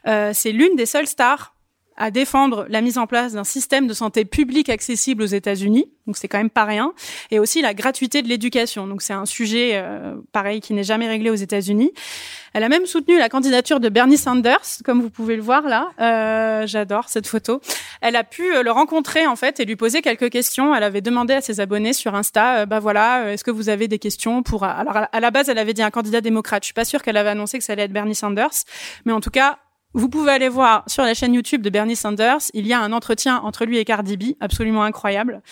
Euh, 0.09 0.33
c'est 0.35 0.53
l'une 0.53 0.75
des 0.75 0.87
seules 0.87 1.07
stars 1.07 1.52
à 1.97 2.11
défendre 2.11 2.67
la 2.69 2.81
mise 2.81 2.99
en 2.99 3.07
place 3.07 3.33
d'un 3.33 3.45
système 3.45 3.87
de 3.87 3.95
santé 3.95 4.25
publique 4.25 4.69
accessible 4.69 5.23
aux 5.23 5.27
États-Unis, 5.27 5.87
donc 6.07 6.17
c'est 6.17 6.29
quand 6.29 6.39
même 6.39 6.51
pas 6.51 6.65
rien, 6.65 6.93
et 7.31 7.39
aussi 7.39 7.63
la 7.63 7.75
gratuité 7.75 8.23
de 8.23 8.29
l'éducation. 8.29 8.87
Donc 8.87 9.03
c'est 9.03 9.13
un 9.13 9.27
sujet 9.27 9.73
euh, 9.75 10.15
pareil 10.33 10.61
qui 10.61 10.75
n'est 10.75 10.85
jamais 10.85 11.09
réglé 11.09 11.31
aux 11.31 11.35
États-Unis. 11.35 11.93
Elle 12.55 12.65
a 12.65 12.69
même 12.69 12.87
soutenu 12.87 13.19
la 13.19 13.29
candidature 13.29 13.81
de 13.81 13.89
Bernie 13.89 14.19
Sanders, 14.19 14.61
comme 14.85 15.01
vous 15.01 15.11
pouvez 15.11 15.37
le 15.37 15.43
voir 15.43 15.63
là. 15.63 15.91
Euh, 16.01 16.67
J'adore 16.67 17.09
cette 17.09 17.27
photo. 17.27 17.61
Elle 18.01 18.17
a 18.17 18.25
pu 18.25 18.55
euh, 18.55 18.63
le 18.63 18.71
rencontrer 18.71 19.27
en 19.27 19.37
fait 19.37 19.61
et 19.61 19.65
lui 19.65 19.77
poser 19.77 20.03
quelques 20.03 20.31
questions. 20.31 20.75
Elle 20.75 20.83
avait 20.83 21.01
demandé 21.01 21.35
à 21.35 21.41
ses 21.41 21.61
abonnés 21.61 21.93
sur 21.93 22.15
Insta, 22.15 22.59
euh, 22.59 22.67
bah 22.67 22.81
voilà, 22.81 23.23
euh, 23.23 23.33
est-ce 23.33 23.45
que 23.45 23.51
vous 23.51 23.69
avez 23.69 23.89
des 23.89 23.99
questions 23.99 24.43
pour 24.43 24.65
Alors 24.65 25.07
à 25.11 25.21
la 25.21 25.31
base, 25.31 25.49
elle 25.49 25.59
avait 25.59 25.75
dit 25.75 25.83
un 25.83 25.91
candidat 25.91 26.21
démocrate. 26.21 26.63
Je 26.63 26.67
suis 26.67 26.75
pas 26.75 26.85
sûre 26.85 27.03
qu'elle 27.03 27.17
avait 27.17 27.31
annoncé 27.31 27.59
que 27.59 27.65
ça 27.65 27.73
allait 27.73 27.85
être 27.85 27.93
Bernie 27.93 28.15
Sanders, 28.15 28.51
mais 29.05 29.13
en 29.13 29.21
tout 29.21 29.31
cas, 29.31 29.59
vous 29.95 30.09
pouvez 30.09 30.33
aller 30.33 30.49
voir 30.49 30.85
sur 30.87 31.03
la 31.03 31.15
chaîne 31.15 31.35
YouTube 31.35 31.63
de 31.63 31.71
Bernie 31.71 31.97
Sanders, 31.97 32.41
il 32.55 32.67
y 32.67 32.73
a 32.73 32.81
un 32.81 32.93
entretien 32.93 33.39
entre 33.39 33.65
lui 33.65 33.79
et 33.79 33.85
Cardi 33.85 34.17
B, 34.17 34.23
absolument 34.41 34.85
incroyable. 34.85 35.43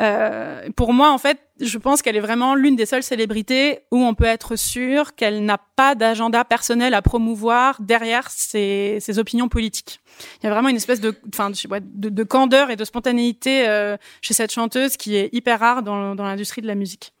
Euh, 0.00 0.68
pour 0.74 0.92
moi, 0.92 1.12
en 1.12 1.18
fait, 1.18 1.38
je 1.60 1.78
pense 1.78 2.02
qu'elle 2.02 2.16
est 2.16 2.20
vraiment 2.20 2.54
l'une 2.54 2.76
des 2.76 2.86
seules 2.86 3.02
célébrités 3.02 3.80
où 3.90 3.98
on 3.98 4.14
peut 4.14 4.24
être 4.24 4.56
sûr 4.56 5.14
qu'elle 5.14 5.44
n'a 5.44 5.58
pas 5.58 5.94
d'agenda 5.94 6.44
personnel 6.44 6.94
à 6.94 7.02
promouvoir 7.02 7.80
derrière 7.80 8.28
ses, 8.30 8.98
ses, 9.00 9.18
opinions 9.18 9.48
politiques. 9.48 10.00
Il 10.42 10.44
y 10.44 10.46
a 10.48 10.50
vraiment 10.50 10.68
une 10.68 10.76
espèce 10.76 11.00
de, 11.00 11.14
enfin, 11.32 11.50
de, 11.50 12.08
de 12.08 12.22
candeur 12.24 12.70
et 12.70 12.76
de 12.76 12.84
spontanéité 12.84 13.68
euh, 13.68 13.96
chez 14.20 14.34
cette 14.34 14.52
chanteuse 14.52 14.96
qui 14.96 15.16
est 15.16 15.30
hyper 15.32 15.60
rare 15.60 15.82
dans, 15.82 16.14
dans 16.14 16.24
l'industrie 16.24 16.60
de 16.60 16.66
la 16.66 16.74
musique. 16.74 17.12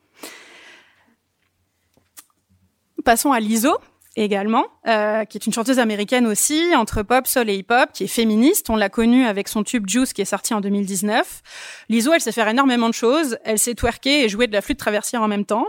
Passons 3.04 3.30
à 3.30 3.38
l'ISO, 3.38 3.78
également, 4.16 4.64
euh, 4.88 5.24
qui 5.24 5.36
est 5.36 5.46
une 5.46 5.52
chanteuse 5.52 5.78
américaine 5.78 6.26
aussi, 6.26 6.74
entre 6.74 7.02
pop, 7.02 7.26
soul 7.26 7.50
et 7.50 7.54
hip-hop, 7.54 7.90
qui 7.92 8.04
est 8.04 8.08
féministe. 8.08 8.70
On 8.70 8.76
l'a 8.76 8.88
connue 8.88 9.26
avec 9.26 9.48
son 9.48 9.62
tube 9.62 9.88
Juice 9.88 10.12
qui 10.12 10.22
est 10.22 10.26
sorti 10.26 10.54
en 10.54 10.60
2019. 10.60 11.42
Liso, 11.90 12.12
elle 12.12 12.20
sait 12.20 12.32
faire 12.32 12.48
énormément 12.48 12.88
de 12.88 12.94
choses. 12.94 13.38
Elle 13.44 13.58
sait 13.58 13.74
twerker 13.74 14.24
et 14.24 14.28
jouer 14.28 14.46
de 14.46 14.52
la 14.52 14.62
flûte 14.62 14.78
traversière 14.78 15.22
en 15.22 15.28
même 15.28 15.44
temps. 15.44 15.66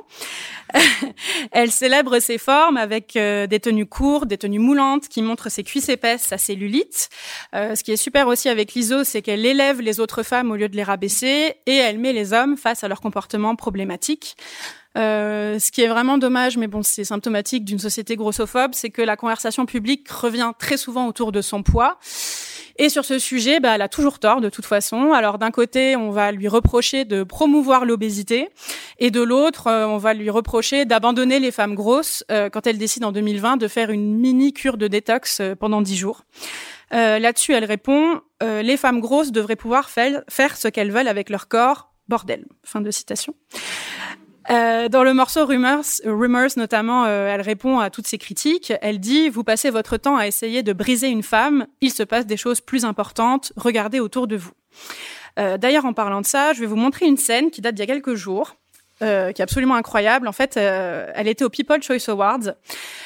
elle 1.52 1.72
célèbre 1.72 2.20
ses 2.20 2.38
formes 2.38 2.78
avec 2.78 3.16
euh, 3.16 3.48
des 3.48 3.60
tenues 3.60 3.86
courtes, 3.86 4.28
des 4.28 4.38
tenues 4.38 4.60
moulantes 4.60 5.10
qui 5.10 5.22
montrent 5.22 5.50
ses 5.50 5.64
cuisses 5.64 5.90
épaisses, 5.90 6.24
sa 6.24 6.38
cellulite. 6.38 7.10
Euh, 7.54 7.76
ce 7.76 7.84
qui 7.84 7.92
est 7.92 7.98
super 7.98 8.28
aussi 8.28 8.48
avec 8.48 8.74
Liso, 8.74 9.04
c'est 9.04 9.22
qu'elle 9.22 9.46
élève 9.46 9.82
les 9.82 10.00
autres 10.00 10.24
femmes 10.24 10.52
au 10.52 10.56
lieu 10.56 10.70
de 10.70 10.76
les 10.76 10.84
rabaisser 10.84 11.56
et 11.66 11.76
elle 11.76 12.00
met 12.00 12.14
les 12.14 12.32
hommes 12.32 12.56
face 12.56 12.84
à 12.84 12.88
leurs 12.88 13.02
comportements 13.02 13.56
problématiques. 13.56 14.38
Euh, 14.98 15.60
ce 15.60 15.72
qui 15.72 15.82
est 15.82 15.88
vraiment 15.88 16.18
dommage, 16.18 16.58
mais 16.58 16.68
bon, 16.68 16.82
c'est 16.82 17.04
symptomatique 17.04 17.64
d'une 17.64 17.80
société 17.80 18.16
grossophobe, 18.16 18.72
c'est 18.74 18.90
que 18.90 19.02
la 19.02 19.16
conversation 19.16 19.66
publique 19.66 20.10
revient 20.10 20.52
très 20.58 20.78
souvent 20.78 21.08
autour 21.08 21.32
de 21.32 21.42
son 21.42 21.64
poids. 21.64 22.00
Et 22.80 22.90
sur 22.90 23.06
ce 23.06 23.18
sujet, 23.18 23.60
bah, 23.60 23.76
elle 23.76 23.82
a 23.82 23.90
toujours 23.90 24.20
tort 24.20 24.40
de 24.40 24.50
toute 24.50 24.66
façon. 24.66 25.12
Alors 25.12 25.40
d'un 25.40 25.50
côté, 25.50 25.96
on 25.96 26.12
va 26.12 26.32
lui 26.32 26.48
reprocher 26.48 27.06
de 27.06 27.24
promouvoir 27.24 27.86
l'obésité, 27.86 28.50
et 29.00 29.10
de 29.10 29.22
l'autre, 29.22 29.68
euh, 29.68 29.88
on 29.88 29.98
va 29.98 30.14
lui 30.14 30.30
reprocher 30.30 30.86
d'abandonner 30.86 31.40
les 31.40 31.52
femmes 31.52 31.74
grosses 31.74 32.24
euh, 32.32 32.50
quand 32.50 32.68
elle 32.68 32.78
décide 32.78 33.04
en 33.04 33.12
2020 33.12 33.58
de 33.58 33.68
faire 33.68 33.90
une 33.90 34.18
mini 34.18 34.54
cure 34.54 34.78
de 34.78 34.88
détox 34.88 35.40
euh, 35.40 35.56
pendant 35.56 35.82
dix 35.82 35.98
jours. 35.98 36.24
Là-dessus, 36.92 37.52
elle 37.52 37.66
répond 37.66 38.22
les 38.42 38.78
femmes 38.78 39.02
grosses 39.02 39.34
devraient 39.34 39.58
pouvoir 39.58 39.90
faire 39.90 40.24
ce 40.56 40.70
qu'elles 40.70 40.92
veulent 40.92 41.10
avec 41.10 41.30
leur 41.30 41.50
corps. 41.50 41.92
Bordel. 42.08 42.46
Fin 42.64 42.80
de 42.80 42.92
citation. 42.92 43.36
Euh, 44.50 44.88
dans 44.88 45.04
le 45.04 45.14
morceau 45.14 45.46
Rumors, 45.46 45.84
Rumors 46.06 46.52
notamment, 46.56 47.06
euh, 47.06 47.28
elle 47.28 47.42
répond 47.42 47.80
à 47.80 47.90
toutes 47.90 48.08
ces 48.08 48.18
critiques. 48.18 48.72
Elle 48.82 49.00
dit 49.00 49.30
Vous 49.30 49.44
passez 49.44 49.70
votre 49.70 49.98
temps 49.98 50.16
à 50.16 50.28
essayer 50.28 50.64
de 50.64 50.74
briser 50.74 51.10
une 51.10 51.24
femme, 51.24 51.68
il 51.82 51.92
se 51.92 52.04
passe 52.04 52.26
des 52.26 52.38
choses 52.38 52.62
plus 52.62 52.86
importantes, 52.86 53.52
regardez 53.58 54.00
autour 54.00 54.28
de 54.28 54.38
vous. 54.38 54.52
Euh, 55.38 55.58
D'ailleurs, 55.58 55.86
en 55.86 55.94
parlant 55.94 56.22
de 56.22 56.26
ça, 56.26 56.54
je 56.54 56.62
vais 56.62 56.66
vous 56.66 56.76
montrer 56.76 57.06
une 57.06 57.18
scène 57.18 57.52
qui 57.52 57.62
date 57.62 57.76
d'il 57.76 57.82
y 57.82 57.92
a 57.92 57.94
quelques 57.94 58.16
jours. 58.16 58.56
Euh, 59.04 59.32
qui 59.32 59.42
est 59.42 59.44
absolument 59.44 59.76
incroyable. 59.76 60.28
En 60.28 60.32
fait, 60.32 60.58
euh, 60.58 61.12
elle 61.14 61.28
était 61.28 61.46
au 61.46 61.50
People 61.50 61.84
Choice 61.84 62.10
Awards. 62.10 62.56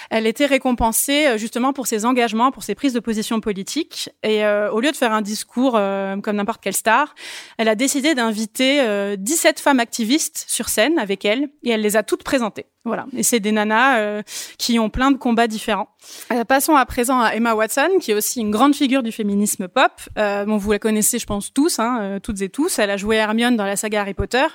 Elle 0.10 0.26
était 0.26 0.46
récompensée 0.46 1.28
euh, 1.28 1.38
justement 1.38 1.74
pour 1.74 1.86
ses 1.86 2.06
engagements, 2.06 2.50
pour 2.52 2.64
ses 2.64 2.76
prises 2.76 2.94
de 2.94 3.02
position 3.02 3.42
politiques. 3.42 4.10
Et 4.24 4.46
au 4.46 4.80
lieu 4.80 4.92
de 4.92 4.96
faire 4.96 5.12
un 5.12 5.22
discours 5.22 5.74
comme 5.74 6.36
n'importe 6.36 6.62
quelle 6.62 6.76
star, 6.76 7.14
elle 7.58 7.68
a 7.68 7.76
décidé 7.76 8.16
d'inviter 8.16 9.18
17 9.18 9.60
femmes 9.60 9.80
activistes 9.80 10.46
sur 10.48 10.70
scène 10.70 10.98
avec 10.98 11.26
elle, 11.26 11.50
et 11.64 11.72
elle 11.72 11.82
les 11.82 11.98
a 11.98 12.04
toutes 12.04 12.24
présentées. 12.24 12.68
Voilà. 12.84 13.05
Et 13.15 13.21
c'est 13.21 13.39
des 13.39 13.51
nanas 13.51 13.99
euh, 13.99 14.21
qui 14.57 14.79
ont 14.79 14.89
plein 14.89 15.11
de 15.11 15.17
combats 15.17 15.47
différents. 15.47 15.88
Euh, 16.32 16.43
passons 16.45 16.75
à 16.75 16.84
présent 16.88 17.21
à 17.21 17.36
Emma 17.36 17.53
Watson, 17.53 17.89
qui 17.99 18.09
est 18.09 18.13
aussi 18.15 18.41
une 18.41 18.49
grande 18.49 18.73
figure 18.73 19.03
du 19.03 19.11
féminisme 19.11 19.67
pop. 19.67 19.91
Euh, 20.17 20.45
bon, 20.45 20.57
vous 20.57 20.71
la 20.71 20.79
connaissez, 20.79 21.19
je 21.19 21.27
pense 21.27 21.53
tous, 21.53 21.77
hein, 21.77 21.99
euh, 22.01 22.19
toutes 22.19 22.41
et 22.41 22.49
tous. 22.49 22.79
Elle 22.79 22.89
a 22.89 22.97
joué 22.97 23.17
Hermione 23.17 23.55
dans 23.55 23.65
la 23.65 23.75
saga 23.75 24.01
Harry 24.01 24.15
Potter. 24.15 24.45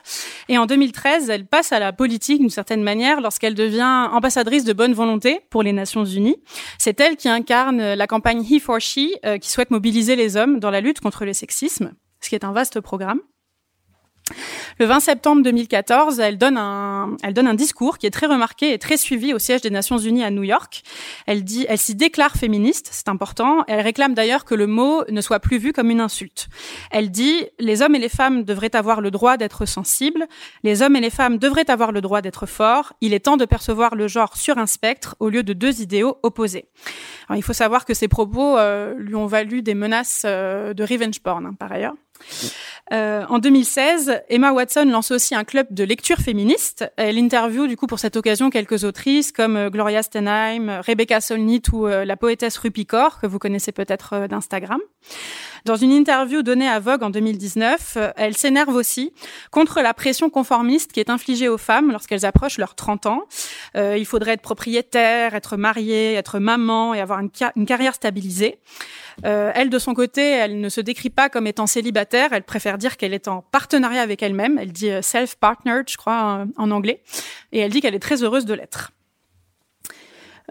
Et 0.49 0.59
en 0.59 0.67
2013, 0.67 1.31
elle 1.31 1.47
passe 1.47 1.71
à 1.71 1.79
la 1.79 1.93
politique 1.93 2.41
d'une 2.41 2.51
certaine 2.51 2.83
manière 2.83 3.21
lorsqu'elle 3.21 3.55
devient 3.55 4.09
ambassadrice 4.11 4.65
de 4.65 4.73
bonne 4.73 4.93
volonté 4.93 5.41
pour 5.51 5.63
les 5.63 5.73
Nations 5.73 6.05
Unies. 6.05 6.37
C'est 6.79 6.99
elle 7.01 7.17
qui 7.17 7.29
incarne 7.29 7.95
la 7.95 8.07
campagne 8.09 8.43
He 8.43 8.61
for 8.61 8.81
She, 8.81 9.11
qui 9.41 9.51
souhaite 9.51 9.71
mobiliser 9.71 10.17
les 10.17 10.37
hommes 10.37 10.59
dans 10.59 10.71
la 10.71 10.81
lutte 10.81 11.01
contre 11.01 11.25
le 11.25 11.33
sexisme, 11.33 11.93
ce 12.21 12.29
qui 12.29 12.35
est 12.35 12.45
un 12.45 12.53
vaste 12.53 12.81
programme. 12.81 13.21
Le 14.79 14.87
20 14.87 15.01
septembre 15.01 15.43
2014, 15.43 16.21
elle 16.21 16.37
donne 16.37 16.59
un, 16.59 17.17
elle 17.23 17.33
donne 17.33 17.47
un 17.47 17.55
discours 17.55 17.97
qui 17.97 18.07
est 18.07 18.11
très 18.11 18.27
remarqué 18.27 18.73
et 18.73 18.79
très 18.79 18.97
suivi 18.97 19.33
au 19.33 19.39
siège 19.39 19.61
des 19.63 19.71
Nations 19.71 19.99
Unies 19.99 20.25
à 20.25 20.31
New 20.31 20.43
York. 20.43 20.83
Elle 21.27 21.45
dit, 21.45 21.65
elle 21.69 21.79
s'y 21.79 21.95
déclare 21.95 22.33
féministe, 22.33 22.89
c'est 22.91 23.09
important. 23.09 23.65
Elle 23.69 23.81
réclame 23.81 24.15
d'ailleurs 24.15 24.45
que 24.45 24.55
le 24.55 24.67
mot 24.67 25.05
ne 25.09 25.21
soit 25.21 25.41
plus 25.41 25.59
vu 25.59 25.73
comme 25.73 25.91
une 25.91 26.01
insulte. 26.01 26.49
Elle 26.91 27.11
dit, 27.11 27.47
les 27.59 27.83
hommes 27.83 27.95
et 27.95 27.99
les 27.99 28.09
femmes 28.09 28.43
devraient 28.43 28.75
avoir 28.75 29.01
le 29.01 29.11
droit 29.11 29.37
d'être 29.37 29.65
sensibles. 29.65 30.27
Les 30.63 30.83
hommes 30.83 30.97
et 30.97 31.01
les 31.01 31.11
femmes 31.11 31.39
devraient 31.39 31.71
avoir 31.71 31.93
le 31.93 32.01
droit 32.01 32.21
d'être 32.21 32.47
forts. 32.47 32.93
Il 33.01 33.15
est 33.15 33.21
temps 33.21 33.37
de 33.37 33.45
percevoir 33.45 33.95
le 33.95 34.09
genre 34.09 34.37
sur 34.37 34.59
un 34.59 34.67
spectre 34.67 35.17
au 35.21 35.29
lieu 35.29 35.43
de 35.43 35.53
deux 35.53 35.81
idéaux 35.81 36.19
opposés. 36.23 36.67
Il 37.35 37.43
faut 37.43 37.53
savoir 37.53 37.85
que 37.85 37.95
ces 37.95 38.09
propos 38.09 38.59
euh, 38.59 38.95
lui 38.99 39.15
ont 39.15 39.27
valu 39.27 39.63
des 39.63 39.75
menaces 39.75 40.23
euh, 40.25 40.75
de 40.75 40.85
revenge 40.85 41.21
porn, 41.21 41.47
hein, 41.47 41.55
par 41.59 41.73
ailleurs. 41.73 41.95
Euh, 42.93 43.25
en 43.29 43.39
2016, 43.39 44.23
Emma 44.29 44.53
Watson 44.53 44.85
lance 44.85 45.11
aussi 45.11 45.35
un 45.35 45.45
club 45.45 45.67
de 45.71 45.83
lecture 45.83 46.19
féministe. 46.19 46.89
Elle 46.97 47.19
interviewe 47.19 47.67
du 47.67 47.77
coup 47.77 47.87
pour 47.87 47.99
cette 47.99 48.17
occasion 48.17 48.49
quelques 48.49 48.85
autrices 48.85 49.33
comme 49.33 49.57
euh, 49.57 49.71
Gloria 49.71 50.03
Stenheim, 50.03 50.81
Rebecca 50.87 51.21
Solnit 51.21 51.63
ou 51.73 51.87
euh, 51.87 52.05
la 52.05 52.17
poétesse 52.17 52.57
Rupi 52.59 52.87
Kaur 52.87 53.19
que 53.21 53.27
vous 53.27 53.39
connaissez 53.39 53.73
peut-être 53.73 54.29
d'Instagram. 54.29 54.81
Dans 55.67 55.75
une 55.75 55.91
interview 55.91 56.45
donnée 56.45 56.69
à 56.69 56.79
Vogue 56.79 57.03
en 57.03 57.11
2019, 57.11 57.99
elle 58.15 58.37
s'énerve 58.37 58.73
aussi 58.73 59.13
contre 59.51 59.81
la 59.81 59.95
pression 59.95 60.31
conformiste 60.31 60.93
qui 60.93 61.01
est 61.01 61.11
infligée 61.11 61.49
aux 61.49 61.59
femmes 61.59 61.91
lorsqu'elles 61.91 62.25
approchent 62.25 62.59
leurs 62.59 62.77
30 62.77 63.07
ans. 63.07 63.23
Euh, 63.77 63.99
il 63.99 64.07
faudrait 64.07 64.35
être 64.35 64.43
propriétaire, 64.43 65.35
être 65.35 65.57
mariée, 65.57 66.15
être 66.15 66.39
maman 66.39 66.95
et 66.95 67.01
avoir 67.01 67.19
une, 67.19 67.31
une 67.57 67.67
carrière 67.67 67.97
stabilisée. 67.97 68.61
Euh, 69.25 69.51
elle, 69.57 69.69
de 69.69 69.79
son 69.81 69.93
côté, 69.93 70.23
elle 70.23 70.61
ne 70.61 70.69
se 70.69 70.81
décrit 70.81 71.11
pas 71.11 71.29
comme 71.29 71.49
étant 71.49 71.67
célibataire. 71.67 72.29
Elle 72.31 72.45
préfère 72.45 72.79
dire 72.79 72.97
qu'elle 72.97 73.13
est 73.13 73.27
en 73.27 73.43
partenariat 73.43 74.03
avec 74.03 74.23
elle-même. 74.23 74.61
Elle 74.61 74.71
dit 74.71 74.91
euh, 74.91 75.03
self-partnered, 75.03 75.89
je 75.89 75.97
crois, 75.97 76.47
en 76.57 76.71
anglais. 76.71 77.03
Et 77.51 77.59
elle 77.59 77.73
dit 77.73 77.81
qu'elle 77.81 77.97
est 77.97 77.99
très 77.99 78.23
heureuse 78.23 78.45
de 78.45 78.55
l'être. 78.55 78.93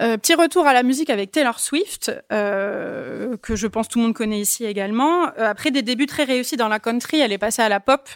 Euh, 0.02 0.18
petit 0.18 0.34
retour 0.34 0.68
à 0.68 0.74
la 0.74 0.84
musique 0.84 1.10
avec 1.10 1.32
Taylor 1.32 1.60
Swift, 1.60 2.12
euh, 2.32 3.38
que 3.38 3.56
je 3.56 3.68
pense 3.68 3.88
tout 3.88 4.00
le 4.00 4.06
monde 4.06 4.14
connaît 4.14 4.39
ici 4.39 4.66
également. 4.66 5.28
Euh, 5.38 5.50
après 5.50 5.72
des 5.72 5.82
débuts 5.82 6.06
très 6.06 6.24
réussis 6.24 6.58
dans 6.58 6.68
la 6.68 6.80
country, 6.80 7.20
elle 7.20 7.32
est 7.32 7.38
passée 7.38 7.62
à 7.62 7.70
la 7.70 7.80
pop 7.80 8.10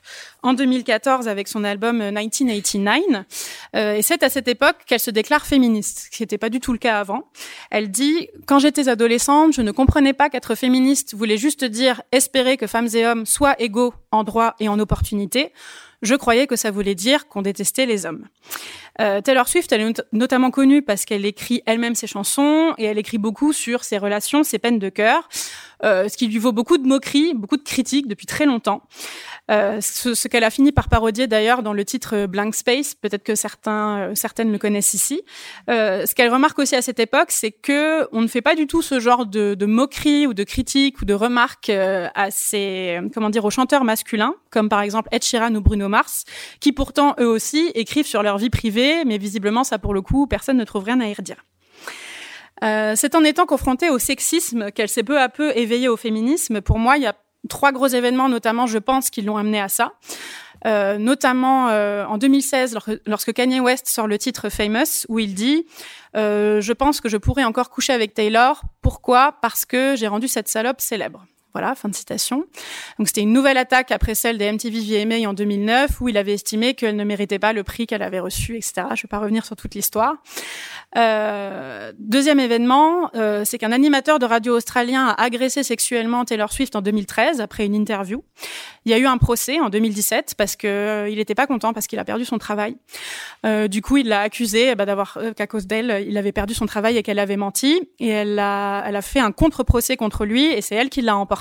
en 0.44 0.54
2014 0.54 1.28
avec 1.28 1.48
son 1.48 1.64
album 1.64 1.98
1989. 1.98 3.26
Euh, 3.76 3.94
et 3.94 4.02
c'est 4.02 4.24
à 4.24 4.30
cette 4.30 4.48
époque 4.48 4.78
qu'elle 4.86 5.00
se 5.00 5.12
déclare 5.12 5.46
féministe, 5.46 6.06
ce 6.06 6.10
qui 6.10 6.24
n'était 6.24 6.38
pas 6.38 6.50
du 6.50 6.60
tout 6.60 6.74
le 6.74 6.80
cas 6.80 7.00
avant. 7.00 7.30
Elle 7.72 7.92
dit 7.92 8.30
«Quand 8.46 8.60
j'étais 8.60 8.90
adolescente, 8.90 9.54
je 9.54 9.62
ne 9.62 9.72
comprenais 9.72 10.14
pas 10.14 10.30
qu'être 10.30 10.56
féministe 10.56 11.14
voulait 11.14 11.38
juste 11.38 11.64
dire 11.64 12.02
espérer 12.12 12.58
que 12.58 12.68
femmes 12.68 12.90
et 12.94 13.06
hommes 13.06 13.26
soient 13.26 13.56
égaux 13.62 13.94
en 14.12 14.24
droit 14.24 14.56
et 14.60 14.68
en 14.70 14.80
opportunité. 14.80 15.54
Je 16.02 16.16
croyais 16.16 16.48
que 16.48 16.56
ça 16.56 16.72
voulait 16.72 16.96
dire 16.96 17.28
qu'on 17.28 17.42
détestait 17.42 17.86
les 17.86 18.06
hommes. 18.06 18.28
Euh, 19.02 19.22
Taylor 19.22 19.48
Swift, 19.48 19.72
elle 19.72 19.82
est 19.82 20.04
notamment 20.12 20.52
connue 20.52 20.82
parce 20.82 21.06
qu'elle 21.06 21.26
écrit 21.26 21.62
elle-même 21.66 21.96
ses 21.96 22.08
chansons 22.08 22.74
et 22.78 22.86
elle 22.86 22.98
écrit 22.98 23.18
beaucoup 23.18 23.54
sur 23.54 23.84
ses 23.84 23.98
relations, 23.98 24.44
ses 24.44 24.60
peines 24.60 24.80
de 24.80 24.90
cœur. 24.90 25.30
Euh, 25.84 26.10
ce 26.10 26.18
qui 26.18 26.28
lui 26.28 26.38
vaut 26.38 26.52
beaucoup 26.52 26.78
de 26.78 26.88
moqueries, 26.88 27.34
beaucoup 27.34 27.56
de 27.56 27.64
critiques 27.64 28.08
depuis 28.08 28.26
très 28.26 28.46
longtemps. 28.46 28.84
Euh, 29.50 29.82
ce, 29.82 30.14
ce 30.14 30.28
qu'elle 30.28 30.44
a 30.44 30.50
fini 30.50 30.72
par 30.72 30.90
parodier 30.90 31.28
d'ailleurs 31.28 31.64
dans 31.64 31.74
le 31.74 31.84
titre 31.84 32.26
Blank 32.28 32.54
Space, 32.54 32.94
peut-être 32.94 33.24
que 33.24 33.36
certains, 33.36 34.00
euh, 34.00 34.16
certaines 34.16 34.52
le 34.52 34.58
connaissent 34.58 34.94
ici. 34.94 35.24
Euh, 35.70 36.06
ce 36.06 36.14
qu'elle 36.14 36.32
remarque 36.32 36.60
aussi 36.60 36.76
à 36.76 36.82
cette 36.82 37.00
époque, 37.00 37.32
c'est 37.32 37.52
que 37.52 38.08
on 38.12 38.22
ne 38.22 38.28
fait 38.28 38.42
pas 38.42 38.56
du 38.56 38.68
tout 38.68 38.82
ce 38.82 39.00
genre 39.00 39.26
de, 39.26 39.56
de 39.56 39.66
moqueries 39.66 40.28
ou 40.28 40.34
de 40.34 40.44
critiques 40.44 41.02
ou 41.02 41.06
de 41.06 41.14
remarques 41.14 41.70
euh, 41.70 42.08
à 42.16 42.32
ces, 42.32 43.00
comment 43.14 43.30
dire, 43.30 43.46
aux 43.46 43.50
chanteurs 43.50 43.84
masculins, 43.84 44.36
comme 44.52 44.70
par 44.70 44.82
exemple 44.82 45.10
Ed 45.12 45.24
Sheeran 45.24 45.56
ou 45.56 45.62
Bruno 45.62 45.90
Mars, 45.90 46.26
qui 46.60 46.72
pourtant 46.72 47.16
eux 47.20 47.28
aussi 47.28 47.72
écrivent 47.74 48.08
sur 48.08 48.24
leur 48.24 48.38
vie 48.38 48.50
privée, 48.50 49.04
mais 49.06 49.18
visiblement 49.18 49.64
ça 49.64 49.80
pour 49.80 49.94
le 49.94 50.02
coup, 50.02 50.28
personne 50.28 50.58
ne 50.58 50.64
trouve 50.64 50.84
rien 50.84 51.00
à 51.00 51.08
y 51.08 51.14
redire. 51.14 51.44
Euh, 52.64 52.94
c'est 52.96 53.16
en 53.16 53.24
étant 53.24 53.46
confrontée 53.46 53.90
au 53.90 54.00
sexisme 54.00 54.72
qu'elle 54.72 54.90
s'est 54.90 55.04
peu 55.04 55.20
à 55.20 55.30
peu 55.30 55.58
éveillée 55.58 55.88
au 55.88 55.98
féminisme. 55.98 56.62
Pour 56.62 56.78
moi, 56.78 56.98
il 56.98 57.04
y 57.04 57.08
a 57.08 57.16
trois 57.48 57.72
gros 57.72 57.88
événements, 57.88 58.30
notamment, 58.30 58.68
je 58.68 58.78
pense, 58.78 59.10
qui 59.10 59.22
l'ont 59.22 59.38
amenée 59.38 59.62
à 59.62 59.70
ça. 59.70 59.94
Euh, 60.66 60.98
notamment 60.98 61.70
euh, 61.70 62.06
en 62.06 62.18
2016, 62.18 62.78
lorsque 63.06 63.34
Kanye 63.34 63.62
West 63.62 63.88
sort 63.88 64.08
le 64.08 64.18
titre 64.18 64.50
Famous, 64.50 65.06
où 65.08 65.20
il 65.20 65.34
dit 65.34 65.66
euh, 66.18 66.60
Je 66.60 66.74
pense 66.74 67.00
que 67.00 67.08
je 67.08 67.18
pourrais 67.18 67.46
encore 67.46 67.70
coucher 67.70 67.94
avec 67.94 68.14
Taylor. 68.14 68.62
Pourquoi? 68.82 69.36
Parce 69.42 69.66
que 69.66 69.96
j'ai 69.96 70.08
rendu 70.08 70.28
cette 70.28 70.50
salope 70.50 70.82
célèbre. 70.82 71.26
Voilà, 71.54 71.74
fin 71.76 71.90
de 71.90 71.96
citation. 71.96 72.46
Donc 73.00 73.08
c'était 73.08 73.22
une 73.22 73.34
nouvelle 73.34 73.58
attaque 73.58 73.92
après 73.92 74.16
celle 74.16 74.38
des 74.38 74.52
MTV 74.52 75.04
VMA 75.04 75.28
en 75.28 75.34
2009 75.34 76.02
où 76.02 76.10
il 76.10 76.18
avait 76.18 76.34
estimé 76.34 76.76
qu'elle 76.76 76.96
ne 76.96 77.04
méritait 77.04 77.40
pas 77.40 77.54
le 77.54 77.64
prix 77.64 77.88
qu'elle 77.88 78.04
avait 78.04 78.20
reçu, 78.20 78.56
etc. 78.56 78.74
Je 78.76 78.82
ne 78.82 78.90
vais 78.90 79.08
pas 79.10 79.20
revenir 79.20 79.46
sur 79.46 79.56
toute 79.56 79.74
l'histoire. 79.74 80.16
Euh, 80.98 81.92
deuxième 81.98 82.40
événement, 82.40 83.10
euh, 83.16 83.44
c'est 83.46 83.58
qu'un 83.58 83.72
animateur 83.72 84.20
de 84.20 84.26
radio 84.26 84.56
australien 84.56 85.08
a 85.08 85.24
agressé 85.24 85.64
sexuellement 85.64 86.26
Taylor 86.26 86.52
Swift 86.52 86.76
en 86.76 86.82
2013 86.82 87.42
après 87.42 87.66
une 87.66 87.76
interview. 87.76 88.24
Il 88.86 88.92
y 88.92 88.94
a 88.94 88.98
eu 88.98 89.06
un 89.06 89.18
procès 89.18 89.60
en 89.60 89.70
2017 89.70 90.36
parce 90.38 90.56
que 90.56 90.68
euh, 90.68 91.10
il 91.10 91.18
n'était 91.18 91.36
pas 91.36 91.48
content 91.48 91.74
parce 91.74 91.88
qu'il 91.88 92.00
a 92.00 92.06
perdu 92.06 92.26
son 92.26 92.38
travail. 92.38 92.76
Du 93.70 93.82
coup, 93.82 93.98
il 93.98 94.08
l'a 94.08 94.22
accusé 94.22 94.76
bah, 94.76 94.86
d'avoir 94.86 95.18
euh, 95.18 95.34
qu'à 95.34 95.48
cause 95.48 95.68
d'elle, 95.68 96.06
il 96.08 96.18
avait 96.18 96.32
perdu 96.32 96.54
son 96.54 96.66
travail 96.66 96.98
et 96.98 97.04
qu'elle 97.04 97.20
avait 97.20 97.38
menti. 97.38 97.90
Et 98.00 98.10
elle 98.10 98.40
a, 98.40 98.84
elle 98.86 98.96
a 98.96 99.02
fait 99.02 99.20
un 99.20 99.32
contre-procès 99.32 99.98
contre 99.98 100.26
lui 100.26 100.46
et 100.46 100.62
c'est 100.62 100.76
elle 100.76 100.90
qui 100.90 101.02
l'a 101.02 101.16
emporté 101.16 101.39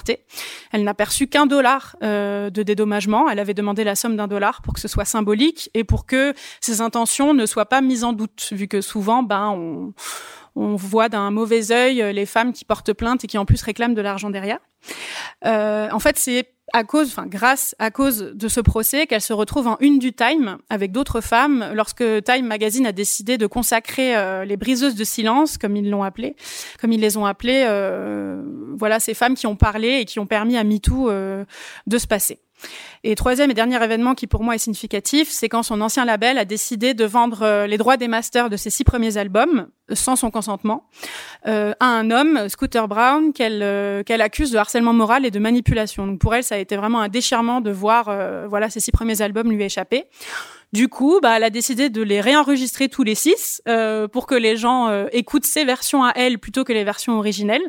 elle 0.72 0.84
n'a 0.84 0.94
perçu 0.94 1.26
qu'un 1.26 1.46
dollar 1.46 1.96
euh, 2.02 2.50
de 2.50 2.62
dédommagement. 2.62 3.28
Elle 3.28 3.38
avait 3.38 3.54
demandé 3.54 3.84
la 3.84 3.94
somme 3.94 4.16
d'un 4.16 4.28
dollar 4.28 4.62
pour 4.62 4.74
que 4.74 4.80
ce 4.80 4.88
soit 4.88 5.04
symbolique 5.04 5.70
et 5.74 5.84
pour 5.84 6.06
que 6.06 6.34
ses 6.60 6.80
intentions 6.80 7.34
ne 7.34 7.46
soient 7.46 7.66
pas 7.66 7.80
mises 7.80 8.04
en 8.04 8.12
doute, 8.12 8.48
vu 8.52 8.68
que 8.68 8.80
souvent, 8.80 9.22
ben, 9.22 9.92
on, 10.56 10.74
voit 10.76 11.08
d'un 11.08 11.30
mauvais 11.30 11.70
œil 11.70 12.12
les 12.12 12.26
femmes 12.26 12.52
qui 12.52 12.64
portent 12.64 12.92
plainte 12.92 13.24
et 13.24 13.26
qui 13.28 13.38
en 13.38 13.44
plus 13.44 13.62
réclament 13.62 13.94
de 13.94 14.02
l'argent 14.02 14.30
derrière. 14.30 14.58
Euh, 15.44 15.88
en 15.92 16.00
fait, 16.00 16.18
c'est 16.18 16.52
à 16.72 16.84
cause, 16.84 17.08
enfin 17.08 17.26
grâce 17.26 17.74
à 17.78 17.90
cause 17.90 18.32
de 18.34 18.48
ce 18.48 18.60
procès, 18.60 19.06
qu'elle 19.06 19.20
se 19.20 19.32
retrouve 19.32 19.66
en 19.66 19.76
une 19.80 19.98
du 19.98 20.12
Time 20.12 20.58
avec 20.70 20.92
d'autres 20.92 21.20
femmes 21.20 21.70
lorsque 21.74 22.04
Time 22.24 22.46
Magazine 22.46 22.86
a 22.86 22.92
décidé 22.92 23.38
de 23.38 23.46
consacrer 23.46 24.16
euh, 24.16 24.44
les 24.44 24.56
briseuses 24.56 24.94
de 24.94 25.04
silence, 25.04 25.58
comme 25.58 25.76
ils 25.76 25.88
l'ont 25.88 26.02
appelé, 26.02 26.36
comme 26.80 26.92
ils 26.92 27.00
les 27.00 27.16
ont 27.16 27.26
appelées, 27.26 27.64
euh, 27.66 28.42
voilà 28.76 29.00
ces 29.00 29.14
femmes 29.14 29.34
qui 29.34 29.46
ont 29.46 29.56
parlé 29.56 30.00
et 30.00 30.04
qui 30.04 30.18
ont 30.18 30.26
permis 30.26 30.56
à 30.56 30.64
MeToo 30.64 31.10
euh, 31.10 31.44
de 31.86 31.98
se 31.98 32.06
passer. 32.06 32.38
Et 33.04 33.14
troisième 33.14 33.50
et 33.50 33.54
dernier 33.54 33.82
événement 33.82 34.14
qui 34.14 34.26
pour 34.26 34.42
moi 34.42 34.54
est 34.54 34.58
significatif, 34.58 35.28
c'est 35.30 35.48
quand 35.48 35.62
son 35.62 35.80
ancien 35.80 36.04
label 36.04 36.38
a 36.38 36.44
décidé 36.44 36.94
de 36.94 37.04
vendre 37.04 37.42
euh, 37.42 37.66
les 37.66 37.78
droits 37.78 37.96
des 37.96 38.08
masters 38.08 38.50
de 38.50 38.56
ses 38.56 38.70
six 38.70 38.84
premiers 38.84 39.16
albums 39.16 39.68
euh, 39.90 39.94
sans 39.94 40.16
son 40.16 40.30
consentement 40.30 40.84
euh, 41.46 41.72
à 41.80 41.86
un 41.86 42.10
homme, 42.10 42.48
Scooter 42.48 42.88
Brown, 42.88 43.32
qu'elle 43.32 44.20
accuse 44.20 44.50
de 44.50 44.58
harcèlement 44.58 44.92
moral 44.92 45.24
et 45.24 45.30
de 45.30 45.38
manipulation. 45.38 46.06
Donc 46.06 46.18
pour 46.18 46.34
elle, 46.34 46.44
ça 46.44 46.56
a 46.56 46.58
été 46.58 46.76
vraiment 46.76 47.00
un 47.00 47.08
déchirement 47.08 47.60
de 47.60 47.70
voir 47.70 48.10
voilà 48.48 48.70
ces 48.70 48.80
six 48.80 48.92
premiers 48.92 49.22
albums 49.22 49.50
lui 49.50 49.62
échapper. 49.62 50.06
Du 50.72 50.88
coup, 50.88 51.20
bah, 51.22 51.36
elle 51.36 51.44
a 51.44 51.50
décidé 51.50 51.88
de 51.88 52.02
les 52.02 52.20
réenregistrer 52.20 52.90
tous 52.90 53.02
les 53.02 53.14
six 53.14 53.62
euh, 53.68 54.06
pour 54.06 54.26
que 54.26 54.34
les 54.34 54.56
gens 54.56 54.88
euh, 54.88 55.06
écoutent 55.12 55.46
ses 55.46 55.64
versions 55.64 56.04
à 56.04 56.12
elle 56.14 56.38
plutôt 56.38 56.62
que 56.62 56.74
les 56.74 56.84
versions 56.84 57.18
originelles. 57.18 57.62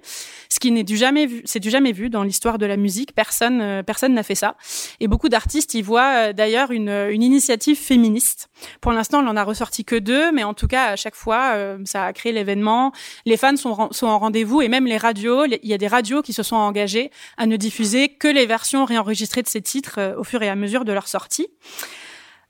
Ce 0.50 0.60
qui 0.60 0.72
n'est 0.72 0.84
du 0.84 0.98
jamais 0.98 1.26
vu, 1.26 1.42
c'est 1.46 1.62
du 1.62 1.70
jamais 1.70 1.94
vu 1.94 2.10
dans 2.10 2.24
l'histoire 2.24 2.58
de 2.58 2.66
la 2.66 2.76
musique. 2.76 3.14
Personne, 3.16 3.62
euh, 3.62 3.84
personne 3.84 4.14
n'a 4.14 4.24
fait 4.24 4.36
ça. 4.36 4.56
Et 5.00 5.08
beaucoup 5.08 5.30
d'artistes 5.30 5.76
y 5.76 5.82
voient 5.82 6.30
euh, 6.30 6.34
d'ailleurs 6.34 6.72
une, 6.72 6.90
une 6.90 7.24
initiative 7.24 7.78
féministe. 7.78 8.50
Pour 8.82 8.92
l'instant, 8.92 9.24
on 9.24 9.28
en 9.28 9.38
a 9.38 9.44
ressorti 9.44 9.86
que 9.86 9.96
deux, 9.96 10.34
mais 10.34 10.44
en 10.44 10.54
tout 10.54 10.68
cas, 10.68 10.88
à 10.88 10.96
chaque 10.98 11.16
fois, 11.16 11.52
euh, 11.54 11.78
ça 11.86 12.04
a 12.04 12.12
créé 12.12 12.34
l'événement. 12.34 12.92
Les 13.26 13.38
fans 13.38 13.56
sont, 13.56 13.90
sont 13.92 14.08
en 14.08 14.20
rendez-vous 14.20 14.62
et 14.62 14.68
même 14.68 14.86
les 14.86 14.98
radios. 14.98 15.46
Il 15.46 15.60
y 15.64 15.74
a 15.74 15.78
des 15.78 15.88
radios 15.88 16.22
qui 16.22 16.34
se 16.34 16.44
sont 16.44 16.58
engagées 16.58 17.12
à 17.38 17.46
ne 17.46 17.56
diffuser 17.56 18.10
que 18.10 18.28
les 18.28 18.46
versions 18.46 18.84
réenregistrées 18.84 19.44
de 19.44 19.48
ces 19.48 19.62
titres 19.62 20.16
au 20.18 20.26
fur 20.26 20.42
et 20.44 20.50
à 20.50 20.56
mesure 20.56 20.84
de 20.84 20.92
leur 20.92 21.08
sortie. 21.08 21.48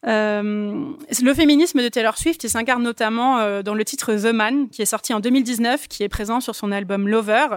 Euh, 0.08 0.94
le 1.22 1.34
féminisme 1.34 1.82
de 1.82 1.90
Taylor 1.90 2.18
Swift, 2.18 2.48
s'incarne 2.48 2.84
notamment 2.84 3.40
euh, 3.40 3.62
dans 3.62 3.74
le 3.74 3.84
titre 3.84 4.14
The 4.14 4.34
Man, 4.34 4.70
qui 4.70 4.82
est 4.82 4.86
sorti 4.86 5.14
en 5.14 5.20
2019, 5.20 5.88
qui 5.88 6.04
est 6.04 6.10
présent 6.10 6.40
sur 6.40 6.56
son 6.56 6.72
album 6.72 7.08
Lover, 7.08 7.48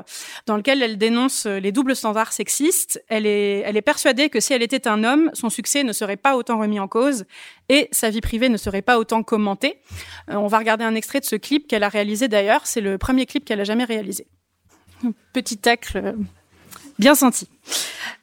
dans 0.46 0.56
lequel 0.56 0.82
elle 0.82 0.98
dénonce 0.98 1.46
euh, 1.46 1.60
les 1.60 1.70
doubles 1.70 1.94
standards 1.94 2.32
sexistes. 2.32 3.02
Elle 3.08 3.26
est, 3.26 3.82
persuadée 3.82 4.28
que 4.28 4.40
si 4.40 4.52
elle 4.52 4.62
était 4.62 4.86
un 4.86 5.02
homme, 5.02 5.30
son 5.34 5.50
succès 5.50 5.82
ne 5.82 5.92
serait 5.92 6.16
pas 6.16 6.36
autant 6.36 6.58
remis 6.58 6.78
en 6.78 6.86
cause 6.86 7.24
et 7.68 7.88
sa 7.90 8.10
vie 8.10 8.20
privée 8.20 8.48
ne 8.48 8.56
serait 8.56 8.82
pas 8.82 8.98
autant 8.98 9.24
commentée. 9.24 9.80
On 10.28 10.46
va 10.46 10.58
regarder 10.58 10.84
un 10.84 10.94
extrait 10.94 11.18
de 11.18 11.24
ce 11.24 11.34
clip 11.34 11.66
qu'elle 11.66 11.82
a 11.82 11.88
réalisé 11.88 12.28
d'ailleurs. 12.28 12.64
C'est 12.64 12.80
le 12.80 12.96
premier 12.96 13.26
clip 13.26 13.44
qu'elle 13.44 13.60
a 13.60 13.64
jamais 13.64 13.82
réalisé. 13.82 14.28
Petit 15.32 15.58
tacle 15.58 16.14
bien 16.98 17.14
senti. 17.14 17.48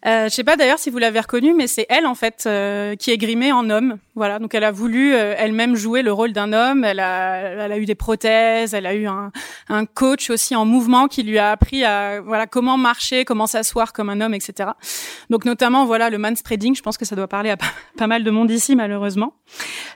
Euh, 0.06 0.26
je 0.26 0.30
sais 0.30 0.46
pas 0.46 0.56
d'ailleurs 0.56 0.80
si 0.80 0.90
vous 0.90 0.98
l'avez 0.98 1.20
reconnue, 1.20 1.54
mais 1.54 1.68
c'est 1.68 1.86
elle 1.90 2.06
en 2.06 2.16
fait 2.16 2.46
euh, 2.46 2.96
qui 2.96 3.12
est 3.12 3.18
grimée 3.18 3.52
en 3.52 3.70
homme. 3.70 3.98
Voilà, 4.16 4.40
donc 4.40 4.54
elle 4.56 4.64
a 4.64 4.72
voulu 4.72 5.14
euh, 5.14 5.34
elle-même 5.38 5.76
jouer 5.76 6.02
le 6.02 6.14
rôle 6.14 6.32
d'un 6.32 6.54
homme. 6.54 6.86
Elle 6.86 7.02
a, 7.02 7.66
elle 7.66 7.72
a 7.72 7.78
eu 7.78 7.86
des 7.86 7.96
prothèses, 7.96 8.74
elle 8.74 8.86
a 8.86 8.94
eu 8.94 9.08
un, 9.08 9.32
un, 9.68 9.86
coach 9.86 10.30
aussi 10.30 10.56
en 10.56 10.66
mouvement 10.66 11.08
qui 11.08 11.24
lui 11.24 11.38
a 11.38 11.52
appris 11.52 11.84
à 11.84 12.22
voilà 12.22 12.48
comment 12.48 12.78
marcher, 12.78 13.26
comment 13.26 13.48
s'asseoir 13.48 13.92
comme 13.92 14.10
un 14.10 14.22
homme, 14.22 14.34
etc. 14.34 14.70
Donc 15.30 15.44
notamment 15.44 15.86
voilà 15.86 16.10
le 16.10 16.18
manspreading. 16.18 16.76
Je 16.76 16.82
pense 16.82 16.98
que 16.98 17.06
ça 17.06 17.16
doit 17.16 17.28
parler 17.28 17.50
à 17.50 17.58
pas, 17.58 17.66
pas 17.98 18.08
mal 18.08 18.24
de 18.24 18.32
monde 18.32 18.52
ici 18.52 18.76
malheureusement. 18.76 19.34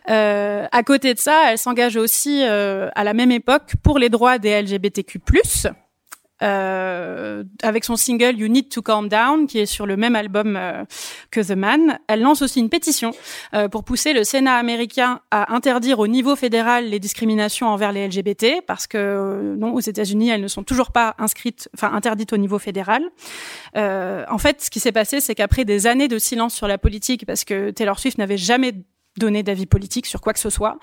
Euh, 0.10 0.66
à 0.72 0.84
côté 0.84 1.14
de 1.14 1.20
ça, 1.20 1.52
elle 1.52 1.58
s'engage 1.58 1.96
aussi 1.96 2.44
euh, 2.44 2.90
à 2.96 3.04
la 3.04 3.14
même 3.14 3.32
époque 3.32 3.74
pour 3.84 4.00
les 4.00 4.10
droits 4.10 4.38
des 4.38 4.62
LGBTQ+. 4.62 5.20
Euh, 6.44 7.44
avec 7.62 7.86
son 7.86 7.96
single 7.96 8.38
You 8.38 8.48
Need 8.48 8.70
to 8.70 8.82
Calm 8.82 9.08
Down, 9.08 9.48
qui 9.48 9.60
est 9.60 9.66
sur 9.66 9.86
le 9.86 9.96
même 9.96 10.16
album 10.16 10.56
euh, 10.58 10.84
que 11.32 11.40
The 11.40 11.56
Man. 11.56 12.00
Elle 12.08 12.22
lance 12.22 12.42
aussi 12.42 12.60
une 12.60 12.70
pétition 12.70 13.12
euh, 13.54 13.70
pour 13.70 13.84
pousser 13.84 14.14
le 14.14 14.24
Sénat 14.24 14.58
américain 14.58 15.22
à 15.32 15.54
interdire 15.54 16.00
au 16.00 16.08
niveau 16.08 16.36
fédéral 16.36 16.90
les 16.90 17.00
discriminations 17.00 17.68
envers 17.68 17.92
les 17.92 18.08
LGBT, 18.08 18.62
parce 18.68 18.88
que 18.88 19.56
non, 19.58 19.74
aux 19.74 19.80
États-Unis, 19.80 20.30
elles 20.30 20.42
ne 20.42 20.48
sont 20.48 20.64
toujours 20.64 20.92
pas 20.92 21.16
inscrites, 21.18 21.70
enfin 21.76 21.94
interdites 21.94 22.34
au 22.34 22.38
niveau 22.38 22.60
fédéral. 22.60 23.04
en 23.76 24.38
fait, 24.38 24.62
ce 24.62 24.70
qui 24.70 24.80
s'est 24.80 24.92
passé, 24.92 25.22
c'est 25.22 25.36
qu'après 25.36 25.66
des 25.66 25.88
années 25.88 26.08
de 26.08 26.18
silence 26.18 26.54
sur 26.54 26.68
la 26.68 26.78
politique, 26.78 27.26
parce 27.26 27.46
que 27.46 27.72
Taylor 27.72 28.00
Swift 28.00 28.18
n'avait 28.18 28.38
jamais 28.38 28.74
donner 29.18 29.44
d'avis 29.44 29.66
politique 29.66 30.06
sur 30.06 30.22
quoi 30.22 30.34
que 30.34 30.40
ce 30.40 30.50
soit. 30.50 30.78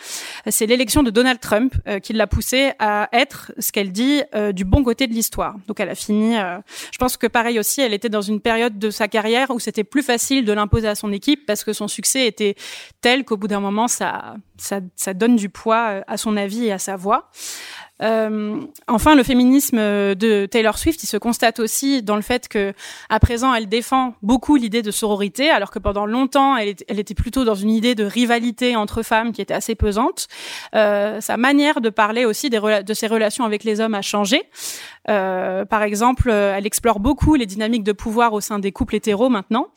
C'est 0.48 0.66
l'élection 0.66 1.02
de 1.02 1.10
Donald 1.10 1.40
Trump 1.40 1.74
euh, 1.86 1.98
qui 1.98 2.12
l'a 2.12 2.26
poussée 2.26 2.72
à 2.78 3.08
être, 3.12 3.52
ce 3.58 3.72
qu'elle 3.72 3.92
dit, 3.92 4.22
euh, 4.34 4.52
du 4.52 4.64
bon 4.64 4.84
côté 4.84 5.06
de 5.06 5.12
l'histoire. 5.12 5.56
Donc 5.66 5.80
elle 5.80 5.88
a 5.88 5.94
fini. 5.94 6.38
Euh, 6.38 6.58
je 6.92 6.98
pense 6.98 7.16
que 7.16 7.26
pareil 7.26 7.58
aussi, 7.58 7.80
elle 7.80 7.94
était 7.94 8.08
dans 8.08 8.20
une 8.20 8.40
période 8.40 8.78
de 8.78 8.90
sa 8.90 9.08
carrière 9.08 9.50
où 9.50 9.58
c'était 9.58 9.84
plus 9.84 10.02
facile 10.02 10.44
de 10.44 10.52
l'imposer 10.52 10.88
à 10.88 10.94
son 10.94 11.12
équipe 11.12 11.46
parce 11.46 11.64
que 11.64 11.72
son 11.72 11.88
succès 11.88 12.26
était 12.26 12.54
tel 13.00 13.24
qu'au 13.24 13.36
bout 13.36 13.48
d'un 13.48 13.60
moment, 13.60 13.88
ça, 13.88 14.36
ça, 14.58 14.80
ça 14.96 15.14
donne 15.14 15.36
du 15.36 15.48
poids 15.48 16.02
à 16.06 16.16
son 16.16 16.36
avis 16.36 16.66
et 16.66 16.72
à 16.72 16.78
sa 16.78 16.96
voix. 16.96 17.30
Euh, 18.02 18.60
enfin, 18.88 19.14
le 19.14 19.22
féminisme 19.22 19.78
de 19.78 20.46
Taylor 20.46 20.78
Swift, 20.78 21.02
il 21.02 21.06
se 21.06 21.16
constate 21.16 21.60
aussi 21.60 22.02
dans 22.02 22.16
le 22.16 22.22
fait 22.22 22.48
que, 22.48 22.72
à 23.08 23.20
présent, 23.20 23.54
elle 23.54 23.68
défend 23.68 24.14
beaucoup 24.22 24.56
l'idée 24.56 24.82
de 24.82 24.90
sororité, 24.90 25.50
alors 25.50 25.70
que 25.70 25.78
pendant 25.78 26.06
longtemps, 26.06 26.56
elle, 26.56 26.76
était 26.88 27.14
plutôt 27.14 27.44
dans 27.44 27.54
une 27.54 27.70
idée 27.70 27.94
de 27.94 28.04
rivalité 28.04 28.76
entre 28.76 29.02
femmes 29.02 29.32
qui 29.32 29.42
était 29.42 29.54
assez 29.54 29.74
pesante. 29.74 30.28
Euh, 30.74 31.20
sa 31.20 31.36
manière 31.36 31.80
de 31.80 31.90
parler 31.90 32.24
aussi 32.24 32.50
de 32.50 32.94
ses 32.94 33.06
relations 33.06 33.44
avec 33.44 33.64
les 33.64 33.80
hommes 33.80 33.94
a 33.94 34.02
changé. 34.02 34.42
Euh, 35.08 35.64
par 35.64 35.82
exemple, 35.82 36.30
elle 36.30 36.66
explore 36.66 37.00
beaucoup 37.00 37.34
les 37.34 37.46
dynamiques 37.46 37.84
de 37.84 37.92
pouvoir 37.92 38.32
au 38.32 38.40
sein 38.40 38.58
des 38.58 38.72
couples 38.72 38.96
hétéros 38.96 39.28
maintenant. 39.28 39.68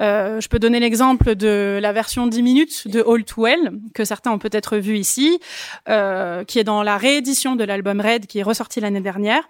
Euh, 0.00 0.40
je 0.40 0.48
peux 0.48 0.58
donner 0.58 0.80
l'exemple 0.80 1.34
de 1.34 1.78
la 1.80 1.92
version 1.92 2.26
10 2.26 2.42
minutes 2.42 2.88
de 2.88 3.04
All 3.08 3.24
Too 3.24 3.42
Well, 3.42 3.72
que 3.94 4.04
certains 4.04 4.30
ont 4.30 4.38
peut-être 4.38 4.76
vu 4.76 4.98
ici, 4.98 5.40
euh, 5.88 6.44
qui 6.44 6.58
est 6.58 6.64
dans 6.64 6.82
la 6.82 6.96
réédition 6.96 7.56
de 7.56 7.64
l'album 7.64 8.00
Red 8.00 8.26
qui 8.26 8.38
est 8.38 8.42
ressorti 8.42 8.80
l'année 8.80 9.00
dernière. 9.00 9.48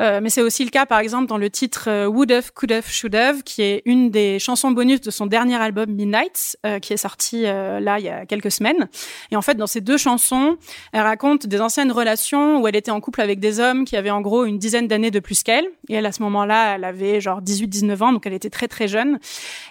Euh, 0.00 0.20
mais 0.22 0.30
c'est 0.30 0.42
aussi 0.42 0.64
le 0.64 0.70
cas, 0.70 0.86
par 0.86 1.00
exemple, 1.00 1.26
dans 1.26 1.38
le 1.38 1.50
titre 1.50 1.84
euh, 1.88 2.06
Would 2.06 2.30
Have, 2.30 2.52
Could 2.52 2.72
Have, 2.72 2.88
Should 2.88 3.14
Have, 3.14 3.42
qui 3.42 3.62
est 3.62 3.82
une 3.84 4.10
des 4.10 4.38
chansons 4.38 4.70
bonus 4.70 5.00
de 5.00 5.10
son 5.10 5.26
dernier 5.26 5.56
album 5.56 5.90
Midnight, 5.90 6.58
euh, 6.66 6.78
qui 6.78 6.92
est 6.92 6.96
sorti 6.96 7.42
là 7.42 7.98
il 7.98 8.04
y 8.04 8.08
a 8.08 8.26
quelques 8.26 8.50
semaines. 8.50 8.88
Et 9.30 9.36
en 9.36 9.42
fait, 9.42 9.54
dans 9.54 9.66
ces 9.66 9.80
deux 9.80 9.96
chansons, 9.96 10.56
elle 10.92 11.02
raconte 11.02 11.46
des 11.46 11.60
anciennes 11.60 11.92
relations 11.92 12.60
où 12.60 12.68
elle 12.68 12.76
était 12.76 12.90
en 12.90 13.00
couple 13.00 13.20
avec 13.20 13.40
des 13.40 13.60
hommes 13.60 13.84
qui 13.84 13.96
avaient 13.96 14.10
en 14.10 14.20
gros 14.20 14.44
une 14.44 14.58
dizaine 14.60 14.86
d'années 14.86 15.10
de 15.10 15.18
plus 15.18 15.42
qu'elle. 15.42 15.66
Et 15.88 15.94
elle, 15.94 16.06
à 16.06 16.12
ce 16.12 16.22
moment-là, 16.22 16.76
elle 16.76 16.84
avait 16.84 17.20
genre 17.20 17.42
18-19 17.42 18.02
ans, 18.02 18.12
donc 18.12 18.26
elle 18.26 18.32
était 18.32 18.50
très 18.50 18.68
très 18.68 18.86
jeune. 18.86 19.18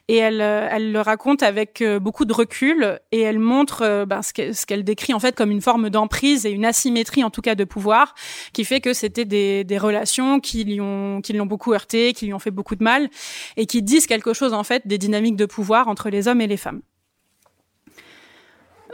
Et 0.10 0.18
elle, 0.18 0.42
elle 0.42 0.92
le 0.92 1.00
raconte 1.00 1.44
avec 1.44 1.82
beaucoup 2.02 2.26
de 2.26 2.34
recul 2.34 3.00
et 3.12 3.22
elle 3.22 3.40
montre 3.40 4.06
ben, 4.06 4.22
ce 4.22 4.66
qu'elle 4.66 4.84
décrit 4.84 5.14
en 5.14 5.20
fait 5.20 5.36
comme 5.36 5.52
une 5.52 5.62
forme 5.62 5.90
d'emprise 5.90 6.46
et 6.46 6.52
une 6.52 6.66
asymétrie 6.66 7.24
en 7.24 7.30
tout 7.30 7.42
cas 7.42 7.56
de 7.56 7.64
pouvoir, 7.64 8.16
qui 8.54 8.66
fait 8.66 8.82
que 8.82 8.94
c'était 8.94 9.26
des, 9.26 9.64
des, 9.64 9.78
relations 9.78 10.40
qui 10.40 10.64
lui 10.64 10.82
ont, 10.82 11.22
qui 11.22 11.34
l'ont 11.34 11.46
beaucoup 11.46 11.74
heurté, 11.74 12.14
qui 12.14 12.26
lui 12.26 12.34
ont 12.34 12.40
fait 12.40 12.52
beaucoup 12.52 12.76
de 12.76 12.84
mal, 12.84 13.10
et 13.58 13.66
qui 13.66 13.82
disent 13.82 14.08
quelque 14.08 14.34
chose 14.34 14.54
en 14.54 14.64
fait 14.64 14.88
des 14.88 14.98
dynamiques 14.98 15.36
de 15.36 15.46
pouvoir 15.46 15.88
entre 15.88 16.10
les 16.10 16.28
hommes 16.28 16.42
et 16.42 16.48
les 16.48 16.58
femmes. 16.58 16.82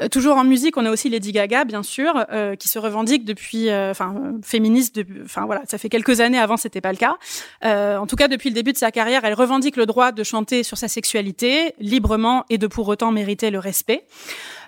Euh, 0.01 0.07
toujours 0.07 0.37
en 0.37 0.43
musique, 0.43 0.77
on 0.77 0.85
a 0.85 0.91
aussi 0.91 1.09
Lady 1.09 1.31
Gaga, 1.31 1.63
bien 1.63 1.83
sûr, 1.83 2.25
euh, 2.31 2.55
qui 2.55 2.67
se 2.67 2.79
revendique 2.79 3.25
depuis, 3.25 3.69
euh, 3.69 3.91
enfin, 3.91 4.15
féministe. 4.43 4.99
Enfin 5.23 5.45
voilà, 5.45 5.61
ça 5.67 5.77
fait 5.77 5.89
quelques 5.89 6.19
années. 6.19 6.39
Avant, 6.39 6.57
c'était 6.57 6.81
pas 6.81 6.91
le 6.91 6.97
cas. 6.97 7.15
en 7.63 8.07
tout 8.07 8.15
cas, 8.15 8.27
depuis 8.27 8.49
le 8.49 8.55
début 8.55 8.73
de 8.73 8.77
sa 8.77 8.91
carrière, 8.91 9.25
elle 9.25 9.33
revendique 9.33 9.77
le 9.77 9.85
droit 9.85 10.11
de 10.11 10.23
chanter 10.23 10.63
sur 10.63 10.77
sa 10.77 10.87
sexualité 10.87 11.73
librement 11.79 12.45
et 12.49 12.57
de 12.57 12.67
pour 12.67 12.87
autant 12.87 13.11
mériter 13.11 13.51
le 13.51 13.59
respect. 13.59 14.05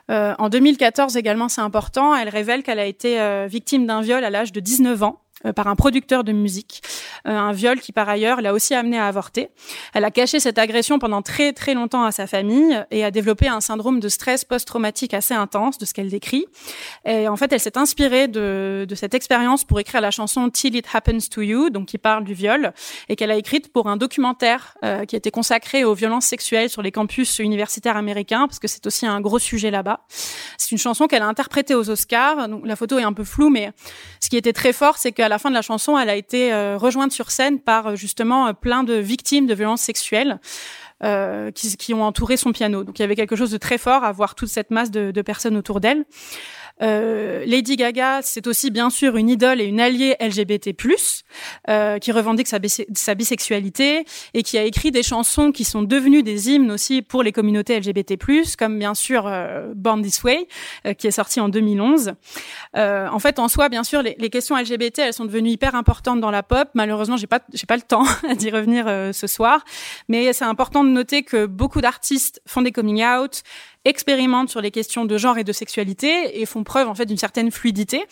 En 0.10 0.50
2014 0.50 1.18
également, 1.18 1.50
c'est 1.50 1.62
important, 1.62 2.16
elle 2.16 2.30
révèle 2.30 2.64
qu'elle 2.64 2.80
a 2.80 2.86
été 2.86 3.20
victime 3.48 3.86
d'un 3.86 4.02
viol 4.02 4.24
à 4.24 4.30
l'âge 4.30 4.52
de 4.52 4.60
19 4.60 5.04
ans. 5.04 5.22
Euh, 5.46 5.54
par 5.54 5.68
un 5.68 5.76
producteur 5.76 6.24
de 6.24 6.32
musique, 6.32 6.82
euh, 7.28 7.32
un 7.32 7.52
viol 7.52 7.80
qui 7.80 7.92
par 7.92 8.10
ailleurs 8.10 8.42
l'a 8.42 8.54
aussi 8.54 8.74
amené 8.74 8.98
à 8.98 9.06
avorter. 9.06 9.50
Elle 9.94 10.04
a 10.04 10.10
caché 10.10 10.40
cette 10.40 10.58
agression 10.58 10.98
pendant 10.98 11.22
très 11.22 11.54
très 11.54 11.76
longtemps 11.76 12.04
à 12.04 12.12
sa 12.12 12.26
famille 12.26 12.84
et 12.90 13.04
a 13.06 13.12
développé 13.12 13.48
un 13.48 13.62
syndrome 13.62 14.00
de 14.00 14.10
stress 14.10 14.46
post-traumatique 14.46 15.14
assez 15.14 15.36
intense, 15.36 15.78
de 15.78 15.86
ce 15.86 15.94
qu'elle 15.94 16.10
décrit. 16.10 16.48
Et 17.06 17.28
en 17.28 17.36
fait, 17.36 17.54
elle 17.54 17.60
s'est 17.60 17.78
inspirée 17.78 18.28
de, 18.28 18.88
cette 18.96 19.14
expérience 19.14 19.64
pour 19.64 19.80
écrire 19.80 20.02
la 20.02 20.10
chanson 20.10 20.50
Till 20.50 20.76
It 20.76 20.88
Happens 20.92 21.30
to 21.30 21.44
You, 21.44 21.70
donc 21.70 21.90
qui 21.90 22.00
parle 22.00 22.24
du 22.24 22.34
viol, 22.34 22.74
et 23.08 23.16
qu'elle 23.16 23.30
a 23.30 23.36
écrite 23.36 23.72
pour 23.72 23.88
un 23.90 23.98
documentaire 23.98 24.76
euh, 24.84 25.06
qui 25.06 25.16
était 25.16 25.30
consacré 25.30 25.84
aux 25.84 25.94
violences 25.94 26.26
sexuelles 26.26 26.72
sur 26.72 26.82
les 26.82 26.92
campus 26.92 27.38
universitaires 27.38 27.96
américains, 27.96 28.48
parce 28.48 28.58
que 28.58 28.68
c'est 28.68 28.88
aussi 28.88 29.06
un 29.06 29.22
gros 29.22 29.40
sujet 29.40 29.70
là-bas. 29.70 30.02
C'est 30.58 30.72
une 30.72 30.80
chanson 30.80 31.06
qu'elle 31.06 31.22
a 31.22 31.28
interprétée 31.28 31.76
aux 31.76 31.92
Oscars. 31.92 32.50
Donc, 32.50 32.66
la 32.66 32.76
photo 32.76 32.98
est 32.98 33.04
un 33.04 33.14
peu 33.14 33.24
floue, 33.24 33.52
mais 33.52 33.72
ce 34.20 34.30
qui 34.30 34.38
était 34.38 34.54
très 34.54 34.74
fort, 34.74 34.98
c'est 34.98 35.12
qu'à 35.28 35.30
la 35.30 35.40
fin 35.40 35.50
de 35.50 35.56
la 35.56 35.62
chanson, 35.62 35.98
elle 35.98 36.10
a 36.10 36.16
été 36.16 36.54
euh, 36.54 36.78
rejointe 36.78 37.12
sur 37.12 37.32
scène 37.32 37.60
par 37.60 37.88
euh, 37.88 37.96
justement 37.96 38.48
euh, 38.48 38.54
plein 38.54 38.84
de 38.84 38.94
victimes 38.94 39.46
de 39.46 39.54
violences 39.54 39.82
sexuelles. 39.82 40.40
qui, 41.54 41.94
ont 41.94 42.04
entouré 42.04 42.38
son 42.38 42.52
piano. 42.52 42.84
Donc 42.84 42.98
il 42.98 43.04
y 43.04 43.06
avait 43.06 43.16
quelque 43.16 43.36
chose 43.36 43.52
de 43.52 43.60
très 43.60 43.78
fort 43.78 44.04
à 44.04 44.12
voir 44.12 44.34
toute 44.34 44.50
cette 44.50 44.72
masse 44.72 44.90
de 44.90 45.22
personnes 45.22 45.56
autour 45.56 45.80
d'elle. 45.80 46.06
Euh, 46.82 47.44
Lady 47.46 47.76
Gaga, 47.76 48.22
c'est 48.22 48.48
aussi 48.48 48.72
bien 48.72 48.90
sûr 48.90 49.18
une 49.18 49.30
idole 49.30 49.62
et 49.62 49.66
une 49.66 49.80
alliée 49.80 50.16
LGBT+, 50.20 50.76
euh, 51.70 52.00
qui 52.00 52.12
revendique 52.12 52.48
sa, 52.48 52.60
bisexualité 53.16 54.06
et 54.34 54.44
qui 54.44 54.58
a 54.58 54.64
écrit 54.64 54.92
des 54.92 55.04
chansons 55.04 55.52
qui 55.52 55.64
sont 55.64 55.82
devenues 55.84 56.24
des 56.24 56.50
hymnes 56.52 56.72
aussi 56.72 57.02
pour 57.02 57.24
les 57.24 57.32
communautés 57.32 57.80
LGBT+, 57.80 58.18
comme 58.58 58.78
bien 58.78 58.94
sûr 58.94 59.26
euh, 59.26 59.74
Born 59.76 60.02
This 60.02 60.24
Way, 60.24 60.48
euh, 60.86 60.94
qui 60.94 61.08
est 61.08 61.12
sorti 61.12 61.40
en 61.40 61.50
2011. 61.50 62.14
Euh, 62.76 63.08
en 63.08 63.20
fait, 63.20 63.40
en 63.40 63.48
soi, 63.48 63.70
bien 63.70 63.84
sûr, 63.84 64.02
les, 64.02 64.16
les, 64.20 64.30
questions 64.30 64.56
LGBT, 64.56 65.00
elles 65.00 65.14
sont 65.14 65.26
devenues 65.26 65.50
hyper 65.50 65.76
importantes 65.76 66.20
dans 66.20 66.32
la 66.32 66.44
pop. 66.44 66.70
Malheureusement, 66.74 67.18
j'ai 67.18 67.28
pas, 67.28 67.40
j'ai 67.54 67.66
pas 67.66 67.76
le 67.76 67.82
temps 67.82 68.06
d'y 68.38 68.52
revenir 68.52 68.86
ce 69.14 69.28
soir, 69.28 69.64
mais 70.10 70.34
c'est 70.34 70.46
important 70.46 70.84
de 70.84 70.90
noter 70.90 71.24
que 71.24 71.46
beaucoup 71.46 71.82
d'artistes 71.82 72.42
font 72.46 72.62
des 72.62 72.72
coming 72.72 73.04
out, 73.04 73.44
expérimentent 73.86 74.50
sur 74.50 74.62
les 74.62 74.72
questions 74.72 75.06
de 75.06 75.18
genre 75.18 75.38
et 75.38 75.44
de 75.44 75.52
sexualité 75.52 76.42
et 76.42 76.46
font 76.46 76.64
preuve 76.64 76.88
en 76.88 76.96
fait 76.96 77.06
d'une 77.06 77.18
certaine 77.18 77.52
fluidité. 77.52 78.06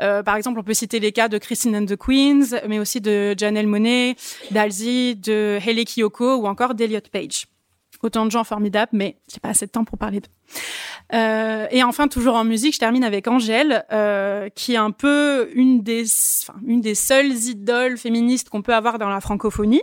Euh, 0.00 0.22
par 0.22 0.36
exemple, 0.36 0.58
on 0.60 0.62
peut 0.62 0.74
citer 0.74 1.00
les 1.00 1.12
cas 1.12 1.28
de 1.28 1.38
Christine 1.38 1.76
and 1.76 1.86
the 1.86 1.96
Queens, 1.96 2.60
mais 2.68 2.78
aussi 2.78 3.00
de 3.00 3.34
Janelle 3.38 3.66
Monet, 3.66 4.16
d'Alzi, 4.50 5.16
de 5.16 5.58
Hayley 5.64 5.84
Kiyoko 5.84 6.36
ou 6.36 6.46
encore 6.46 6.74
d'Eliot 6.74 7.00
Page. 7.12 7.46
Autant 8.02 8.26
de 8.26 8.32
gens 8.32 8.42
formidables, 8.42 8.90
mais 8.92 9.16
j'ai 9.32 9.38
pas 9.38 9.50
assez 9.50 9.64
de 9.66 9.70
temps 9.70 9.84
pour 9.84 9.96
parler 9.96 10.18
d'eux. 10.18 10.28
Euh, 11.14 11.66
et 11.70 11.84
enfin, 11.84 12.08
toujours 12.08 12.34
en 12.34 12.42
musique, 12.42 12.74
je 12.74 12.80
termine 12.80 13.04
avec 13.04 13.28
Angèle, 13.28 13.84
euh, 13.92 14.48
qui 14.56 14.74
est 14.74 14.78
un 14.78 14.90
peu 14.90 15.50
une 15.54 15.82
des, 15.82 16.04
enfin, 16.42 16.58
une 16.66 16.80
des 16.80 16.96
seules 16.96 17.32
idoles 17.32 17.96
féministes 17.96 18.48
qu'on 18.48 18.62
peut 18.62 18.74
avoir 18.74 18.98
dans 18.98 19.08
la 19.08 19.20
francophonie. 19.20 19.82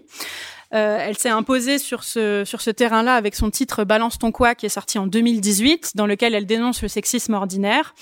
Euh, 0.73 0.97
elle 1.01 1.17
s'est 1.17 1.29
imposée 1.29 1.79
sur 1.79 2.03
ce, 2.03 2.69
terrain-là 2.69 3.15
avec 3.15 3.35
son 3.35 3.49
titre 3.49 3.83
Balance 3.83 4.19
ton 4.19 4.31
quoi 4.31 4.53
qui 4.53 4.67
est 4.67 4.69
sorti 4.69 4.99
en 4.99 5.07
2018, 5.07 5.95
dans 5.95 6.05
lequel 6.05 6.35
elle 6.35 6.45
dénonce 6.45 6.81
le 6.81 6.87
sexisme 6.87 7.33
ordinaire. 7.33 7.95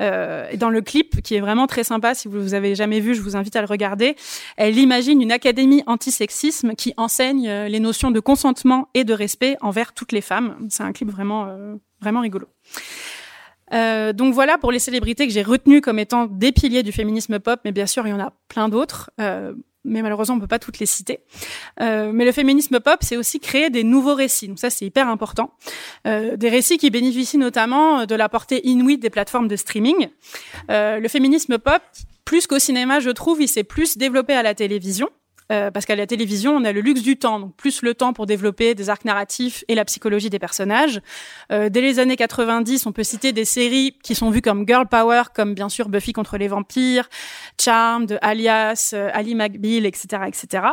Euh, 0.00 0.48
et 0.50 0.56
dans 0.56 0.68
le 0.68 0.82
clip, 0.82 1.22
qui 1.22 1.34
est 1.34 1.40
vraiment 1.40 1.66
très 1.66 1.84
sympa, 1.84 2.14
si 2.14 2.28
vous 2.28 2.40
vous 2.42 2.54
avez 2.54 2.74
jamais 2.74 3.00
vu, 3.00 3.14
je 3.14 3.22
vous 3.22 3.36
invite 3.36 3.56
à 3.56 3.60
le 3.60 3.66
regarder, 3.66 4.16
elle 4.56 4.76
imagine 4.78 5.22
une 5.22 5.32
académie 5.32 5.82
anti-sexisme 5.86 6.74
qui 6.74 6.92
enseigne 6.96 7.48
euh, 7.48 7.68
les 7.68 7.80
notions 7.80 8.10
de 8.10 8.20
consentement 8.20 8.88
et 8.94 9.04
de 9.04 9.14
respect 9.14 9.56
envers 9.62 9.94
toutes 9.94 10.12
les 10.12 10.20
femmes. 10.20 10.56
C'est 10.68 10.82
un 10.82 10.92
clip 10.92 11.10
vraiment, 11.10 11.48
vraiment 12.00 12.20
rigolo. 12.20 12.46
Donc 13.70 14.34
voilà 14.34 14.58
pour 14.58 14.70
les 14.70 14.78
célébrités 14.78 15.26
que 15.26 15.32
j'ai 15.32 15.42
retenues 15.42 15.80
comme 15.80 15.98
étant 15.98 16.26
des 16.26 16.52
piliers 16.52 16.82
du 16.82 16.92
féminisme 16.92 17.38
pop, 17.40 17.58
mais 17.64 17.72
bien 17.72 17.86
sûr 17.86 18.06
il 18.06 18.10
y 18.10 18.12
en 18.12 18.20
a 18.20 18.34
plein 18.48 18.68
d'autres. 18.68 19.10
Mais 19.84 20.02
malheureusement 20.02 20.36
on 20.36 20.40
peut 20.40 20.46
pas 20.46 20.58
toutes 20.58 20.78
les 20.78 20.86
citer. 20.86 21.20
Euh, 21.80 22.12
mais 22.12 22.24
le 22.24 22.32
féminisme 22.32 22.80
pop, 22.80 22.98
c'est 23.00 23.16
aussi 23.16 23.40
créer 23.40 23.70
des 23.70 23.84
nouveaux 23.84 24.14
récits. 24.14 24.48
Donc 24.48 24.58
ça, 24.58 24.70
c'est 24.70 24.84
hyper 24.84 25.08
important. 25.08 25.52
Euh, 26.06 26.36
des 26.36 26.48
récits 26.48 26.78
qui 26.78 26.90
bénéficient 26.90 27.38
notamment 27.38 28.06
de 28.06 28.14
la 28.14 28.28
portée 28.28 28.66
inuite 28.66 29.00
des 29.00 29.10
plateformes 29.10 29.48
de 29.48 29.56
streaming. 29.56 30.08
Euh, 30.70 30.98
le 30.98 31.08
féminisme 31.08 31.58
pop, 31.58 31.82
plus 32.24 32.46
qu'au 32.46 32.58
cinéma, 32.58 33.00
je 33.00 33.10
trouve, 33.10 33.42
il 33.42 33.48
s'est 33.48 33.64
plus 33.64 33.98
développé 33.98 34.32
à 34.32 34.42
la 34.42 34.54
télévision. 34.54 35.08
Parce 35.72 35.86
qu'à 35.86 35.96
la 35.96 36.06
télévision, 36.06 36.56
on 36.56 36.64
a 36.64 36.72
le 36.72 36.80
luxe 36.80 37.02
du 37.02 37.16
temps, 37.16 37.40
donc 37.40 37.54
plus 37.56 37.82
le 37.82 37.94
temps 37.94 38.12
pour 38.12 38.26
développer 38.26 38.74
des 38.74 38.90
arcs 38.90 39.04
narratifs 39.04 39.64
et 39.68 39.74
la 39.74 39.84
psychologie 39.84 40.30
des 40.30 40.38
personnages. 40.38 41.00
dès 41.50 41.80
les 41.80 41.98
années 41.98 42.16
90, 42.16 42.86
on 42.86 42.92
peut 42.92 43.02
citer 43.02 43.32
des 43.32 43.44
séries 43.44 43.96
qui 44.02 44.14
sont 44.14 44.30
vues 44.30 44.42
comme 44.42 44.66
girl 44.66 44.86
power, 44.86 45.22
comme 45.34 45.54
bien 45.54 45.68
sûr 45.68 45.88
Buffy 45.88 46.12
contre 46.12 46.38
les 46.38 46.48
vampires, 46.48 47.08
Charmed, 47.60 48.18
Alias, 48.22 48.94
Ali 49.12 49.34
McBeal, 49.34 49.86
etc., 49.86 50.22
etc. 50.26 50.64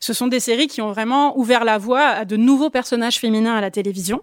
Ce 0.00 0.12
sont 0.12 0.28
des 0.28 0.40
séries 0.40 0.66
qui 0.66 0.80
ont 0.80 0.92
vraiment 0.92 1.38
ouvert 1.38 1.64
la 1.64 1.78
voie 1.78 2.06
à 2.06 2.24
de 2.24 2.36
nouveaux 2.36 2.70
personnages 2.70 3.18
féminins 3.18 3.54
à 3.54 3.60
la 3.60 3.70
télévision. 3.70 4.22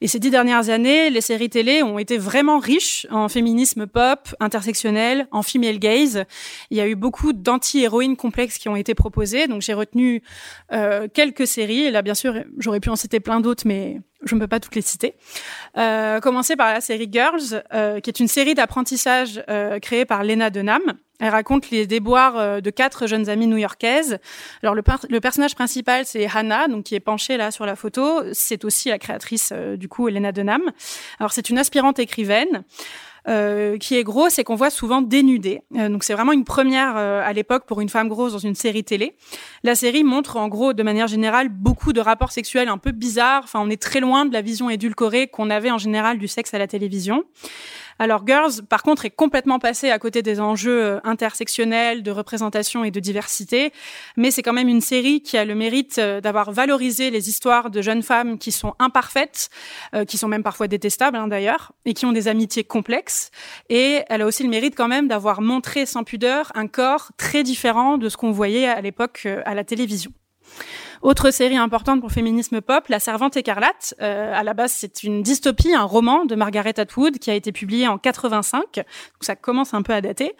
Et 0.00 0.08
ces 0.08 0.18
dix 0.18 0.30
dernières 0.30 0.68
années, 0.68 1.10
les 1.10 1.20
séries 1.20 1.48
télé 1.50 1.82
ont 1.82 1.98
été 1.98 2.18
vraiment 2.18 2.58
riches 2.58 3.06
en 3.10 3.28
féminisme 3.28 3.86
pop, 3.86 4.34
intersectionnel, 4.40 5.26
en 5.30 5.42
female 5.42 5.78
gaze. 5.78 6.24
Il 6.70 6.76
y 6.76 6.80
a 6.80 6.88
eu 6.88 6.94
beaucoup 6.94 7.32
d'anti-héroïnes 7.32 8.16
complexes 8.16 8.58
qui 8.58 8.68
ont 8.68 8.76
été 8.76 8.94
proposées. 8.94 9.35
Donc 9.46 9.62
j'ai 9.62 9.74
retenu 9.74 10.22
euh, 10.72 11.08
quelques 11.12 11.46
séries. 11.46 11.84
Et 11.84 11.90
là, 11.90 12.02
bien 12.02 12.14
sûr, 12.14 12.34
j'aurais 12.58 12.80
pu 12.80 12.88
en 12.88 12.96
citer 12.96 13.20
plein 13.20 13.40
d'autres, 13.40 13.64
mais 13.66 14.00
je 14.26 14.34
ne 14.34 14.40
peux 14.40 14.46
pas 14.46 14.60
toutes 14.60 14.74
les 14.74 14.82
citer. 14.82 15.14
Euh, 15.76 16.20
commencer 16.20 16.56
par 16.56 16.72
la 16.72 16.80
série 16.80 17.08
Girls, 17.10 17.62
euh, 17.72 18.00
qui 18.00 18.10
est 18.10 18.20
une 18.20 18.28
série 18.28 18.54
d'apprentissage 18.54 19.42
euh, 19.48 19.78
créée 19.78 20.04
par 20.04 20.24
Lena 20.24 20.50
Dunham. 20.50 20.82
Elle 21.18 21.30
raconte 21.30 21.70
les 21.70 21.86
déboires 21.86 22.60
de 22.60 22.70
quatre 22.70 23.06
jeunes 23.06 23.30
amies 23.30 23.46
new-yorkaises. 23.46 24.18
Alors 24.62 24.74
le, 24.74 24.82
personnage 25.20 25.54
principal 25.54 26.04
c'est 26.04 26.26
Hannah, 26.26 26.68
donc 26.68 26.84
qui 26.84 26.94
est 26.94 27.00
penchée 27.00 27.38
là 27.38 27.50
sur 27.50 27.64
la 27.64 27.74
photo. 27.74 28.20
C'est 28.34 28.66
aussi 28.66 28.90
la 28.90 28.98
créatrice 28.98 29.50
du 29.78 29.88
coup 29.88 30.08
Lena 30.08 30.30
Dunham. 30.30 30.60
Alors 31.18 31.32
c'est 31.32 31.48
une 31.48 31.56
aspirante 31.56 31.98
écrivaine. 31.98 32.64
Euh, 33.28 33.76
qui 33.76 33.96
est 33.96 34.04
grosse 34.04 34.38
et 34.38 34.44
qu'on 34.44 34.54
voit 34.54 34.70
souvent 34.70 35.02
dénudée. 35.02 35.62
Euh, 35.74 35.88
donc 35.88 36.04
c'est 36.04 36.12
vraiment 36.12 36.30
une 36.30 36.44
première 36.44 36.96
euh, 36.96 37.20
à 37.24 37.32
l'époque 37.32 37.64
pour 37.66 37.80
une 37.80 37.88
femme 37.88 38.08
grosse 38.08 38.34
dans 38.34 38.38
une 38.38 38.54
série 38.54 38.84
télé. 38.84 39.16
La 39.64 39.74
série 39.74 40.04
montre 40.04 40.36
en 40.36 40.46
gros 40.46 40.74
de 40.74 40.82
manière 40.84 41.08
générale 41.08 41.48
beaucoup 41.48 41.92
de 41.92 42.00
rapports 42.00 42.30
sexuels 42.30 42.68
un 42.68 42.78
peu 42.78 42.92
bizarres. 42.92 43.42
Enfin, 43.42 43.58
on 43.60 43.68
est 43.68 43.82
très 43.82 43.98
loin 43.98 44.26
de 44.26 44.32
la 44.32 44.42
vision 44.42 44.70
édulcorée 44.70 45.26
qu'on 45.26 45.50
avait 45.50 45.72
en 45.72 45.78
général 45.78 46.18
du 46.18 46.28
sexe 46.28 46.54
à 46.54 46.58
la 46.58 46.68
télévision. 46.68 47.24
Alors 47.98 48.26
Girls, 48.26 48.62
par 48.68 48.82
contre, 48.82 49.06
est 49.06 49.10
complètement 49.10 49.58
passé 49.58 49.90
à 49.90 49.98
côté 49.98 50.22
des 50.22 50.40
enjeux 50.40 50.84
euh, 50.84 51.00
intersectionnels, 51.04 52.02
de 52.02 52.10
représentation 52.10 52.84
et 52.84 52.90
de 52.90 53.00
diversité, 53.00 53.72
mais 54.16 54.30
c'est 54.30 54.42
quand 54.42 54.52
même 54.52 54.68
une 54.68 54.82
série 54.82 55.22
qui 55.22 55.38
a 55.38 55.44
le 55.44 55.54
mérite 55.54 55.98
euh, 55.98 56.20
d'avoir 56.20 56.52
valorisé 56.52 57.10
les 57.10 57.28
histoires 57.30 57.70
de 57.70 57.80
jeunes 57.80 58.02
femmes 58.02 58.38
qui 58.38 58.52
sont 58.52 58.74
imparfaites, 58.78 59.48
euh, 59.94 60.04
qui 60.04 60.18
sont 60.18 60.28
même 60.28 60.42
parfois 60.42 60.68
détestables 60.68 61.16
hein, 61.16 61.28
d'ailleurs, 61.28 61.72
et 61.86 61.94
qui 61.94 62.04
ont 62.04 62.12
des 62.12 62.28
amitiés 62.28 62.64
complexes. 62.64 63.30
Et 63.70 64.02
elle 64.08 64.22
a 64.22 64.26
aussi 64.26 64.42
le 64.42 64.50
mérite 64.50 64.74
quand 64.76 64.88
même 64.88 65.08
d'avoir 65.08 65.40
montré 65.40 65.86
sans 65.86 66.04
pudeur 66.04 66.52
un 66.54 66.66
corps 66.66 67.12
très 67.16 67.42
différent 67.42 67.96
de 67.96 68.08
ce 68.10 68.16
qu'on 68.18 68.30
voyait 68.30 68.66
à 68.66 68.80
l'époque 68.82 69.26
à 69.44 69.54
la 69.54 69.64
télévision. 69.64 70.12
Autre 71.02 71.30
série 71.30 71.56
importante 71.56 72.00
pour 72.00 72.10
féminisme 72.10 72.60
pop, 72.60 72.88
La 72.88 73.00
Servante 73.00 73.36
écarlate. 73.36 73.94
Euh, 74.00 74.32
à 74.34 74.42
la 74.42 74.54
base, 74.54 74.72
c'est 74.72 75.02
une 75.02 75.22
dystopie, 75.22 75.74
un 75.74 75.84
roman 75.84 76.24
de 76.24 76.34
Margaret 76.34 76.78
Atwood 76.78 77.18
qui 77.18 77.30
a 77.30 77.34
été 77.34 77.52
publié 77.52 77.88
en 77.88 77.98
85. 77.98 78.62
Donc 78.74 78.84
ça 79.20 79.36
commence 79.36 79.74
un 79.74 79.82
peu 79.82 79.92
à 79.92 80.00
dater. 80.00 80.34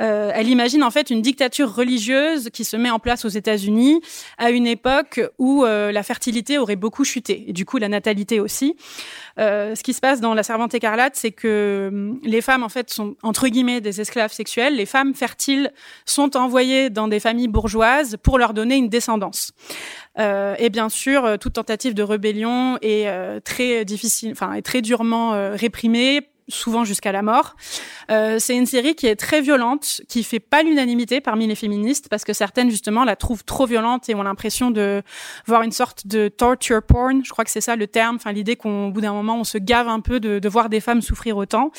Euh, 0.00 0.30
elle 0.34 0.48
imagine 0.48 0.82
en 0.82 0.90
fait 0.90 1.10
une 1.10 1.22
dictature 1.22 1.74
religieuse 1.74 2.50
qui 2.50 2.64
se 2.64 2.76
met 2.76 2.90
en 2.90 2.98
place 2.98 3.24
aux 3.24 3.28
États-Unis 3.28 4.00
à 4.38 4.50
une 4.50 4.66
époque 4.66 5.20
où 5.38 5.64
euh, 5.64 5.92
la 5.92 6.02
fertilité 6.02 6.58
aurait 6.58 6.76
beaucoup 6.76 7.04
chuté 7.04 7.44
et 7.48 7.52
du 7.52 7.64
coup 7.64 7.78
la 7.78 7.88
natalité 7.88 8.40
aussi. 8.40 8.76
Euh, 9.38 9.74
ce 9.74 9.82
qui 9.82 9.94
se 9.94 10.00
passe 10.00 10.20
dans 10.20 10.34
La 10.34 10.42
Servante 10.42 10.74
écarlate, 10.74 11.16
c'est 11.16 11.30
que 11.30 11.88
hum, 11.92 12.20
les 12.24 12.40
femmes 12.40 12.62
en 12.62 12.68
fait 12.68 12.90
sont 12.90 13.16
entre 13.22 13.48
guillemets 13.48 13.80
des 13.80 14.00
esclaves 14.00 14.32
sexuels. 14.32 14.76
Les 14.76 14.86
femmes 14.86 15.14
fertiles 15.14 15.72
sont 16.06 16.36
envoyées 16.36 16.90
dans 16.90 17.08
des 17.08 17.20
familles 17.20 17.48
bourgeoises 17.48 18.16
pour 18.22 18.38
leur 18.38 18.54
donner 18.54 18.76
une 18.76 18.88
descendance. 18.88 19.52
Euh, 20.18 20.54
et 20.58 20.70
bien 20.70 20.88
sûr, 20.88 21.24
euh, 21.24 21.36
toute 21.36 21.54
tentative 21.54 21.94
de 21.94 22.02
rébellion 22.02 22.78
est 22.82 23.08
euh, 23.08 23.40
très 23.40 23.84
difficile, 23.84 24.32
enfin 24.32 24.52
est 24.54 24.62
très 24.62 24.82
durement 24.82 25.52
réprimée 25.54 26.28
souvent 26.48 26.84
jusqu'à 26.84 27.12
la 27.12 27.22
mort. 27.22 27.56
Euh, 28.10 28.38
c'est 28.38 28.56
une 28.56 28.66
série 28.66 28.94
qui 28.94 29.06
est 29.06 29.16
très 29.16 29.40
violente, 29.40 30.00
qui 30.08 30.22
fait 30.22 30.40
pas 30.40 30.62
l'unanimité 30.62 31.20
parmi 31.20 31.46
les 31.46 31.54
féministes 31.54 32.08
parce 32.08 32.24
que 32.24 32.32
certaines 32.32 32.70
justement 32.70 33.04
la 33.04 33.16
trouvent 33.16 33.44
trop 33.44 33.66
violente 33.66 34.08
et 34.08 34.14
ont 34.14 34.22
l'impression 34.22 34.70
de 34.70 35.02
voir 35.46 35.62
une 35.62 35.72
sorte 35.72 36.06
de 36.06 36.28
torture 36.28 36.82
porn. 36.82 37.24
Je 37.24 37.30
crois 37.30 37.44
que 37.44 37.50
c'est 37.50 37.60
ça 37.60 37.76
le 37.76 37.86
terme. 37.86 38.16
Enfin 38.16 38.32
l'idée 38.32 38.56
qu'au 38.56 38.90
bout 38.90 39.00
d'un 39.00 39.12
moment 39.12 39.38
on 39.38 39.44
se 39.44 39.58
gave 39.58 39.88
un 39.88 40.00
peu 40.00 40.20
de, 40.20 40.48
voir 40.48 40.70
des 40.70 40.80
femmes 40.80 41.02
souffrir 41.02 41.36
autant. 41.36 41.70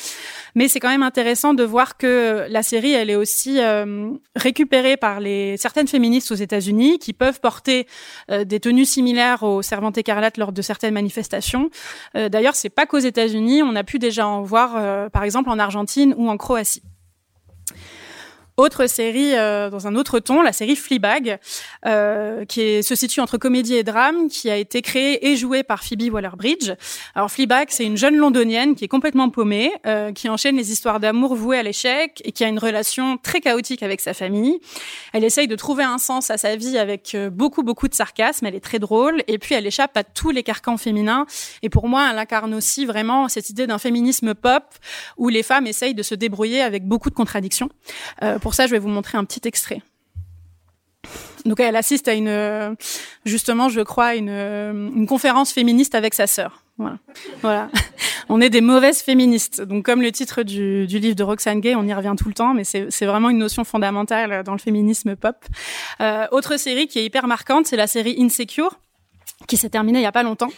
Mais 0.54 0.68
c'est 0.68 0.78
quand 0.78 0.88
même 0.88 1.02
intéressant 1.02 1.54
de 1.54 1.64
voir 1.64 1.96
que 1.96 2.46
la 2.48 2.62
série 2.62 2.92
elle 2.92 3.10
est 3.10 3.16
aussi 3.16 3.58
euh, 3.60 4.10
récupérée 4.36 4.96
par 4.96 5.18
les 5.18 5.56
certaines 5.56 5.88
féministes 5.88 6.30
aux 6.30 6.36
États-Unis 6.36 6.98
qui 6.98 7.12
peuvent 7.12 7.40
porter 7.40 7.86
euh, 8.30 8.44
des 8.44 8.60
tenues 8.60 8.84
similaires 8.84 9.42
aux 9.42 9.62
servantes 9.62 9.98
écarlates 9.98 10.36
lors 10.36 10.52
de 10.52 10.62
certaines 10.62 10.94
manifestations. 10.94 11.70
Euh, 12.16 12.28
D'ailleurs 12.28 12.54
c'est 12.54 12.70
pas 12.70 12.86
qu'aux 12.86 12.98
États-Unis, 12.98 13.62
on 13.62 13.74
a 13.74 13.82
pu 13.82 13.98
déjà 13.98 14.26
en 14.26 14.42
voir 14.42 14.59
euh, 14.74 15.08
par 15.08 15.24
exemple 15.24 15.50
en 15.50 15.58
Argentine 15.58 16.14
ou 16.16 16.28
en 16.28 16.36
Croatie. 16.36 16.82
Autre 18.56 18.86
série 18.86 19.36
euh, 19.36 19.70
dans 19.70 19.86
un 19.86 19.94
autre 19.94 20.18
ton, 20.18 20.42
la 20.42 20.52
série 20.52 20.76
Fleabag, 20.76 21.38
euh, 21.86 22.44
qui 22.44 22.82
se 22.82 22.94
situe 22.94 23.20
entre 23.20 23.38
comédie 23.38 23.74
et 23.74 23.82
drame, 23.82 24.28
qui 24.28 24.50
a 24.50 24.56
été 24.56 24.82
créée 24.82 25.30
et 25.30 25.36
jouée 25.36 25.62
par 25.62 25.82
Phoebe 25.82 26.12
Waller-Bridge. 26.12 26.72
Alors 27.14 27.30
Fleabag, 27.30 27.68
c'est 27.70 27.84
une 27.84 27.96
jeune 27.96 28.16
londonienne 28.16 28.74
qui 28.74 28.84
est 28.84 28.88
complètement 28.88 29.30
paumée, 29.30 29.72
euh, 29.86 30.12
qui 30.12 30.28
enchaîne 30.28 30.56
les 30.56 30.72
histoires 30.72 31.00
d'amour 31.00 31.34
vouées 31.34 31.58
à 31.58 31.62
l'échec 31.62 32.20
et 32.24 32.32
qui 32.32 32.44
a 32.44 32.48
une 32.48 32.58
relation 32.58 33.16
très 33.16 33.40
chaotique 33.40 33.82
avec 33.82 34.00
sa 34.00 34.14
famille. 34.14 34.60
Elle 35.12 35.24
essaye 35.24 35.48
de 35.48 35.56
trouver 35.56 35.84
un 35.84 35.98
sens 35.98 36.30
à 36.30 36.38
sa 36.38 36.56
vie 36.56 36.78
avec 36.78 37.14
euh, 37.14 37.30
beaucoup 37.30 37.62
beaucoup 37.62 37.88
de 37.88 37.94
sarcasme. 37.94 38.46
Elle 38.46 38.54
est 38.54 38.60
très 38.60 38.78
drôle 38.78 39.22
et 39.26 39.38
puis 39.38 39.54
elle 39.54 39.66
échappe 39.66 39.96
à 39.96 40.04
tous 40.04 40.30
les 40.30 40.42
carcans 40.42 40.76
féminins. 40.76 41.26
Et 41.62 41.68
pour 41.68 41.88
moi, 41.88 42.08
elle 42.10 42.18
incarne 42.18 42.54
aussi 42.54 42.84
vraiment 42.84 43.28
cette 43.28 43.50
idée 43.50 43.66
d'un 43.66 43.78
féminisme 43.78 44.34
pop 44.34 44.64
où 45.16 45.28
les 45.28 45.42
femmes 45.42 45.66
essayent 45.66 45.94
de 45.94 46.02
se 46.02 46.14
débrouiller 46.14 46.62
avec 46.62 46.86
beaucoup 46.86 47.10
de 47.10 47.14
contradictions. 47.14 47.68
Pour 48.40 48.54
ça, 48.54 48.66
je 48.66 48.72
vais 48.72 48.78
vous 48.78 48.88
montrer 48.88 49.18
un 49.18 49.24
petit 49.24 49.46
extrait. 49.46 49.82
Donc 51.46 51.60
elle 51.60 51.76
assiste 51.76 52.08
à 52.08 52.14
une, 52.14 52.76
justement, 53.24 53.68
je 53.68 53.80
crois, 53.80 54.14
une, 54.14 55.06
conférence 55.08 55.52
féministe 55.52 55.94
avec 55.94 56.14
sa 56.14 56.26
sœur. 56.26 56.62
Voilà. 56.76 56.98
voilà. 57.42 57.70
On 58.30 58.40
est 58.40 58.48
des 58.48 58.60
mauvaises 58.60 59.02
féministes. 59.02 59.60
Donc 59.60 59.84
comme 59.84 60.02
le 60.02 60.12
titre 60.12 60.42
du, 60.42 60.86
du 60.86 60.98
livre 60.98 61.16
de 61.16 61.22
Roxane 61.22 61.60
Gay, 61.60 61.74
on 61.74 61.86
y 61.86 61.92
revient 61.92 62.14
tout 62.16 62.28
le 62.28 62.34
temps, 62.34 62.54
mais 62.54 62.64
c'est 62.64 63.06
vraiment 63.06 63.30
une 63.30 63.38
notion 63.38 63.64
fondamentale 63.64 64.42
dans 64.44 64.52
le 64.52 64.58
féminisme 64.58 65.16
pop. 65.16 65.36
Euh, 66.00 66.26
autre 66.30 66.56
série 66.56 66.86
qui 66.86 66.98
est 66.98 67.04
hyper 67.04 67.26
marquante, 67.26 67.66
c'est 67.66 67.76
la 67.76 67.86
série 67.86 68.16
Insecure 68.18 68.78
qui 69.46 69.56
s'est 69.56 69.70
terminée 69.70 70.00
il 70.00 70.02
y 70.02 70.06
a 70.06 70.12
pas 70.12 70.22
longtemps. 70.22 70.50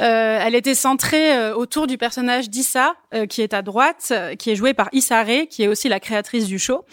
Euh, 0.00 0.38
elle 0.40 0.54
était 0.54 0.74
centrée 0.74 1.36
euh, 1.36 1.54
autour 1.54 1.86
du 1.86 1.98
personnage 1.98 2.50
d'Issa, 2.50 2.94
euh, 3.14 3.26
qui 3.26 3.42
est 3.42 3.54
à 3.54 3.62
droite, 3.62 4.12
qui 4.38 4.50
est 4.50 4.56
joué 4.56 4.74
par 4.74 4.88
Issa 4.92 5.22
Rae, 5.22 5.46
qui 5.48 5.62
est 5.62 5.68
aussi 5.68 5.88
la 5.88 6.00
créatrice 6.00 6.46
du 6.46 6.58
show. 6.58 6.84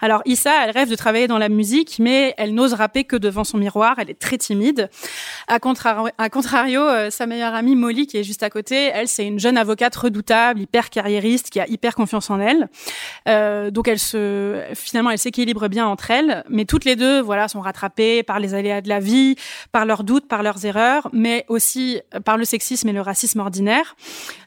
Alors 0.00 0.22
Issa, 0.24 0.64
elle 0.64 0.70
rêve 0.70 0.90
de 0.90 0.96
travailler 0.96 1.28
dans 1.28 1.38
la 1.38 1.48
musique, 1.48 1.98
mais 2.00 2.34
elle 2.36 2.54
n'ose 2.54 2.74
rapper 2.74 3.04
que 3.04 3.16
devant 3.16 3.44
son 3.44 3.58
miroir. 3.58 3.96
Elle 3.98 4.10
est 4.10 4.18
très 4.18 4.38
timide. 4.38 4.90
À 5.46 5.58
contrario, 5.58 6.10
contrario 6.32 7.10
sa 7.10 7.26
meilleure 7.26 7.54
amie 7.54 7.76
Molly, 7.76 8.06
qui 8.06 8.16
est 8.16 8.24
juste 8.24 8.42
à 8.42 8.50
côté, 8.50 8.90
elle 8.92 9.08
c'est 9.08 9.26
une 9.26 9.38
jeune 9.38 9.56
avocate 9.56 9.94
redoutable, 9.94 10.60
hyper 10.60 10.90
carriériste, 10.90 11.50
qui 11.50 11.60
a 11.60 11.68
hyper 11.68 11.94
confiance 11.94 12.30
en 12.30 12.40
elle. 12.40 12.68
donc 13.72 13.88
elle 13.88 13.98
se, 13.98 14.62
finalement, 14.74 15.10
elle 15.10 15.18
s'équilibre 15.18 15.68
bien 15.68 15.86
entre 15.86 16.10
elles, 16.10 16.44
mais 16.48 16.64
toutes 16.64 16.84
les 16.84 16.96
deux, 16.96 17.20
voilà, 17.20 17.48
sont 17.48 17.60
rattrapées 17.60 18.22
par 18.22 18.40
les 18.40 18.54
aléas 18.54 18.80
de 18.80 18.88
la 18.88 19.00
vie, 19.00 19.36
par 19.72 19.86
leurs 19.86 20.04
doutes, 20.04 20.26
par 20.26 20.42
leurs 20.42 20.64
erreurs, 20.64 20.77
mais 21.12 21.44
aussi 21.48 22.00
par 22.24 22.36
le 22.36 22.44
sexisme 22.44 22.88
et 22.88 22.92
le 22.92 23.00
racisme 23.00 23.40
ordinaire. 23.40 23.96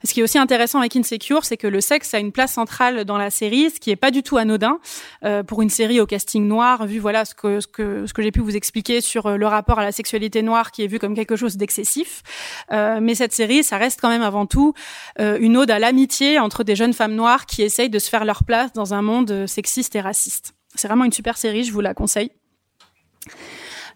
Ce 0.03 0.13
qui 0.13 0.21
est 0.21 0.23
aussi 0.23 0.37
intéressant 0.37 0.79
avec 0.79 0.95
Insecure, 0.95 1.45
c'est 1.45 1.57
que 1.57 1.67
le 1.67 1.81
sexe 1.81 2.13
a 2.13 2.19
une 2.19 2.31
place 2.31 2.53
centrale 2.53 3.05
dans 3.05 3.17
la 3.17 3.29
série, 3.29 3.69
ce 3.69 3.79
qui 3.79 3.91
est 3.91 3.95
pas 3.95 4.11
du 4.11 4.23
tout 4.23 4.37
anodin 4.37 4.79
euh, 5.23 5.43
pour 5.43 5.61
une 5.61 5.69
série 5.69 5.99
au 5.99 6.05
casting 6.05 6.47
noir, 6.47 6.85
vu 6.85 6.99
voilà 6.99 7.25
ce 7.25 7.35
que 7.35 7.59
ce 7.59 7.67
que 7.67 8.05
ce 8.05 8.13
que 8.13 8.21
j'ai 8.21 8.31
pu 8.31 8.39
vous 8.39 8.55
expliquer 8.55 9.01
sur 9.01 9.27
euh, 9.27 9.37
le 9.37 9.47
rapport 9.47 9.79
à 9.79 9.83
la 9.83 9.91
sexualité 9.91 10.41
noire 10.41 10.71
qui 10.71 10.83
est 10.83 10.87
vu 10.87 10.99
comme 10.99 11.15
quelque 11.15 11.35
chose 11.35 11.57
d'excessif. 11.57 12.23
Euh, 12.71 12.99
mais 13.01 13.15
cette 13.15 13.33
série, 13.33 13.63
ça 13.63 13.77
reste 13.77 13.99
quand 14.01 14.09
même 14.09 14.21
avant 14.21 14.45
tout 14.45 14.73
une 15.19 15.57
ode 15.57 15.71
à 15.71 15.79
l'amitié 15.79 16.39
entre 16.39 16.63
des 16.63 16.75
jeunes 16.75 16.93
femmes 16.93 17.15
noires 17.15 17.45
qui 17.45 17.61
essayent 17.61 17.89
de 17.89 17.99
se 17.99 18.09
faire 18.09 18.25
leur 18.25 18.43
place 18.43 18.73
dans 18.73 18.93
un 18.93 19.01
monde 19.01 19.45
sexiste 19.47 19.95
et 19.95 20.01
raciste. 20.01 20.53
C'est 20.75 20.87
vraiment 20.87 21.05
une 21.05 21.11
super 21.11 21.37
série, 21.37 21.63
je 21.63 21.71
vous 21.71 21.81
la 21.81 21.93
conseille. 21.93 22.31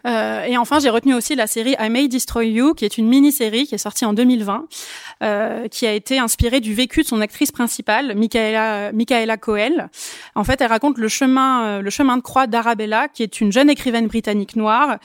Euh, 0.05 0.43
et 0.43 0.57
enfin, 0.57 0.79
j'ai 0.79 0.89
retenu 0.89 1.13
aussi 1.13 1.35
la 1.35 1.47
série 1.47 1.75
I 1.79 1.89
May 1.89 2.07
Destroy 2.07 2.49
You, 2.49 2.73
qui 2.73 2.85
est 2.85 2.97
une 2.97 3.07
mini-série 3.07 3.67
qui 3.67 3.75
est 3.75 3.79
sortie 3.79 4.05
en 4.05 4.13
2020, 4.13 4.67
euh, 5.23 5.67
qui 5.67 5.87
a 5.87 5.93
été 5.93 6.19
inspirée 6.19 6.59
du 6.59 6.73
vécu 6.73 7.01
de 7.01 7.07
son 7.07 7.21
actrice 7.21 7.51
principale, 7.51 8.15
Michaela, 8.15 8.91
Michaela 8.91 9.37
Coel. 9.37 9.89
En 10.35 10.43
fait, 10.43 10.61
elle 10.61 10.67
raconte 10.67 10.97
le 10.97 11.07
chemin, 11.07 11.65
euh, 11.65 11.81
le 11.81 11.89
chemin 11.89 12.17
de 12.17 12.21
croix 12.21 12.47
d'Arabella, 12.47 13.07
qui 13.07 13.23
est 13.23 13.39
une 13.39 13.51
jeune 13.51 13.69
écrivaine 13.69 14.07
britannique 14.07 14.55
noire, 14.55 14.97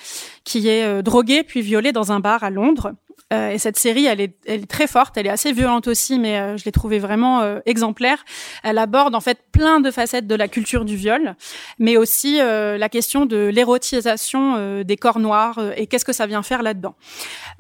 qui 0.45 0.69
est 0.69 0.85
euh, 0.85 1.03
droguée 1.03 1.45
puis 1.45 1.61
violée 1.61 1.93
dans 1.93 2.13
un 2.13 2.21
bar 2.21 2.43
à 2.43 2.51
Londres. 2.51 2.93
Et 3.33 3.59
cette 3.59 3.79
série, 3.79 4.07
elle 4.07 4.21
est, 4.21 4.35
elle 4.47 4.63
est 4.63 4.71
très 4.71 4.87
forte, 4.87 5.17
elle 5.17 5.27
est 5.27 5.31
assez 5.31 5.53
violente 5.53 5.87
aussi, 5.87 6.19
mais 6.19 6.59
je 6.59 6.65
l'ai 6.65 6.73
trouvée 6.73 6.99
vraiment 6.99 7.61
exemplaire. 7.65 8.25
Elle 8.65 8.79
aborde 8.79 9.15
en 9.15 9.21
fait 9.21 9.39
plein 9.53 9.81
de 9.81 9.91
facettes 9.91 10.27
de 10.27 10.35
la 10.35 10.49
culture 10.49 10.85
du 10.85 10.97
viol, 10.97 11.37
mais 11.79 11.97
aussi 11.97 12.39
la 12.39 12.89
question 12.89 13.27
de 13.27 13.47
l'érotisation 13.47 14.83
des 14.83 14.97
corps 14.97 15.21
noirs 15.21 15.61
et 15.77 15.87
qu'est-ce 15.87 16.05
que 16.05 16.13
ça 16.13 16.27
vient 16.27 16.43
faire 16.43 16.63
là-dedans. 16.63 16.97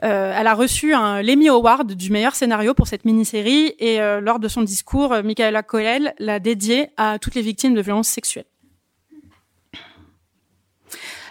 elle 0.00 0.46
a 0.46 0.54
reçu 0.54 0.92
un 0.92 1.22
l'Emmy 1.22 1.48
Award 1.48 1.92
du 1.92 2.10
meilleur 2.10 2.34
scénario 2.34 2.74
pour 2.74 2.88
cette 2.88 3.04
mini-série 3.04 3.74
et 3.78 3.98
lors 4.20 4.40
de 4.40 4.48
son 4.48 4.62
discours, 4.62 5.14
Michaela 5.22 5.62
Coel 5.62 6.14
l'a 6.18 6.40
dédié 6.40 6.88
à 6.96 7.18
toutes 7.20 7.36
les 7.36 7.42
victimes 7.42 7.74
de 7.74 7.82
violences 7.82 8.08
sexuelles. 8.08 8.46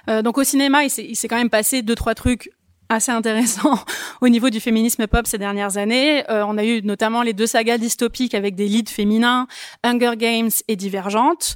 Euh, 0.09 0.21
donc 0.21 0.37
au 0.37 0.43
cinéma, 0.43 0.83
il 0.83 0.89
s'est 0.89 1.27
quand 1.27 1.37
même 1.37 1.49
passé 1.49 1.81
deux 1.81 1.95
trois 1.95 2.15
trucs 2.15 2.49
assez 2.89 3.11
intéressant 3.11 3.79
au 4.21 4.29
niveau 4.29 4.49
du 4.49 4.59
féminisme 4.59 5.07
pop 5.07 5.27
ces 5.27 5.37
dernières 5.37 5.77
années. 5.77 6.29
Euh, 6.29 6.43
on 6.45 6.57
a 6.57 6.63
eu 6.63 6.81
notamment 6.81 7.21
les 7.21 7.33
deux 7.33 7.47
sagas 7.47 7.77
dystopiques 7.77 8.33
avec 8.33 8.55
des 8.55 8.67
leads 8.67 8.91
féminins, 8.91 9.47
Hunger 9.83 10.13
Games 10.17 10.49
et 10.67 10.75
Divergente. 10.75 11.55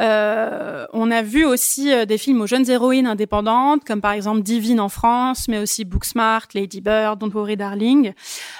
Euh, 0.00 0.86
on 0.92 1.10
a 1.10 1.22
vu 1.22 1.44
aussi 1.44 1.92
euh, 1.92 2.06
des 2.06 2.18
films 2.18 2.40
aux 2.40 2.46
jeunes 2.46 2.68
héroïnes 2.68 3.06
indépendantes, 3.06 3.84
comme 3.84 4.00
par 4.00 4.12
exemple 4.12 4.40
Divine 4.42 4.80
en 4.80 4.88
France, 4.88 5.48
mais 5.48 5.58
aussi 5.58 5.84
Booksmart, 5.84 6.46
Lady 6.54 6.80
Bird, 6.80 7.18
Don't 7.18 7.32
Worry 7.32 7.56
Darling. 7.56 8.12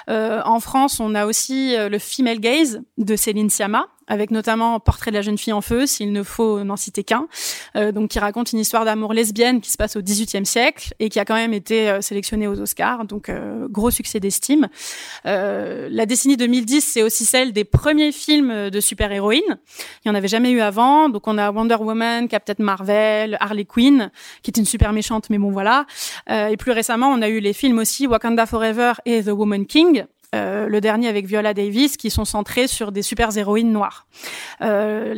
Euh, 0.09 0.41
en 0.45 0.59
France, 0.59 0.99
on 0.99 1.15
a 1.15 1.25
aussi 1.25 1.75
le 1.75 1.99
Female 1.99 2.39
Gaze 2.39 2.81
de 2.97 3.15
Céline 3.15 3.49
Sciamma, 3.49 3.87
avec 4.11 4.29
notamment 4.29 4.81
Portrait 4.81 5.09
de 5.09 5.15
la 5.15 5.21
jeune 5.21 5.37
fille 5.37 5.53
en 5.53 5.61
feu, 5.61 5.85
s'il 5.85 6.11
ne 6.11 6.21
faut 6.21 6.65
n'en 6.65 6.75
citer 6.75 7.05
qu'un, 7.05 7.27
euh, 7.77 7.93
donc 7.93 8.09
qui 8.09 8.19
raconte 8.19 8.51
une 8.51 8.59
histoire 8.59 8.83
d'amour 8.83 9.13
lesbienne 9.13 9.61
qui 9.61 9.71
se 9.71 9.77
passe 9.77 9.95
au 9.95 10.01
XVIIIe 10.01 10.45
siècle 10.45 10.93
et 10.99 11.07
qui 11.07 11.17
a 11.17 11.23
quand 11.23 11.35
même 11.35 11.53
été 11.53 11.89
euh, 11.89 12.01
sélectionnée 12.01 12.45
aux 12.45 12.59
Oscars, 12.59 13.05
donc 13.05 13.29
euh, 13.29 13.69
gros 13.69 13.89
succès 13.89 14.19
d'estime. 14.19 14.67
la 15.23 16.05
décennie 16.05 16.35
2010, 16.35 16.81
c'est 16.81 17.03
aussi 17.03 17.23
celle 17.23 17.53
des 17.53 17.63
premiers 17.63 18.11
films 18.11 18.69
de 18.69 18.79
super-héroïnes. 18.81 19.57
Il 20.03 20.09
n'y 20.09 20.11
en 20.11 20.15
avait 20.15 20.27
jamais 20.27 20.51
eu 20.51 20.59
avant, 20.59 21.07
donc 21.07 21.25
on 21.29 21.37
a 21.37 21.49
Wonder 21.49 21.77
Woman, 21.79 22.27
Captain 22.27 22.55
Marvel, 22.59 23.37
Harley 23.39 23.63
Quinn, 23.63 24.11
qui 24.43 24.51
est 24.51 24.57
une 24.57 24.65
super 24.65 24.91
méchante, 24.91 25.29
mais 25.29 25.37
bon 25.37 25.51
voilà. 25.51 25.85
et 26.29 26.57
plus 26.57 26.73
récemment, 26.73 27.07
on 27.07 27.21
a 27.21 27.29
eu 27.29 27.39
les 27.39 27.53
films 27.53 27.79
aussi 27.79 28.07
Wakanda 28.07 28.45
Forever 28.45 28.93
et 29.05 29.23
The 29.23 29.29
Woman 29.29 29.65
King, 29.65 30.03
euh, 30.33 30.67
le 30.67 30.81
dernier 30.81 31.07
avec 31.07 31.25
Viola 31.25 31.53
Davis, 31.53 31.97
qui 31.97 32.09
sont 32.09 32.25
centrés 32.25 32.67
sur 32.67 32.91
des 32.91 33.01
super 33.01 33.35
héroïnes 33.35 33.71
noires. 33.71 34.07
Euh, 34.61 35.15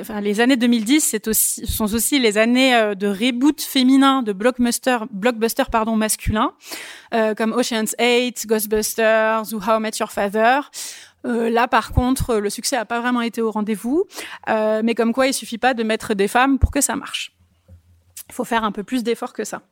enfin, 0.00 0.20
les 0.20 0.40
années 0.40 0.56
2010 0.56 1.00
c'est 1.00 1.28
aussi, 1.28 1.66
sont 1.66 1.92
aussi 1.94 2.18
les 2.18 2.38
années 2.38 2.74
euh, 2.74 2.94
de 2.94 3.06
reboot 3.06 3.60
féminin 3.60 4.22
de 4.22 4.32
blockbuster, 4.32 4.98
blockbuster 5.10 5.64
pardon 5.70 5.96
masculin, 5.96 6.52
euh, 7.14 7.34
comme 7.34 7.52
Ocean's 7.52 7.94
8, 7.98 8.46
Ghostbusters 8.46 9.52
ou 9.52 9.56
How 9.56 9.78
I 9.78 9.80
Met 9.80 9.92
Your 9.98 10.12
Father. 10.12 10.60
Euh, 11.26 11.48
là, 11.50 11.68
par 11.68 11.92
contre, 11.92 12.36
le 12.36 12.50
succès 12.50 12.76
n'a 12.76 12.84
pas 12.84 13.00
vraiment 13.00 13.22
été 13.22 13.40
au 13.40 13.50
rendez-vous, 13.50 14.04
euh, 14.48 14.82
mais 14.84 14.94
comme 14.94 15.12
quoi 15.12 15.26
il 15.26 15.34
suffit 15.34 15.58
pas 15.58 15.74
de 15.74 15.82
mettre 15.82 16.14
des 16.14 16.28
femmes 16.28 16.58
pour 16.58 16.70
que 16.70 16.80
ça 16.80 16.96
marche. 16.96 17.32
Il 18.28 18.34
faut 18.34 18.44
faire 18.44 18.64
un 18.64 18.72
peu 18.72 18.84
plus 18.84 19.02
d'efforts 19.02 19.32
que 19.32 19.44
ça. 19.44 19.62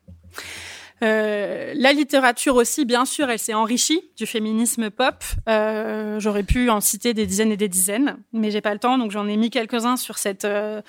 Euh, 1.03 1.73
la 1.77 1.93
littérature 1.93 2.57
aussi, 2.57 2.85
bien 2.85 3.05
sûr, 3.05 3.29
elle 3.29 3.39
s'est 3.39 3.55
enrichie 3.55 4.03
du 4.17 4.27
féminisme 4.27 4.91
pop. 4.91 5.17
Euh, 5.49 6.21
J'aurais 6.21 6.43
pu 6.43 6.71
en 6.71 6.81
citer 6.81 7.15
des 7.15 7.27
dizaines 7.27 7.53
et 7.53 7.57
des 7.57 7.69
dizaines, 7.69 8.19
mais 8.33 8.51
j'ai 8.51 8.61
pas 8.61 8.73
le 8.73 8.79
temps, 8.79 8.99
donc 8.99 9.11
j'en 9.11 9.27
ai 9.27 9.37
mis 9.37 9.51
quelques-uns 9.51 9.97
sur 9.97 10.19
cette 10.19 10.45
euh, 10.45 10.81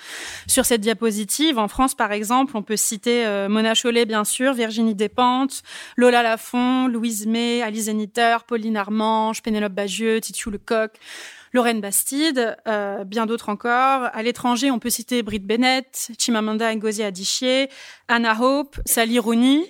sur 0.46 0.64
cette 0.64 0.80
diapositive. 0.80 1.58
En 1.58 1.68
France, 1.68 1.94
par 1.94 2.12
exemple, 2.12 2.56
on 2.56 2.62
peut 2.62 2.76
citer 2.76 3.26
euh, 3.26 3.48
Mona 3.48 3.74
Chollet, 3.74 4.04
bien 4.04 4.24
sûr, 4.24 4.52
Virginie 4.52 4.94
Despentes, 4.94 5.62
Lola 5.96 6.22
Lafont, 6.22 6.86
Louise 6.86 7.26
May, 7.26 7.62
Alice 7.62 7.84
Zeniter, 7.84 8.36
Pauline 8.46 8.76
Armange, 8.76 9.42
Pénélope 9.42 9.72
Bagieux, 9.72 10.20
Titiou 10.20 10.50
Lecoq. 10.50 10.92
Lorraine 11.54 11.80
Bastide, 11.80 12.56
euh, 12.66 13.04
bien 13.04 13.26
d'autres 13.26 13.48
encore. 13.48 14.08
À 14.12 14.22
l'étranger, 14.24 14.72
on 14.72 14.80
peut 14.80 14.90
citer 14.90 15.22
Britt 15.22 15.46
Bennett, 15.46 16.10
Chimamanda 16.18 16.74
Ngozi 16.74 17.04
Adichie, 17.04 17.68
Anna 18.08 18.36
Hope, 18.40 18.76
Sally 18.84 19.20
Rooney, 19.20 19.64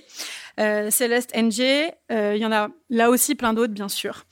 euh, 0.59 0.91
Céleste 0.91 1.37
NG. 1.37 1.93
Euh, 2.11 2.33
il 2.37 2.41
y 2.41 2.47
en 2.47 2.53
a 2.53 2.69
là 2.89 3.11
aussi 3.11 3.35
plein 3.35 3.53
d'autres, 3.53 3.75
bien 3.75 3.91
sûr. 3.91 4.25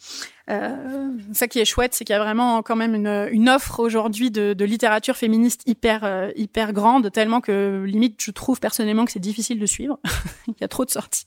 Euh, 0.50 1.10
ça 1.32 1.46
qui 1.46 1.60
est 1.60 1.64
chouette, 1.64 1.94
c'est 1.94 2.04
qu'il 2.04 2.14
y 2.14 2.16
a 2.16 2.22
vraiment 2.22 2.62
quand 2.62 2.76
même 2.76 2.94
une, 2.94 3.28
une 3.30 3.48
offre 3.48 3.80
aujourd'hui 3.80 4.30
de, 4.30 4.54
de, 4.54 4.64
littérature 4.64 5.16
féministe 5.16 5.62
hyper 5.66 6.00
euh, 6.04 6.30
hyper 6.34 6.72
grande, 6.72 7.12
tellement 7.12 7.40
que 7.40 7.84
limite 7.86 8.20
je 8.20 8.30
trouve 8.32 8.58
personnellement 8.58 9.04
que 9.04 9.12
c'est 9.12 9.20
difficile 9.20 9.60
de 9.60 9.66
suivre. 9.66 10.00
il 10.48 10.54
y 10.60 10.64
a 10.64 10.68
trop 10.68 10.84
de 10.84 10.90
sorties. 10.90 11.26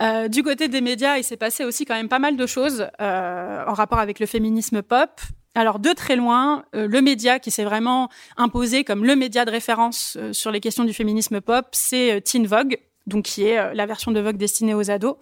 Euh, 0.00 0.28
du 0.28 0.42
côté 0.42 0.68
des 0.68 0.80
médias, 0.80 1.16
il 1.18 1.24
s'est 1.24 1.36
passé 1.36 1.64
aussi 1.64 1.84
quand 1.84 1.94
même 1.94 2.08
pas 2.08 2.20
mal 2.20 2.36
de 2.36 2.46
choses 2.46 2.86
euh, 3.00 3.64
en 3.66 3.72
rapport 3.72 3.98
avec 3.98 4.20
le 4.20 4.26
féminisme 4.26 4.82
pop. 4.82 5.20
Alors 5.54 5.80
de 5.80 5.90
très 5.90 6.14
loin, 6.14 6.64
euh, 6.76 6.86
le 6.86 7.02
média 7.02 7.40
qui 7.40 7.50
s'est 7.50 7.64
vraiment 7.64 8.08
imposé 8.36 8.84
comme 8.84 9.04
le 9.04 9.16
média 9.16 9.44
de 9.44 9.50
référence 9.50 10.16
sur 10.30 10.52
les 10.52 10.60
questions 10.60 10.84
du 10.84 10.92
féminisme 10.92 11.40
pop, 11.40 11.66
c'est 11.72 12.12
euh, 12.12 12.20
Teen 12.20 12.46
Vogue, 12.46 12.78
donc 13.08 13.24
qui 13.24 13.44
est 13.44 13.74
la 13.74 13.86
version 13.86 14.12
de 14.12 14.20
Vogue 14.20 14.36
destinée 14.36 14.74
aux 14.74 14.90
ados, 14.90 15.16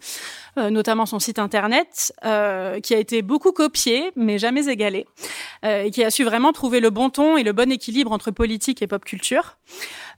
notamment 0.57 1.05
son 1.05 1.19
site 1.19 1.39
internet, 1.39 2.13
qui 2.21 2.93
a 2.93 2.97
été 2.97 3.21
beaucoup 3.21 3.51
copié 3.51 4.11
mais 4.15 4.37
jamais 4.37 4.67
égalé, 4.67 5.05
et 5.63 5.89
qui 5.91 6.03
a 6.03 6.11
su 6.11 6.23
vraiment 6.23 6.51
trouver 6.51 6.79
le 6.79 6.89
bon 6.89 7.09
ton 7.09 7.37
et 7.37 7.43
le 7.43 7.53
bon 7.53 7.71
équilibre 7.71 8.11
entre 8.11 8.31
politique 8.31 8.81
et 8.81 8.87
pop 8.87 9.03
culture. 9.03 9.57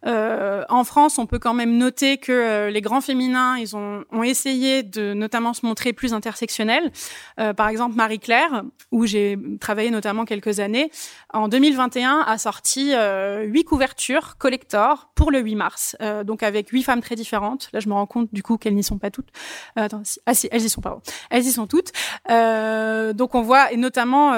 Euh, 0.06 0.64
en 0.70 0.84
France, 0.84 1.18
on 1.18 1.26
peut 1.26 1.40
quand 1.40 1.54
même 1.54 1.78
noter 1.78 2.18
que 2.18 2.32
euh, 2.32 2.70
les 2.70 2.82
grands 2.82 3.02
féminins, 3.02 3.58
ils 3.58 3.76
ont, 3.76 4.04
ont, 4.12 4.24
essayé 4.24 4.84
de 4.84 5.14
notamment 5.14 5.54
se 5.54 5.66
montrer 5.66 5.94
plus 5.94 6.14
intersectionnels. 6.14 6.92
Euh, 7.40 7.54
par 7.54 7.68
exemple, 7.68 7.96
Marie-Claire, 7.96 8.64
où 8.92 9.06
j'ai 9.06 9.38
travaillé 9.60 9.92
notamment 9.92 10.26
quelques 10.26 10.60
années, 10.60 10.92
en 11.34 11.48
2021 11.48 12.24
a 12.28 12.38
sorti 12.38 12.92
euh, 12.94 13.44
huit 13.44 13.64
couvertures 13.64 14.38
collector 14.38 15.12
pour 15.16 15.32
le 15.32 15.40
8 15.40 15.56
mars, 15.56 15.96
euh, 16.02 16.24
donc 16.24 16.44
avec 16.44 16.70
huit 16.70 16.84
femmes 16.84 17.02
très 17.02 17.16
différentes. 17.16 17.70
Là, 17.74 17.80
je 17.80 17.90
me 17.90 17.94
rends 17.94 18.06
compte 18.06 18.30
du 18.34 18.44
coup 18.44 18.58
qu'elles 18.58 18.76
n'y 18.76 18.84
sont 18.84 18.98
pas 18.98 19.12
toutes. 19.12 19.30
attends, 19.76 20.04
ah 20.26 20.34
si, 20.34 20.48
elles 20.52 20.64
y 20.64 20.70
sont, 20.70 20.82
pardon. 20.82 21.02
Elles 21.30 21.46
y 21.46 21.52
sont 21.52 21.68
toutes. 21.68 21.92
donc 22.30 23.36
on 23.36 23.42
voit, 23.42 23.72
et 23.72 23.78
notamment, 23.78 24.34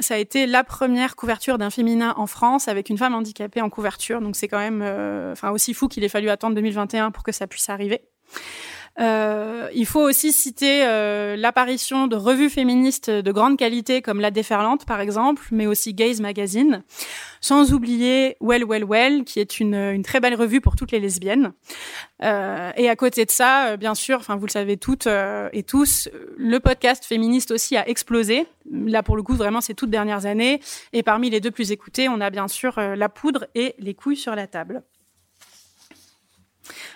ça 0.00 0.14
a 0.14 0.18
été 0.18 0.46
la 0.46 0.64
première 0.64 1.16
couverture 1.16 1.58
d'un 1.58 1.70
féminin 1.70 2.14
en 2.16 2.26
France 2.26 2.68
avec 2.68 2.90
une 2.90 2.98
femme 2.98 3.14
handicapée 3.14 3.60
en 3.60 3.70
couverture. 3.70 4.20
Donc 4.20 4.36
c'est 4.36 4.48
quand 4.48 4.58
même 4.58 4.82
euh, 4.95 4.95
enfin 5.32 5.50
aussi 5.50 5.74
fou 5.74 5.88
qu'il 5.88 6.04
ait 6.04 6.08
fallu 6.08 6.28
attendre 6.30 6.54
2021 6.54 7.10
pour 7.10 7.22
que 7.22 7.32
ça 7.32 7.46
puisse 7.46 7.68
arriver. 7.68 8.02
Euh, 8.98 9.68
il 9.74 9.86
faut 9.86 10.00
aussi 10.00 10.32
citer 10.32 10.84
euh, 10.84 11.36
l'apparition 11.36 12.06
de 12.06 12.16
revues 12.16 12.48
féministes 12.48 13.10
de 13.10 13.32
grande 13.32 13.58
qualité 13.58 14.00
comme 14.00 14.20
La 14.20 14.30
Déferlante 14.30 14.86
par 14.86 15.00
exemple, 15.00 15.42
mais 15.50 15.66
aussi 15.66 15.92
Gaze 15.92 16.20
Magazine, 16.20 16.82
sans 17.40 17.72
oublier 17.72 18.36
Well 18.40 18.64
Well 18.64 18.84
Well 18.84 19.24
qui 19.24 19.40
est 19.40 19.60
une, 19.60 20.02
très 20.02 20.20
belle 20.20 20.34
revue 20.34 20.60
pour 20.60 20.76
toutes 20.76 20.92
les 20.92 21.00
lesbiennes. 21.00 21.52
Euh, 22.22 22.72
et 22.76 22.88
à 22.88 22.96
côté 22.96 23.26
de 23.26 23.30
ça, 23.30 23.68
euh, 23.68 23.76
bien 23.76 23.94
sûr, 23.94 24.16
enfin 24.18 24.36
vous 24.36 24.46
le 24.46 24.50
savez 24.50 24.78
toutes 24.78 25.08
et 25.52 25.62
tous, 25.62 26.08
le 26.36 26.58
podcast 26.60 27.04
féministe 27.04 27.50
aussi 27.50 27.76
a 27.76 27.86
explosé. 27.88 28.46
Là 28.70 29.02
pour 29.02 29.16
le 29.16 29.22
coup 29.22 29.34
vraiment 29.34 29.60
ces 29.60 29.74
toutes 29.74 29.90
dernières 29.90 30.26
années. 30.26 30.60
Et 30.92 31.02
parmi 31.02 31.28
les 31.28 31.40
deux 31.40 31.50
plus 31.50 31.70
écoutés, 31.70 32.08
on 32.08 32.20
a 32.20 32.30
bien 32.30 32.48
sûr 32.48 32.78
La 32.78 33.08
Poudre 33.08 33.46
et 33.54 33.74
Les 33.78 33.94
couilles 33.94 34.16
sur 34.16 34.34
la 34.34 34.46
table. 34.46 34.82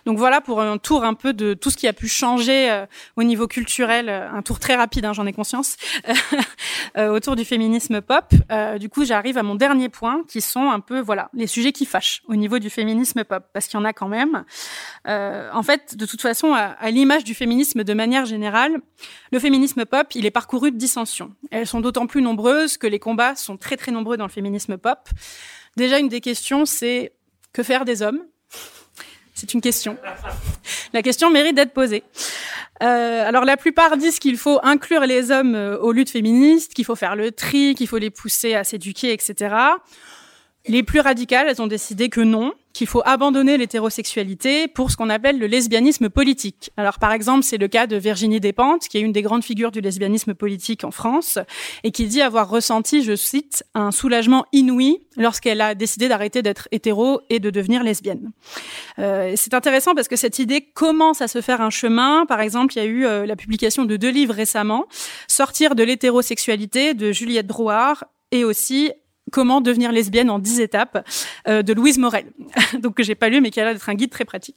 Donc 0.07 0.19
voilà 0.19 0.41
pour 0.41 0.61
un 0.61 0.79
tour 0.79 1.05
un 1.05 1.15
peu 1.15 1.33
de 1.33 1.55
tout 1.55 1.71
ce 1.71 1.77
qui 1.77 1.87
a 1.89 1.93
pu 1.93 2.09
changer 2.09 2.71
euh, 2.71 2.87
au 3.17 3.23
niveau 3.23 3.47
culturel, 3.47 4.09
euh, 4.09 4.31
un 4.31 4.43
tour 4.43 4.59
très 4.59 4.75
rapide, 4.75 5.05
hein, 5.05 5.13
j'en 5.13 5.27
ai 5.27 5.33
conscience, 5.33 5.77
euh, 6.97 7.09
autour 7.09 7.37
du 7.37 7.45
féminisme 7.45 8.01
pop. 8.01 8.33
du 8.79 8.89
coup, 8.89 9.05
j'arrive 9.05 9.39
à 9.39 9.43
mon 9.43 9.55
dernier 9.55 9.89
point, 9.89 10.23
qui 10.29 10.41
sont 10.41 10.71
un 10.71 10.81
peu 10.81 11.01
voilà 11.01 11.31
les 11.35 11.47
sujets 11.47 11.73
qui 11.73 11.87
fâchent 11.87 12.23
au 12.27 12.37
niveau 12.37 12.59
du 12.59 12.71
féminisme 12.71 13.25
pop, 13.25 13.45
parce 13.53 13.67
qu'il 13.67 13.79
y 13.79 13.83
en 13.83 13.85
a 13.85 13.93
quand 13.93 14.09
même. 14.09 14.45
en 15.07 15.63
fait, 15.63 15.97
de 15.97 16.07
toute 16.07 16.23
façon, 16.23 16.55
à, 16.55 16.61
à 16.61 16.91
l'image 16.91 17.25
du 17.25 17.35
féminisme 17.35 17.85
de 17.85 17.95
manière 17.95 18.27
générale, 18.27 18.81
le 19.33 19.39
féminisme 19.39 19.85
pop, 19.85 20.09
il 20.15 20.27
est 20.27 20.31
parcouru 20.31 20.71
de 20.71 20.77
dissensions. 20.77 21.35
Elles 21.51 21.67
sont 21.67 21.81
d'autant 21.81 22.07
plus 22.07 22.23
nombreuses 22.23 22.77
que 22.77 22.87
les 22.87 22.99
combats 22.99 23.37
sont 23.37 23.57
très 23.57 23.77
très 23.77 23.93
nombreux 23.93 24.17
dans 24.17 24.27
le 24.27 24.31
féminisme 24.31 24.77
pop. 24.77 25.09
Déjà, 25.77 25.99
une 25.99 26.09
des 26.09 26.21
questions, 26.21 26.67
c'est 26.67 27.13
que 27.53 27.63
faire 27.63 27.85
des 27.85 28.03
hommes? 28.03 28.23
C'est 29.35 29.55
une 29.55 29.61
question. 29.61 29.97
La 30.93 31.03
question 31.03 31.31
mérite 31.31 31.55
d'être 31.55 31.73
posée. 31.73 32.03
Euh, 32.83 33.29
alors 33.29 33.45
la 33.45 33.57
plupart 33.57 33.97
disent 33.97 34.19
qu'il 34.19 34.39
faut 34.39 34.59
inclure 34.63 35.03
les 35.03 35.31
hommes 35.31 35.55
euh, 35.55 35.79
aux 35.79 35.93
luttes 35.93 36.11
féministes, 36.11 36.73
qu'il 36.73 36.85
faut 36.85 36.97
faire 36.97 37.15
le 37.15 37.31
tri, 37.31 37.75
qu'il 37.75 37.89
faut 37.89 37.99
les 37.99 38.11
pousser 38.11 38.55
à 38.55 38.65
s'éduquer, 38.65 39.13
etc. 39.13 39.55
Les 40.67 40.83
plus 40.83 41.01
radicales, 41.01 41.47
elles 41.49 41.63
ont 41.63 41.67
décidé 41.67 42.11
que 42.11 42.21
non, 42.21 42.53
qu'il 42.73 42.87
faut 42.87 43.03
abandonner 43.05 43.57
l'hétérosexualité 43.57 44.69
pour 44.69 44.91
ce 44.91 44.97
qu'on 44.97 45.09
appelle 45.11 45.39
le 45.39 45.47
lesbianisme 45.47 46.11
politique. 46.11 46.71
Alors 46.77 46.99
par 46.99 47.13
exemple, 47.13 47.45
c'est 47.45 47.57
le 47.57 47.67
cas 47.67 47.87
de 47.87 47.97
Virginie 47.97 48.41
Despentes, 48.41 48.87
qui 48.89 48.99
est 48.99 49.01
une 49.01 49.13
des 49.13 49.23
grandes 49.23 49.43
figures 49.43 49.71
du 49.71 49.81
lesbianisme 49.81 50.35
politique 50.35 50.85
en 50.85 50.91
France, 50.91 51.39
et 51.83 51.91
qui 51.91 52.07
dit 52.07 52.23
avoir 52.23 52.49
ressenti, 52.49 53.03
je 53.03 53.17
cite, 53.17 53.65
un 53.75 53.91
soulagement 53.91 54.45
inouï 54.53 55.01
lorsqu'elle 55.17 55.61
a 55.61 55.75
décidé 55.75 56.09
d'arrêter 56.09 56.43
d'être 56.43 56.69
hétéro 56.71 57.23
et 57.31 57.41
de 57.41 57.51
devenir 57.51 57.83
lesbienne. 57.83 58.31
Euh, 58.99 59.33
c'est 59.37 59.55
intéressant 59.55 59.95
parce 59.95 60.09
que 60.09 60.17
cette 60.17 60.39
idée 60.39 60.61
commence 60.61 61.23
à 61.23 61.29
se 61.29 61.41
faire 61.41 61.61
un 61.63 61.71
chemin. 61.71 62.27
Par 62.27 62.41
exemple, 62.41 62.75
il 62.75 62.79
y 62.79 62.83
a 62.83 62.87
eu 62.87 63.07
euh, 63.07 63.27
la 63.27 63.35
publication 63.35 63.87
de 63.87 63.97
deux 63.97 64.11
livres 64.11 64.35
récemment, 64.35 64.87
Sortir 65.27 65.75
de 65.75 65.83
l'hétérosexualité 65.83 66.95
de 66.95 67.13
Juliette 67.13 67.47
Drouard 67.47 68.05
et 68.31 68.45
aussi 68.45 68.93
Comment 69.31 69.61
devenir 69.61 69.93
lesbienne 69.93 70.31
en 70.31 70.39
10 70.39 70.61
étapes 70.61 71.07
euh, 71.49 71.63
de 71.63 71.73
Louise 71.73 71.99
Morel, 71.99 72.27
donc 72.79 72.95
que 72.95 73.03
j'ai 73.03 73.15
pas 73.15 73.29
lu 73.29 73.41
mais 73.41 73.51
qui 73.51 73.61
a 73.61 73.65
l'air 73.65 73.75
d'être 73.75 73.89
un 73.89 73.95
guide 73.95 74.11
très 74.11 74.25
pratique. 74.25 74.57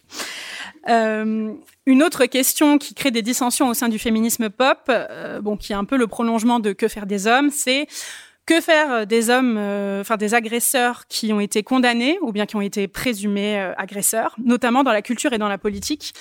Euh, 0.89 1.53
une 1.85 2.03
autre 2.03 2.25
question 2.25 2.77
qui 2.77 2.93
crée 2.93 3.11
des 3.11 3.21
dissensions 3.21 3.69
au 3.69 3.73
sein 3.73 3.89
du 3.89 3.99
féminisme 3.99 4.49
pop, 4.49 4.79
euh, 4.89 5.41
bon, 5.41 5.57
qui 5.57 5.71
est 5.73 5.75
un 5.75 5.85
peu 5.85 5.97
le 5.97 6.07
prolongement 6.07 6.59
de 6.59 6.73
que 6.73 6.87
faire 6.87 7.05
des 7.05 7.27
hommes, 7.27 7.49
c'est 7.49 7.87
que 8.45 8.59
faire 8.59 9.07
des 9.07 9.29
hommes, 9.29 9.57
enfin 10.01 10.17
des 10.17 10.33
agresseurs 10.33 11.07
qui 11.07 11.31
ont 11.31 11.39
été 11.39 11.63
condamnés 11.63 12.17
ou 12.21 12.33
bien 12.33 12.45
qui 12.45 12.57
ont 12.57 12.61
été 12.61 12.89
présumés 12.89 13.57
agresseurs, 13.77 14.35
notamment 14.37 14.83
dans 14.83 14.91
la 14.91 15.01
culture 15.01 15.31
et 15.31 15.37
dans 15.37 15.47
la 15.47 15.57
politique. 15.57 16.13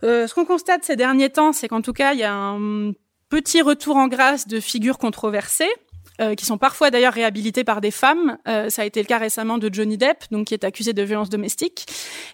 ce 0.00 0.32
qu'on 0.32 0.46
constate 0.46 0.84
ces 0.84 0.96
derniers 0.96 1.28
temps, 1.28 1.52
c'est 1.52 1.68
qu'en 1.68 1.82
tout 1.82 1.92
cas, 1.92 2.14
il 2.14 2.20
y 2.20 2.24
a 2.24 2.32
un 2.32 2.94
petit 3.28 3.62
retour 3.62 3.96
en 3.96 4.08
grâce 4.08 4.46
de 4.46 4.60
figures 4.60 4.96
controversées. 4.96 5.70
Euh, 6.20 6.36
qui 6.36 6.46
sont 6.46 6.58
parfois 6.58 6.92
d'ailleurs 6.92 7.12
réhabilités 7.12 7.64
par 7.64 7.80
des 7.80 7.90
femmes. 7.90 8.38
Euh, 8.46 8.70
ça 8.70 8.82
a 8.82 8.84
été 8.84 9.00
le 9.00 9.06
cas 9.06 9.18
récemment 9.18 9.58
de 9.58 9.68
Johnny 9.72 9.98
Depp, 9.98 10.22
donc 10.30 10.46
qui 10.46 10.54
est 10.54 10.62
accusé 10.62 10.92
de 10.92 11.02
violence 11.02 11.28
domestique 11.28 11.86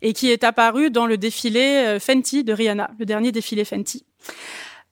et 0.02 0.12
qui 0.12 0.30
est 0.30 0.44
apparu 0.44 0.90
dans 0.90 1.06
le 1.06 1.16
défilé 1.16 1.86
euh, 1.86 1.98
Fenty 1.98 2.44
de 2.44 2.52
Rihanna, 2.52 2.90
le 2.98 3.06
dernier 3.06 3.32
défilé 3.32 3.64
Fenty. 3.64 4.04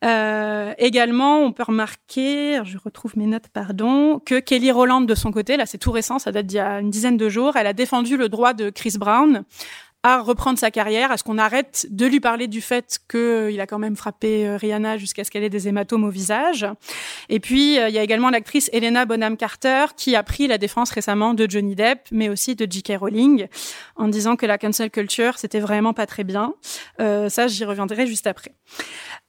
Euh, 0.05 0.73
également, 0.79 1.41
on 1.41 1.53
peut 1.53 1.65
remarquer, 1.65 2.61
je 2.65 2.79
retrouve 2.83 3.19
mes 3.19 3.27
notes, 3.27 3.49
pardon, 3.53 4.21
que 4.25 4.39
Kelly 4.39 4.71
Rowland, 4.71 5.03
de 5.03 5.15
son 5.15 5.33
côté, 5.33 5.59
là 5.59 5.67
c'est 5.67 5.77
tout 5.77 5.91
récent, 5.91 6.19
ça 6.19 6.33
date 6.33 6.47
d'il 6.47 6.57
y 6.57 6.61
a 6.61 6.81
une 6.81 6.91
dizaine 6.91 7.17
de 7.17 7.29
jours, 7.29 7.57
elle 7.57 7.67
a 7.67 7.73
défendu 7.75 8.17
le 8.17 8.31
droit 8.31 8.55
de 8.55 8.71
Chris 8.71 8.95
Brown 8.97 9.45
à 10.03 10.21
reprendre 10.21 10.59
sa 10.59 10.71
carrière, 10.71 11.11
à 11.11 11.17
ce 11.17 11.25
qu'on 11.25 11.39
arrête 11.39 11.87
de 11.91 12.07
lui 12.07 12.21
parler 12.21 12.47
du 12.47 12.61
fait 12.61 13.01
qu'il 13.11 13.19
euh, 13.19 13.59
a 13.61 13.67
quand 13.67 13.81
même 13.81 13.97
frappé 13.97 14.47
euh, 14.47 14.57
Rihanna 14.57 14.97
jusqu'à 14.97 15.25
ce 15.25 15.31
qu'elle 15.31 15.43
ait 15.43 15.51
des 15.51 15.67
hématomes 15.67 16.05
au 16.05 16.11
visage. 16.11 16.67
Et 17.29 17.41
puis, 17.41 17.79
euh, 17.79 17.89
il 17.89 17.95
y 17.95 17.99
a 17.99 18.03
également 18.03 18.31
l'actrice 18.31 18.71
Helena 18.73 19.07
Bonham 19.07 19.37
Carter 19.37 19.87
qui 19.97 20.15
a 20.15 20.23
pris 20.23 20.47
la 20.47 20.57
défense 20.57 20.91
récemment 20.91 21.35
de 21.35 21.51
Johnny 21.51 21.75
Depp, 21.75 22.01
mais 22.13 22.29
aussi 22.29 22.55
de 22.55 22.71
J.K. 22.71 22.93
Rowling, 23.01 23.49
en 23.97 24.07
disant 24.07 24.37
que 24.37 24.47
la 24.47 24.57
cancel 24.57 24.91
culture, 24.91 25.37
c'était 25.37 25.61
vraiment 25.61 25.93
pas 25.93 26.07
très 26.07 26.25
bien. 26.25 26.55
Euh, 27.01 27.29
ça, 27.29 27.49
j'y 27.49 27.65
reviendrai 27.65 28.07
juste 28.07 28.29
après. 28.29 28.55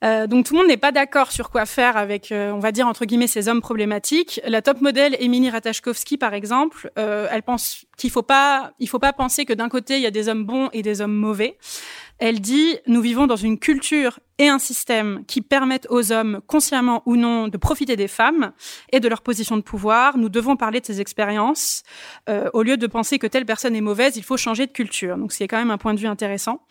Euh, 0.02 0.26
donc 0.26 0.46
tout 0.46 0.54
le 0.54 0.60
monde 0.60 0.68
n'est 0.68 0.76
pas 0.76 0.92
d'accord 0.92 1.30
sur 1.30 1.50
quoi 1.50 1.66
faire 1.66 1.96
avec, 1.96 2.32
on 2.32 2.58
va 2.58 2.72
dire 2.72 2.86
entre 2.86 3.04
guillemets, 3.04 3.26
ces 3.26 3.48
hommes 3.48 3.60
problématiques. 3.60 4.40
La 4.46 4.62
top 4.62 4.80
modèle 4.80 5.16
Émilie 5.20 5.50
Ratajkowski, 5.50 6.16
par 6.16 6.34
exemple, 6.34 6.90
elle 6.96 7.42
pense 7.42 7.84
qu'il 7.98 8.10
faut 8.10 8.22
pas, 8.22 8.72
il 8.78 8.88
faut 8.88 8.98
pas 8.98 9.12
penser 9.12 9.44
que 9.44 9.52
d'un 9.52 9.68
côté 9.68 9.96
il 9.96 10.02
y 10.02 10.06
a 10.06 10.10
des 10.10 10.28
hommes 10.28 10.44
bons 10.44 10.70
et 10.72 10.82
des 10.82 11.00
hommes 11.00 11.14
mauvais. 11.14 11.58
Elle 12.18 12.40
dit 12.40 12.78
nous 12.86 13.00
vivons 13.00 13.26
dans 13.26 13.36
une 13.36 13.58
culture 13.58 14.20
et 14.40 14.48
un 14.48 14.58
système 14.58 15.22
qui 15.26 15.42
permettent 15.42 15.86
aux 15.90 16.12
hommes, 16.12 16.40
consciemment 16.46 17.02
ou 17.04 17.16
non, 17.16 17.48
de 17.48 17.58
profiter 17.58 17.94
des 17.94 18.08
femmes 18.08 18.52
et 18.90 18.98
de 18.98 19.06
leur 19.06 19.20
position 19.20 19.58
de 19.58 19.62
pouvoir. 19.62 20.16
Nous 20.16 20.30
devons 20.30 20.56
parler 20.56 20.80
de 20.80 20.86
ces 20.86 21.02
expériences. 21.02 21.82
Euh, 22.30 22.48
au 22.54 22.62
lieu 22.62 22.78
de 22.78 22.86
penser 22.86 23.18
que 23.18 23.26
telle 23.26 23.44
personne 23.44 23.76
est 23.76 23.82
mauvaise, 23.82 24.16
il 24.16 24.22
faut 24.22 24.38
changer 24.38 24.66
de 24.66 24.72
culture. 24.72 25.18
Donc 25.18 25.32
c'est 25.32 25.46
quand 25.46 25.58
même 25.58 25.70
un 25.70 25.76
point 25.76 25.92
de 25.92 26.00
vue 26.00 26.06
intéressant. 26.06 26.62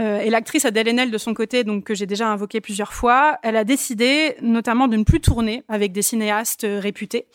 Euh, 0.00 0.20
et 0.20 0.30
l'actrice 0.30 0.64
Adèle 0.64 0.88
Haenel, 0.88 1.10
de 1.10 1.18
son 1.18 1.34
côté, 1.34 1.64
donc 1.64 1.82
que 1.82 1.96
j'ai 1.96 2.06
déjà 2.06 2.28
invoqué 2.28 2.60
plusieurs 2.60 2.92
fois, 2.92 3.38
elle 3.42 3.56
a 3.56 3.64
décidé 3.64 4.36
notamment 4.40 4.86
de 4.86 4.96
ne 4.96 5.02
plus 5.02 5.20
tourner 5.20 5.64
avec 5.68 5.90
des 5.90 6.02
cinéastes 6.02 6.64
réputés 6.64 7.26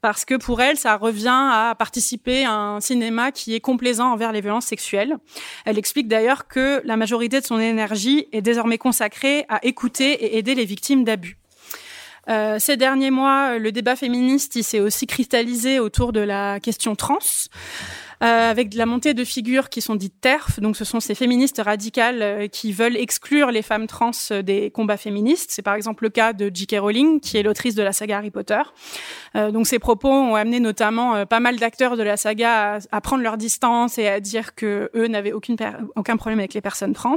parce 0.00 0.24
que 0.24 0.34
pour 0.34 0.60
elle, 0.60 0.76
ça 0.76 0.96
revient 0.96 1.28
à 1.28 1.74
participer 1.78 2.44
à 2.44 2.52
un 2.52 2.80
cinéma 2.80 3.32
qui 3.32 3.54
est 3.54 3.60
complaisant 3.60 4.12
envers 4.12 4.32
les 4.32 4.40
violences 4.40 4.66
sexuelles. 4.66 5.16
Elle 5.64 5.78
explique 5.78 6.08
d'ailleurs 6.08 6.48
que 6.48 6.80
la 6.84 6.96
majorité 6.96 7.40
de 7.40 7.46
son 7.46 7.58
énergie 7.58 8.26
est 8.32 8.42
désormais 8.42 8.78
consacrée 8.78 9.44
à 9.48 9.64
écouter 9.64 10.12
et 10.12 10.38
aider 10.38 10.54
les 10.54 10.64
victimes 10.64 11.04
d'abus. 11.04 11.36
Euh, 12.28 12.58
ces 12.58 12.76
derniers 12.76 13.10
mois, 13.10 13.58
le 13.58 13.72
débat 13.72 13.96
féministe 13.96 14.60
s'est 14.62 14.80
aussi 14.80 15.06
cristallisé 15.06 15.80
autour 15.80 16.12
de 16.12 16.20
la 16.20 16.60
question 16.60 16.94
trans. 16.94 17.18
Euh, 18.22 18.50
avec 18.50 18.68
de 18.68 18.76
la 18.76 18.86
montée 18.86 19.14
de 19.14 19.24
figures 19.24 19.68
qui 19.68 19.80
sont 19.80 19.94
dites 19.94 20.20
TERF. 20.20 20.60
Donc, 20.60 20.76
ce 20.76 20.84
sont 20.84 21.00
ces 21.00 21.14
féministes 21.14 21.60
radicales 21.64 22.22
euh, 22.22 22.48
qui 22.48 22.72
veulent 22.72 22.96
exclure 22.96 23.50
les 23.50 23.62
femmes 23.62 23.86
trans 23.86 24.10
euh, 24.30 24.42
des 24.42 24.70
combats 24.70 24.96
féministes. 24.96 25.50
C'est 25.50 25.62
par 25.62 25.74
exemple 25.74 26.04
le 26.04 26.10
cas 26.10 26.32
de 26.32 26.50
J.K. 26.52 26.76
Rowling, 26.80 27.20
qui 27.20 27.38
est 27.38 27.42
l'autrice 27.42 27.74
de 27.74 27.82
la 27.82 27.92
saga 27.92 28.18
Harry 28.18 28.30
Potter. 28.30 28.60
donc, 29.34 29.66
ces 29.66 29.78
propos 29.78 30.10
ont 30.10 30.34
amené 30.34 30.60
notamment 30.60 31.24
pas 31.26 31.40
mal 31.40 31.56
d'acteurs 31.56 31.96
de 31.96 32.02
la 32.02 32.16
saga 32.16 32.78
à, 32.90 33.00
prendre 33.00 33.22
leur 33.22 33.36
distance 33.36 33.98
et 33.98 34.06
à 34.08 34.20
dire 34.20 34.54
que 34.54 34.90
eux 34.94 35.06
n'avaient 35.06 35.32
aucun 35.32 36.16
problème 36.16 36.38
avec 36.38 36.54
les 36.54 36.60
personnes 36.60 36.92
trans. 36.92 37.14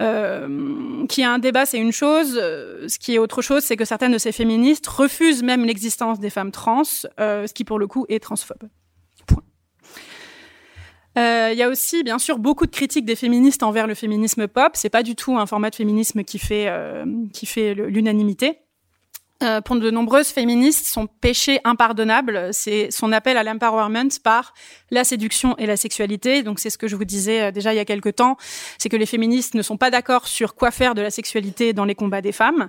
Euh, 0.00 1.06
qui 1.06 1.24
a 1.24 1.32
un 1.32 1.38
débat, 1.38 1.66
c'est 1.66 1.78
une 1.78 1.92
chose. 1.92 2.34
Ce 2.34 2.98
qui 2.98 3.14
est 3.14 3.18
autre 3.18 3.42
chose, 3.42 3.64
c'est 3.64 3.76
que 3.76 3.84
certaines 3.84 4.12
de 4.12 4.18
ces 4.18 4.32
féministes 4.32 4.86
refusent 4.86 5.42
même 5.42 5.64
l'existence 5.64 6.20
des 6.20 6.30
femmes 6.30 6.52
trans, 6.52 6.82
euh, 7.18 7.46
ce 7.46 7.52
qui 7.52 7.64
pour 7.64 7.78
le 7.78 7.86
coup 7.86 8.06
est 8.08 8.20
transphobe. 8.20 8.68
Euh, 11.18 11.50
il 11.52 11.58
y 11.58 11.62
a 11.62 11.68
aussi, 11.68 12.04
bien 12.04 12.18
sûr, 12.18 12.38
beaucoup 12.38 12.66
de 12.66 12.70
critiques 12.70 13.04
des 13.04 13.16
féministes 13.16 13.62
envers 13.62 13.86
le 13.86 13.94
féminisme 13.94 14.46
pop. 14.46 14.70
C'est 14.74 14.90
pas 14.90 15.02
du 15.02 15.16
tout 15.16 15.36
un 15.36 15.46
format 15.46 15.70
de 15.70 15.74
féminisme 15.74 16.22
qui 16.22 16.38
fait 16.38 16.66
euh, 16.68 17.04
qui 17.32 17.46
fait 17.46 17.74
l'unanimité. 17.74 18.60
Euh, 19.40 19.60
pour 19.60 19.76
de 19.76 19.90
nombreuses 19.90 20.28
féministes, 20.28 20.86
son 20.88 21.06
péché 21.06 21.60
impardonnable, 21.62 22.48
c'est 22.52 22.90
son 22.90 23.12
appel 23.12 23.36
à 23.36 23.44
l'empowerment 23.44 24.08
par 24.24 24.52
la 24.90 25.04
séduction 25.04 25.56
et 25.58 25.66
la 25.66 25.76
sexualité. 25.76 26.42
Donc 26.42 26.58
c'est 26.58 26.70
ce 26.70 26.78
que 26.78 26.88
je 26.88 26.96
vous 26.96 27.04
disais 27.04 27.42
euh, 27.42 27.50
déjà 27.50 27.72
il 27.72 27.76
y 27.76 27.80
a 27.80 27.84
quelque 27.84 28.08
temps, 28.08 28.36
c'est 28.78 28.88
que 28.88 28.96
les 28.96 29.06
féministes 29.06 29.54
ne 29.54 29.62
sont 29.62 29.76
pas 29.76 29.90
d'accord 29.90 30.26
sur 30.26 30.54
quoi 30.54 30.70
faire 30.70 30.94
de 30.94 31.02
la 31.02 31.10
sexualité 31.10 31.72
dans 31.72 31.84
les 31.84 31.94
combats 31.94 32.22
des 32.22 32.32
femmes. 32.32 32.68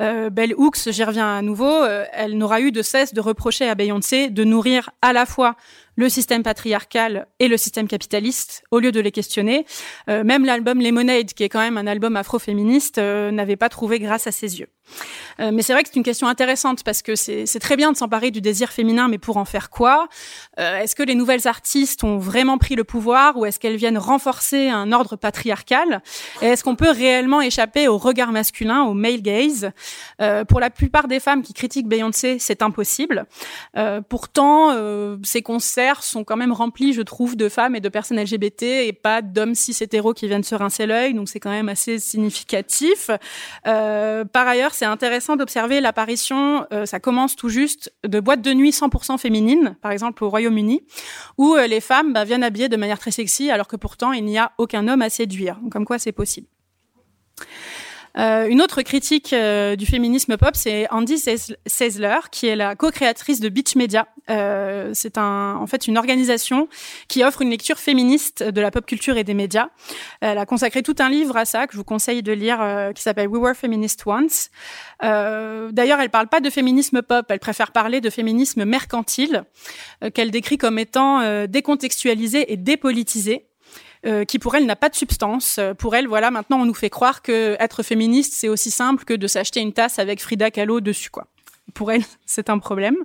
Euh, 0.00 0.30
Belle 0.30 0.54
Hooks, 0.56 0.90
j'y 0.90 1.04
reviens 1.04 1.36
à 1.36 1.42
nouveau, 1.42 1.70
euh, 1.70 2.04
elle 2.12 2.36
n'aura 2.36 2.60
eu 2.60 2.72
de 2.72 2.82
cesse 2.82 3.14
de 3.14 3.20
reprocher 3.20 3.68
à 3.68 3.74
Beyoncé 3.74 4.30
de 4.30 4.44
nourrir 4.44 4.90
à 5.02 5.12
la 5.12 5.26
fois 5.26 5.56
le 5.98 6.10
système 6.10 6.42
patriarcal 6.42 7.26
et 7.38 7.48
le 7.48 7.56
système 7.56 7.88
capitaliste 7.88 8.64
au 8.70 8.80
lieu 8.80 8.92
de 8.92 9.00
les 9.00 9.10
questionner. 9.10 9.64
Même 10.06 10.44
l'album 10.44 10.78
Lemonade, 10.78 11.32
qui 11.32 11.42
est 11.42 11.48
quand 11.48 11.60
même 11.60 11.78
un 11.78 11.86
album 11.86 12.16
afroféministe, 12.16 12.98
n'avait 12.98 13.56
pas 13.56 13.70
trouvé 13.70 13.98
grâce 13.98 14.26
à 14.26 14.30
ses 14.30 14.60
yeux. 14.60 14.68
Mais 15.38 15.62
c'est 15.62 15.72
vrai 15.72 15.82
que 15.84 15.88
c'est 15.88 15.96
une 15.96 16.02
question 16.02 16.28
intéressante 16.28 16.84
parce 16.84 17.00
que 17.00 17.16
c'est 17.16 17.58
très 17.60 17.76
bien 17.76 17.92
de 17.92 17.96
s'emparer 17.96 18.30
du 18.30 18.42
désir 18.42 18.72
féminin, 18.72 19.08
mais 19.08 19.16
pour 19.16 19.38
en 19.38 19.46
faire 19.46 19.70
quoi? 19.70 20.08
Est-ce 20.58 20.94
que 20.94 21.02
les 21.02 21.14
nouvelles 21.14 21.40
artistes 21.56 22.04
ont 22.04 22.18
vraiment 22.18 22.58
pris 22.58 22.76
le 22.76 22.84
pouvoir 22.84 23.36
ou 23.36 23.46
est-ce 23.46 23.58
qu'elles 23.58 23.76
viennent 23.76 23.98
renforcer 23.98 24.68
un 24.68 24.92
ordre 24.92 25.16
patriarcal? 25.16 26.02
Et 26.42 26.46
est-ce 26.46 26.62
qu'on 26.62 26.76
peut 26.76 26.90
réellement 26.90 27.40
échapper 27.40 27.88
au 27.88 27.96
regard 27.96 28.30
masculin, 28.30 28.82
au 28.84 28.94
male 28.94 29.22
gaze? 29.22 29.70
Pour 30.48 30.60
la 30.60 30.70
plupart 30.70 31.08
des 31.08 31.20
femmes 31.20 31.42
qui 31.42 31.54
critiquent 31.54 31.88
Beyoncé, 31.88 32.38
c'est 32.38 32.62
impossible. 32.62 33.26
pourtant, 34.08 34.74
ces 35.22 35.42
concerts 35.42 36.02
sont 36.02 36.24
quand 36.24 36.36
même 36.36 36.52
remplis, 36.52 36.92
je 36.92 37.02
trouve, 37.02 37.36
de 37.36 37.48
femmes 37.48 37.74
et 37.74 37.80
de 37.80 37.88
personnes 37.88 38.20
LGBT 38.20 38.62
et 38.62 38.92
pas 38.92 39.22
d'hommes 39.22 39.54
cis 39.54 39.76
hétéros 39.80 40.14
qui 40.14 40.26
viennent 40.28 40.44
se 40.44 40.54
rincer 40.54 40.86
l'œil. 40.86 41.14
Donc 41.14 41.28
c'est 41.28 41.40
quand 41.40 41.50
même 41.50 41.68
assez 41.68 41.98
significatif. 41.98 43.10
Euh, 43.66 44.24
par 44.24 44.46
ailleurs, 44.46 44.74
c'est 44.74 44.84
intéressant 44.84 45.36
d'observer 45.36 45.80
l'apparition, 45.80 46.66
euh, 46.72 46.86
ça 46.86 47.00
commence 47.00 47.36
tout 47.36 47.48
juste, 47.48 47.92
de 48.06 48.20
boîtes 48.20 48.42
de 48.42 48.52
nuit 48.52 48.70
100% 48.70 49.18
féminines, 49.18 49.76
par 49.80 49.92
exemple 49.92 50.24
au 50.24 50.30
Royaume-Uni, 50.30 50.82
où 51.38 51.45
euh, 51.54 51.66
les 51.66 51.80
femmes 51.80 52.12
bah, 52.12 52.24
viennent 52.24 52.42
habillées 52.42 52.68
de 52.68 52.76
manière 52.76 52.98
très 52.98 53.10
sexy, 53.10 53.50
alors 53.50 53.68
que 53.68 53.76
pourtant 53.76 54.12
il 54.12 54.24
n'y 54.24 54.38
a 54.38 54.52
aucun 54.58 54.88
homme 54.88 55.02
à 55.02 55.10
séduire. 55.10 55.58
comme 55.70 55.84
quoi 55.84 55.98
c'est 55.98 56.12
possible. 56.12 56.48
Euh, 58.18 58.46
une 58.48 58.62
autre 58.62 58.82
critique 58.82 59.32
euh, 59.32 59.76
du 59.76 59.84
féminisme 59.84 60.36
pop, 60.36 60.50
c'est 60.54 60.90
Andy 60.90 61.18
Seisler, 61.66 62.18
qui 62.30 62.46
est 62.46 62.56
la 62.56 62.74
co-créatrice 62.74 63.40
de 63.40 63.48
Beach 63.48 63.76
Media. 63.76 64.08
Euh, 64.30 64.90
c'est 64.94 65.18
un, 65.18 65.56
en 65.56 65.66
fait 65.66 65.86
une 65.86 65.98
organisation 65.98 66.68
qui 67.08 67.22
offre 67.24 67.42
une 67.42 67.50
lecture 67.50 67.78
féministe 67.78 68.42
de 68.42 68.60
la 68.60 68.70
pop 68.70 68.86
culture 68.86 69.16
et 69.18 69.24
des 69.24 69.34
médias. 69.34 69.68
Elle 70.20 70.38
a 70.38 70.46
consacré 70.46 70.82
tout 70.82 70.96
un 70.98 71.10
livre 71.10 71.36
à 71.36 71.44
ça 71.44 71.66
que 71.66 71.74
je 71.74 71.78
vous 71.78 71.84
conseille 71.84 72.22
de 72.22 72.32
lire, 72.32 72.60
euh, 72.60 72.92
qui 72.92 73.02
s'appelle 73.02 73.28
We 73.28 73.40
Were 73.40 73.54
Feminist 73.54 74.02
Once. 74.06 74.50
D'ailleurs, 75.02 76.00
elle 76.00 76.10
parle 76.10 76.28
pas 76.28 76.40
de 76.40 76.48
féminisme 76.48 77.02
pop, 77.02 77.26
elle 77.28 77.38
préfère 77.38 77.72
parler 77.72 78.00
de 78.00 78.08
féminisme 78.08 78.64
mercantile, 78.64 79.44
qu'elle 80.14 80.30
décrit 80.30 80.58
comme 80.58 80.78
étant 80.78 81.46
décontextualisé 81.46 82.52
et 82.52 82.56
dépolitisé. 82.56 83.46
Euh, 84.06 84.24
qui 84.24 84.38
pour 84.38 84.54
elle 84.54 84.66
n'a 84.66 84.76
pas 84.76 84.88
de 84.88 84.94
substance. 84.94 85.58
Euh, 85.58 85.74
pour 85.74 85.96
elle, 85.96 86.06
voilà, 86.06 86.30
maintenant 86.30 86.60
on 86.60 86.64
nous 86.64 86.74
fait 86.74 86.90
croire 86.90 87.22
que 87.22 87.56
être 87.58 87.82
féministe 87.82 88.34
c'est 88.36 88.48
aussi 88.48 88.70
simple 88.70 89.04
que 89.04 89.14
de 89.14 89.26
s'acheter 89.26 89.60
une 89.60 89.72
tasse 89.72 89.98
avec 89.98 90.20
Frida 90.20 90.50
Kahlo 90.50 90.80
dessus, 90.80 91.10
quoi. 91.10 91.26
Pour 91.74 91.92
elle, 91.92 92.02
c'est 92.26 92.50
un 92.50 92.58
problème. 92.58 92.96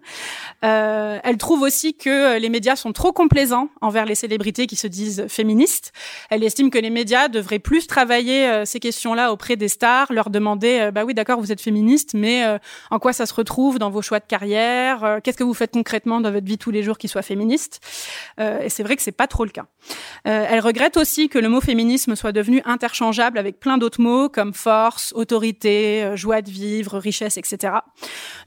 Euh, 0.63 1.19
elle 1.23 1.38
trouve 1.38 1.61
aussi 1.61 1.93
que 1.93 2.38
les 2.39 2.49
médias 2.49 2.75
sont 2.75 2.93
trop 2.93 3.11
complaisants 3.11 3.69
envers 3.81 4.05
les 4.05 4.15
célébrités 4.15 4.67
qui 4.67 4.75
se 4.75 4.88
disent 4.88 5.25
féministes. 5.27 5.91
Elle 6.29 6.43
estime 6.43 6.69
que 6.69 6.79
les 6.79 6.89
médias 6.89 7.27
devraient 7.27 7.59
plus 7.59 7.88
travailler 7.88 8.47
euh, 8.47 8.65
ces 8.65 8.79
questions-là 8.79 9.31
auprès 9.31 9.55
des 9.55 9.67
stars, 9.67 10.11
leur 10.11 10.29
demander, 10.29 10.79
euh, 10.79 10.91
bah 10.91 11.03
oui, 11.05 11.13
d'accord, 11.13 11.39
vous 11.39 11.51
êtes 11.51 11.61
féministe, 11.61 12.13
mais 12.13 12.45
euh, 12.45 12.57
en 12.89 12.99
quoi 12.99 13.13
ça 13.13 13.25
se 13.25 13.33
retrouve 13.33 13.79
dans 13.79 13.89
vos 13.89 14.01
choix 14.01 14.19
de 14.19 14.25
carrière 14.25 15.19
Qu'est-ce 15.23 15.38
que 15.38 15.43
vous 15.43 15.53
faites 15.53 15.71
concrètement 15.71 16.21
dans 16.21 16.31
votre 16.31 16.45
vie 16.45 16.57
tous 16.57 16.71
les 16.71 16.83
jours 16.83 16.97
qui 16.97 17.07
soit 17.07 17.21
féministe 17.21 17.79
Et 18.39 18.69
c'est 18.69 18.83
vrai 18.83 18.95
que 18.95 19.01
c'est 19.01 19.11
pas 19.11 19.27
trop 19.27 19.45
le 19.45 19.51
cas. 19.51 19.65
elle 20.23 20.59
regrette 20.59 20.97
aussi 20.97 21.29
que 21.29 21.39
le 21.39 21.49
mot 21.49 21.61
féminisme 21.61 22.15
soit 22.15 22.31
devenu 22.31 22.61
interchangeable 22.65 23.38
avec 23.38 23.59
plein 23.59 23.77
d'autres 23.77 24.01
mots 24.01 24.29
comme 24.29 24.53
force, 24.53 25.13
autorité, 25.15 26.11
joie 26.15 26.41
de 26.41 26.49
vivre, 26.49 26.97
richesse, 26.97 27.38
etc. 27.38 27.73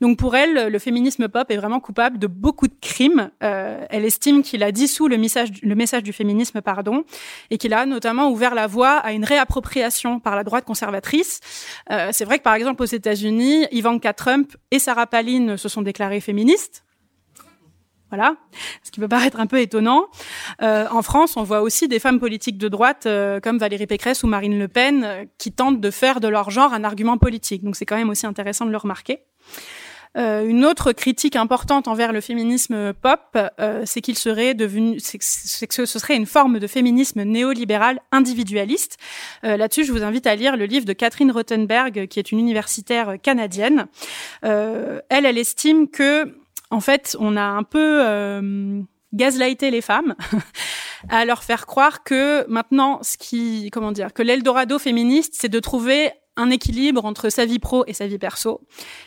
Donc 0.04 0.18
pour 0.18 0.36
elle, 0.36 0.68
le 0.68 0.78
féminisme 0.78 1.28
pop 1.28 1.50
est 1.50 1.56
vraiment 1.56 1.80
coupable 1.80 2.18
de 2.18 2.26
beaucoup 2.26 2.68
de 2.68 2.74
crimes. 2.78 3.30
Euh, 3.42 3.86
elle 3.88 4.04
estime 4.04 4.42
qu'il 4.42 4.62
a 4.62 4.70
dissous 4.70 5.08
le 5.08 5.16
message, 5.16 6.02
du 6.02 6.12
féminisme, 6.12 6.60
pardon, 6.60 7.04
et 7.48 7.56
qu'il 7.56 7.72
a 7.72 7.86
notamment 7.86 8.28
ouvert 8.28 8.54
la 8.54 8.66
voie 8.66 8.98
à 8.98 9.12
une 9.12 9.24
réappropriation 9.24 10.20
par 10.20 10.36
la 10.36 10.44
droite 10.44 10.66
conservatrice. 10.66 11.40
Euh, 11.90 12.10
c'est 12.12 12.26
vrai 12.26 12.36
que 12.36 12.42
par 12.42 12.52
exemple 12.52 12.82
aux 12.82 12.86
États-Unis, 12.86 13.66
Ivanka 13.72 14.12
Trump 14.12 14.54
et 14.70 14.78
Sarah 14.78 15.06
Palin 15.06 15.56
se 15.56 15.70
sont 15.70 15.80
déclarées 15.80 16.20
féministes. 16.20 16.84
Voilà, 18.10 18.36
ce 18.82 18.90
qui 18.90 19.00
peut 19.00 19.08
paraître 19.08 19.40
un 19.40 19.46
peu 19.46 19.58
étonnant. 19.58 20.08
Euh, 20.60 20.86
en 20.90 21.00
France, 21.00 21.38
on 21.38 21.44
voit 21.44 21.62
aussi 21.62 21.88
des 21.88 21.98
femmes 21.98 22.20
politiques 22.20 22.58
de 22.58 22.68
droite 22.68 23.08
comme 23.42 23.56
Valérie 23.56 23.86
Pécresse 23.86 24.22
ou 24.22 24.26
Marine 24.26 24.58
Le 24.58 24.68
Pen 24.68 25.26
qui 25.38 25.50
tentent 25.50 25.80
de 25.80 25.90
faire 25.90 26.20
de 26.20 26.28
leur 26.28 26.50
genre 26.50 26.74
un 26.74 26.84
argument 26.84 27.16
politique. 27.16 27.64
Donc 27.64 27.74
c'est 27.74 27.86
quand 27.86 27.96
même 27.96 28.10
aussi 28.10 28.26
intéressant 28.26 28.66
de 28.66 28.70
le 28.70 28.76
remarquer. 28.76 29.20
Euh, 30.16 30.46
une 30.46 30.64
autre 30.64 30.92
critique 30.92 31.36
importante 31.36 31.88
envers 31.88 32.12
le 32.12 32.20
féminisme 32.20 32.92
pop, 32.92 33.36
euh, 33.36 33.82
c'est 33.84 34.00
qu'il 34.00 34.16
serait 34.16 34.54
devenu, 34.54 35.00
c'est 35.00 35.18
que 35.18 35.86
ce 35.86 35.98
serait 35.98 36.16
une 36.16 36.26
forme 36.26 36.58
de 36.58 36.66
féminisme 36.66 37.22
néolibéral 37.22 38.00
individualiste. 38.12 38.96
Euh, 39.44 39.56
là-dessus, 39.56 39.84
je 39.84 39.92
vous 39.92 40.02
invite 40.02 40.26
à 40.26 40.36
lire 40.36 40.56
le 40.56 40.66
livre 40.66 40.86
de 40.86 40.92
Catherine 40.92 41.30
Rothenberg, 41.30 42.06
qui 42.06 42.18
est 42.18 42.32
une 42.32 42.38
universitaire 42.38 43.16
canadienne. 43.22 43.86
elle, 44.42 45.02
elle 45.08 45.38
estime 45.38 45.88
que, 45.88 46.36
en 46.70 46.80
fait, 46.80 47.16
on 47.18 47.36
a 47.36 47.42
un 47.42 47.62
peu 47.62 48.84
gaslighté 49.12 49.70
les 49.70 49.80
femmes. 49.80 50.14
à 51.08 51.24
leur 51.24 51.44
faire 51.44 51.66
croire 51.66 52.02
que 52.02 52.48
maintenant, 52.48 53.00
ce 53.02 53.16
qui, 53.16 53.70
comment 53.72 53.92
dire, 53.92 54.12
que 54.12 54.22
l'Eldorado 54.22 54.78
féministe, 54.78 55.34
c'est 55.36 55.48
de 55.48 55.60
trouver 55.60 56.12
un 56.36 56.50
équilibre 56.50 57.04
entre 57.04 57.28
sa 57.30 57.44
vie 57.44 57.58
pro 57.58 57.84
et 57.86 57.92
sa 57.92 58.06
vie 58.06 58.18
perso, 58.18 58.60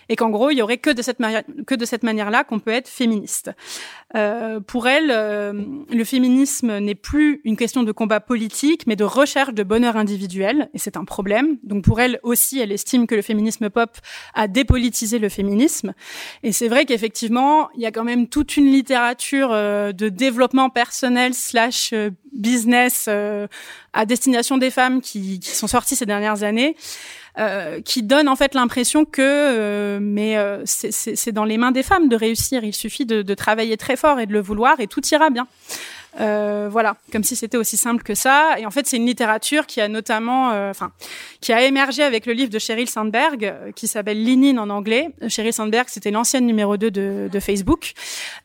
et 0.10 0.16
qu'en 0.16 0.30
gros, 0.30 0.50
il 0.50 0.58
y 0.58 0.62
aurait 0.62 0.78
que 0.78 0.90
de 0.90 1.02
cette 1.02 1.18
que 1.66 1.76
de 1.76 1.86
cette 1.86 2.04
manière-là 2.04 2.44
qu'on 2.44 2.60
peut 2.60 2.72
être 2.72 2.88
féministe. 2.88 3.52
Euh, 4.16 4.60
pour 4.60 4.88
elle, 4.88 5.12
euh, 5.12 5.54
le 5.90 6.04
féminisme 6.04 6.78
n'est 6.80 6.96
plus 6.96 7.42
une 7.44 7.58
question 7.58 7.84
de 7.84 7.92
combat 7.92 8.20
politique, 8.20 8.88
mais 8.88 8.96
de 8.96 9.04
recherche 9.04 9.54
de 9.54 9.64
bonheur 9.64 9.98
individuel, 9.98 10.70
et 10.74 10.78
c'est 10.78 10.98
un 10.98 11.06
problème. 11.06 11.58
Donc 11.64 11.84
pour 11.84 12.00
elle 12.00 12.20
aussi, 12.24 12.60
elle 12.60 12.72
estime 12.72 13.08
que 13.08 13.16
le 13.16 13.22
féminisme 13.22 13.70
pop 13.70 13.98
a 14.34 14.48
dépolitisé 14.48 15.20
le 15.20 15.30
féminisme, 15.30 15.94
et 16.44 16.52
c'est 16.52 16.68
vrai 16.68 16.86
qu'effectivement, 16.86 17.70
il 17.76 17.82
y 17.82 17.86
a 17.86 17.92
quand 17.92 18.04
même 18.04 18.28
toute 18.28 18.58
une 18.58 18.68
littérature 18.72 19.50
euh, 19.52 19.92
de 19.92 20.10
développement 20.10 20.70
personnel 20.70 21.34
slash 21.34 21.92
euh, 21.94 22.10
business 22.38 23.10
à 23.94 24.06
destination 24.06 24.58
des 24.58 24.72
femmes 24.72 25.02
qui, 25.02 25.40
sont 25.42 25.68
sorties 25.68 25.96
ces 25.96 26.06
dernières 26.06 26.44
années 26.44 26.76
euh, 27.40 27.82
qui 27.82 28.02
donne 28.02 28.28
en 28.30 28.36
fait 28.36 28.56
l'impression 28.56 29.06
que 29.06 29.22
euh, 29.22 30.00
mais 30.02 30.38
euh, 30.38 30.64
c'est 30.66 31.32
dans 31.32 31.46
les 31.46 31.60
mains 31.60 31.72
des 31.72 31.84
femmes 31.84 32.10
de 32.10 32.16
réussir. 32.16 32.64
Il 32.64 32.74
suffit 32.74 33.06
de, 33.06 33.22
de, 33.22 33.34
travailler 33.36 33.78
très 33.78 33.96
fort 33.96 34.20
et 34.20 34.26
de 34.26 34.34
le 34.34 34.42
vouloir 34.42 34.80
et 34.80 34.88
tout 34.88 35.06
ira 35.12 35.30
bien. 35.30 35.48
Euh, 36.20 36.68
voilà, 36.72 36.96
comme 37.12 37.24
si 37.24 37.36
c'était 37.36 37.58
aussi 37.58 37.78
simple 37.78 38.04
que 38.04 38.16
ça. 38.16 38.56
Et 38.58 38.66
en 38.66 38.72
fait, 38.72 38.88
c'est 38.88 38.98
une 38.98 39.06
littérature 39.06 39.68
qui 39.68 39.82
a 39.82 39.88
notamment, 39.88 40.52
euh, 40.52 40.72
enfin, 40.72 40.92
qui 41.42 41.54
a 41.54 41.64
émergé 41.64 42.04
avec 42.04 42.26
le 42.26 42.34
livre 42.34 42.50
de 42.50 42.60
Sheryl 42.60 42.90
Sandberg, 42.90 43.46
euh, 43.46 43.72
qui 43.72 43.88
s'appelle 43.88 44.24
Linin 44.24 44.58
en 44.58 44.70
anglais. 44.70 45.10
Sheryl 45.28 45.54
Sandberg, 45.54 45.88
c'était 45.90 46.12
l'ancienne 46.12 46.46
numéro 46.46 46.78
2 46.78 46.90
de, 46.90 47.30
de 47.32 47.40
Facebook, 47.40 47.94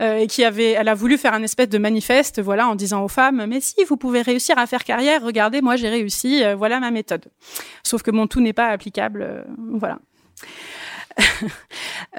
et 0.01 0.27
qui 0.27 0.45
avait, 0.45 0.73
elle 0.73 0.89
a 0.89 0.95
voulu 0.95 1.17
faire 1.17 1.35
un 1.35 1.43
espèce 1.43 1.69
de 1.69 1.79
manifeste, 1.79 2.41
voilà, 2.41 2.69
en 2.69 2.75
disant 2.75 3.05
aux 3.05 3.09
femmes, 3.09 3.47
mais 3.47 3.61
si 3.61 3.85
vous 3.85 3.97
pouvez 3.97 4.23
réussir 4.23 4.59
à 4.59 4.67
faire 4.67 4.85
carrière, 4.85 5.23
regardez, 5.23 5.61
moi 5.61 5.77
j'ai 5.77 5.89
réussi, 5.89 6.43
voilà 6.57 6.81
ma 6.81 6.91
méthode. 6.91 7.27
Sauf 7.83 8.03
que 8.03 8.11
mon 8.11 8.27
tout 8.27 8.41
n'est 8.41 8.53
pas 8.53 8.69
applicable, 8.69 9.47
voilà. 9.59 9.99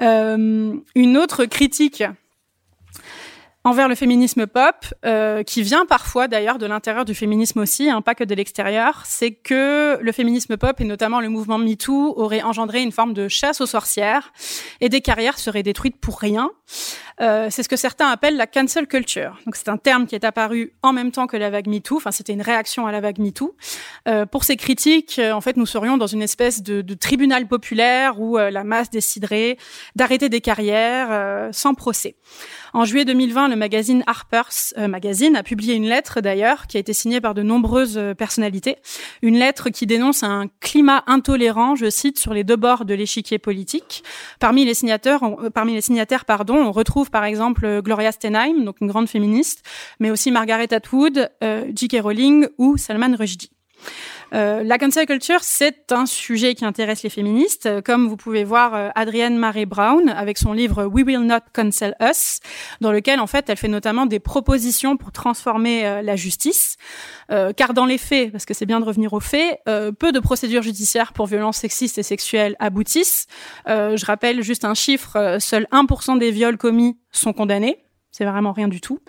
une 0.00 1.16
autre 1.16 1.44
critique 1.44 2.04
envers 3.64 3.88
le 3.88 3.94
féminisme 3.94 4.46
pop, 4.46 4.74
euh, 5.06 5.42
qui 5.42 5.62
vient 5.62 5.86
parfois 5.86 6.28
d'ailleurs 6.28 6.58
de 6.58 6.66
l'intérieur 6.66 7.04
du 7.04 7.14
féminisme 7.14 7.60
aussi, 7.60 7.88
hein, 7.88 8.02
pas 8.02 8.14
que 8.14 8.24
de 8.24 8.34
l'extérieur, 8.34 9.02
c'est 9.06 9.32
que 9.32 9.98
le 10.00 10.12
féminisme 10.12 10.56
pop 10.56 10.80
et 10.80 10.84
notamment 10.84 11.20
le 11.20 11.30
mouvement 11.30 11.58
MeToo 11.58 12.14
aurait 12.16 12.42
engendré 12.42 12.82
une 12.82 12.92
forme 12.92 13.14
de 13.14 13.28
chasse 13.28 13.60
aux 13.62 13.66
sorcières 13.66 14.32
et 14.80 14.90
des 14.90 15.00
carrières 15.00 15.38
seraient 15.38 15.62
détruites 15.62 15.96
pour 15.96 16.20
rien. 16.20 16.50
Euh, 17.20 17.48
c'est 17.50 17.62
ce 17.62 17.68
que 17.68 17.76
certains 17.76 18.08
appellent 18.08 18.36
la 18.36 18.46
cancel 18.46 18.86
culture. 18.86 19.38
Donc 19.46 19.56
c'est 19.56 19.68
un 19.68 19.76
terme 19.76 20.06
qui 20.06 20.14
est 20.14 20.24
apparu 20.24 20.72
en 20.82 20.92
même 20.92 21.12
temps 21.12 21.26
que 21.26 21.36
la 21.36 21.48
vague 21.48 21.68
MeToo. 21.68 21.96
Enfin, 21.96 22.10
c'était 22.10 22.32
une 22.32 22.42
réaction 22.42 22.86
à 22.86 22.92
la 22.92 23.00
vague 23.00 23.18
MeToo. 23.18 23.56
Euh, 24.08 24.26
pour 24.26 24.44
ces 24.44 24.56
critiques, 24.56 25.18
euh, 25.18 25.32
en 25.32 25.40
fait, 25.40 25.56
nous 25.56 25.66
serions 25.66 25.96
dans 25.96 26.06
une 26.06 26.22
espèce 26.22 26.62
de, 26.62 26.82
de 26.82 26.94
tribunal 26.94 27.46
populaire 27.46 28.20
où 28.20 28.36
euh, 28.36 28.50
la 28.50 28.64
masse 28.64 28.90
déciderait 28.90 29.56
d'arrêter 29.94 30.28
des 30.28 30.40
carrières 30.40 31.08
euh, 31.10 31.50
sans 31.52 31.74
procès. 31.74 32.16
En 32.74 32.84
juillet 32.84 33.04
2020, 33.04 33.48
le 33.48 33.54
magazine 33.56 34.02
Harper's 34.08 34.74
Magazine 34.76 35.36
a 35.36 35.44
publié 35.44 35.74
une 35.74 35.86
lettre 35.88 36.20
d'ailleurs 36.20 36.66
qui 36.66 36.76
a 36.76 36.80
été 36.80 36.92
signée 36.92 37.20
par 37.20 37.32
de 37.32 37.42
nombreuses 37.42 38.00
personnalités. 38.18 38.78
Une 39.22 39.38
lettre 39.38 39.70
qui 39.70 39.86
dénonce 39.86 40.24
un 40.24 40.48
climat 40.60 41.04
intolérant, 41.06 41.76
je 41.76 41.88
cite, 41.88 42.18
sur 42.18 42.34
les 42.34 42.42
deux 42.42 42.56
bords 42.56 42.84
de 42.84 42.94
l'échiquier 42.94 43.38
politique. 43.38 44.02
Parmi 44.40 44.64
les 44.64 44.74
signataires, 44.74 45.22
on, 45.22 45.50
parmi 45.50 45.74
les 45.74 45.82
signataires, 45.82 46.24
pardon, 46.24 46.56
on 46.56 46.72
retrouve 46.72 47.10
par 47.10 47.24
exemple 47.24 47.64
euh, 47.64 47.80
Gloria 47.80 48.10
Steinem, 48.10 48.64
donc 48.64 48.80
une 48.80 48.88
grande 48.88 49.08
féministe, 49.08 49.64
mais 50.00 50.10
aussi 50.10 50.32
Margaret 50.32 50.74
Atwood, 50.74 51.30
euh, 51.44 51.70
J.K. 51.72 51.98
Rowling 52.02 52.48
ou 52.58 52.76
Salman 52.76 53.14
Rushdie. 53.16 53.50
Euh, 54.32 54.62
la 54.62 54.78
cancel 54.78 55.06
culture, 55.06 55.40
c'est 55.42 55.92
un 55.92 56.06
sujet 56.06 56.54
qui 56.54 56.64
intéresse 56.64 57.02
les 57.02 57.10
féministes, 57.10 57.68
comme 57.82 58.08
vous 58.08 58.16
pouvez 58.16 58.44
voir 58.44 58.74
euh, 58.74 58.88
Adrienne 58.94 59.36
Marie 59.36 59.66
Brown 59.66 60.08
avec 60.08 60.38
son 60.38 60.52
livre 60.52 60.84
We 60.86 61.04
Will 61.04 61.20
Not 61.20 61.40
Cancel 61.52 61.94
Us, 62.00 62.40
dans 62.80 62.92
lequel 62.92 63.20
en 63.20 63.26
fait 63.26 63.48
elle 63.48 63.56
fait 63.56 63.68
notamment 63.68 64.06
des 64.06 64.20
propositions 64.20 64.96
pour 64.96 65.12
transformer 65.12 65.86
euh, 65.86 66.02
la 66.02 66.16
justice, 66.16 66.76
car 67.56 67.74
dans 67.74 67.86
les 67.86 67.98
faits, 67.98 68.32
parce 68.32 68.44
que 68.44 68.54
c'est 68.54 68.66
bien 68.66 68.80
de 68.80 68.84
revenir 68.84 69.12
aux 69.12 69.20
faits, 69.20 69.58
peu 69.64 70.12
de 70.12 70.20
procédures 70.20 70.62
judiciaires 70.62 71.12
pour 71.12 71.26
violences 71.26 71.56
sexistes 71.56 71.96
et 71.98 72.02
sexuelles 72.02 72.54
aboutissent. 72.58 73.26
je 73.66 74.04
rappelle 74.04 74.42
juste 74.42 74.64
un 74.64 74.74
chiffre, 74.74 75.38
seul 75.40 75.66
1% 75.72 76.18
des 76.18 76.30
viols 76.30 76.58
commis 76.58 76.98
sont 77.12 77.32
condamnés. 77.32 77.83
C'est 78.16 78.24
vraiment 78.24 78.52
rien 78.52 78.68
du 78.68 78.80
tout. 78.80 79.00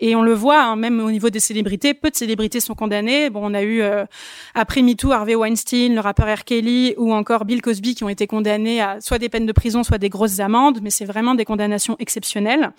Et 0.00 0.16
on 0.16 0.22
le 0.22 0.34
voit, 0.34 0.60
hein, 0.60 0.74
même 0.74 0.98
au 0.98 1.12
niveau 1.12 1.30
des 1.30 1.38
célébrités, 1.38 1.94
peu 1.94 2.10
de 2.10 2.16
célébrités 2.16 2.58
sont 2.58 2.74
condamnées. 2.74 3.30
Bon, 3.30 3.42
on 3.44 3.54
a 3.54 3.62
eu 3.62 3.80
euh, 3.80 4.06
après 4.56 4.82
MeToo 4.82 5.12
Harvey 5.12 5.36
Weinstein, 5.36 5.94
le 5.94 6.00
rappeur 6.00 6.26
R. 6.26 6.42
Kelly 6.42 6.94
ou 6.96 7.12
encore 7.12 7.44
Bill 7.44 7.62
Cosby 7.62 7.94
qui 7.94 8.02
ont 8.02 8.08
été 8.08 8.26
condamnés 8.26 8.80
à 8.80 9.00
soit 9.00 9.20
des 9.20 9.28
peines 9.28 9.46
de 9.46 9.52
prison, 9.52 9.84
soit 9.84 9.98
des 9.98 10.08
grosses 10.08 10.40
amendes, 10.40 10.80
mais 10.82 10.90
c'est 10.90 11.04
vraiment 11.04 11.36
des 11.36 11.44
condamnations 11.44 11.94
exceptionnelles. 12.00 12.72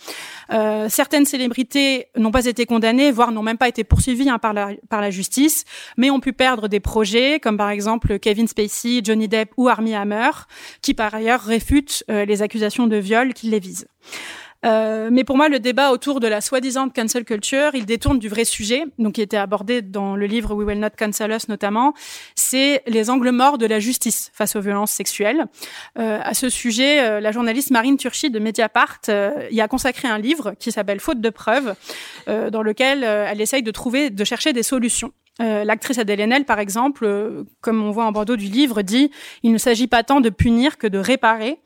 Euh, 0.52 0.90
certaines 0.90 1.26
célébrités 1.26 2.08
n'ont 2.18 2.32
pas 2.32 2.48
été 2.48 2.66
condamnées, 2.66 3.10
voire 3.10 3.32
n'ont 3.32 3.42
même 3.42 3.58
pas 3.58 3.70
été 3.70 3.86
poursuivies 3.86 4.30
hein, 4.30 4.40
par, 4.40 4.52
la, 4.52 4.72
par 4.90 5.00
la 5.00 5.10
justice, 5.10 5.64
mais 5.96 6.12
ont 6.12 6.20
pu 6.20 6.34
perdre 6.34 6.68
des 6.68 6.82
projets, 6.82 7.40
comme 7.40 7.56
par 7.56 7.70
exemple 7.70 8.20
Kevin 8.20 8.50
Spacey, 8.50 9.00
Johnny 9.06 9.30
Depp 9.30 9.52
ou 9.56 9.70
Armie 9.70 9.96
Hammer, 9.96 10.32
qui 10.82 10.94
par 10.94 11.16
ailleurs 11.16 11.44
réfutent 11.44 12.04
euh, 12.12 12.26
les 12.26 12.42
accusations 12.42 12.88
de 12.88 12.98
viol 12.98 13.34
qui 13.34 13.48
les 13.48 13.60
visent. 13.60 13.88
Euh, 14.66 15.10
mais 15.12 15.24
pour 15.24 15.38
moi, 15.38 15.50
le 15.50 15.60
débat 15.60 15.92
autour 15.92 16.20
de 16.20 16.28
la 16.28 16.42
soi-disant 16.42 16.90
cancel 16.90 17.26
culture, 17.26 17.72
il 17.74 17.86
détourne 17.86 18.20
du 18.20 18.30
vrai 18.30 18.46
sujet, 18.46 18.86
donc 19.00 19.14
qui 19.14 19.22
était 19.22 19.38
abordé 19.38 19.82
dans 19.82 20.16
le 20.16 20.26
livre 20.26 20.54
We 20.54 20.68
Will 20.68 20.80
Not 20.80 20.92
Cancel 20.98 21.32
Us 21.32 21.48
notamment, 21.48 21.94
c'est 22.36 22.84
les 22.88 23.10
angles 23.10 23.32
morts 23.32 23.58
de 23.58 23.66
la 23.66 23.80
justice 23.80 24.32
face 24.34 24.56
aux 24.56 24.62
violences 24.62 24.92
sexuelles. 24.92 25.46
Euh, 25.98 26.20
à 26.24 26.34
ce 26.34 26.50
sujet, 26.50 27.02
euh, 27.02 27.20
la 27.20 27.32
journaliste 27.32 27.72
Marine 27.72 27.98
Turchi 27.98 28.30
de 28.30 28.40
Mediapart 28.40 29.00
euh, 29.10 29.48
y 29.52 29.62
a 29.62 29.68
consacré 29.68 30.08
un 30.08 30.20
livre 30.20 30.54
qui 30.60 30.72
s'appelle 30.72 31.00
Faute 31.00 31.22
de 31.22 31.30
preuves, 31.30 31.76
dans 32.28 32.62
lequel 32.62 33.04
elle 33.04 33.42
essaye 33.42 33.64
de 33.64 33.72
trouver, 33.72 34.10
de 34.10 34.24
chercher 34.24 34.54
des 34.54 34.64
solutions. 34.64 35.12
Euh, 35.40 35.64
l'actrice 35.64 35.98
Adèle 35.98 36.20
Haenel, 36.20 36.44
par 36.44 36.60
exemple, 36.60 37.06
euh, 37.06 37.44
comme 37.62 37.82
on 37.82 37.92
voit 37.92 38.06
en 38.06 38.12
bandeau 38.12 38.36
du 38.36 38.46
livre, 38.46 38.82
dit 38.82 39.12
il 39.44 39.54
ne 39.54 39.58
s'agit 39.58 39.88
pas 39.88 40.04
tant 40.04 40.20
de 40.20 40.30
punir 40.30 40.78
que 40.78 40.88
de 40.88 41.00
réparer. 41.00 41.60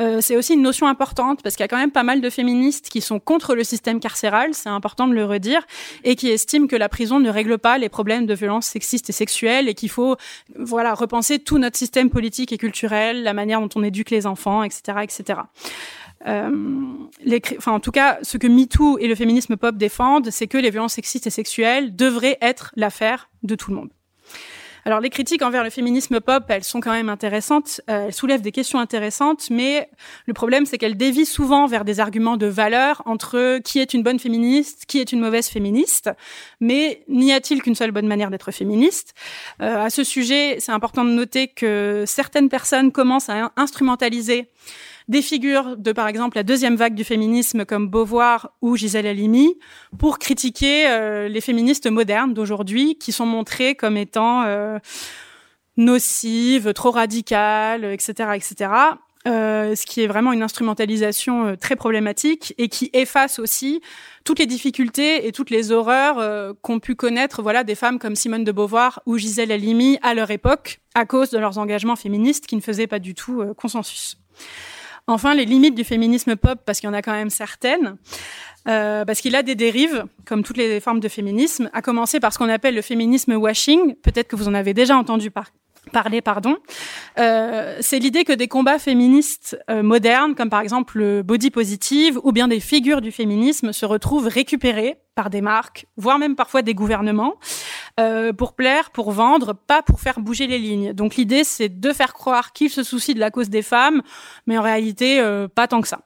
Euh, 0.00 0.20
c'est 0.22 0.36
aussi 0.36 0.54
une 0.54 0.62
notion 0.62 0.86
importante 0.86 1.42
parce 1.42 1.54
qu'il 1.54 1.62
y 1.62 1.66
a 1.66 1.68
quand 1.68 1.76
même 1.76 1.90
pas 1.90 2.02
mal 2.02 2.22
de 2.22 2.30
féministes 2.30 2.88
qui 2.88 3.02
sont 3.02 3.20
contre 3.20 3.54
le 3.54 3.62
système 3.62 4.00
carcéral, 4.00 4.54
c'est 4.54 4.70
important 4.70 5.06
de 5.06 5.12
le 5.12 5.24
redire, 5.26 5.66
et 6.02 6.16
qui 6.16 6.30
estiment 6.30 6.66
que 6.66 6.76
la 6.76 6.88
prison 6.88 7.20
ne 7.20 7.28
règle 7.28 7.58
pas 7.58 7.76
les 7.76 7.90
problèmes 7.90 8.24
de 8.24 8.34
violence 8.34 8.66
sexiste 8.66 9.10
et 9.10 9.12
sexuelle 9.12 9.68
et 9.68 9.74
qu'il 9.74 9.90
faut 9.90 10.16
voilà 10.58 10.94
repenser 10.94 11.38
tout 11.38 11.58
notre 11.58 11.76
système 11.76 12.08
politique 12.08 12.52
et 12.52 12.58
culturel, 12.58 13.22
la 13.22 13.34
manière 13.34 13.60
dont 13.60 13.68
on 13.76 13.84
éduque 13.84 14.10
les 14.10 14.26
enfants, 14.26 14.62
etc., 14.62 14.98
etc. 15.02 15.40
Euh, 16.26 16.50
les, 17.24 17.40
enfin, 17.56 17.72
en 17.72 17.80
tout 17.80 17.92
cas, 17.92 18.18
ce 18.22 18.36
que 18.36 18.46
MeToo 18.46 18.98
et 18.98 19.08
le 19.08 19.14
féminisme 19.14 19.56
pop 19.56 19.76
défendent, 19.76 20.30
c'est 20.30 20.46
que 20.46 20.58
les 20.58 20.70
violences 20.70 20.94
sexistes 20.94 21.26
et 21.26 21.30
sexuelles 21.30 21.96
devraient 21.96 22.38
être 22.40 22.72
l'affaire 22.76 23.30
de 23.42 23.54
tout 23.54 23.70
le 23.70 23.76
monde. 23.76 23.90
Alors, 24.86 25.00
les 25.00 25.10
critiques 25.10 25.42
envers 25.42 25.62
le 25.62 25.70
féminisme 25.70 26.20
pop, 26.20 26.44
elles 26.48 26.64
sont 26.64 26.80
quand 26.80 26.92
même 26.92 27.10
intéressantes. 27.10 27.82
Euh, 27.90 28.06
elles 28.06 28.14
soulèvent 28.14 28.40
des 28.40 28.52
questions 28.52 28.78
intéressantes, 28.78 29.48
mais 29.50 29.90
le 30.26 30.32
problème, 30.32 30.64
c'est 30.64 30.78
qu'elles 30.78 30.96
dévient 30.96 31.26
souvent 31.26 31.66
vers 31.66 31.84
des 31.84 32.00
arguments 32.00 32.38
de 32.38 32.46
valeur 32.46 33.02
entre 33.04 33.58
qui 33.58 33.78
est 33.78 33.92
une 33.92 34.02
bonne 34.02 34.18
féministe, 34.18 34.84
qui 34.86 34.98
est 34.98 35.12
une 35.12 35.20
mauvaise 35.20 35.48
féministe. 35.48 36.10
Mais 36.60 37.02
n'y 37.08 37.32
a-t-il 37.32 37.62
qu'une 37.62 37.74
seule 37.74 37.90
bonne 37.90 38.06
manière 38.06 38.30
d'être 38.30 38.52
féministe? 38.52 39.14
Euh, 39.60 39.84
À 39.84 39.90
ce 39.90 40.02
sujet, 40.02 40.56
c'est 40.60 40.72
important 40.72 41.04
de 41.04 41.10
noter 41.10 41.48
que 41.48 42.04
certaines 42.06 42.48
personnes 42.48 42.90
commencent 42.90 43.28
à 43.28 43.52
instrumentaliser 43.56 44.48
des 45.10 45.22
figures 45.22 45.76
de, 45.76 45.90
par 45.90 46.06
exemple, 46.06 46.36
la 46.36 46.44
deuxième 46.44 46.76
vague 46.76 46.94
du 46.94 47.02
féminisme 47.02 47.64
comme 47.64 47.88
Beauvoir 47.88 48.52
ou 48.62 48.76
Gisèle 48.76 49.08
Halimi 49.08 49.58
pour 49.98 50.20
critiquer 50.20 50.86
euh, 50.86 51.26
les 51.26 51.40
féministes 51.40 51.90
modernes 51.90 52.32
d'aujourd'hui 52.32 52.96
qui 52.96 53.10
sont 53.10 53.26
montrées 53.26 53.74
comme 53.74 53.96
étant 53.96 54.44
euh, 54.44 54.78
nocives, 55.76 56.72
trop 56.74 56.92
radicales, 56.92 57.84
etc., 57.86 58.30
etc. 58.36 58.70
Euh, 59.26 59.74
ce 59.74 59.84
qui 59.84 60.00
est 60.00 60.06
vraiment 60.06 60.32
une 60.32 60.44
instrumentalisation 60.44 61.56
très 61.56 61.74
problématique 61.74 62.54
et 62.56 62.68
qui 62.68 62.88
efface 62.92 63.40
aussi 63.40 63.80
toutes 64.24 64.38
les 64.38 64.46
difficultés 64.46 65.26
et 65.26 65.32
toutes 65.32 65.50
les 65.50 65.72
horreurs 65.72 66.54
qu'ont 66.62 66.78
pu 66.78 66.94
connaître 66.94 67.42
voilà 67.42 67.64
des 67.64 67.74
femmes 67.74 67.98
comme 67.98 68.14
Simone 68.14 68.44
de 68.44 68.52
Beauvoir 68.52 69.02
ou 69.06 69.18
Gisèle 69.18 69.50
Halimi 69.50 69.98
à 70.02 70.14
leur 70.14 70.30
époque 70.30 70.80
à 70.94 71.04
cause 71.04 71.30
de 71.30 71.38
leurs 71.38 71.58
engagements 71.58 71.96
féministes 71.96 72.46
qui 72.46 72.54
ne 72.54 72.62
faisaient 72.62 72.86
pas 72.86 73.00
du 73.00 73.14
tout 73.14 73.42
consensus. 73.56 74.16
Enfin, 75.10 75.34
les 75.34 75.44
limites 75.44 75.74
du 75.74 75.82
féminisme 75.82 76.36
pop, 76.36 76.60
parce 76.64 76.78
qu'il 76.78 76.86
y 76.86 76.90
en 76.90 76.94
a 76.94 77.02
quand 77.02 77.12
même 77.12 77.30
certaines. 77.30 77.96
Euh, 78.68 79.04
parce 79.04 79.20
qu'il 79.20 79.34
a 79.34 79.42
des 79.42 79.56
dérives, 79.56 80.04
comme 80.24 80.44
toutes 80.44 80.56
les 80.56 80.78
formes 80.80 81.00
de 81.00 81.08
féminisme, 81.08 81.68
à 81.72 81.82
commencer 81.82 82.20
par 82.20 82.32
ce 82.32 82.38
qu'on 82.38 82.48
appelle 82.48 82.76
le 82.76 82.82
féminisme 82.82 83.32
washing. 83.32 83.96
Peut-être 83.96 84.28
que 84.28 84.36
vous 84.36 84.48
en 84.48 84.54
avez 84.54 84.72
déjà 84.72 84.96
entendu 84.96 85.32
parler, 85.92 86.20
pardon. 86.20 86.56
Euh, 87.18 87.76
c'est 87.80 87.98
l'idée 87.98 88.24
que 88.24 88.32
des 88.32 88.48
combats 88.48 88.78
féministes 88.78 89.58
euh, 89.70 89.82
modernes, 89.82 90.34
comme 90.34 90.50
par 90.50 90.60
exemple 90.60 90.98
le 90.98 91.22
body 91.22 91.50
positive 91.50 92.18
ou 92.22 92.32
bien 92.32 92.48
des 92.48 92.60
figures 92.60 93.00
du 93.00 93.12
féminisme, 93.12 93.72
se 93.72 93.86
retrouvent 93.86 94.28
récupérés 94.28 94.98
par 95.14 95.30
des 95.30 95.40
marques, 95.40 95.86
voire 95.96 96.18
même 96.18 96.36
parfois 96.36 96.62
des 96.62 96.72
gouvernements, 96.72 97.34
euh, 97.98 98.32
pour 98.32 98.54
plaire, 98.54 98.90
pour 98.90 99.10
vendre, 99.10 99.52
pas 99.52 99.82
pour 99.82 100.00
faire 100.00 100.20
bouger 100.20 100.46
les 100.46 100.58
lignes. 100.58 100.92
Donc 100.92 101.16
l'idée, 101.16 101.44
c'est 101.44 101.68
de 101.68 101.92
faire 101.92 102.14
croire 102.14 102.52
qu'ils 102.52 102.70
se 102.70 102.82
soucient 102.82 103.14
de 103.14 103.20
la 103.20 103.30
cause 103.30 103.50
des 103.50 103.62
femmes, 103.62 104.02
mais 104.46 104.56
en 104.56 104.62
réalité, 104.62 105.20
euh, 105.20 105.48
pas 105.48 105.66
tant 105.66 105.80
que 105.82 105.88
ça. 105.88 106.00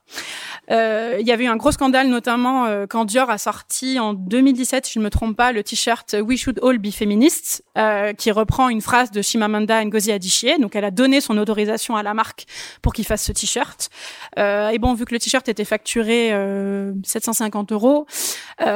Euh, 0.70 1.18
il 1.20 1.26
y 1.26 1.32
avait 1.32 1.44
eu 1.44 1.48
un 1.48 1.56
gros 1.56 1.72
scandale, 1.72 2.08
notamment 2.08 2.66
euh, 2.66 2.86
quand 2.88 3.04
Dior 3.04 3.30
a 3.30 3.38
sorti 3.38 3.98
en 3.98 4.14
2017, 4.14 4.86
si 4.86 4.92
je 4.94 4.98
ne 4.98 5.04
me 5.04 5.10
trompe 5.10 5.36
pas, 5.36 5.52
le 5.52 5.62
t-shirt 5.62 6.16
We 6.20 6.38
Should 6.38 6.60
All 6.62 6.78
Be 6.78 6.90
Feminists, 6.90 7.62
euh, 7.76 8.12
qui 8.12 8.30
reprend 8.30 8.68
une 8.68 8.80
phrase 8.80 9.10
de 9.10 9.20
Chimamanda 9.22 9.84
Ngozi 9.84 10.12
Adichie. 10.12 10.58
Donc 10.58 10.76
elle 10.76 10.84
a 10.84 10.90
donné 10.90 11.20
son 11.20 11.36
autorisation 11.38 11.96
à 11.96 12.02
la 12.02 12.14
marque 12.14 12.46
pour 12.82 12.92
qu'il 12.92 13.04
fasse 13.04 13.24
ce 13.24 13.32
t-shirt. 13.32 13.90
et 14.36 14.78
bon, 14.78 14.94
vu 14.94 15.04
que 15.04 15.14
le 15.14 15.20
t-shirt 15.20 15.48
était 15.48 15.64
facturé 15.64 16.32
750 17.04 17.72
euros, 17.72 18.06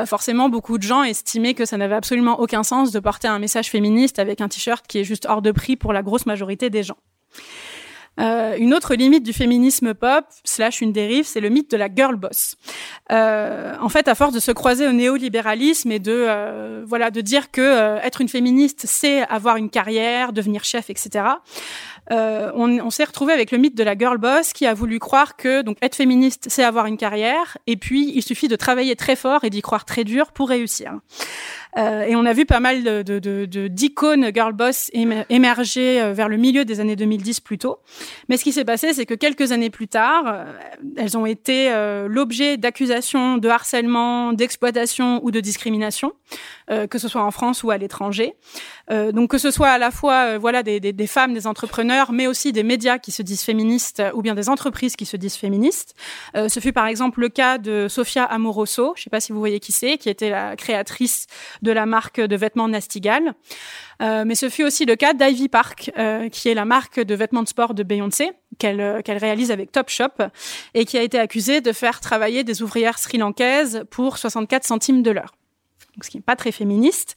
forcément 0.06 0.48
beaucoup 0.48 0.78
de 0.78 0.82
gens 0.82 1.02
estimaient 1.02 1.54
que 1.54 1.64
ça 1.64 1.76
n'avait 1.76 1.94
absolument 1.94 2.40
aucun 2.40 2.62
sens 2.62 2.90
de 2.90 3.00
porter 3.00 3.28
un 3.28 3.38
message 3.38 3.70
féministe 3.70 4.18
avec 4.18 4.40
un 4.40 4.48
t-shirt 4.48 4.86
qui 4.86 4.98
est 4.98 5.04
juste 5.04 5.26
hors 5.28 5.42
de 5.42 5.52
prix 5.52 5.76
pour 5.76 5.92
la 5.92 6.02
grosse 6.02 6.26
majorité 6.26 6.70
des 6.70 6.82
gens. 6.82 6.96
Euh, 8.18 8.56
une 8.58 8.74
autre 8.74 8.94
limite 8.94 9.22
du 9.22 9.32
féminisme 9.32 9.94
pop, 9.94 10.24
slash 10.44 10.80
une 10.80 10.92
dérive, 10.92 11.26
c'est 11.26 11.40
le 11.40 11.48
mythe 11.48 11.70
de 11.70 11.76
la 11.76 11.88
girl 11.94 12.16
boss. 12.16 12.56
Euh, 13.12 13.74
en 13.80 13.88
fait, 13.88 14.08
à 14.08 14.14
force 14.14 14.32
de 14.32 14.40
se 14.40 14.52
croiser 14.52 14.86
au 14.86 14.92
néolibéralisme 14.92 15.92
et 15.92 15.98
de 15.98 16.24
euh, 16.28 16.84
voilà 16.86 17.10
de 17.10 17.20
dire 17.20 17.50
que 17.50 17.98
être 18.02 18.20
une 18.20 18.28
féministe, 18.28 18.84
c'est 18.86 19.22
avoir 19.28 19.56
une 19.56 19.70
carrière, 19.70 20.32
devenir 20.32 20.64
chef, 20.64 20.90
etc. 20.90 21.24
Euh, 22.10 22.50
on, 22.54 22.78
on 22.78 22.90
s'est 22.90 23.04
retrouvé 23.04 23.32
avec 23.32 23.50
le 23.50 23.58
mythe 23.58 23.76
de 23.76 23.82
la 23.82 23.96
girl 23.96 24.16
boss 24.18 24.52
qui 24.52 24.66
a 24.66 24.72
voulu 24.72 24.98
croire 24.98 25.36
que 25.36 25.62
donc 25.62 25.76
être 25.82 25.94
féministe, 25.94 26.46
c'est 26.48 26.64
avoir 26.64 26.86
une 26.86 26.96
carrière, 26.96 27.58
et 27.66 27.76
puis 27.76 28.12
il 28.14 28.22
suffit 28.22 28.48
de 28.48 28.56
travailler 28.56 28.96
très 28.96 29.16
fort 29.16 29.44
et 29.44 29.50
d'y 29.50 29.60
croire 29.60 29.84
très 29.84 30.04
dur 30.04 30.32
pour 30.32 30.48
réussir. 30.48 30.92
Euh, 31.78 32.02
et 32.02 32.16
on 32.16 32.24
a 32.24 32.32
vu 32.32 32.44
pas 32.44 32.60
mal 32.60 32.82
de, 32.82 33.02
de, 33.02 33.68
d'icônes 33.68 34.30
girl 34.34 34.52
boss 34.52 34.90
émerger 34.92 36.02
euh, 36.02 36.12
vers 36.12 36.28
le 36.28 36.36
milieu 36.36 36.64
des 36.64 36.80
années 36.80 36.96
2010 36.96 37.40
plutôt. 37.40 37.78
Mais 38.28 38.36
ce 38.36 38.44
qui 38.44 38.52
s'est 38.52 38.64
passé, 38.64 38.92
c'est 38.92 39.06
que 39.06 39.14
quelques 39.14 39.52
années 39.52 39.70
plus 39.70 39.88
tard, 39.88 40.24
euh, 40.26 40.44
elles 40.96 41.16
ont 41.16 41.26
été 41.26 41.68
l'objet 42.08 42.56
d'accusations 42.56 43.36
de 43.36 43.48
harcèlement, 43.48 44.32
d'exploitation 44.32 45.20
ou 45.22 45.30
de 45.30 45.40
discrimination, 45.40 46.12
que 46.68 46.98
ce 46.98 47.08
soit 47.08 47.22
en 47.22 47.30
France 47.30 47.62
ou 47.62 47.70
à 47.70 47.78
l'étranger. 47.78 48.34
donc 48.90 49.30
que 49.30 49.38
ce 49.38 49.50
soit 49.50 49.68
à 49.68 49.78
la 49.78 49.90
fois 49.90 50.38
voilà 50.38 50.62
des, 50.62 50.80
des, 50.80 50.92
des, 50.92 51.06
femmes, 51.06 51.34
des 51.34 51.46
entrepreneurs, 51.46 52.12
mais 52.12 52.26
aussi 52.26 52.52
des 52.52 52.62
médias 52.62 52.98
qui 52.98 53.12
se 53.12 53.22
disent 53.22 53.42
féministes 53.42 54.02
ou 54.14 54.22
bien 54.22 54.34
des 54.34 54.48
entreprises 54.48 54.96
qui 54.96 55.06
se 55.06 55.16
disent 55.16 55.36
féministes. 55.36 55.94
ce 56.34 56.60
fut 56.60 56.72
par 56.72 56.86
exemple 56.86 57.20
le 57.20 57.28
cas 57.28 57.58
de 57.58 57.86
Sofia 57.88 58.24
Amoroso, 58.24 58.92
je 58.96 59.00
ne 59.00 59.04
sais 59.04 59.10
pas 59.10 59.20
si 59.20 59.32
vous 59.32 59.38
voyez 59.38 59.60
qui 59.60 59.72
c'est, 59.72 59.98
qui 59.98 60.08
était 60.08 60.30
la 60.30 60.56
créatrice 60.56 61.26
de 61.62 61.67
la 61.70 61.86
marque 61.86 62.20
de 62.20 62.36
vêtements 62.36 62.68
Nastigal. 62.68 63.34
Euh, 64.00 64.24
mais 64.26 64.34
ce 64.34 64.48
fut 64.48 64.64
aussi 64.64 64.84
le 64.84 64.96
cas 64.96 65.12
d'Ivy 65.12 65.48
Park, 65.48 65.90
euh, 65.98 66.28
qui 66.28 66.48
est 66.48 66.54
la 66.54 66.64
marque 66.64 67.00
de 67.00 67.14
vêtements 67.14 67.42
de 67.42 67.48
sport 67.48 67.74
de 67.74 67.82
Beyoncé, 67.82 68.30
qu'elle 68.58 68.80
euh, 68.80 69.02
qu'elle 69.02 69.18
réalise 69.18 69.50
avec 69.50 69.72
Topshop, 69.72 70.22
et 70.74 70.84
qui 70.84 70.98
a 70.98 71.02
été 71.02 71.18
accusée 71.18 71.60
de 71.60 71.72
faire 71.72 72.00
travailler 72.00 72.44
des 72.44 72.62
ouvrières 72.62 72.98
sri-lankaises 72.98 73.84
pour 73.90 74.18
64 74.18 74.64
centimes 74.64 75.02
de 75.02 75.10
l'heure 75.10 75.37
ce 76.02 76.10
qui 76.10 76.16
n'est 76.16 76.22
pas 76.22 76.36
très 76.36 76.52
féministe. 76.52 77.16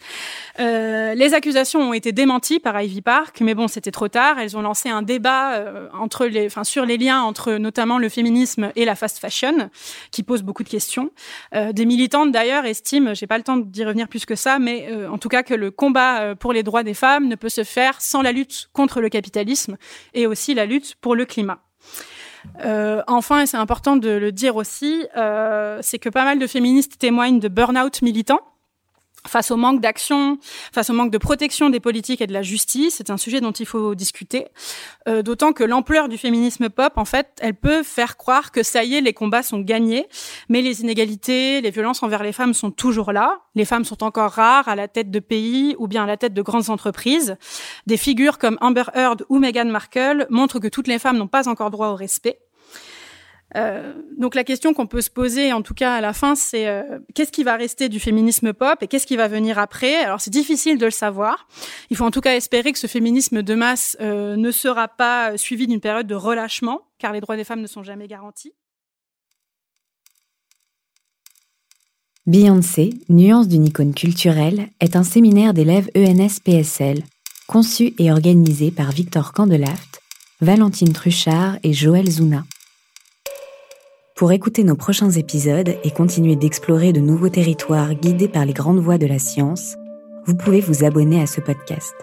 Euh, 0.59 1.13
les 1.13 1.33
accusations 1.33 1.81
ont 1.81 1.93
été 1.93 2.11
démenties 2.11 2.59
par 2.59 2.79
Ivy 2.81 3.01
Park, 3.01 3.41
mais 3.41 3.53
bon, 3.53 3.67
c'était 3.67 3.91
trop 3.91 4.07
tard. 4.07 4.39
Elles 4.39 4.57
ont 4.57 4.61
lancé 4.61 4.89
un 4.89 5.01
débat 5.01 5.53
euh, 5.53 5.87
entre 5.93 6.25
les, 6.25 6.49
sur 6.63 6.85
les 6.85 6.97
liens 6.97 7.21
entre 7.21 7.53
notamment 7.53 7.97
le 7.97 8.09
féminisme 8.09 8.71
et 8.75 8.85
la 8.85 8.95
fast 8.95 9.19
fashion, 9.19 9.69
qui 10.11 10.23
pose 10.23 10.43
beaucoup 10.43 10.63
de 10.63 10.69
questions. 10.69 11.11
Euh, 11.53 11.71
des 11.71 11.85
militantes 11.85 12.31
d'ailleurs 12.31 12.65
estiment, 12.65 13.13
j'ai 13.13 13.27
pas 13.27 13.37
le 13.37 13.43
temps 13.43 13.57
d'y 13.57 13.83
revenir 13.83 14.07
plus 14.07 14.25
que 14.25 14.35
ça, 14.35 14.59
mais 14.59 14.87
euh, 14.89 15.09
en 15.09 15.17
tout 15.17 15.29
cas 15.29 15.43
que 15.43 15.53
le 15.53 15.71
combat 15.71 16.21
euh, 16.21 16.35
pour 16.35 16.53
les 16.53 16.63
droits 16.63 16.83
des 16.83 16.93
femmes 16.93 17.27
ne 17.27 17.35
peut 17.35 17.49
se 17.49 17.63
faire 17.63 18.01
sans 18.01 18.21
la 18.21 18.31
lutte 18.31 18.69
contre 18.73 19.01
le 19.01 19.09
capitalisme 19.09 19.77
et 20.13 20.27
aussi 20.27 20.53
la 20.53 20.65
lutte 20.65 20.95
pour 21.01 21.15
le 21.15 21.25
climat. 21.25 21.59
Euh, 22.65 23.03
enfin, 23.07 23.41
et 23.41 23.45
c'est 23.45 23.57
important 23.57 23.97
de 23.97 24.09
le 24.09 24.31
dire 24.31 24.55
aussi, 24.55 25.05
euh, 25.15 25.79
c'est 25.81 25.99
que 25.99 26.09
pas 26.09 26.23
mal 26.23 26.39
de 26.39 26.47
féministes 26.47 26.97
témoignent 26.97 27.39
de 27.39 27.47
burn-out 27.47 28.01
militant 28.01 28.41
face 29.27 29.51
au 29.51 29.57
manque 29.57 29.81
d'action, 29.81 30.37
face 30.73 30.89
au 30.89 30.93
manque 30.93 31.11
de 31.11 31.17
protection 31.17 31.69
des 31.69 31.79
politiques 31.79 32.21
et 32.21 32.27
de 32.27 32.33
la 32.33 32.41
justice, 32.41 32.95
c'est 32.97 33.09
un 33.09 33.17
sujet 33.17 33.41
dont 33.41 33.51
il 33.51 33.65
faut 33.65 33.95
discuter. 33.95 34.47
Euh, 35.07 35.21
D'autant 35.21 35.53
que 35.53 35.63
l'ampleur 35.63 36.09
du 36.09 36.17
féminisme 36.17 36.69
pop, 36.69 36.93
en 36.95 37.05
fait, 37.05 37.27
elle 37.39 37.53
peut 37.53 37.83
faire 37.83 38.17
croire 38.17 38.51
que 38.51 38.63
ça 38.63 38.83
y 38.83 38.95
est, 38.95 39.01
les 39.01 39.13
combats 39.13 39.43
sont 39.43 39.59
gagnés, 39.59 40.07
mais 40.49 40.61
les 40.61 40.81
inégalités, 40.81 41.61
les 41.61 41.69
violences 41.69 42.03
envers 42.03 42.23
les 42.23 42.33
femmes 42.33 42.53
sont 42.53 42.71
toujours 42.71 43.11
là. 43.11 43.41
Les 43.55 43.65
femmes 43.65 43.85
sont 43.85 44.03
encore 44.03 44.31
rares 44.31 44.67
à 44.67 44.75
la 44.75 44.87
tête 44.87 45.11
de 45.11 45.19
pays 45.19 45.75
ou 45.77 45.87
bien 45.87 46.03
à 46.03 46.07
la 46.07 46.17
tête 46.17 46.33
de 46.33 46.41
grandes 46.41 46.69
entreprises. 46.69 47.37
Des 47.87 47.97
figures 47.97 48.37
comme 48.37 48.57
Amber 48.61 48.85
Heard 48.93 49.25
ou 49.29 49.39
Meghan 49.39 49.65
Markle 49.65 50.25
montrent 50.29 50.59
que 50.59 50.67
toutes 50.67 50.87
les 50.87 50.99
femmes 50.99 51.17
n'ont 51.17 51.27
pas 51.27 51.47
encore 51.47 51.69
droit 51.69 51.89
au 51.89 51.95
respect. 51.95 52.39
Euh, 53.57 53.93
donc 54.17 54.35
la 54.35 54.43
question 54.43 54.73
qu'on 54.73 54.87
peut 54.87 55.01
se 55.01 55.09
poser, 55.09 55.51
en 55.51 55.61
tout 55.61 55.73
cas 55.73 55.95
à 55.95 56.01
la 56.01 56.13
fin, 56.13 56.35
c'est 56.35 56.67
euh, 56.67 56.99
qu'est-ce 57.13 57.31
qui 57.31 57.43
va 57.43 57.55
rester 57.55 57.89
du 57.89 57.99
féminisme 57.99 58.53
pop 58.53 58.81
et 58.81 58.87
qu'est-ce 58.87 59.07
qui 59.07 59.17
va 59.17 59.27
venir 59.27 59.59
après? 59.59 59.95
Alors 59.95 60.21
c'est 60.21 60.31
difficile 60.31 60.77
de 60.77 60.85
le 60.85 60.91
savoir. 60.91 61.47
Il 61.89 61.97
faut 61.97 62.05
en 62.05 62.11
tout 62.11 62.21
cas 62.21 62.35
espérer 62.35 62.71
que 62.71 62.79
ce 62.79 62.87
féminisme 62.87 63.41
de 63.41 63.55
masse 63.55 63.97
euh, 63.99 64.35
ne 64.35 64.51
sera 64.51 64.87
pas 64.87 65.37
suivi 65.37 65.67
d'une 65.67 65.81
période 65.81 66.07
de 66.07 66.15
relâchement, 66.15 66.81
car 66.97 67.11
les 67.11 67.19
droits 67.19 67.35
des 67.35 67.43
femmes 67.43 67.61
ne 67.61 67.67
sont 67.67 67.83
jamais 67.83 68.07
garantis. 68.07 68.53
Beyoncé, 72.27 72.91
nuance 73.09 73.47
d'une 73.47 73.65
icône 73.65 73.95
culturelle, 73.95 74.69
est 74.79 74.95
un 74.95 75.03
séminaire 75.03 75.53
d'élèves 75.53 75.89
ENS-PSL, 75.97 77.01
conçu 77.47 77.95
et 77.97 78.11
organisé 78.11 78.69
par 78.69 78.91
Victor 78.91 79.33
Candelaft, 79.33 80.01
Valentine 80.39 80.93
Truchard 80.93 81.57
et 81.63 81.73
Joël 81.73 82.09
Zuna. 82.09 82.43
Pour 84.21 84.31
écouter 84.33 84.63
nos 84.63 84.75
prochains 84.75 85.09
épisodes 85.09 85.75
et 85.83 85.89
continuer 85.89 86.35
d'explorer 86.35 86.93
de 86.93 86.99
nouveaux 86.99 87.29
territoires 87.29 87.95
guidés 87.95 88.27
par 88.27 88.45
les 88.45 88.53
grandes 88.53 88.77
voies 88.77 88.99
de 88.99 89.07
la 89.07 89.17
science, 89.17 89.77
vous 90.27 90.35
pouvez 90.35 90.61
vous 90.61 90.83
abonner 90.83 91.19
à 91.19 91.25
ce 91.25 91.41
podcast. 91.41 91.95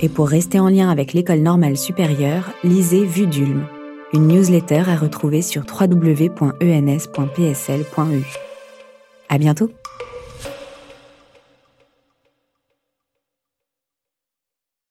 Et 0.00 0.08
pour 0.08 0.28
rester 0.28 0.58
en 0.58 0.68
lien 0.68 0.90
avec 0.90 1.12
l'école 1.12 1.38
normale 1.38 1.76
supérieure, 1.76 2.50
lisez 2.64 3.04
Vue 3.04 3.28
d'Ulm, 3.28 3.64
une 4.12 4.26
newsletter 4.26 4.82
à 4.88 4.96
retrouver 4.96 5.40
sur 5.40 5.62
www.ens.psl.eu. 5.62 6.40
À 9.28 9.38
bientôt! 9.38 9.70